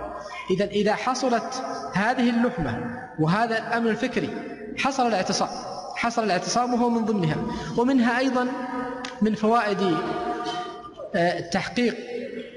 إذا 0.51 0.65
إذا 0.65 0.95
حصلت 0.95 1.63
هذه 1.95 2.31
اللحمة 2.31 3.01
وهذا 3.19 3.59
الأمن 3.59 3.89
الفكري 3.89 4.58
حصل 4.79 5.07
الاعتصام. 5.07 5.49
حصل 5.97 6.25
الاعتصام 6.25 6.75
وهو 6.75 6.91
من 6.91 7.05
ضمنها. 7.05 7.37
ومنها 7.77 8.19
أيضا 8.19 8.49
من 9.23 9.35
فوائد 9.35 9.97
آه، 11.15 11.51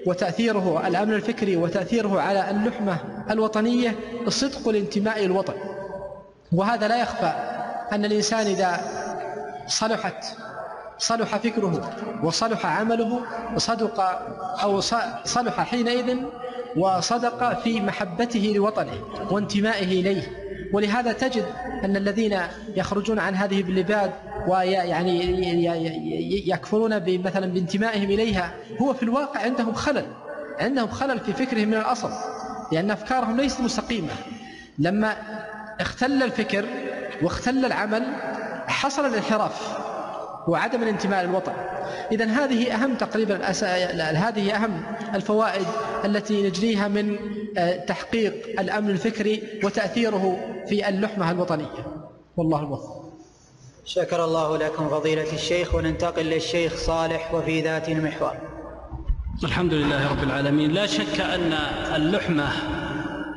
وتأثيره 0.07 0.87
الأمن 0.87 1.13
الفكري 1.13 1.55
وتأثيره 1.55 2.21
على 2.21 2.49
اللحمة 2.51 2.97
الوطنية 3.29 3.95
الصدق 4.27 4.67
والانتماء 4.67 5.25
للوطن. 5.25 5.53
وهذا 6.51 6.87
لا 6.87 7.01
يخفى 7.01 7.33
أن 7.91 8.05
الإنسان 8.05 8.47
إذا 8.47 8.81
صلحت 9.67 10.25
صلح 10.97 11.37
فكره 11.37 11.91
وصلح 12.23 12.65
عمله 12.65 13.21
صدق 13.57 13.99
أو 14.63 14.79
صلح 15.25 15.61
حينئذ 15.61 16.17
وصدق 16.77 17.61
في 17.61 17.81
محبته 17.81 18.53
لوطنه 18.55 18.93
وانتمائه 19.31 20.01
إليه. 20.01 20.50
ولهذا 20.73 21.11
تجد 21.11 21.45
أن 21.83 21.95
الذين 21.95 22.39
يخرجون 22.75 23.19
عن 23.19 23.35
هذه 23.35 23.61
البلاد 23.61 24.11
ويعني 24.47 26.49
يكفرون 26.49 27.03
مثلا 27.07 27.45
بانتمائهم 27.45 28.11
إليها 28.11 28.53
هو 28.81 28.93
في 28.93 29.03
الواقع 29.03 29.41
عندهم 29.41 29.73
خلل 29.73 30.05
عندهم 30.59 30.87
خلل 30.87 31.19
في 31.19 31.33
فكرهم 31.33 31.67
من 31.67 31.77
الأصل 31.77 32.11
لأن 32.71 32.91
أفكارهم 32.91 33.37
ليست 33.37 33.61
مستقيمة. 33.61 34.13
لما 34.79 35.15
اختل 35.79 36.23
الفكر 36.23 36.65
واختل 37.21 37.65
العمل 37.65 38.03
حصل 38.67 39.05
الانحراف. 39.05 39.77
وعدم 40.47 40.83
الانتماء 40.83 41.25
للوطن. 41.25 41.53
إذا 42.11 42.25
هذه 42.25 42.73
أهم 42.75 42.95
تقريبا 42.95 43.45
هذه 43.99 44.55
أهم 44.55 44.83
الفوائد 45.15 45.65
التي 46.05 46.43
نجنيها 46.43 46.87
من 46.87 47.17
آه، 47.57 47.85
تحقيق 47.85 48.59
الأمن 48.59 48.89
الفكري 48.89 49.43
وتأثيره 49.63 50.37
في 50.67 50.89
اللحمة 50.89 51.31
الوطنية. 51.31 51.85
والله 52.37 52.59
الموفق. 52.59 53.01
شكر 53.85 54.25
الله 54.25 54.57
لكم 54.57 54.89
فضيلة 54.89 55.33
الشيخ 55.33 55.75
وننتقل 55.75 56.25
للشيخ 56.25 56.75
صالح 56.75 57.33
وفي 57.33 57.61
ذات 57.61 57.89
المحور. 57.89 58.33
الحمد 59.43 59.73
لله 59.73 60.11
رب 60.11 60.23
العالمين. 60.23 60.71
لا 60.71 60.85
شك 60.85 61.19
أن 61.19 61.53
اللحمة 61.95 62.47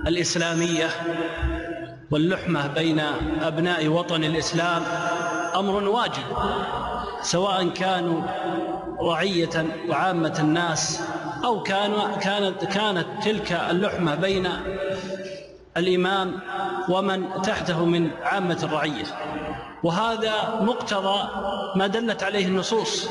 الإسلامية 0.07 0.89
واللحمة 2.11 2.67
بين 2.67 3.01
أبناء 3.43 3.89
وطن 3.89 4.25
الإسلام 4.25 4.83
أمر 5.55 5.89
واجب. 5.89 6.23
سواء 7.25 7.69
كانوا 7.69 8.23
رعية 9.01 9.67
وعامة 9.89 10.37
الناس 10.41 11.01
أو 11.45 11.63
كانوا 11.63 12.17
كانت 12.17 12.65
كانت 12.65 13.07
تلك 13.25 13.53
اللحمة 13.71 14.15
بين 14.15 14.49
الإمام 15.77 16.41
ومن 16.89 17.43
تحته 17.43 17.85
من 17.85 18.11
عامة 18.23 18.59
الرعية. 18.63 19.05
وهذا 19.83 20.61
مقتضى 20.61 21.29
ما 21.77 21.87
دلت 21.87 22.23
عليه 22.23 22.47
النصوص 22.47 23.09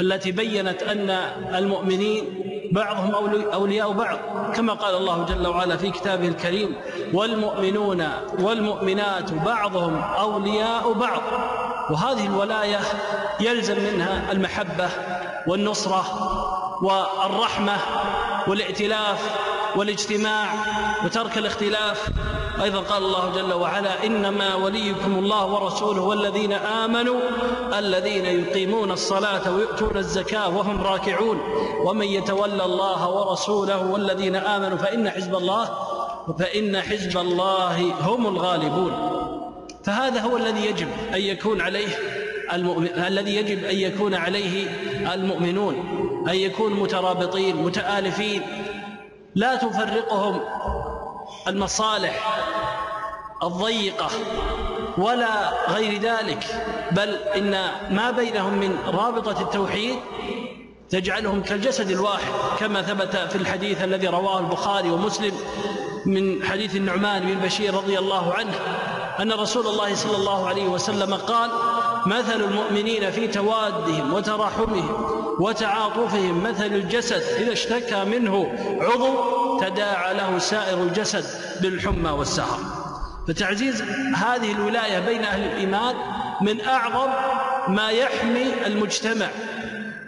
التي 0.00 0.32
بينت 0.32 0.82
أن 0.82 1.10
المؤمنين 1.54 2.24
بعضهم 2.72 3.14
أولياء 3.52 3.92
بعض 3.92 4.18
كما 4.54 4.72
قال 4.72 4.94
الله 4.94 5.24
جل 5.24 5.46
وعلا 5.46 5.76
في 5.76 5.90
كتابه 5.90 6.28
الكريم 6.28 6.76
والمؤمنون 7.12 8.08
والمؤمنات 8.38 9.32
بعضهم 9.32 9.96
أولياء 10.02 10.92
بعض 10.92 11.22
وهذه 11.90 12.26
الولاية 12.26 12.80
يلزم 13.40 13.76
منها 13.80 14.32
المحبة 14.32 14.88
والنصرة 15.46 16.04
والرحمة 16.82 17.76
والائتلاف 18.48 19.30
والاجتماع 19.76 20.46
وترك 21.04 21.38
الاختلاف. 21.38 22.08
أيضا 22.62 22.80
قال 22.80 23.02
الله 23.02 23.32
جل 23.34 23.52
وعلا 23.52 24.06
إنما 24.06 24.54
وليكم 24.54 25.18
الله 25.18 25.46
ورسوله 25.46 26.00
والذين 26.00 26.52
آمنوا 26.52 27.20
الذين 27.78 28.24
يقيمون 28.24 28.90
الصلاة 28.90 29.54
ويؤتون 29.54 29.96
الزكاة 29.96 30.48
وهم 30.56 30.82
راكعون. 30.82 31.40
ومن 31.84 32.06
يتولى 32.06 32.64
الله 32.64 33.08
ورسوله 33.10 33.90
والذين 33.90 34.36
آمنوا 34.36 34.78
فإن 34.78 35.10
حزب 35.10 35.34
الله 35.34 35.68
فإن 36.38 36.80
حزب 36.80 37.18
الله 37.18 37.94
هم 38.00 38.26
الغالبون. 38.26 38.92
فهذا 39.84 40.20
هو 40.20 40.36
الذي 40.36 40.66
يجب 40.66 40.88
أن 41.14 41.20
يكون 41.20 41.60
عليه 41.60 41.88
المؤمن 42.52 42.86
الذي 42.86 43.36
يجب 43.36 43.64
أن 43.64 43.76
يكون 43.76 44.14
عليه 44.14 44.66
المؤمنون 45.14 45.74
أن 46.28 46.34
يكونوا 46.34 46.82
مترابطين 46.84 47.56
متآلفين. 47.56 48.42
لا 49.34 49.56
تفرقهم 49.56 50.40
المصالح 51.48 52.38
الضيقة 53.42 54.10
ولا 54.98 55.50
غير 55.68 56.00
ذلك 56.00 56.44
بل 56.92 57.14
إن 57.14 57.50
ما 57.90 58.10
بينهم 58.10 58.58
من 58.58 58.78
رابطة 58.86 59.42
التوحيد 59.42 59.96
تجعلهم 60.92 61.42
كالجسد 61.42 61.90
الواحد 61.90 62.32
كما 62.58 62.82
ثبت 62.82 63.16
في 63.16 63.36
الحديث 63.36 63.84
الذي 63.84 64.06
رواه 64.06 64.38
البخاري 64.38 64.90
ومسلم 64.90 65.32
من 66.06 66.44
حديث 66.44 66.76
النعمان 66.76 67.22
بن 67.22 67.34
بشير 67.34 67.74
رضي 67.74 67.98
الله 67.98 68.34
عنه 68.34 68.54
أن 69.20 69.32
رسول 69.32 69.66
الله 69.66 69.94
صلى 69.94 70.16
الله 70.16 70.48
عليه 70.48 70.68
وسلم 70.68 71.14
قال 71.14 71.50
مثل 72.06 72.40
المؤمنين 72.40 73.10
في 73.10 73.28
توادهم 73.28 74.12
وتراحمهم 74.14 75.18
وتعاطفهم 75.40 76.42
مثل 76.42 76.66
الجسد 76.66 77.22
إذا 77.38 77.52
اشتكى 77.52 78.04
منه 78.04 78.52
عضو 78.80 79.14
تداعى 79.60 80.14
له 80.14 80.38
سائر 80.38 80.82
الجسد 80.82 81.24
بالحمى 81.62 82.10
والسهر 82.10 82.58
فتعزيز 83.28 83.82
هذه 84.16 84.52
الولاية 84.52 84.98
بين 84.98 85.24
أهل 85.24 85.42
الإيمان 85.44 85.94
من 86.40 86.60
أعظم 86.60 87.10
ما 87.68 87.90
يحمي 87.90 88.66
المجتمع. 88.66 89.28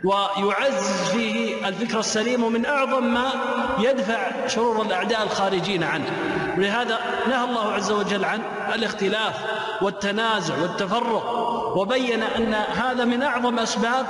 ويعزز 0.05 1.11
فيه 1.13 1.69
الفكر 1.69 2.01
السليم 2.01 2.45
ومن 2.45 2.67
أعظم 2.67 3.15
ما 3.15 3.31
يدفع 3.79 4.47
شرور 4.47 4.83
الأعداء 4.83 5.23
الخارجين 5.23 5.83
عنه. 5.83 6.11
ولهذا 6.59 6.99
نهى 7.29 7.45
الله 7.45 7.73
عز 7.73 7.93
وجل 7.93 8.25
عن 8.25 8.41
الاختلاف 8.75 9.35
والتنازع 9.83 10.55
والتفرق 10.63 11.31
وبين 11.77 12.23
أن 12.23 12.55
هذا 12.55 13.05
من 13.05 13.23
أعظم 13.23 13.59
أسباب 13.59 14.07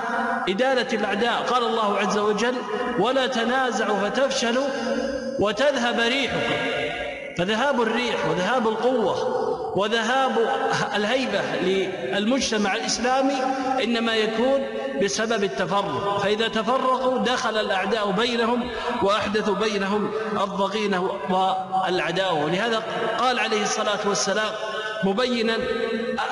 إدالة 0.48 0.88
الأعداء. 0.92 1.42
قال 1.42 1.64
الله 1.64 1.98
عز 1.98 2.18
وجل 2.18 2.54
ولا 2.98 3.26
تنازعوا 3.26 3.96
فتفشلوا 3.98 4.66
وتذهب 5.38 6.00
ريحكم. 6.00 6.84
فذهاب 7.38 7.82
الريح 7.82 8.16
وذهاب 8.30 8.68
القوة 8.68 9.44
وذهاب 9.76 10.32
الهيبة 10.96 11.40
للمجتمع 11.62 12.74
الإسلامي 12.74 13.36
إنما 13.84 14.14
يكون 14.14 14.60
بسبب 15.02 15.44
التفرق. 15.44 16.18
فإذا 16.22 16.48
تفرقوا 16.48 17.18
دخل 17.18 17.56
الأعداء 17.56 18.10
بينهم 18.10 18.70
وأحدثوا 19.02 19.54
بينهم 19.54 20.10
الضغينة 20.32 21.10
والعداوة 21.30 22.44
ولهذا 22.44 22.82
قال 23.18 23.38
عليه 23.38 23.62
الصلاة 23.62 23.98
والسلام 24.06 24.52
مبينا 25.04 25.56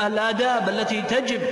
الآداب 0.06 0.68
التي 0.68 1.02
تجب 1.02 1.42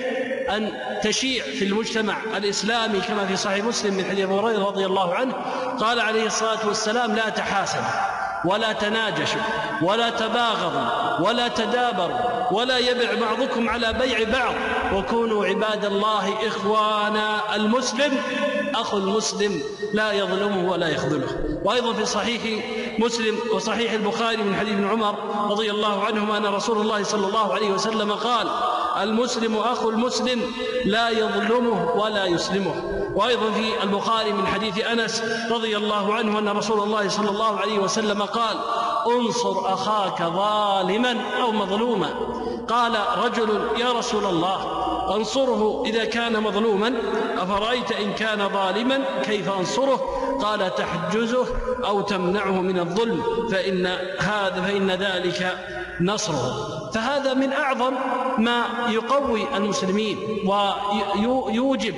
أن 0.51 0.73
تشيع 1.03 1.45
في 1.45 1.65
المجتمع 1.65 2.17
الإسلامي 2.37 3.01
كما 3.01 3.27
في 3.27 3.37
صحيح 3.37 3.65
مسلم 3.65 3.95
من 3.95 4.05
حديث 4.05 4.25
أبي 4.25 4.35
هريرة 4.35 4.65
رضي 4.67 4.87
الله 4.87 5.15
عنه. 5.15 5.35
قال 5.81 6.01
عليه 6.01 6.27
الصلاة 6.27 6.67
والسلام 6.67 7.15
لا 7.17 7.29
تحاسبوا 7.29 7.85
ولا 8.45 8.73
تناجشوا 8.73 9.41
ولا 9.83 10.11
تباغضوا 10.11 11.21
ولا 11.29 11.49
تدابروا 11.49 12.40
ولا 12.53 12.79
يبع 12.79 13.15
بعضكم 13.21 13.69
على 13.69 13.93
بيع 13.93 14.31
بعض. 14.31 14.55
وكونوا 14.95 15.47
عباد 15.47 15.85
الله 15.85 16.47
إخوانا 16.47 17.57
المسلم 17.57 18.19
أخو 18.75 18.97
المسلم 18.97 19.63
لا 19.93 20.13
يظلمه 20.13 20.71
ولا 20.71 20.89
يخذله. 20.89 21.29
وأيضا 21.65 21.93
في 21.93 22.07
صحيح 22.07 22.43
مسلم 22.99 23.39
وصحيح 23.55 23.93
البخاري 23.93 24.37
من 24.37 24.57
حديث 24.57 24.73
ابن 24.73 24.89
عمر 24.89 25.15
رضي 25.51 25.71
الله 25.71 26.05
عنهما 26.05 26.37
أن 26.37 26.47
رسول 26.47 26.79
الله 26.79 27.03
صلى 27.03 27.27
الله 27.27 27.55
عليه 27.55 27.71
وسلم 27.71 28.13
قال 28.13 28.47
المسلم 29.01 29.57
أخو 29.57 29.91
المسلم 29.91 30.43
لا 30.85 31.11
يظلمه 31.11 31.91
ولا 31.91 32.25
يسلمه. 32.25 33.00
وأيضا 33.15 33.51
في 33.51 33.83
البخاري 33.83 34.33
من 34.33 34.47
حديث 34.47 34.87
أنس 34.87 35.23
رضي 35.51 35.77
الله 35.77 36.15
عنه 36.15 36.39
أن 36.39 36.49
رسول 36.49 36.81
الله 36.81 37.09
صلى 37.09 37.31
الله 37.31 37.61
عليه 37.61 37.79
وسلم 37.79 38.23
قال 38.23 38.57
أنصر 39.07 39.75
أخاك 39.75 40.23
ظالما 40.23 41.17
أو 41.43 41.53
مظلوما. 41.53 42.11
قال 42.69 42.93
رجل 43.25 43.61
يا 43.79 43.93
رسول 43.93 44.25
الله 44.25 44.81
أنصره 45.17 45.83
إذا 45.87 46.05
كان 46.05 46.43
مظلوما 46.43 46.95
أفرأيت 47.39 47.93
إن 47.93 48.13
كان 48.13 48.49
ظالما 48.49 49.01
كيف 49.23 49.49
أنصره؟ 49.49 50.01
قال 50.43 50.75
تحجزه 50.75 51.47
أو 51.85 52.01
تمنعه 52.01 52.61
من 52.61 52.79
الظلم 52.79 53.23
فإن 53.51 53.87
هذا 54.19 54.63
فإن 54.63 54.91
ذلك 54.91 55.59
نصره. 56.01 56.91
فهذا 56.95 57.35
من 57.35 57.53
أعظم 57.53 57.95
ما 58.39 58.65
يقوي 58.89 59.57
المسلمين 59.57 60.19
ويوجب 60.47 61.95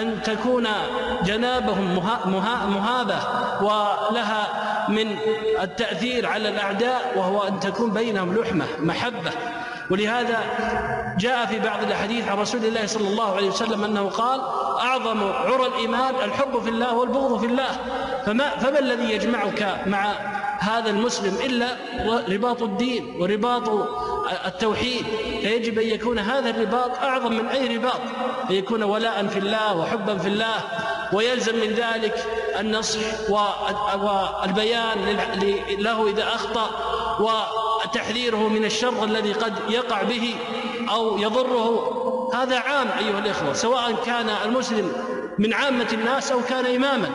أن 0.00 0.22
تكون 0.22 0.66
جنابهم 1.24 1.94
مهابة 2.66 3.18
ولها 3.60 4.48
من 4.88 5.16
التأثير 5.62 6.26
على 6.26 6.48
الأعداء 6.48 7.12
وهو 7.16 7.42
أن 7.42 7.60
تكون 7.60 7.90
بينهم 7.90 8.34
لحمة 8.34 8.66
محبة. 8.80 9.30
ولهذا 9.90 10.38
جاء 11.18 11.46
في 11.46 11.58
بعض 11.58 11.82
الأحاديث 11.82 12.28
عن 12.28 12.38
رسول 12.38 12.64
الله 12.64 12.86
صلى 12.86 13.08
الله 13.08 13.36
عليه 13.36 13.48
وسلم 13.48 13.84
أنه 13.84 14.08
قال 14.08 14.40
أعظم 14.80 15.32
عرى 15.32 15.66
الإيمان 15.66 16.14
الحب 16.14 16.62
في 16.62 16.68
الله 16.68 16.94
والبغض 16.94 17.40
في 17.40 17.46
الله. 17.46 17.70
فما, 18.26 18.48
فما 18.48 18.78
الذي 18.78 19.12
يجمعك 19.12 19.82
مع 19.86 20.12
هذا 20.58 20.90
المسلم 20.90 21.36
إلا 21.44 21.66
رباط 22.28 22.62
الدين 22.62 23.16
ورباط 23.20 23.68
التوحيد؟ 24.46 25.06
فيجب 25.42 25.78
أن 25.78 25.86
يكون 25.86 26.18
هذا 26.18 26.50
الرباط 26.50 26.90
أعظم 27.02 27.32
من 27.32 27.46
أي 27.46 27.76
رباط. 27.76 28.00
أن 28.50 28.54
يكون 28.54 28.82
ولاء 28.82 29.26
في 29.26 29.38
الله 29.38 29.76
وحبا 29.76 30.18
في 30.18 30.28
الله. 30.28 30.56
ويلزم 31.12 31.54
من 31.56 31.74
ذلك 31.74 32.26
النصح 32.60 33.30
والبيان 33.30 35.18
له 35.78 36.10
إذا 36.10 36.24
أخطأ. 36.34 36.70
وتحذيره 37.84 38.48
من 38.48 38.64
الشر 38.64 39.04
الذي 39.04 39.32
قد 39.32 39.52
يقع 39.68 40.02
به 40.02 40.34
أو 40.90 41.18
يضره. 41.18 41.90
هذا 42.34 42.58
عام 42.58 42.88
أيها 42.98 43.18
الإخوة 43.18 43.52
سواء 43.52 43.94
كان 44.06 44.28
المسلم 44.44 44.92
من 45.38 45.54
عامة 45.54 45.88
الناس 45.92 46.32
أو 46.32 46.40
كان 46.48 46.66
إماما. 46.66 47.10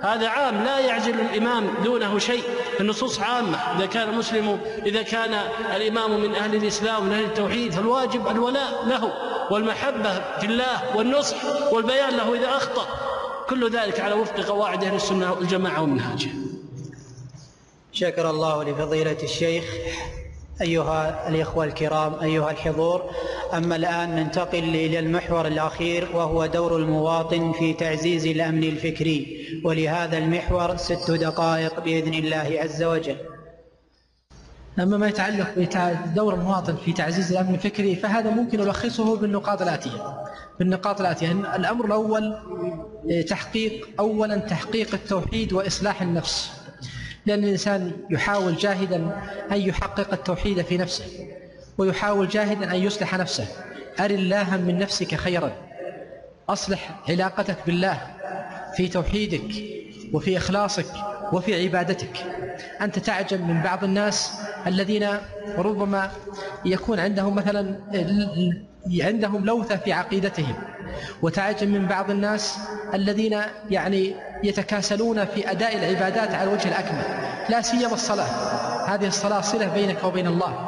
هذا 0.00 0.28
عام 0.28 0.64
لا 0.64 0.78
يعزل 0.78 1.20
الإمام 1.20 1.68
دونه 1.84 2.18
شيء 2.18 2.42
النصوص 2.80 3.20
عامة. 3.20 3.58
إذا 3.76 3.86
كان 3.86 4.08
المسلم 4.08 4.60
إذا 4.86 5.02
كان 5.02 5.34
الإمام 5.76 6.20
من 6.20 6.34
أهل 6.34 6.54
الإسلام 6.54 7.04
من 7.04 7.12
أهل 7.12 7.24
التوحيد 7.24 7.72
فالواجب 7.72 8.28
الولاء 8.28 8.84
له 8.86 9.12
والمحبة 9.50 10.12
في 10.40 10.46
الله 10.46 10.96
والنصح 10.96 11.36
والبيان 11.72 12.16
له 12.16 12.34
إذا 12.34 12.48
أخطأ. 12.48 12.86
كل 13.48 13.70
ذلك 13.70 14.00
على 14.00 14.14
وفق 14.14 14.40
قواعد 14.40 14.84
أهل 14.84 14.94
السنة 14.94 15.32
والجماعة 15.32 15.82
ومنهاجه 15.82 16.30
شكر 18.00 18.30
الله 18.30 18.64
لفضيلة 18.64 19.16
الشيخ 19.22 19.64
أيها 20.60 21.28
الإخوة 21.28 21.64
الكرام 21.64 22.14
أيها 22.14 22.50
الحضور. 22.50 23.10
أما 23.54 23.76
الآن 23.76 24.16
ننتقل 24.16 24.58
إلى 24.58 24.98
المحور 24.98 25.46
الأخير 25.46 26.08
وهو 26.14 26.46
دور 26.46 26.76
المواطن 26.76 27.52
في 27.52 27.72
تعزيز 27.72 28.26
الأمن 28.26 28.64
الفكري. 28.64 29.46
ولهذا 29.64 30.18
المحور 30.18 30.76
ست 30.76 31.10
دقائق 31.10 31.80
بإذن 31.80 32.14
الله 32.14 32.58
عز 32.62 32.82
وجل. 32.82 33.16
أما 34.78 34.96
ما 34.96 35.08
يتعلق 35.08 35.48
بدور 35.56 36.34
المواطن 36.34 36.76
في 36.76 36.92
تعزيز 36.92 37.32
الأمن 37.32 37.54
الفكري 37.54 37.96
فهذا 37.96 38.30
ممكن 38.30 38.60
نلخصه 38.60 39.16
بالنقاط 39.16 39.62
الآتية. 39.62 40.24
بالنقاط 40.58 41.00
الآتية 41.00 41.32
الأمر 41.32 41.84
الأول 41.84 42.36
تحقيق 43.28 43.88
أولا 43.98 44.36
تحقيق 44.36 44.94
التوحيد 44.94 45.52
وإصلاح 45.52 46.02
النفس. 46.02 46.59
لأن 47.26 47.44
الإنسان 47.44 47.92
يحاول 48.10 48.56
جاهدا 48.56 49.20
أن 49.52 49.60
يحقق 49.60 50.12
التوحيد 50.12 50.62
في 50.62 50.78
نفسه 50.78 51.04
ويحاول 51.78 52.28
جاهدا 52.28 52.70
أن 52.70 52.76
يصلح 52.76 53.14
نفسه. 53.14 53.46
أر 54.00 54.10
الله 54.10 54.56
من 54.56 54.78
نفسك 54.78 55.14
خيرا. 55.14 55.52
أصلح 56.48 57.00
علاقتك 57.08 57.56
بالله 57.66 58.00
في 58.76 58.88
توحيدك 58.88 59.54
وفي 60.12 60.36
إخلاصك 60.36 60.86
وفي 61.32 61.62
عبادتك. 61.62 62.24
أنت 62.80 62.98
تعجب 62.98 63.40
من 63.40 63.62
بعض 63.62 63.84
الناس 63.84 64.32
الذين 64.66 65.08
ربما 65.58 66.10
يكون 66.64 67.00
عندهم 67.00 67.34
مثلا 67.34 67.76
عندهم 69.00 69.44
لوثة 69.44 69.76
في 69.76 69.92
عقيدتهم. 69.92 70.54
وتعجب 71.22 71.68
من 71.68 71.86
بعض 71.86 72.10
الناس 72.10 72.58
الذين 72.94 73.40
يعني 73.70 74.14
يتكاسلون 74.44 75.24
في 75.24 75.50
أداء 75.50 75.76
العبادات 75.76 76.34
على 76.34 76.50
الوجه 76.50 76.68
الأكمل 76.68 77.02
لا 77.48 77.62
سيما 77.62 77.94
الصلاة. 77.94 78.26
هذه 78.86 79.06
الصلاة 79.06 79.40
صلة 79.40 79.68
بينك 79.68 80.04
وبين 80.04 80.26
الله. 80.26 80.66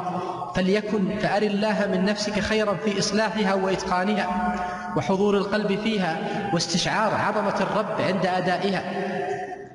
فليكن 0.55 1.19
فأر 1.19 1.41
الله 1.41 1.87
من 1.91 2.05
نفسك 2.05 2.39
خيرا 2.39 2.73
في 2.85 2.99
إصلاحها 2.99 3.53
وإتقانها 3.53 4.55
وحضور 4.97 5.37
القلب 5.37 5.79
فيها 5.83 6.17
واستشعار 6.53 7.13
عظمة 7.13 7.61
الرب 7.61 8.01
عند 8.01 8.25
أدائها 8.25 8.83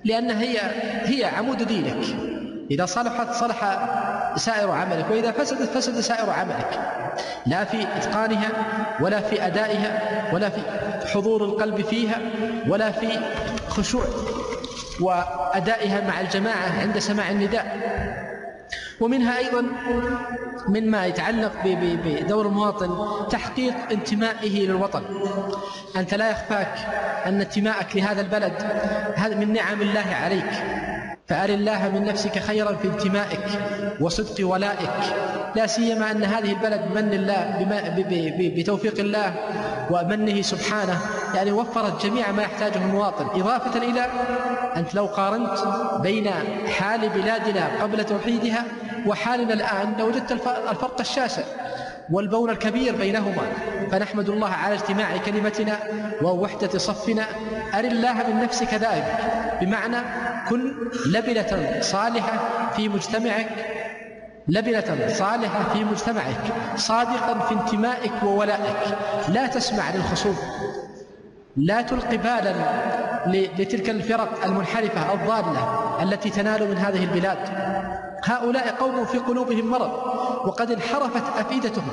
لأن 0.04 0.30
هي 0.30 0.58
هي 1.04 1.24
عمود 1.24 1.62
دينك. 1.62 2.04
إذا 2.70 2.86
صلحت 2.86 3.32
صلح 3.32 3.64
سائر 4.38 4.70
عملك 4.70 5.06
وإذا 5.10 5.30
فسدت 5.30 5.68
فسد 5.78 6.00
سائر 6.00 6.30
عملك. 6.30 6.80
لا 7.46 7.64
في 7.64 7.82
إتقانها 7.96 8.50
ولا 9.00 9.20
في 9.20 9.46
أدائها 9.46 10.00
ولا 10.32 10.48
في 10.48 10.60
حضور 11.14 11.44
القلب 11.44 11.80
فيها 11.80 12.18
ولا 12.68 12.90
في 12.90 13.08
خشوع 13.68 14.04
وأدائها 15.00 16.08
مع 16.08 16.20
الجماعة 16.20 16.80
عند 16.80 16.98
سماع 16.98 17.30
النداء. 17.30 17.78
ومنها 19.00 19.38
أيضا 19.38 19.64
مما 20.68 21.06
يتعلق 21.06 21.52
بدور 21.64 22.46
المواطن 22.46 22.90
تحقيق 23.30 23.74
انتمائه 23.90 24.66
للوطن. 24.66 25.02
أنت 25.96 26.14
لا 26.14 26.30
يخفاك 26.30 26.74
أن 27.26 27.40
انتمائك 27.40 27.96
لهذا 27.96 28.20
البلد 28.20 28.52
هذا 29.16 29.34
من 29.34 29.52
نعم 29.52 29.82
الله 29.82 30.14
عليك. 30.24 30.50
فأر 31.28 31.48
الله 31.48 31.88
من 31.88 32.04
نفسك 32.04 32.38
خيرا 32.38 32.72
في 32.72 32.88
انتمائك 32.88 33.40
وصدق 34.00 34.48
ولائك. 34.48 34.90
لا 35.56 35.66
سيما 35.66 36.10
أن 36.10 36.24
هذه 36.24 36.52
البلد 36.52 36.80
بمن 36.90 37.14
الله 37.14 37.66
بتوفيق 38.56 38.98
الله 38.98 39.34
ومنه 39.90 40.42
سبحانه 40.42 41.00
يعني 41.34 41.52
وفرت 41.52 42.06
جميع 42.06 42.32
ما 42.32 42.42
يحتاجه 42.42 42.76
المواطن. 42.76 43.40
إضافة 43.40 43.82
إلى 43.82 44.06
أنت 44.76 44.94
لو 44.94 45.06
قارنت 45.06 45.58
بين 46.00 46.30
حال 46.78 47.08
بلادنا 47.08 47.82
قبل 47.82 48.04
توحيدها 48.04 48.64
وحالنا 49.06 49.54
الآن 49.54 49.94
لوجدت 49.98 50.32
الفرق 50.32 51.00
الشاسع. 51.00 51.42
والبون 52.10 52.50
الكبير 52.50 52.96
بينهما. 52.96 53.42
فنحمد 53.90 54.28
الله 54.28 54.48
على 54.48 54.74
اجتماع 54.74 55.16
كلمتنا 55.16 55.78
ووحدة 56.22 56.78
صفنا. 56.78 57.24
أر 57.74 57.84
الله 57.84 58.12
من 58.12 58.42
نفسك 58.42 58.74
ذلك 58.74 59.16
بمعنى 59.60 59.96
كن 60.48 60.74
لبنة 61.06 61.80
صالحة 61.80 62.38
في 62.76 62.88
مجتمعك. 62.88 63.48
لبنة 64.48 65.08
صالحة 65.08 65.72
في 65.72 65.84
مجتمعك. 65.84 66.36
صادقا 66.76 67.38
في 67.38 67.54
انتمائك 67.54 68.22
وولائك 68.24 68.96
لا 69.28 69.46
تسمع 69.46 69.90
للخصوم. 69.94 70.36
لا 71.56 71.82
تلقي 71.82 72.16
بالا 72.16 72.54
لتلك 73.26 73.90
الفرق 73.90 74.44
المنحرفة 74.44 75.14
الضالة 75.14 76.02
التي 76.02 76.30
تنال 76.30 76.70
من 76.70 76.76
هذه 76.76 77.04
البلاد. 77.04 77.38
هؤلاء 78.24 78.74
قوم 78.80 79.04
في 79.04 79.18
قلوبهم 79.18 79.66
مرض 79.70 79.92
وقد 80.44 80.70
انحرفت 80.70 81.22
أفئدتهم. 81.38 81.88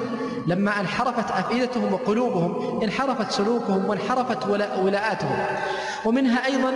لما 0.47 0.79
انحرفت 0.79 1.31
أفئدتهم 1.31 1.93
وقلوبهم 1.93 2.81
انحرفت 2.83 3.31
سلوكهم 3.31 3.85
وانحرفت 3.85 4.47
ولاءاتهم. 4.83 5.37
ومنها 6.05 6.45
أيضا 6.45 6.73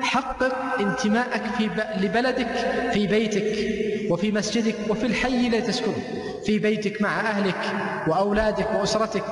حقق 0.00 0.80
انتماءك 0.80 1.42
في 1.58 1.70
لبلدك 2.00 2.48
في 2.92 3.06
بيتك 3.06 3.76
وفي 4.10 4.32
مسجدك 4.32 4.74
وفي 4.88 5.06
الحي 5.06 5.46
الذي 5.46 5.60
تسكنه 5.60 5.94
في 6.44 6.58
بيتك 6.58 7.02
مع 7.02 7.20
أهلك 7.20 7.60
وأولادك 8.08 8.68
وأسرتك 8.80 9.24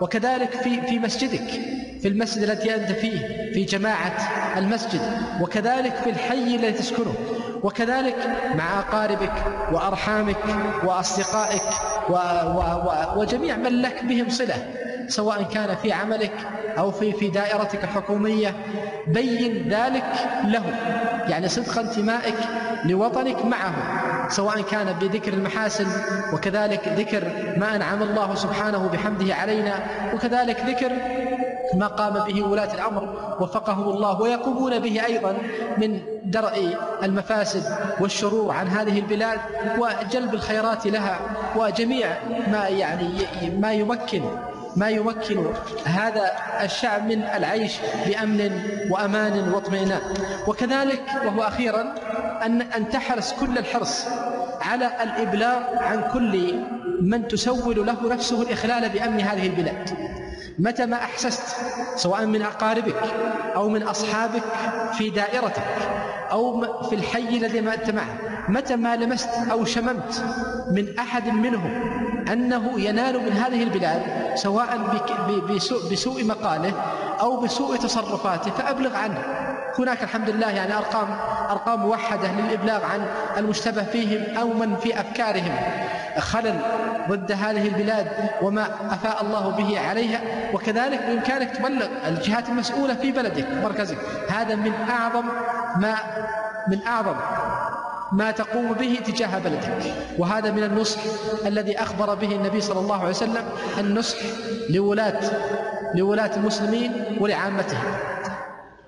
وكذلك 0.00 0.50
في 0.50 0.80
في 0.80 0.98
مسجدك. 0.98 1.60
في 2.02 2.08
المسجد 2.08 2.42
الذي 2.42 2.74
أنت 2.74 2.92
فيه 2.92 3.18
في 3.54 3.64
جماعة 3.64 4.16
المسجد. 4.58 5.00
وكذلك 5.40 5.94
في 5.94 6.10
الحي 6.10 6.56
الذي 6.56 6.72
تسكنه 6.72 7.14
وكذلك 7.62 8.16
مع 8.54 8.78
أقاربك 8.78 9.32
وأرحامك 9.72 10.36
وأصدقائك 10.84 11.62
و 12.08 12.12
و 12.12 12.58
و 12.58 13.20
وجميع 13.20 13.56
من 13.56 13.82
لك 13.82 14.04
بهم 14.04 14.28
صلة. 14.28 14.66
سواء 15.08 15.42
كان 15.42 15.76
في 15.76 15.92
عملك 15.92 16.32
أو 16.78 16.90
في 16.90 17.12
في 17.12 17.28
دائرتك 17.28 17.84
الحكومية. 17.84 18.54
بين 19.06 19.68
ذلك 19.68 20.04
له. 20.44 20.62
يعني 21.28 21.48
صدق 21.48 21.78
انتمائك 21.78 22.34
لوطنك 22.84 23.44
معه. 23.44 23.74
سواء 24.28 24.60
كان 24.60 24.92
بذكر 25.00 25.32
المحاسن 25.32 25.86
وكذلك 26.32 26.88
ذكر 26.88 27.24
ما 27.56 27.76
أنعم 27.76 28.02
الله 28.02 28.34
سبحانه 28.34 28.88
بحمده 28.88 29.34
علينا 29.34 29.74
وكذلك 30.14 30.60
ذكر 30.66 30.92
ما 31.74 31.86
قام 31.86 32.24
به 32.24 32.42
ولاة 32.42 32.74
الأمر 32.74 33.08
وفقهم 33.40 33.88
الله 33.88 34.20
ويقومون 34.20 34.78
به 34.78 35.04
أيضا 35.06 35.36
من 35.78 36.00
درء 36.24 36.76
المفاسد 37.02 37.62
والشرور 38.00 38.52
عن 38.52 38.68
هذه 38.68 38.98
البلاد 38.98 39.40
وجلب 39.78 40.34
الخيرات 40.34 40.86
لها 40.86 41.18
وجميع 41.56 42.08
ما 42.52 42.68
يعني 42.68 43.08
ما 43.58 43.72
يمكن 43.72 44.22
ما 44.76 44.88
يمكن 44.88 45.46
هذا 45.84 46.30
الشعب 46.62 47.06
من 47.06 47.22
العيش 47.22 47.72
بأمن 48.06 48.62
وأمان 48.90 49.52
واطمئنان. 49.52 50.00
وكذلك 50.46 51.02
وهو 51.26 51.42
أخيرا 51.42 51.94
أن 52.42 52.62
أن 52.62 52.88
تحرص 52.88 53.32
كل 53.32 53.58
الحرص 53.58 54.06
على 54.60 54.90
الإبلاغ 55.02 55.62
عن 55.76 56.10
كل 56.12 56.64
من 57.00 57.28
تسول 57.28 57.86
له 57.86 58.08
نفسه 58.14 58.42
الإخلال 58.42 58.88
بأمن 58.88 59.20
هذه 59.20 59.46
البلاد. 59.46 59.90
متى 60.58 60.86
ما 60.86 60.96
أحسست 60.96 61.56
سواء 61.96 62.26
من 62.26 62.42
أقاربك 62.42 63.02
أو 63.56 63.68
من 63.68 63.82
أصحابك 63.82 64.42
في 64.92 65.10
دائرتك 65.10 65.62
أو 66.30 66.60
في 66.82 66.94
الحي 66.94 67.36
الذي 67.36 67.60
ما 67.60 67.74
أنت 67.74 67.90
معه 67.90 68.18
متى 68.48 68.76
ما 68.76 68.96
لمست 68.96 69.28
أو 69.50 69.64
شممت 69.64 70.24
من 70.70 70.98
أحد 70.98 71.28
منهم 71.28 71.94
أنه 72.32 72.80
ينال 72.80 73.24
من 73.24 73.32
هذه 73.32 73.62
البلاد 73.62 74.02
سواء 74.34 74.78
بسوء, 75.50 75.92
بسوء 75.92 76.24
مقاله 76.24 76.72
أو 77.20 77.40
بسوء 77.40 77.76
تصرفاته 77.76 78.50
فأبلغ 78.50 78.96
عنه. 78.96 79.22
هناك 79.78 80.02
الحمد 80.02 80.30
لله 80.30 80.50
يعني 80.50 80.76
أرقام 80.76 81.08
أرقام 81.50 81.80
موحدة 81.80 82.32
للإبلاغ 82.32 82.84
عن 82.84 83.06
المشتبه 83.36 83.82
فيهم 83.84 84.36
أو 84.36 84.48
من 84.48 84.76
في 84.76 85.00
أفكارهم. 85.00 85.56
خلل 86.18 86.60
ضد 87.08 87.32
هذه 87.32 87.66
البلاد 87.68 88.06
وما 88.42 88.66
أفاء 88.90 89.22
الله 89.22 89.48
به 89.50 89.80
عليها 89.80 90.20
وكذلك 90.52 91.00
بإمكانك 91.06 91.56
تبلغ 91.56 91.86
الجهات 92.08 92.48
المسؤولة 92.48 92.94
في 92.94 93.12
بلدك 93.12 93.46
مركزك. 93.62 93.98
هذا 94.28 94.54
من 94.54 94.72
أعظم 94.90 95.24
ما 95.76 95.94
من 96.68 96.86
أعظم 96.86 97.16
ما 98.12 98.30
تقوم 98.30 98.72
به 98.72 98.98
تجاه 99.06 99.38
بلدك. 99.38 99.94
وهذا 100.18 100.50
من 100.50 100.62
النصح 100.64 101.00
الذي 101.46 101.82
أخبر 101.82 102.14
به 102.14 102.32
النبي 102.36 102.60
صلى 102.60 102.80
الله 102.80 103.00
عليه 103.00 103.10
وسلم 103.10 103.44
النصح 103.78 104.18
لولاة 104.70 105.20
لولاة 105.94 106.30
المسلمين 106.36 106.92
ولعامتهم 107.20 108.13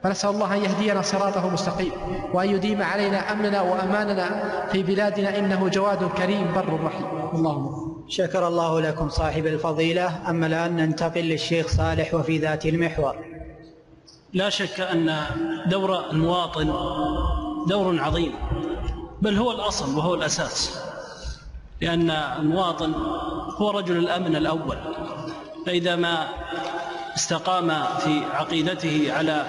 فنسأل 0.06 0.30
الله 0.30 0.54
أن 0.54 0.64
يهدينا 0.64 1.02
صراطه 1.02 1.48
المستقيم 1.48 1.92
وأن 2.32 2.50
يديم 2.50 2.82
علينا 2.82 3.32
أمننا 3.32 3.62
وأماننا 3.62 4.42
في 4.72 4.82
بلادنا 4.82 5.38
إنه 5.38 5.68
جواد 5.68 6.08
كريم 6.08 6.52
بر 6.54 6.84
رحيم. 6.84 7.06
اللهم 7.34 8.04
شكر 8.08 8.48
الله 8.48 8.80
لكم 8.80 9.08
صاحب 9.08 9.46
الفضيلة. 9.46 10.30
أما 10.30 10.46
الآن 10.46 10.76
ننتقل 10.76 11.20
للشيخ 11.20 11.68
صالح 11.68 12.14
وفي 12.14 12.38
ذات 12.38 12.66
المحور. 12.66 13.14
لا 14.32 14.50
شك 14.50 14.80
أن 14.80 15.14
دور 15.66 16.10
المواطن 16.10 16.66
دور 17.68 18.00
عظيم 18.00 18.32
بل 19.22 19.36
هو 19.36 19.52
الأصل 19.52 19.96
وهو 19.96 20.14
الأساس 20.14 20.80
لأن 21.80 22.10
المواطن 22.10 22.94
هو 23.56 23.70
رجل 23.70 23.96
الأمن 23.96 24.36
الأول. 24.36 24.78
فإذا 25.66 25.96
ما 25.96 26.28
استقام 27.16 27.68
في 27.98 28.20
عقيدته 28.34 29.12
على 29.12 29.46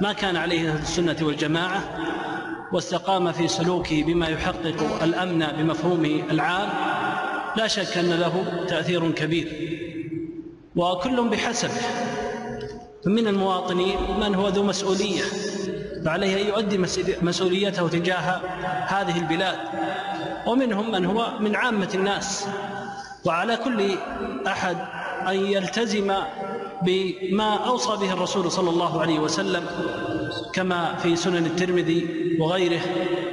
ما 0.00 0.12
كان 0.12 0.36
عليه 0.36 0.70
أهل 0.70 0.78
السنة 0.78 1.16
والجماعة 1.22 1.82
واستقام 2.72 3.32
في 3.32 3.48
سلوكه 3.48 4.04
بما 4.04 4.28
يحقق 4.28 5.02
الأمن 5.02 5.46
بمفهومه 5.58 6.22
العام 6.30 6.68
لا 7.56 7.66
شك 7.66 7.98
أن 7.98 8.10
له 8.10 8.64
تأثير 8.68 9.10
كبير. 9.10 9.72
وكل 10.76 11.28
بحسبه 11.28 11.80
فمن 13.04 13.26
المواطنين 13.26 13.98
من 14.20 14.34
هو 14.34 14.48
ذو 14.48 14.62
مسؤولية 14.62 15.22
فعليه 16.04 16.42
أن 16.42 16.46
يؤدي 16.46 16.78
مسؤوليته 17.22 17.88
تجاه 17.88 18.40
هذه 18.86 19.18
البلاد. 19.18 19.58
ومنهم 20.46 20.92
من 20.92 21.04
هو 21.04 21.32
من 21.40 21.56
عامة 21.56 21.90
الناس. 21.94 22.48
وعلى 23.24 23.56
كل 23.56 23.98
أحد 24.46 24.76
أن 25.28 25.34
يلتزم 25.34 26.14
بما 26.82 27.54
أوصى 27.54 27.96
به 27.96 28.12
الرسول 28.12 28.52
صلى 28.52 28.70
الله 28.70 29.00
عليه 29.00 29.18
وسلم 29.18 29.66
كما 30.52 30.94
في 30.94 31.16
سنن 31.16 31.46
الترمذي 31.46 32.36
وغيره 32.40 32.80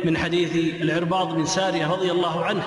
من 0.06 0.18
حديث 0.18 0.82
العرباض 0.82 1.34
بن 1.34 1.46
سارية 1.46 1.92
رضي 1.92 2.12
الله 2.12 2.46
عنه 2.46 2.64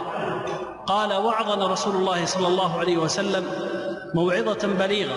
قال 0.87 1.13
وعظنا 1.13 1.67
رسول 1.67 1.97
الله 1.97 2.25
صلى 2.25 2.49
الله 2.49 2.79
عليه 2.79 2.97
وسلم 2.97 3.45
موعظة 4.15 4.69
بليغة 4.79 5.17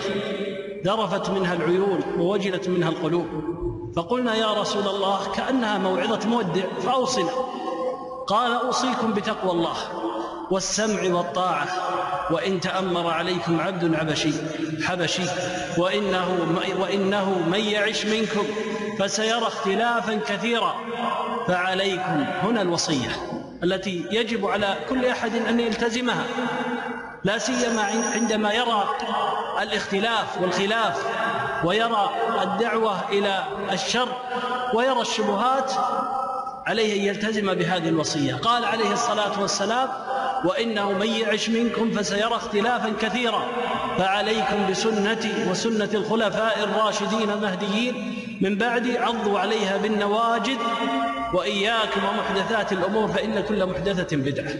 ذرفت 0.85 1.29
منها 1.29 1.53
العيون 1.53 1.99
ووجلت 2.19 2.69
منها 2.69 2.89
القلوب 2.89 3.27
فقلنا 3.95 4.35
يا 4.35 4.53
رسول 4.53 4.87
الله 4.87 5.19
كأنها 5.35 5.77
موعظة 5.77 6.29
مودع 6.29 6.63
فأوصنا. 6.79 7.31
قال 8.27 8.51
أوصيكم 8.53 9.13
بتقوى 9.13 9.51
الله 9.51 9.75
والسمع 10.51 11.15
والطاعة. 11.15 11.67
وإن 12.31 12.59
تأمر 12.59 13.13
عليكم 13.13 13.59
عبد 13.59 13.95
عبشي 13.95 14.31
حبشي 14.83 15.23
وإنه, 15.77 16.55
وإنه 16.79 17.39
من 17.51 17.59
يعش 17.59 18.05
منكم 18.05 18.43
فسيرى 18.99 19.47
اختلافا 19.47 20.19
كثيرا 20.27 20.75
فعليكم 21.47 22.25
هنا 22.43 22.61
الوصية 22.61 23.09
التي 23.63 24.05
يجب 24.11 24.45
على 24.45 24.77
كل 24.89 25.05
أحد 25.05 25.35
أن 25.35 25.59
يلتزمها 25.59 26.23
لا 27.23 27.37
سيما 27.37 27.83
عندما 28.15 28.53
يرى 28.53 28.89
الاختلاف 29.61 30.41
والخلاف 30.41 31.05
ويرى 31.63 32.09
الدعوة 32.41 33.09
إلى 33.09 33.43
الشر 33.71 34.07
ويرى 34.73 35.01
الشبهات 35.01 35.71
عليه 36.69 36.95
أن 36.95 37.15
يلتزم 37.15 37.53
بهذه 37.53 37.89
الوصية. 37.89 38.35
قال 38.35 38.65
عليه 38.65 38.93
الصلاة 38.93 39.41
والسلام 39.41 39.89
وإنه 40.45 40.91
من 40.91 41.07
يعش 41.07 41.49
منكم 41.49 41.91
فسيرى 41.91 42.35
اختلافا 42.35 42.93
كثيرا. 43.01 43.43
فعليكم 43.97 44.69
بسنتي 44.69 45.49
وسنة 45.51 45.89
الخلفاء 45.93 46.63
الراشدين 46.63 47.29
المهديين 47.29 48.15
من 48.41 48.57
بعدي 48.57 48.97
عضوا 48.97 49.39
عليها 49.39 49.77
بالنواجد 49.77 50.57
وإياكم 51.33 52.01
ومحدثات 52.05 52.71
الأمور 52.71 53.07
فإن 53.07 53.39
كل 53.39 53.65
محدثة 53.65 54.17
بدعة. 54.17 54.53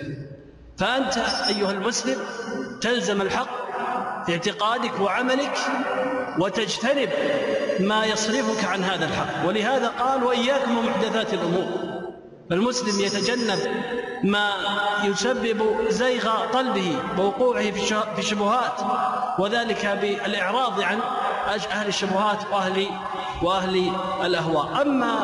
فأنت 0.78 1.18
أيها 1.48 1.72
المسلم 1.72 2.18
تلزم 2.82 3.22
الحق 3.22 3.50
في 4.26 4.32
اعتقادك 4.32 5.00
وعملك 5.00 5.58
وتجتنب 6.40 7.10
ما 7.80 8.06
يصرفك 8.06 8.66
عن 8.66 8.84
هذا 8.84 9.06
الحق. 9.06 9.48
ولهذا 9.48 9.88
قال 9.88 10.24
وإياكم 10.24 10.78
ومحدثات 10.78 11.34
الأمور. 11.34 11.99
فالمسلم 12.50 13.00
يتجنب 13.00 13.60
ما 14.24 14.52
يسبب 15.04 15.62
زيغ 15.90 16.30
قلبه 16.30 16.96
ووقوعه 17.18 17.72
في 17.72 18.20
الشبهات 18.20 18.82
وذلك 19.40 19.86
بالإعراض 19.86 20.82
عن 20.82 21.00
أهل 21.72 21.88
الشبهات 21.88 22.38
وأهل 22.52 22.88
وأهل 23.44 23.92
الأهواء. 24.26 24.82
أما 24.82 25.16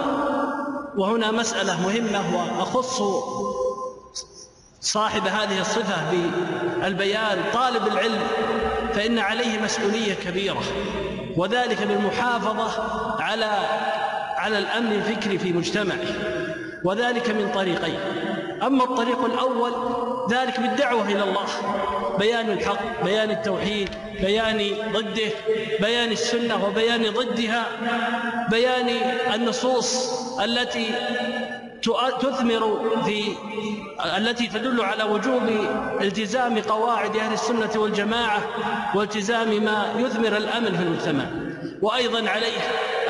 وهنا 0.98 1.32
مسألة 1.32 1.82
مهمة 1.82 2.36
وأخص 2.36 3.02
صاحب 4.82 5.28
هذه 5.28 5.62
الصفة 5.62 5.96
بالبيان 6.12 7.44
طالب 7.54 7.88
العلم 7.88 8.28
فإن 8.94 9.20
عليه 9.20 9.60
مسؤولية 9.60 10.14
كبيرة 10.14 10.64
وذلك 11.38 11.82
بالمحافظة 11.82 12.72
على 13.22 13.60
على 14.38 14.58
الأمن 14.58 14.92
الفكري 14.92 15.38
في 15.38 15.54
مجتمعه. 15.54 16.35
وذلك 16.86 17.30
من 17.30 17.52
طريقين. 17.56 18.00
أما 18.64 18.84
الطريق 18.84 19.26
الأول 19.26 19.72
ذلك 20.30 20.60
بالدعوة 20.60 21.06
إلى 21.06 21.24
الله 21.24 21.46
بيان 22.20 22.50
الحق 22.50 23.04
بيان 23.04 23.32
التوحيد 23.32 23.90
بيان 24.22 24.60
ضده 24.94 25.32
بيان 25.80 26.12
السنة 26.12 26.66
وبيان 26.66 27.04
ضدها 27.14 27.66
بيان 28.52 28.90
النصوص 29.34 30.10
التي 30.40 30.88
تثمر 32.22 32.82
في 33.06 33.24
التي 34.18 34.48
تدل 34.48 34.82
على 34.82 35.04
وجوب 35.04 35.44
التزام 36.02 36.60
قواعد 36.60 37.18
أهل 37.18 37.34
السنة 37.34 37.72
والجماعة 37.76 38.42
والتزام 38.96 39.64
ما 39.64 39.94
يثمر 39.98 40.38
الأمن 40.38 40.78
في 40.78 40.84
المجتمع. 40.84 41.26
وأيضا 41.82 42.30
عليه 42.30 42.58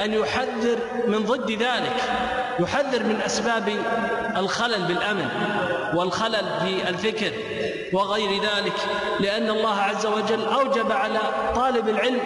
أن 0.03 0.13
يحذر 0.13 0.77
من 1.07 1.19
ضد 1.25 1.51
ذلك. 1.51 1.97
يحذر 2.59 3.03
من 3.03 3.21
أسباب 3.25 3.69
الخلل 4.37 4.81
بالأمن 4.81 5.27
والخلل 5.93 6.45
في 6.65 6.89
الفكر 6.89 7.31
وغير 7.93 8.29
ذلك 8.41 8.73
لأن 9.19 9.49
الله 9.49 9.79
عز 9.79 10.05
وجل 10.05 10.45
أوجب 10.45 10.91
على 10.91 11.19
طالب 11.55 11.89
العلم 11.89 12.19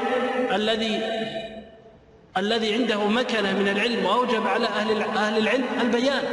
الذي 0.51 1.01
الذي 2.37 2.73
عنده 2.73 3.07
مكنة 3.07 3.53
من 3.53 3.67
العلم 3.67 4.05
وأوجب 4.05 4.47
على 4.47 4.65
أهل 4.65 5.01
أهل 5.01 5.37
العلم 5.37 5.65
البيان 5.81 6.23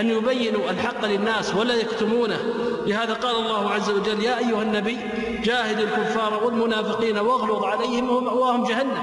أن 0.00 0.10
يبينوا 0.10 0.70
الحق 0.70 1.04
للناس 1.04 1.54
ولا 1.54 1.74
يكتمونه. 1.74 2.38
لهذا 2.86 3.14
قال 3.14 3.36
الله 3.36 3.70
عز 3.70 3.90
وجل 3.90 4.22
يا 4.22 4.38
أيها 4.38 4.62
النبي 4.62 4.98
جاهد 5.46 5.78
الكفار 5.78 6.44
والمنافقين 6.44 7.18
واغلظ 7.18 7.64
عليهم 7.64 8.10
ومأواهم 8.10 8.64
جهنم. 8.64 9.02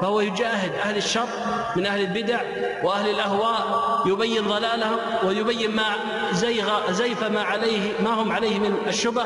فهو 0.00 0.20
يجاهد 0.20 0.74
أهل 0.74 0.96
الشر 0.96 1.28
من 1.76 1.86
أهل 1.86 2.00
البدع 2.00 2.40
وأهل 2.82 3.10
الأهواء 3.10 3.62
يبين 4.06 4.48
ضلالهم 4.48 4.98
ويبين 5.24 5.70
ما 5.70 5.94
زيغ 6.32 6.92
زيف 6.92 7.24
ما 7.24 7.42
عليه 7.42 7.92
ما 8.04 8.10
هم 8.22 8.32
عليه 8.32 8.58
من 8.58 8.76
الشبه 8.86 9.24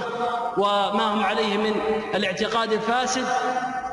وما 0.58 1.14
هم 1.14 1.22
عليه 1.22 1.56
من 1.56 1.74
الاعتقاد 2.14 2.72
الفاسد. 2.72 3.24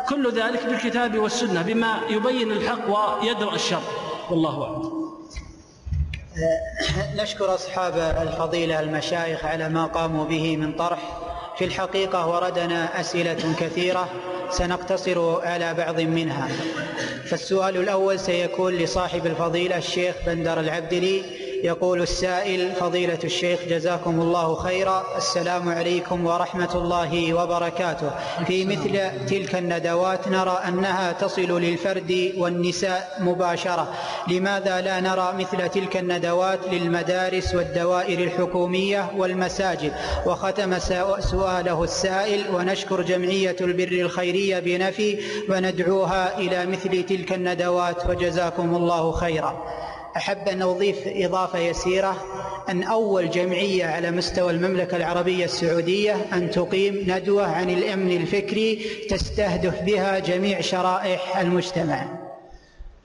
كل 0.09 0.31
ذلك 0.31 0.65
بالكتاب 0.65 1.19
والسنة 1.19 1.61
بما 1.61 1.99
يبين 2.09 2.51
الحق 2.51 2.85
ويدرأ 2.89 3.55
الشر. 3.55 3.81
والله 4.29 4.63
أعلم. 4.63 5.05
نشكر 7.15 7.55
أصحاب 7.55 7.93
الفضيلة 8.21 8.79
المشايخ 8.79 9.45
على 9.45 9.69
ما 9.69 9.85
قاموا 9.85 10.25
به 10.25 10.57
من 10.57 10.73
طرح 10.73 10.99
في 11.57 11.65
الحقيقة 11.65 12.27
وردنا 12.27 12.99
أسئلة 12.99 13.55
كثيرة 13.59 14.09
سنقتصر 14.51 15.41
على 15.45 15.73
بعض 15.73 16.01
منها. 16.01 16.47
فالسؤال 17.25 17.77
الأول 17.77 18.19
سيكون 18.19 18.73
لصاحب 18.73 19.25
الفضيلة 19.25 19.77
الشيخ 19.77 20.15
بندر 20.25 20.59
العبدلي 20.59 21.44
يقول 21.63 22.01
السائل 22.01 22.71
فضيلة 22.71 23.19
الشيخ 23.23 23.59
جزاكم 23.69 24.21
الله 24.21 24.55
خيرا. 24.55 25.03
السلام 25.17 25.69
عليكم 25.69 26.25
ورحمة 26.25 26.75
الله 26.75 27.33
وبركاته. 27.33 28.11
في 28.47 28.65
مثل 28.65 28.99
تلك 29.27 29.55
الندوات 29.55 30.27
نرى 30.27 30.59
أنها 30.67 31.11
تصل 31.11 31.61
للفرد 31.61 32.33
والنساء 32.37 33.17
مباشرة. 33.19 33.93
لماذا 34.27 34.81
لا 34.81 34.99
نرى 34.99 35.33
مثل 35.37 35.69
تلك 35.69 35.97
الندوات 35.97 36.59
للمدارس 36.71 37.55
والدوائر 37.55 38.19
الحكومية 38.19 39.11
والمساجد؟ 39.17 39.91
وختم 40.25 40.79
سؤاله 41.19 41.83
السائل 41.83 42.55
ونشكر 42.55 43.01
جمعية 43.01 43.55
البر 43.61 43.91
الخيرية 43.91 44.59
بنفي 44.59 45.19
وندعوها 45.49 46.37
إلى 46.37 46.65
مثل 46.65 47.03
تلك 47.03 47.33
الندوات 47.33 48.09
وجزاكم 48.09 48.75
الله 48.75 49.11
خيرا. 49.11 49.65
أحب 50.17 50.47
أن 50.47 50.61
أضيف 50.61 50.97
إضافة 51.05 51.59
يسيرة. 51.59 52.17
أن 52.69 52.83
أول 52.83 53.29
جمعية 53.29 53.85
على 53.85 54.11
مستوى 54.11 54.51
المملكة 54.51 54.97
العربية 54.97 55.45
السعودية 55.45 56.15
أن 56.33 56.51
تقيم 56.51 57.05
ندوة 57.07 57.47
عن 57.47 57.69
الأمن 57.69 58.11
الفكري 58.11 58.85
تستهدف 59.09 59.81
بها 59.81 60.19
جميع 60.19 60.61
شرائح 60.61 61.37
المجتمع. 61.37 62.05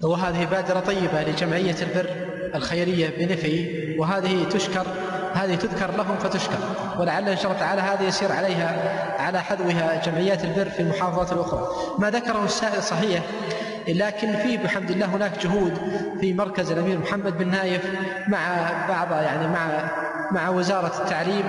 وهذه 0.02 0.44
بادرة 0.44 0.80
طيبة 0.80 1.22
لجمعية 1.22 1.76
البر 1.82 2.10
الخيرية 2.54 3.08
بنفي 3.18 3.66
وهذه 3.98 4.44
تشكر 4.50 4.86
هذه 5.34 5.54
تذكر 5.54 5.96
لهم 5.96 6.16
فتشكر. 6.16 6.58
ولعل 6.98 7.28
إن 7.28 7.36
شاء 7.36 7.46
الله 7.46 7.60
تعالى 7.60 7.80
هذا 7.80 8.08
يسير 8.08 8.32
عليها 8.32 8.76
على 9.18 9.42
حذوها 9.42 10.02
جمعيات 10.06 10.44
البر 10.44 10.68
في 10.70 10.80
المحافظات 10.80 11.32
الأخرى. 11.32 11.68
ما 11.98 12.10
ذكره 12.10 12.44
السائل 12.44 12.82
صحيح 12.82 13.22
لكن 13.88 14.32
في 14.32 14.56
بحمد 14.56 14.90
الله 14.90 15.06
هناك 15.06 15.38
جهود 15.38 15.78
في 16.20 16.32
مركز 16.32 16.72
الأمير 16.72 16.98
محمد 16.98 17.38
بن 17.38 17.48
نايف 17.48 17.82
مع 18.28 18.70
بعض 18.88 19.12
يعني 19.12 19.48
مع 19.48 19.90
مع 20.30 20.48
وزارة 20.48 20.92
التعليم 20.98 21.44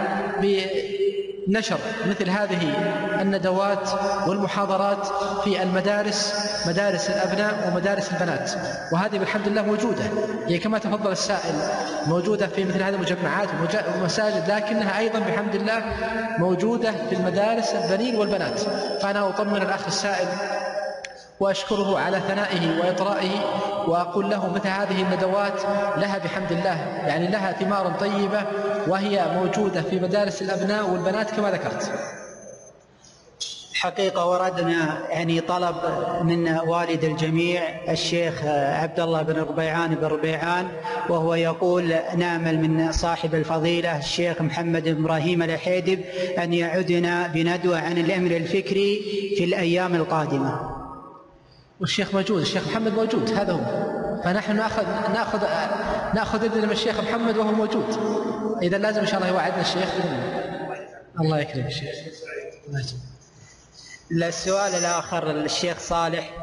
نشر 1.47 1.77
مثل 2.09 2.29
هذه 2.29 2.73
الندوات 3.21 3.89
والمحاضرات 4.27 5.07
في 5.43 5.63
المدارس 5.63 6.33
مدارس 6.67 7.09
الأبناء 7.09 7.67
ومدارس 7.67 8.13
البنات. 8.13 8.51
وهذه 8.91 9.17
بالحمد 9.17 9.47
لله 9.47 9.61
موجودة. 9.61 10.03
هي 10.47 10.57
كما 10.57 10.77
تفضل 10.77 11.11
السائل 11.11 11.55
موجودة 12.07 12.47
في 12.47 12.65
مثل 12.65 12.83
هذه 12.83 12.95
المجمعات 12.95 13.49
ومساجد 13.99 14.51
لكنها 14.51 14.99
أيضا 14.99 15.19
بحمد 15.19 15.55
الله 15.55 15.83
موجودة 16.37 16.91
في 17.09 17.15
المدارس 17.15 17.73
البنين 17.73 18.15
والبنات. 18.15 18.59
فأنا 19.01 19.29
أطمن 19.29 19.61
الأخ 19.61 19.85
السائل 19.87 20.27
وأشكره 21.41 21.99
على 21.99 22.19
ثنائه 22.19 22.79
وإطرائه 22.79 23.31
وأقول 23.87 24.29
له 24.29 24.53
مثل 24.53 24.67
هذه 24.67 25.01
الندوات؟ 25.01 25.61
لها 25.97 26.17
بحمد 26.17 26.51
الله. 26.51 26.77
يعني 27.07 27.27
لها 27.27 27.51
ثمار 27.51 27.91
طيبة 27.99 28.41
وهي 28.87 29.25
موجودة 29.35 29.81
في 29.81 29.99
مدارس 29.99 30.41
الأبناء 30.41 30.89
والبنات 30.89 31.31
كما 31.31 31.51
ذكرت. 31.51 31.91
حقيقة 33.73 34.25
وردنا 34.25 35.07
يعني 35.09 35.41
طلب 35.41 35.75
من 36.21 36.59
والد 36.59 37.03
الجميع 37.03 37.61
الشيخ 37.89 38.43
عبد 38.45 38.99
الله 38.99 39.21
بن 39.21 39.35
ربيعان 39.39 39.95
بن 39.95 40.05
ربيعان 40.05 40.67
وهو 41.09 41.33
يقول 41.33 41.93
نامل 42.15 42.59
من 42.59 42.91
صاحب 42.91 43.35
الفضيلة 43.35 43.97
الشيخ 43.97 44.41
محمد 44.41 44.87
إبراهيم 44.87 45.43
الحيدب 45.43 46.01
أن 46.37 46.53
يعدنا 46.53 47.27
بندوة 47.27 47.79
عن 47.79 47.97
الأمر 47.97 48.31
الفكري 48.31 49.01
في 49.37 49.43
الأيام 49.43 49.95
القادمة. 49.95 50.80
والشيخ 51.81 52.13
موجود 52.13 52.41
الشيخ 52.41 52.67
محمد 52.67 52.93
موجود 52.93 53.29
هذا 53.29 53.53
هو. 53.53 54.21
فنحن 54.23 54.55
ناخذ 54.55 54.85
ناخذ 55.13 55.41
ناخذ 56.15 56.43
إذن 56.43 56.65
من 56.65 56.71
الشيخ 56.71 56.99
محمد 56.99 57.37
وهو 57.37 57.51
موجود. 57.51 57.85
اذا 58.61 58.77
لازم 58.77 58.99
إن 58.99 59.07
شاء 59.07 59.15
الله 59.15 59.27
يوعدنا 59.27 59.61
الشيخ. 59.61 59.89
الله 61.19 61.39
يكرم 61.39 61.65
الشيخ 61.65 61.95
السؤال 64.11 64.75
الآخر 64.75 65.31
الشيخ 65.31 65.79
صالح. 65.79 66.33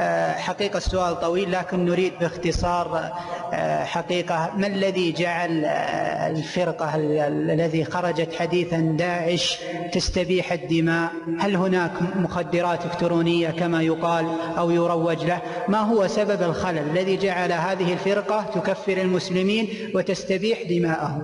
آه، 0.00 0.32
حقيقة 0.32 0.76
السؤال 0.76 1.20
طويل 1.20 1.52
لكن 1.52 1.84
نريد 1.84 2.12
باختصار 2.20 3.12
آه، 3.52 3.84
حقيقة. 3.84 4.52
ما 4.56 4.66
الذي 4.66 5.12
جعل 5.12 5.64
آه، 5.64 6.30
الفرقة 6.30 6.94
الذي 7.26 7.84
خرجت 7.84 8.34
حديثا 8.34 8.76
داعش 8.98 9.58
تستبيح 9.92 10.52
الدماء؟ 10.52 11.12
هل 11.40 11.56
هناك 11.56 11.92
مخدرات 12.16 12.84
إلكترونية 12.84 13.50
كما 13.50 13.82
يقال 13.82 14.26
أو 14.58 14.70
يروج 14.70 15.24
له؟ 15.24 15.42
ما 15.68 15.78
هو 15.78 16.06
سبب 16.06 16.42
الخلل 16.42 16.78
الذي 16.78 17.16
جعل 17.16 17.52
هذه 17.52 17.92
الفرقة 17.92 18.44
تكفر 18.54 18.96
المسلمين 18.96 19.90
وتستبيح 19.94 20.62
دماءهم؟ 20.62 21.22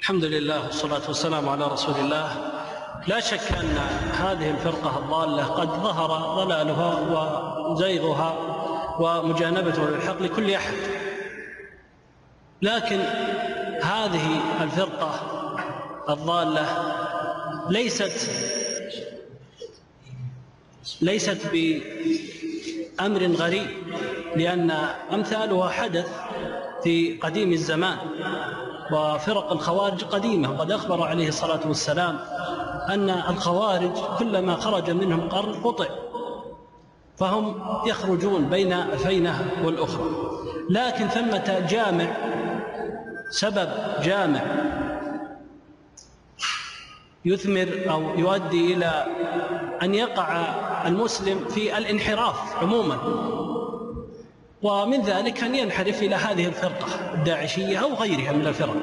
الحمد 0.00 0.24
لله 0.24 0.66
والصلاة 0.66 1.08
والسلام 1.08 1.48
على 1.48 1.66
رسول 1.66 1.94
الله. 1.94 2.57
لا 3.08 3.20
شك 3.20 3.52
أن 3.52 3.76
هذه 4.12 4.50
الفرقة 4.50 4.98
الضالة 4.98 5.44
قد 5.44 5.68
ظهر 5.68 6.34
ضلالها 6.44 7.00
وزيغها 7.70 8.34
ومجانبته 9.00 9.90
للحق 9.90 10.22
لكل 10.22 10.50
أحد. 10.50 10.74
لكن 12.62 13.00
هذه 13.82 14.40
الفرقة 14.62 15.20
الضالة 16.08 16.66
ليست 17.68 18.30
ليست 21.00 21.38
بأمر 21.52 23.26
غريب 23.26 23.68
لأن 24.36 24.70
أمثالها 25.12 25.68
حدث 25.68 26.08
في 26.82 27.18
قديم 27.18 27.52
الزمان 27.52 27.98
وفرق 28.92 29.52
الخوارج 29.52 30.04
قديمة 30.04 30.50
وقد 30.50 30.72
أخبر 30.72 31.02
عليه 31.02 31.28
الصلاة 31.28 31.60
والسلام 31.66 32.18
أن 32.88 33.10
الخوارج 33.10 33.92
كلما 34.18 34.56
خرج 34.56 34.90
منهم 34.90 35.28
قرن 35.28 35.52
قطع 35.52 35.86
فهم 37.16 37.62
يخرجون 37.86 38.44
بين 38.44 38.72
الفينة 38.72 39.50
والأخرى. 39.64 40.10
لكن 40.70 41.08
ثمة 41.08 41.66
جامع 41.70 42.16
سبب 43.30 43.68
جامع 44.02 44.42
يثمر 47.24 47.68
أو 47.90 48.18
يؤدي 48.18 48.74
إلى 48.74 49.06
أن 49.82 49.94
يقع 49.94 50.44
المسلم 50.86 51.44
في 51.48 51.78
الانحراف 51.78 52.56
عموما. 52.62 52.98
ومن 54.62 55.00
ذلك 55.00 55.44
أن 55.44 55.54
ينحرف 55.54 56.02
إلى 56.02 56.14
هذه 56.14 56.46
الفرقة 56.46 57.14
الداعشية 57.14 57.78
أو 57.78 57.94
غيرها 57.94 58.32
من 58.32 58.46
الفرق. 58.46 58.76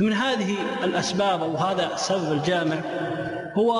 من 0.00 0.12
هذه 0.12 0.56
الأسباب 0.84 1.42
أو 1.42 1.56
هذا 1.56 1.94
السبب 1.94 2.32
الجامع 2.32 2.76
هو 3.54 3.74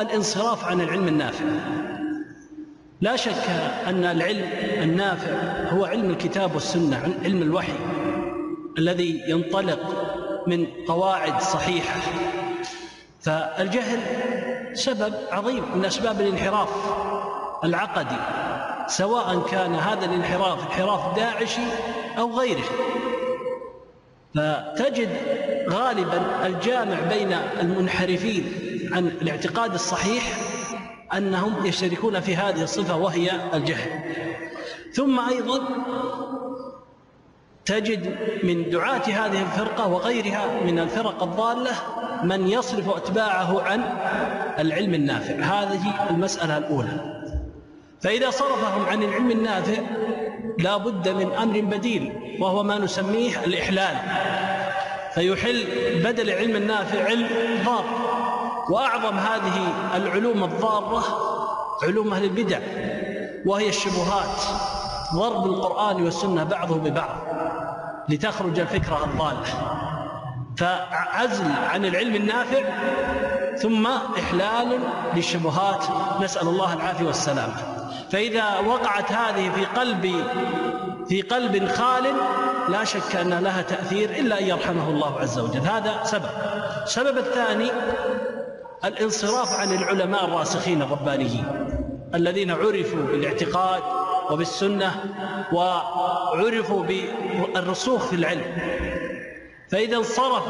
الانصراف 0.00 0.64
عن 0.64 0.80
العلم 0.80 1.08
النافع. 1.08 1.44
لا 3.00 3.16
شك 3.16 3.50
أن 3.86 4.04
العلم 4.04 4.44
النافع 4.82 5.32
هو 5.70 5.84
علم 5.84 6.10
الكتاب 6.10 6.54
والسنة 6.54 7.14
علم 7.24 7.42
الوحي 7.42 7.72
الذي 8.78 9.22
ينطلق 9.28 9.80
من 10.46 10.66
قواعد 10.88 11.40
صحيحة. 11.40 12.00
فالجهل 13.20 14.00
سبب 14.72 15.14
عظيم 15.32 15.64
من 15.74 15.84
أسباب 15.84 16.20
الانحراف 16.20 16.68
العقدي 17.64 18.16
سواء 18.86 19.46
كان 19.50 19.74
هذا 19.74 20.04
الانحراف 20.04 20.66
انحراف 20.66 21.16
داعشي 21.16 21.62
أو 22.18 22.38
غيره. 22.38 22.64
فتجد 24.36 25.08
غالبا 25.70 26.46
الجامع 26.46 27.00
بين 27.00 27.32
المنحرفين 27.60 28.44
عن 28.92 29.06
الاعتقاد 29.06 29.74
الصحيح 29.74 30.22
أنهم 31.16 31.66
يشتركون 31.66 32.20
في 32.20 32.36
هذه 32.36 32.62
الصفة 32.62 32.96
وهي 32.96 33.30
الجهل. 33.54 33.90
ثم 34.92 35.20
أيضا 35.20 35.60
تجد 37.64 38.16
من 38.44 38.70
دعاة 38.70 39.02
هذه 39.02 39.42
الفرقة 39.42 39.88
وغيرها 39.88 40.62
من 40.64 40.78
الفرق 40.78 41.22
الضالة 41.22 41.72
من 42.22 42.48
يصرف 42.48 42.88
أتباعه 42.88 43.62
عن 43.62 43.80
العلم 44.58 44.94
النافع. 44.94 45.34
هذه 45.34 46.10
المسألة 46.10 46.58
الأولى. 46.58 47.22
فإذا 48.00 48.30
صرفهم 48.30 48.86
عن 48.86 49.02
العلم 49.02 49.30
النافع 49.30 49.82
لا 50.58 50.76
بد 50.76 51.08
من 51.08 51.32
أمر 51.32 51.60
بديل 51.60 52.12
وهو 52.40 52.62
ما 52.62 52.78
نسميه 52.78 53.44
الإحلال. 53.44 53.96
فيحل 55.14 55.64
بدل 56.04 56.30
علم 56.30 56.56
النافع 56.56 57.04
علم 57.04 57.28
ضار 57.64 57.84
وأعظم 58.70 59.18
هذه 59.18 59.72
العلوم 59.94 60.44
الضارة 60.44 61.04
علوم 61.82 62.12
أهل 62.12 62.24
البدع 62.24 62.58
وهي 63.46 63.68
الشبهات. 63.68 64.42
ضرب 65.14 65.46
القرآن 65.46 66.02
والسنة 66.02 66.44
بعضه 66.44 66.76
ببعض 66.76 67.16
لتخرج 68.08 68.58
الفكرة 68.58 69.04
الضالة 69.04 69.76
فعزل 70.56 71.52
عن 71.70 71.84
العلم 71.84 72.14
النافع 72.14 72.62
ثم 73.56 73.86
إحلال 74.18 74.78
للشبهات. 75.14 75.84
نسأل 76.20 76.48
الله 76.48 76.72
العافية 76.72 77.06
والسلامة. 77.06 77.75
فإذا 78.10 78.58
وقعت 78.58 79.12
هذه 79.12 79.50
في 79.50 79.64
قلب 79.64 80.24
في 81.08 81.22
قلب 81.22 81.68
خال 81.68 82.04
لا 82.68 82.84
شك 82.84 83.16
أن 83.16 83.34
لها 83.34 83.62
تأثير 83.62 84.10
إلا 84.10 84.38
أن 84.40 84.44
يرحمه 84.44 84.88
الله 84.88 85.20
عز 85.20 85.38
وجل. 85.38 85.60
هذا 85.60 86.00
سبب. 86.04 86.30
السبب 86.82 87.18
الثاني 87.18 87.70
الانصراف 88.84 89.60
عن 89.60 89.74
العلماء 89.74 90.24
الراسخين 90.24 90.82
الربانيين 90.82 91.44
الذين 92.14 92.50
عرفوا 92.50 93.02
بالاعتقاد 93.02 93.82
وبالسنة 94.30 94.94
وعرفوا 95.52 96.82
بالرسوخ 96.82 98.06
في 98.06 98.16
العلم. 98.16 98.56
فإذا 99.70 99.96
انصرف 99.96 100.44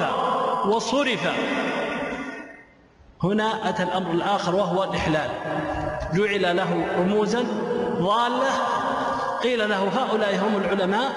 وصرف 0.67 1.29
هنا 3.23 3.69
أتى 3.69 3.83
الأمر 3.83 4.11
الآخر 4.11 4.55
وهو 4.55 4.85
الإحلال. 4.85 5.31
جعل 6.15 6.57
له 6.57 6.87
رموزا 6.99 7.45
ضالة 7.99 8.51
قيل 9.43 9.69
له 9.69 9.89
هؤلاء 9.89 10.37
هم 10.37 10.57
العلماء 10.57 11.13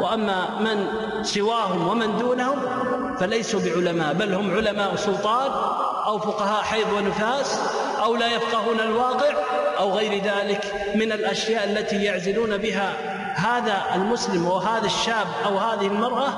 وأما 0.00 0.60
من 0.60 0.86
سواهم 1.22 1.88
ومن 1.88 2.18
دونهم 2.18 2.56
فليسوا 3.16 3.60
بعلماء 3.60 4.14
بل 4.14 4.34
هم 4.34 4.56
علماء 4.56 4.96
سلطان 4.96 5.50
أو 6.06 6.18
فقهاء 6.18 6.62
حيض 6.62 6.92
ونفاس 6.92 7.60
أو 8.02 8.16
لا 8.16 8.26
يفقهون 8.26 8.80
الواقع 8.80 9.34
أو 9.78 9.92
غير 9.92 10.22
ذلك 10.24 10.92
من 10.94 11.12
الأشياء 11.12 11.64
التي 11.64 12.04
يعزلون 12.04 12.56
بها 12.56 12.92
هذا 13.34 13.82
المسلم 13.94 14.46
وهذا 14.46 14.86
الشاب 14.86 15.26
أو 15.46 15.58
هذه 15.58 15.86
المرأة 15.86 16.28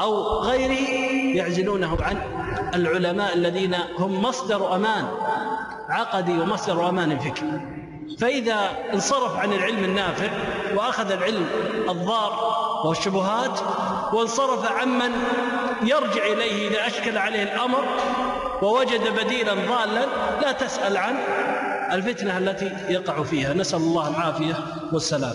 أو 0.00 0.38
غيره 0.38 0.88
يعزلونه 1.36 1.98
عن 2.00 2.16
العلماء 2.74 3.34
الذين 3.34 3.76
هم 3.98 4.22
مصدر 4.22 4.74
أمان. 4.74 5.06
عقدي 5.88 6.40
ومصدر 6.40 6.88
أمان 6.88 7.18
فكري 7.18 7.60
فإذا 8.18 8.70
انصرف 8.92 9.36
عن 9.36 9.52
العلم 9.52 9.84
النافع 9.84 10.28
وأخذ 10.74 11.10
العلم 11.10 11.46
الضار 11.88 12.32
والشبهات 12.84 13.60
وانصرف 14.12 14.72
عمن 14.72 15.10
يرجع 15.82 16.26
إليه 16.26 16.68
إذا 16.68 16.86
أشكل 16.86 17.18
عليه 17.18 17.42
الأمر 17.42 17.84
ووجد 18.62 19.00
بديلا 19.16 19.54
ضالا 19.54 20.06
لا 20.42 20.52
تسأل 20.52 20.96
عن 20.96 21.14
الفتنة 21.92 22.38
التي 22.38 22.72
يقع 22.88 23.22
فيها. 23.22 23.54
نسأل 23.54 23.78
الله 23.78 24.08
العافية 24.08 24.54
والسلام. 24.92 25.34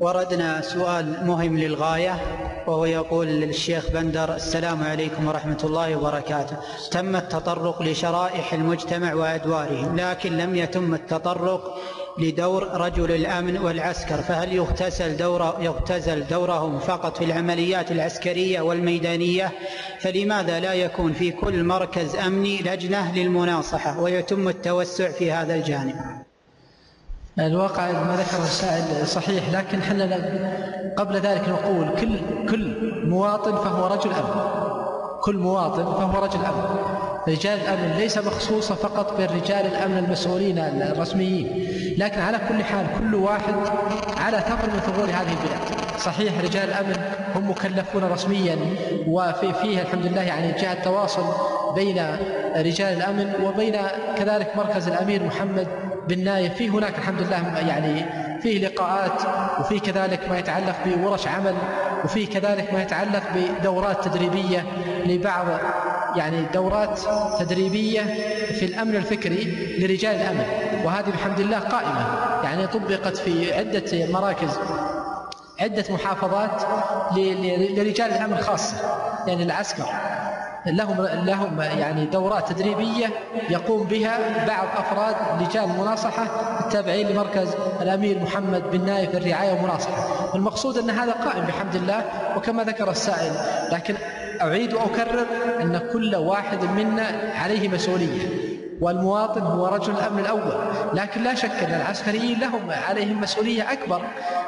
وردنا 0.00 0.60
سؤال 0.60 1.26
مهم 1.26 1.58
للغاية. 1.58 2.20
وهو 2.66 2.84
يقول 2.84 3.26
للشيخ 3.26 3.90
بندر 3.90 4.34
السلام 4.34 4.82
عليكم 4.82 5.28
ورحمة 5.28 5.58
الله 5.64 5.96
وبركاته. 5.96 6.56
تم 6.90 7.16
التطرق 7.16 7.82
لشرائح 7.82 8.52
المجتمع 8.52 9.14
وأدواره 9.14 9.94
لكن 9.94 10.36
لم 10.36 10.56
يتم 10.56 10.94
التطرق 10.94 11.78
لدور 12.18 12.68
رجل 12.80 13.12
الأمن 13.12 13.58
والعسكر. 13.58 14.16
فهل 14.16 14.52
يغتسل 14.52 15.16
دور 15.16 15.54
يغتزل 15.60 16.26
دورهم 16.26 16.78
فقط 16.78 17.16
في 17.16 17.24
العمليات 17.24 17.90
العسكرية 17.90 18.60
والميدانية؟ 18.60 19.52
فلماذا 20.00 20.60
لا 20.60 20.72
يكون 20.72 21.12
في 21.12 21.30
كل 21.30 21.64
مركز 21.64 22.16
أمني 22.16 22.58
لجنة 22.58 23.14
للمناصحة؟ 23.14 24.00
ويتم 24.00 24.48
التوسع 24.48 25.08
في 25.10 25.32
هذا 25.32 25.54
الجانب. 25.54 26.25
الواقع 27.38 27.92
ما 27.92 28.16
ذكره 28.16 28.44
السائل 28.44 29.06
صحيح 29.06 29.50
لكن 29.52 29.78
إحنا 29.78 30.18
قبل 30.96 31.16
ذلك 31.16 31.48
نقول 31.48 31.88
كل 32.00 32.18
كل 32.50 32.92
مواطن 33.06 33.56
فهو 33.56 33.86
رجل 33.86 34.10
امن 34.10 34.40
كل 35.20 35.36
مواطن 35.36 35.84
فهو 35.84 36.24
رجل 36.24 36.38
امن 36.38 36.78
رجال 37.28 37.58
الأمن 37.60 37.94
ليس 37.98 38.18
مخصوصه 38.18 38.74
فقط 38.74 39.16
بالرجال 39.18 39.66
الأمن 39.66 39.98
المسؤولين 39.98 40.58
الرسميين 40.58 41.68
لكن 41.98 42.20
على 42.20 42.38
كل 42.48 42.64
حال 42.64 42.86
كل 42.98 43.14
واحد 43.14 43.54
على 44.16 44.38
ثغر 44.40 44.70
من 44.72 44.80
ثغور 44.86 45.08
هذه 45.08 45.32
البلاد. 45.32 45.98
صحيح 45.98 46.40
رجال 46.44 46.68
الأمن 46.68 46.96
هم 47.34 47.50
مكلفون 47.50 48.04
رسميا 48.04 48.56
وفي 49.08 49.52
فيه 49.52 49.82
الحمد 49.82 50.06
لله 50.06 50.22
يعني 50.22 50.52
جاء 50.52 50.72
التواصل 50.72 51.24
بين 51.74 52.02
رجال 52.56 52.96
الأمن 52.96 53.32
وبين 53.44 53.76
كذلك 54.16 54.56
مركز 54.56 54.88
الأمير 54.88 55.22
محمد 55.22 55.66
بن 56.08 56.24
نايف 56.24 56.54
في 56.54 56.68
هناك 56.68 56.98
الحمد 56.98 57.20
لله 57.22 57.58
يعني 57.58 58.06
فيه 58.40 58.66
لقاءات 58.66 59.20
وفيه 59.60 59.80
كذلك 59.80 60.28
ما 60.28 60.38
يتعلق 60.38 60.76
بورش 60.86 61.26
عمل 61.28 61.54
وفيه 62.04 62.26
كذلك 62.26 62.72
ما 62.72 62.82
يتعلق 62.82 63.22
بدورات 63.34 64.08
تدريبية 64.08 64.64
لبعض 65.06 65.46
يعني 66.16 66.46
دورات 66.54 67.00
تدريبية 67.38 68.00
في 68.52 68.64
الأمن 68.64 68.96
الفكري 68.96 69.76
لرجال 69.78 70.14
الأمن. 70.14 70.44
وهذه 70.84 71.10
بحمد 71.10 71.40
الله 71.40 71.58
قائمة. 71.58 72.06
يعني 72.44 72.66
طبقت 72.66 73.16
في 73.16 73.54
عدة 73.54 74.12
مراكز 74.12 74.58
عدة 75.60 75.84
محافظات 75.90 76.62
لرجال 77.76 78.10
الأمن 78.10 78.36
خاصة 78.36 78.76
يعني 79.26 79.42
العسكر. 79.42 79.86
لهم 80.66 81.06
لهم 81.24 81.60
يعني 81.60 82.04
دورات 82.06 82.52
تدريبية 82.52 83.06
يقوم 83.50 83.84
بها 83.84 84.46
بعض 84.46 84.66
أفراد 84.76 85.42
لجان 85.42 85.70
المناصحه 85.70 86.26
التابعين 86.60 87.08
لمركز 87.08 87.48
الأمير 87.82 88.22
محمد 88.22 88.62
بن 88.70 88.86
نايف 88.86 89.14
للرعايه 89.14 89.52
والمناصحه 89.52 90.34
المقصود 90.34 90.78
أن 90.78 90.90
هذا 90.90 91.12
قائم 91.12 91.44
بحمد 91.44 91.74
الله 91.74 92.04
وكما 92.36 92.64
ذكر 92.64 92.90
السائل 92.90 93.32
لكن 93.72 93.94
أعيد 94.42 94.74
وأكرر 94.74 95.26
أن 95.60 95.80
كل 95.92 96.16
واحد 96.16 96.64
منا 96.64 97.32
عليه 97.34 97.68
مسؤولية 97.68 98.46
والمواطن 98.80 99.40
هو 99.40 99.66
رجل 99.66 99.92
الأمن 99.92 100.18
الأول 100.18 100.54
لكن 100.94 101.22
لا 101.22 101.34
شك 101.34 101.50
أن 101.50 101.80
العسكريين 101.80 102.40
لهم 102.40 102.70
عليهم 102.88 103.20
مسؤولية 103.20 103.72
أكبر 103.72 104.02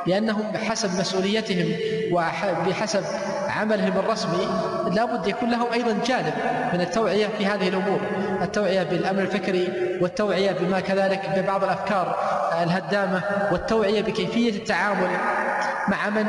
لأنهم 0.07 0.53
بحسب 0.55 1.01
مسؤوليتهم 1.01 1.73
وبحسب 2.13 3.05
عملهم 3.49 3.99
الرسمي 3.99 4.49
لابد 4.93 5.27
يكون 5.27 5.51
لهم 5.51 5.73
أيضا 5.73 5.97
جانب 6.07 6.33
من 6.73 6.81
التوعية 6.81 7.27
في 7.39 7.47
هذه 7.47 7.69
الأمور. 7.69 8.01
التوعية 8.43 8.83
بالامن 8.83 9.19
الفكري 9.19 9.69
والتوعية 10.01 10.53
بما 10.53 10.81
كذلك 10.81 11.21
ببعض 11.37 11.65
الأفكار 11.65 12.17
الهدامة 12.63 13.23
والتوعية 13.53 14.03
بكيفية 14.03 14.51
التعامل 14.51 15.09
مع 15.89 16.11
من 16.11 16.27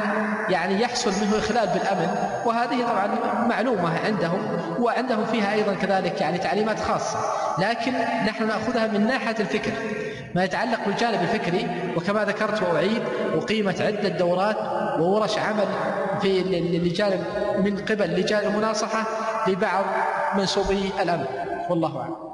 يعني 0.50 0.82
يحصل 0.82 1.12
منه 1.22 1.38
إخلال 1.38 1.68
بالأمن. 1.68 2.08
وهذه 2.46 2.84
طبعا 2.84 3.10
معلومة 3.48 4.00
عندهم 4.06 4.40
وعندهم 4.80 5.26
فيها 5.26 5.54
أيضا 5.54 5.74
كذلك 5.74 6.22
يعني 6.22 6.38
تعليمات 6.38 6.80
خاصة. 6.80 7.20
لكن 7.60 7.92
نحن 8.28 8.48
نأخذها 8.48 8.88
من 8.88 9.08
ناحية 9.08 9.36
الفكر 9.40 9.72
ما 10.36 10.44
يتعلق 10.44 10.80
بالجانب 10.86 11.22
الفكري. 11.22 11.68
وكما 11.96 12.26
ذكرت 12.26 12.64
وأعيد 12.64 13.02
أقيمت 13.36 13.82
عدة 13.82 14.10
دورات 14.10 14.58
وورش 15.00 15.38
عمل 15.38 15.68
في 16.22 16.44
لجانب 16.84 17.24
من 17.64 17.78
قبل 17.78 18.20
لجان 18.20 18.48
المناصحة 18.52 19.04
لبعض 19.48 19.86
منسوبي 20.38 20.92
الأمن. 21.02 21.26
والله 21.70 21.98
أعلم. 22.02 22.29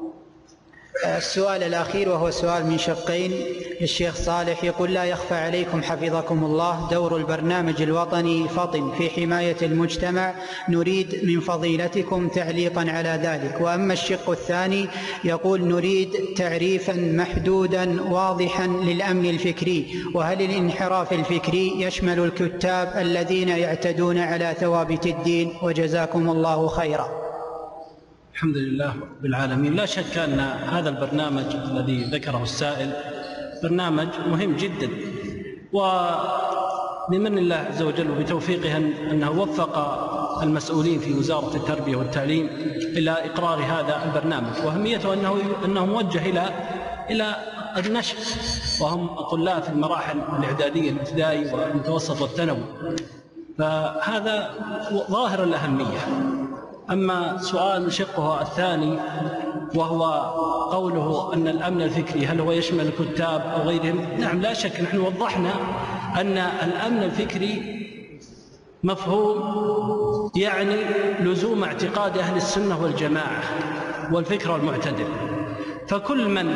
السؤال 1.04 1.64
الأخير 1.64 2.10
وهو 2.10 2.32
سؤال 2.32 2.66
من 2.66 2.78
شقين 2.78 3.32
الشيخ 3.82 4.16
صالح. 4.16 4.64
يقول 4.64 4.94
لا 4.94 5.04
يخفى 5.04 5.34
عليكم 5.34 5.84
حفظكم 5.84 6.44
الله 6.44 6.88
دور 6.92 7.18
البرنامج 7.18 7.82
الوطني 7.82 8.48
فطن. 8.48 8.92
في 8.98 9.10
حماية 9.10 9.56
المجتمع 9.62 10.34
نريد 10.70 11.20
من 11.24 11.40
فضيلتكم 11.40 12.28
تعليقا 12.28 12.86
على 12.90 13.20
ذلك. 13.24 13.62
وأما 13.62 13.94
الشق 13.94 14.30
الثاني 14.30 14.88
يقول 15.24 15.64
نريد 15.64 16.10
تعريفا 16.38 16.94
محدودا 16.94 18.02
واضحا 18.12 18.68
للأمن 18.68 19.26
الفكري. 19.26 20.04
وهل 20.14 20.42
الانحراف 20.42 21.14
الفكري 21.14 21.82
يشمل 21.82 22.20
الكتاب 22.20 22.94
الذين 22.98 23.50
يعتدون 23.50 24.18
على 24.18 24.56
ثوابت 24.60 25.06
الدين؟ 25.06 25.54
وجزاكم 25.62 26.30
الله 26.30 26.68
خيرا. 26.68 27.35
الحمد 28.36 28.58
لله 28.58 28.90
رب 28.90 29.26
العالمين. 29.26 29.76
لا 29.76 29.86
شك 29.86 30.18
أن 30.18 30.40
هذا 30.40 30.90
البرنامج 30.90 31.56
الذي 31.56 32.04
ذكره 32.04 32.44
السائل 32.44 32.94
برنامج 33.64 34.08
مهم 34.28 34.56
جدا 34.56 34.90
وبمن 35.74 37.38
الله 37.38 37.56
عز 37.56 37.82
وجل 37.82 38.12
وبتوفيقه 38.12 38.78
أنه 39.12 39.32
وفق 39.32 39.78
المسؤولين 40.44 41.00
في 41.00 41.14
وزارة 41.14 41.56
التربية 41.56 41.96
والتعليم 41.96 42.48
إلى 42.98 43.12
إقرار 43.12 43.60
هذا 43.60 44.04
البرنامج. 44.06 44.66
وأهميته 44.66 45.14
أنه 45.14 45.38
أنه 45.66 45.86
موجه 45.86 46.30
إلى 46.30 46.50
إلى 47.10 47.36
النشء 47.78 48.18
وهم 48.82 49.08
طلاب 49.08 49.64
في 49.64 49.70
المراحل 49.70 50.18
الإعدادية 50.40 50.92
الابتدائي 50.92 51.54
والمتوسط 51.54 52.22
والثانوي. 52.22 52.66
فهذا 53.58 54.50
ظاهر 55.12 55.44
الأهمية. 55.44 56.00
أما 56.92 57.38
سؤال 57.38 57.94
شقه 57.94 58.42
الثاني 58.42 59.00
وهو 59.76 60.04
قوله 60.72 61.34
أن 61.34 61.48
الأمن 61.48 61.82
الفكري 61.82 62.26
هل 62.26 62.40
هو 62.40 62.52
يشمل 62.52 62.88
الكتاب 62.88 63.42
أو 63.42 63.62
غيرهم؟ 63.62 64.06
نعم 64.20 64.42
لا 64.42 64.54
شك 64.54 64.82
نحن 64.82 64.98
وضحنا 64.98 65.52
أن 66.16 66.38
الأمن 66.38 67.04
الفكري 67.04 67.76
مفهوم 68.84 70.32
يعني 70.36 70.76
لزوم 71.20 71.64
اعتقاد 71.64 72.18
أهل 72.18 72.38
السنة 72.38 72.84
والجماعة 72.84 73.44
والفكر 74.12 74.56
المعتدل. 74.56 75.08
فكل 75.88 76.30
من 76.30 76.54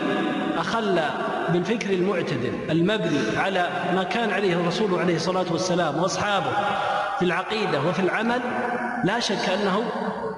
أخل 0.57 0.99
بالفكر 1.49 1.93
المعتدل 1.93 2.51
المبني 2.69 3.38
على 3.38 3.69
ما 3.95 4.03
كان 4.03 4.31
عليه 4.31 4.53
الرسول 4.53 4.99
عليه 4.99 5.15
الصلاة 5.15 5.45
والسلام 5.51 5.99
وأصحابه 6.03 6.51
في 7.19 7.26
العقيدة 7.26 7.81
وفي 7.81 7.99
العمل 7.99 8.41
لا 9.03 9.19
شك 9.19 9.49
أنه 9.49 9.84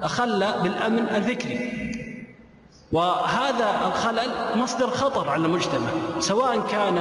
أخل 0.02 0.46
بالأمن 0.62 1.08
الفكري 1.08 1.82
وهذا 2.92 3.70
الخلل 3.86 4.30
مصدر 4.56 4.90
خطر 4.90 5.28
على 5.28 5.46
المجتمع 5.46 5.88
سواء 6.20 6.60
كان 6.60 6.98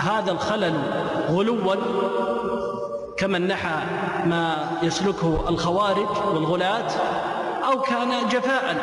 هذا 0.00 0.32
الخلل 0.32 0.74
غلوا 1.28 1.74
كما 3.16 3.38
نحى 3.38 3.82
ما 4.26 4.56
يسلكه 4.82 5.48
الخوارج 5.48 6.08
والغلاة 6.34 6.90
أو 7.64 7.80
كان 7.80 8.28
جفاء 8.28 8.76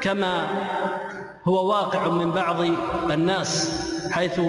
كما 0.00 0.46
هو 1.44 1.68
واقع 1.68 2.08
من 2.08 2.30
بعض 2.30 2.56
الناس 3.10 3.80
حيث 4.12 4.40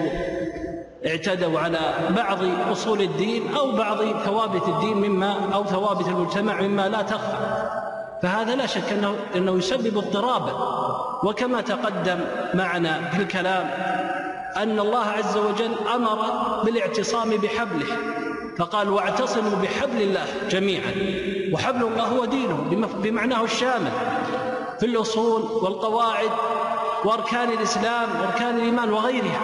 اعتدوا 1.06 1.60
على 1.60 1.94
بعض 2.16 2.38
أصول 2.72 3.00
الدين 3.02 3.54
أو 3.56 3.72
بعض 3.72 3.98
ثوابت 4.24 4.68
الدين 4.68 4.96
مما 4.96 5.54
أو 5.54 5.64
ثوابت 5.64 6.08
المجتمع 6.08 6.60
مما 6.60 6.88
لا 6.88 7.02
تخفى. 7.02 7.36
فهذا 8.22 8.56
لا 8.56 8.66
شك 8.66 8.92
انه 8.92 9.14
أنه 9.36 9.58
يسبب 9.58 9.98
اضطرابا 9.98 10.52
وكما 11.24 11.60
تقدم 11.60 12.20
معنا 12.54 13.10
في 13.10 13.22
الكلام 13.22 13.70
أن 14.56 14.78
الله 14.78 15.04
عز 15.04 15.36
وجل 15.36 15.74
أمر 15.94 16.18
بالاعتصام 16.64 17.30
بحبله. 17.30 17.86
فقال 18.58 18.88
واعتصموا 18.88 19.58
بحبل 19.62 20.02
الله 20.02 20.24
جميعا. 20.50 20.92
وحبل 21.52 21.82
الله 21.82 22.04
هو 22.04 22.24
دينه 22.24 22.88
بمعناه 23.02 23.44
الشامل. 23.44 23.92
في 24.80 24.86
الأصول 24.86 25.42
والقواعد 25.42 26.30
واركان 27.06 27.52
الإسلام 27.52 28.20
واركان 28.20 28.56
الإيمان 28.56 28.92
وغيرها. 28.92 29.40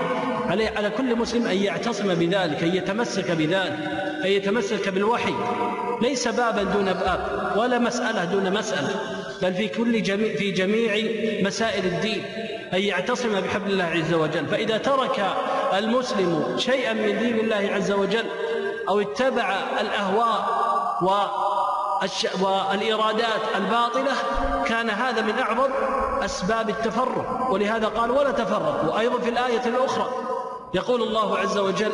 عليه 0.48 0.72
على 0.76 0.90
كل 0.90 1.16
مسلم 1.16 1.47
أن 1.47 1.56
يعتصم 1.56 2.14
بذلك 2.14 2.62
أن 2.62 2.76
يتمسك 2.76 3.30
بذلك 3.30 3.78
أن 4.24 4.30
يتمسك 4.30 4.89
بالوحي. 4.89 5.34
ليس 6.02 6.28
بابا 6.28 6.62
دون 6.62 6.84
باب 6.84 7.52
ولا 7.56 7.78
مسألة 7.78 8.24
دون 8.24 8.52
مسألة 8.52 8.94
بل 9.43 9.55
في 9.55 9.68
كل 9.68 10.02
جميع 10.02 10.36
في 10.36 10.51
جميع 10.51 10.90
مسائل 11.43 11.84
الدين. 11.84 12.22
أن 12.72 12.80
يعتصم 12.80 13.40
بحبل 13.40 13.70
الله 13.70 13.84
عز 13.84 14.14
وجل. 14.14 14.47
فإذا 14.47 14.78
ترك 14.78 15.26
المسلم 15.78 16.55
شيئا 16.59 16.93
من 16.93 17.18
دين 17.18 17.40
الله 17.40 17.70
عز 17.74 17.93
وجل 17.93 18.24
أو 18.89 19.01
اتبع 19.01 19.56
الأهواء 19.80 20.62
و 21.02 21.10
والإرادات 22.40 23.43
الباطلة 23.56 24.12
كان 24.66 24.90
هذا 24.90 25.22
من 25.22 25.39
أعظم 25.39 25.70
أسباب 26.24 26.68
التفرق 26.68 27.48
ولهذا 27.50 27.86
قال 27.86 28.10
ولا 28.10 28.30
تفرقوا 28.30 29.00
أيضا 29.00 29.18
في 29.18 29.28
الآية 29.28 29.66
الأخرى 29.66 30.08
يقول 30.74 31.02
الله 31.02 31.38
عز 31.38 31.58
وجل 31.58 31.92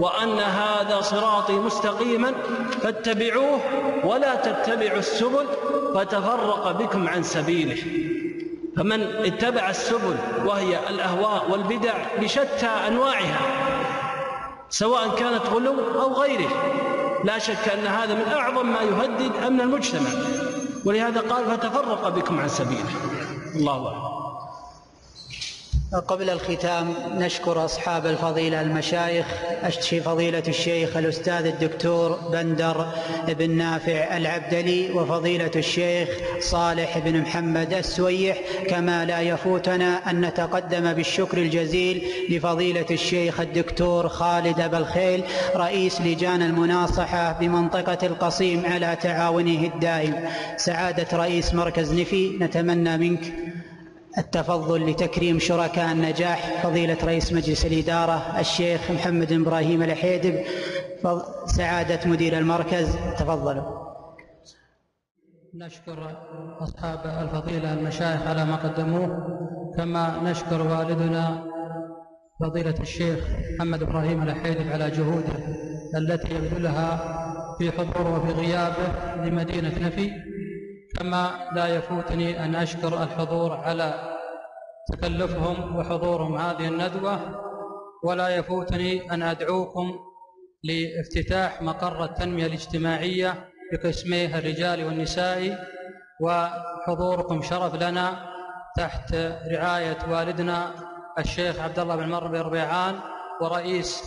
وأن 0.00 0.38
هذا 0.38 1.00
صراطي 1.00 1.52
مستقيما 1.52 2.34
فاتبعوه 2.82 3.60
ولا 4.04 4.34
تتبعوا 4.34 4.98
السبل 4.98 5.46
فتفرق 5.94 6.72
بكم 6.72 7.08
عن 7.08 7.22
سبيله. 7.22 7.82
فمن 8.76 9.02
اتبع 9.02 9.70
السبل 9.70 10.16
وهي 10.44 10.78
الأهواء 10.90 11.50
والبدع 11.50 11.94
بشتى 12.20 12.66
أنواعها 12.66 13.40
سواء 14.70 15.08
كانت 15.08 15.46
غلو 15.46 15.74
أو 16.02 16.12
غيره 16.12 16.50
لا 17.24 17.38
شك 17.38 17.68
أن 17.68 17.86
هذا 17.86 18.14
من 18.14 18.32
أعظم 18.32 18.66
ما 18.66 18.80
يهدد 18.82 19.32
أمن 19.46 19.60
المجتمع. 19.60 20.10
ولهذا 20.84 21.20
قال 21.20 21.44
فتفرق 21.44 22.08
بكم 22.08 22.40
عن 22.40 22.48
سبيله. 22.48 22.90
الله 23.54 23.88
أعلم 23.88 24.24
قبل 26.08 26.30
الختام 26.30 26.94
نشكر 27.14 27.64
أصحاب 27.64 28.06
الفضيلة 28.06 28.60
المشايخ 28.60 29.26
فضيلة 30.04 30.42
الشيخ 30.48 30.96
الأستاذ 30.96 31.46
الدكتور 31.46 32.18
بندر 32.32 32.86
بن 33.28 33.50
نافع 33.50 34.16
العبدلي 34.16 34.90
وفضيلة 34.90 35.50
الشيخ 35.56 36.08
صالح 36.40 36.98
بن 36.98 37.20
محمد 37.20 37.74
السويح 37.74 38.38
كما 38.68 39.04
لا 39.04 39.20
يفوتنا 39.20 40.10
أن 40.10 40.20
نتقدم 40.20 40.92
بالشكر 40.92 41.38
الجزيل 41.38 42.06
لفضيلة 42.30 42.86
الشيخ 42.90 43.40
الدكتور 43.40 44.08
خالد 44.08 44.70
بالخيل 44.70 45.24
رئيس 45.56 46.00
لجان 46.00 46.42
المناصحة 46.42 47.32
بمنطقة 47.32 48.06
القصيم 48.06 48.66
على 48.66 48.96
تعاونه 49.02 49.70
الدائم. 49.74 50.28
سعادة 50.56 51.18
رئيس 51.18 51.54
مركز 51.54 51.92
نفي 51.92 52.36
نتمنى 52.40 52.98
منك 52.98 53.43
التفضل 54.18 54.90
لتكريم 54.90 55.38
شركاء 55.38 55.92
النجاح 55.92 56.62
فضيلة 56.62 56.96
رئيس 57.04 57.32
مجلس 57.32 57.66
الإدارة 57.66 58.40
الشيخ 58.40 58.90
محمد 58.90 59.32
إبراهيم 59.32 59.82
الحيدب 59.82 60.44
سعادة 61.46 62.10
مدير 62.10 62.38
المركز. 62.38 62.96
تفضلوا. 63.18 63.84
نشكر 65.54 66.16
أصحاب 66.60 67.28
الفضيلة 67.28 67.72
المشايخ 67.72 68.26
على 68.26 68.44
ما 68.44 68.56
قدموه. 68.56 69.26
كما 69.76 70.20
نشكر 70.22 70.62
والدنا 70.62 71.44
فضيلة 72.40 72.74
الشيخ 72.80 73.18
محمد 73.58 73.82
إبراهيم 73.82 74.22
الحيدب 74.22 74.72
على 74.72 74.90
جهوده 74.90 75.34
التي 75.94 76.34
يبذلها 76.34 77.14
في 77.58 77.70
حضوره 77.70 78.18
وفي 78.18 78.32
غيابه 78.32 79.14
لمدينة 79.24 79.72
نفي. 79.86 80.10
كما 80.98 81.50
لا 81.54 81.66
يفوتني 81.66 82.44
أن 82.44 82.54
أشكر 82.54 83.02
الحضور 83.02 83.52
على 83.52 84.16
تكلفهم 84.92 85.76
وحضورهم 85.76 86.36
هذه 86.36 86.68
الندوة 86.68 87.20
ولا 88.04 88.28
يفوتني 88.28 89.12
أن 89.12 89.22
أدعوكم 89.22 89.98
لافتتاح 90.64 91.62
مقر 91.62 92.04
التنمية 92.04 92.46
الاجتماعية 92.46 93.48
بقسميه 93.72 94.38
الرجال 94.38 94.84
والنساء 94.84 95.58
وحضوركم 96.20 97.42
شرف 97.42 97.74
لنا 97.74 98.26
تحت 98.76 99.14
رعاية 99.52 99.98
والدنا 100.10 100.74
الشيخ 101.18 101.60
عبد 101.60 101.78
الله 101.78 101.96
بن 101.96 102.08
مر 102.08 102.26
بن 102.26 102.40
ربيعان 102.40 103.00
ورئيس 103.40 104.02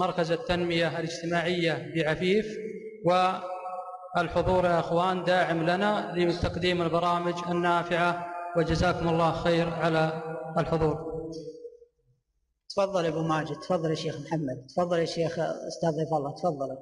مركز 0.00 0.32
التنمية 0.32 0.98
الاجتماعية 0.98 1.92
بعفيف 1.94 2.46
و 3.06 3.30
الحضور 4.16 4.64
يا 4.64 4.80
أخوان 4.80 5.24
داعم 5.24 5.62
لنا 5.62 6.12
لتقديم 6.16 6.82
البرامج 6.82 7.34
النافعة 7.48 8.26
وجزاكم 8.56 9.08
الله 9.08 9.32
خير 9.32 9.74
على 9.74 10.22
الحضور. 10.58 11.08
تفضل 12.68 13.06
أبو 13.06 13.22
ماجد، 13.22 13.56
تفضل 13.56 13.90
يا 13.90 13.94
شيخ 13.94 14.16
محمد، 14.20 14.66
تفضل 14.68 14.98
يا 14.98 15.04
شيخ 15.04 15.38
أستاذ 15.38 15.90
ضيف 15.90 16.14
الله، 16.14 16.34
تفضل. 16.34 16.78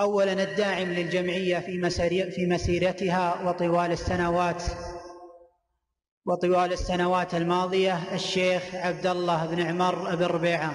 اولا 0.00 0.32
الداعم 0.32 0.88
للجمعية 0.88 1.58
في 1.58 1.90
في 2.30 2.46
مسيرتها 2.46 3.48
وطوال 3.48 3.92
السنوات 3.92 4.62
وطوال 6.26 6.72
السنوات 6.72 7.34
الماضية 7.34 8.14
الشيخ 8.14 8.74
عبد 8.74 9.06
الله 9.06 9.46
بن 9.46 9.60
عمر 9.60 10.16
بن 10.16 10.24
ربيعة 10.24 10.74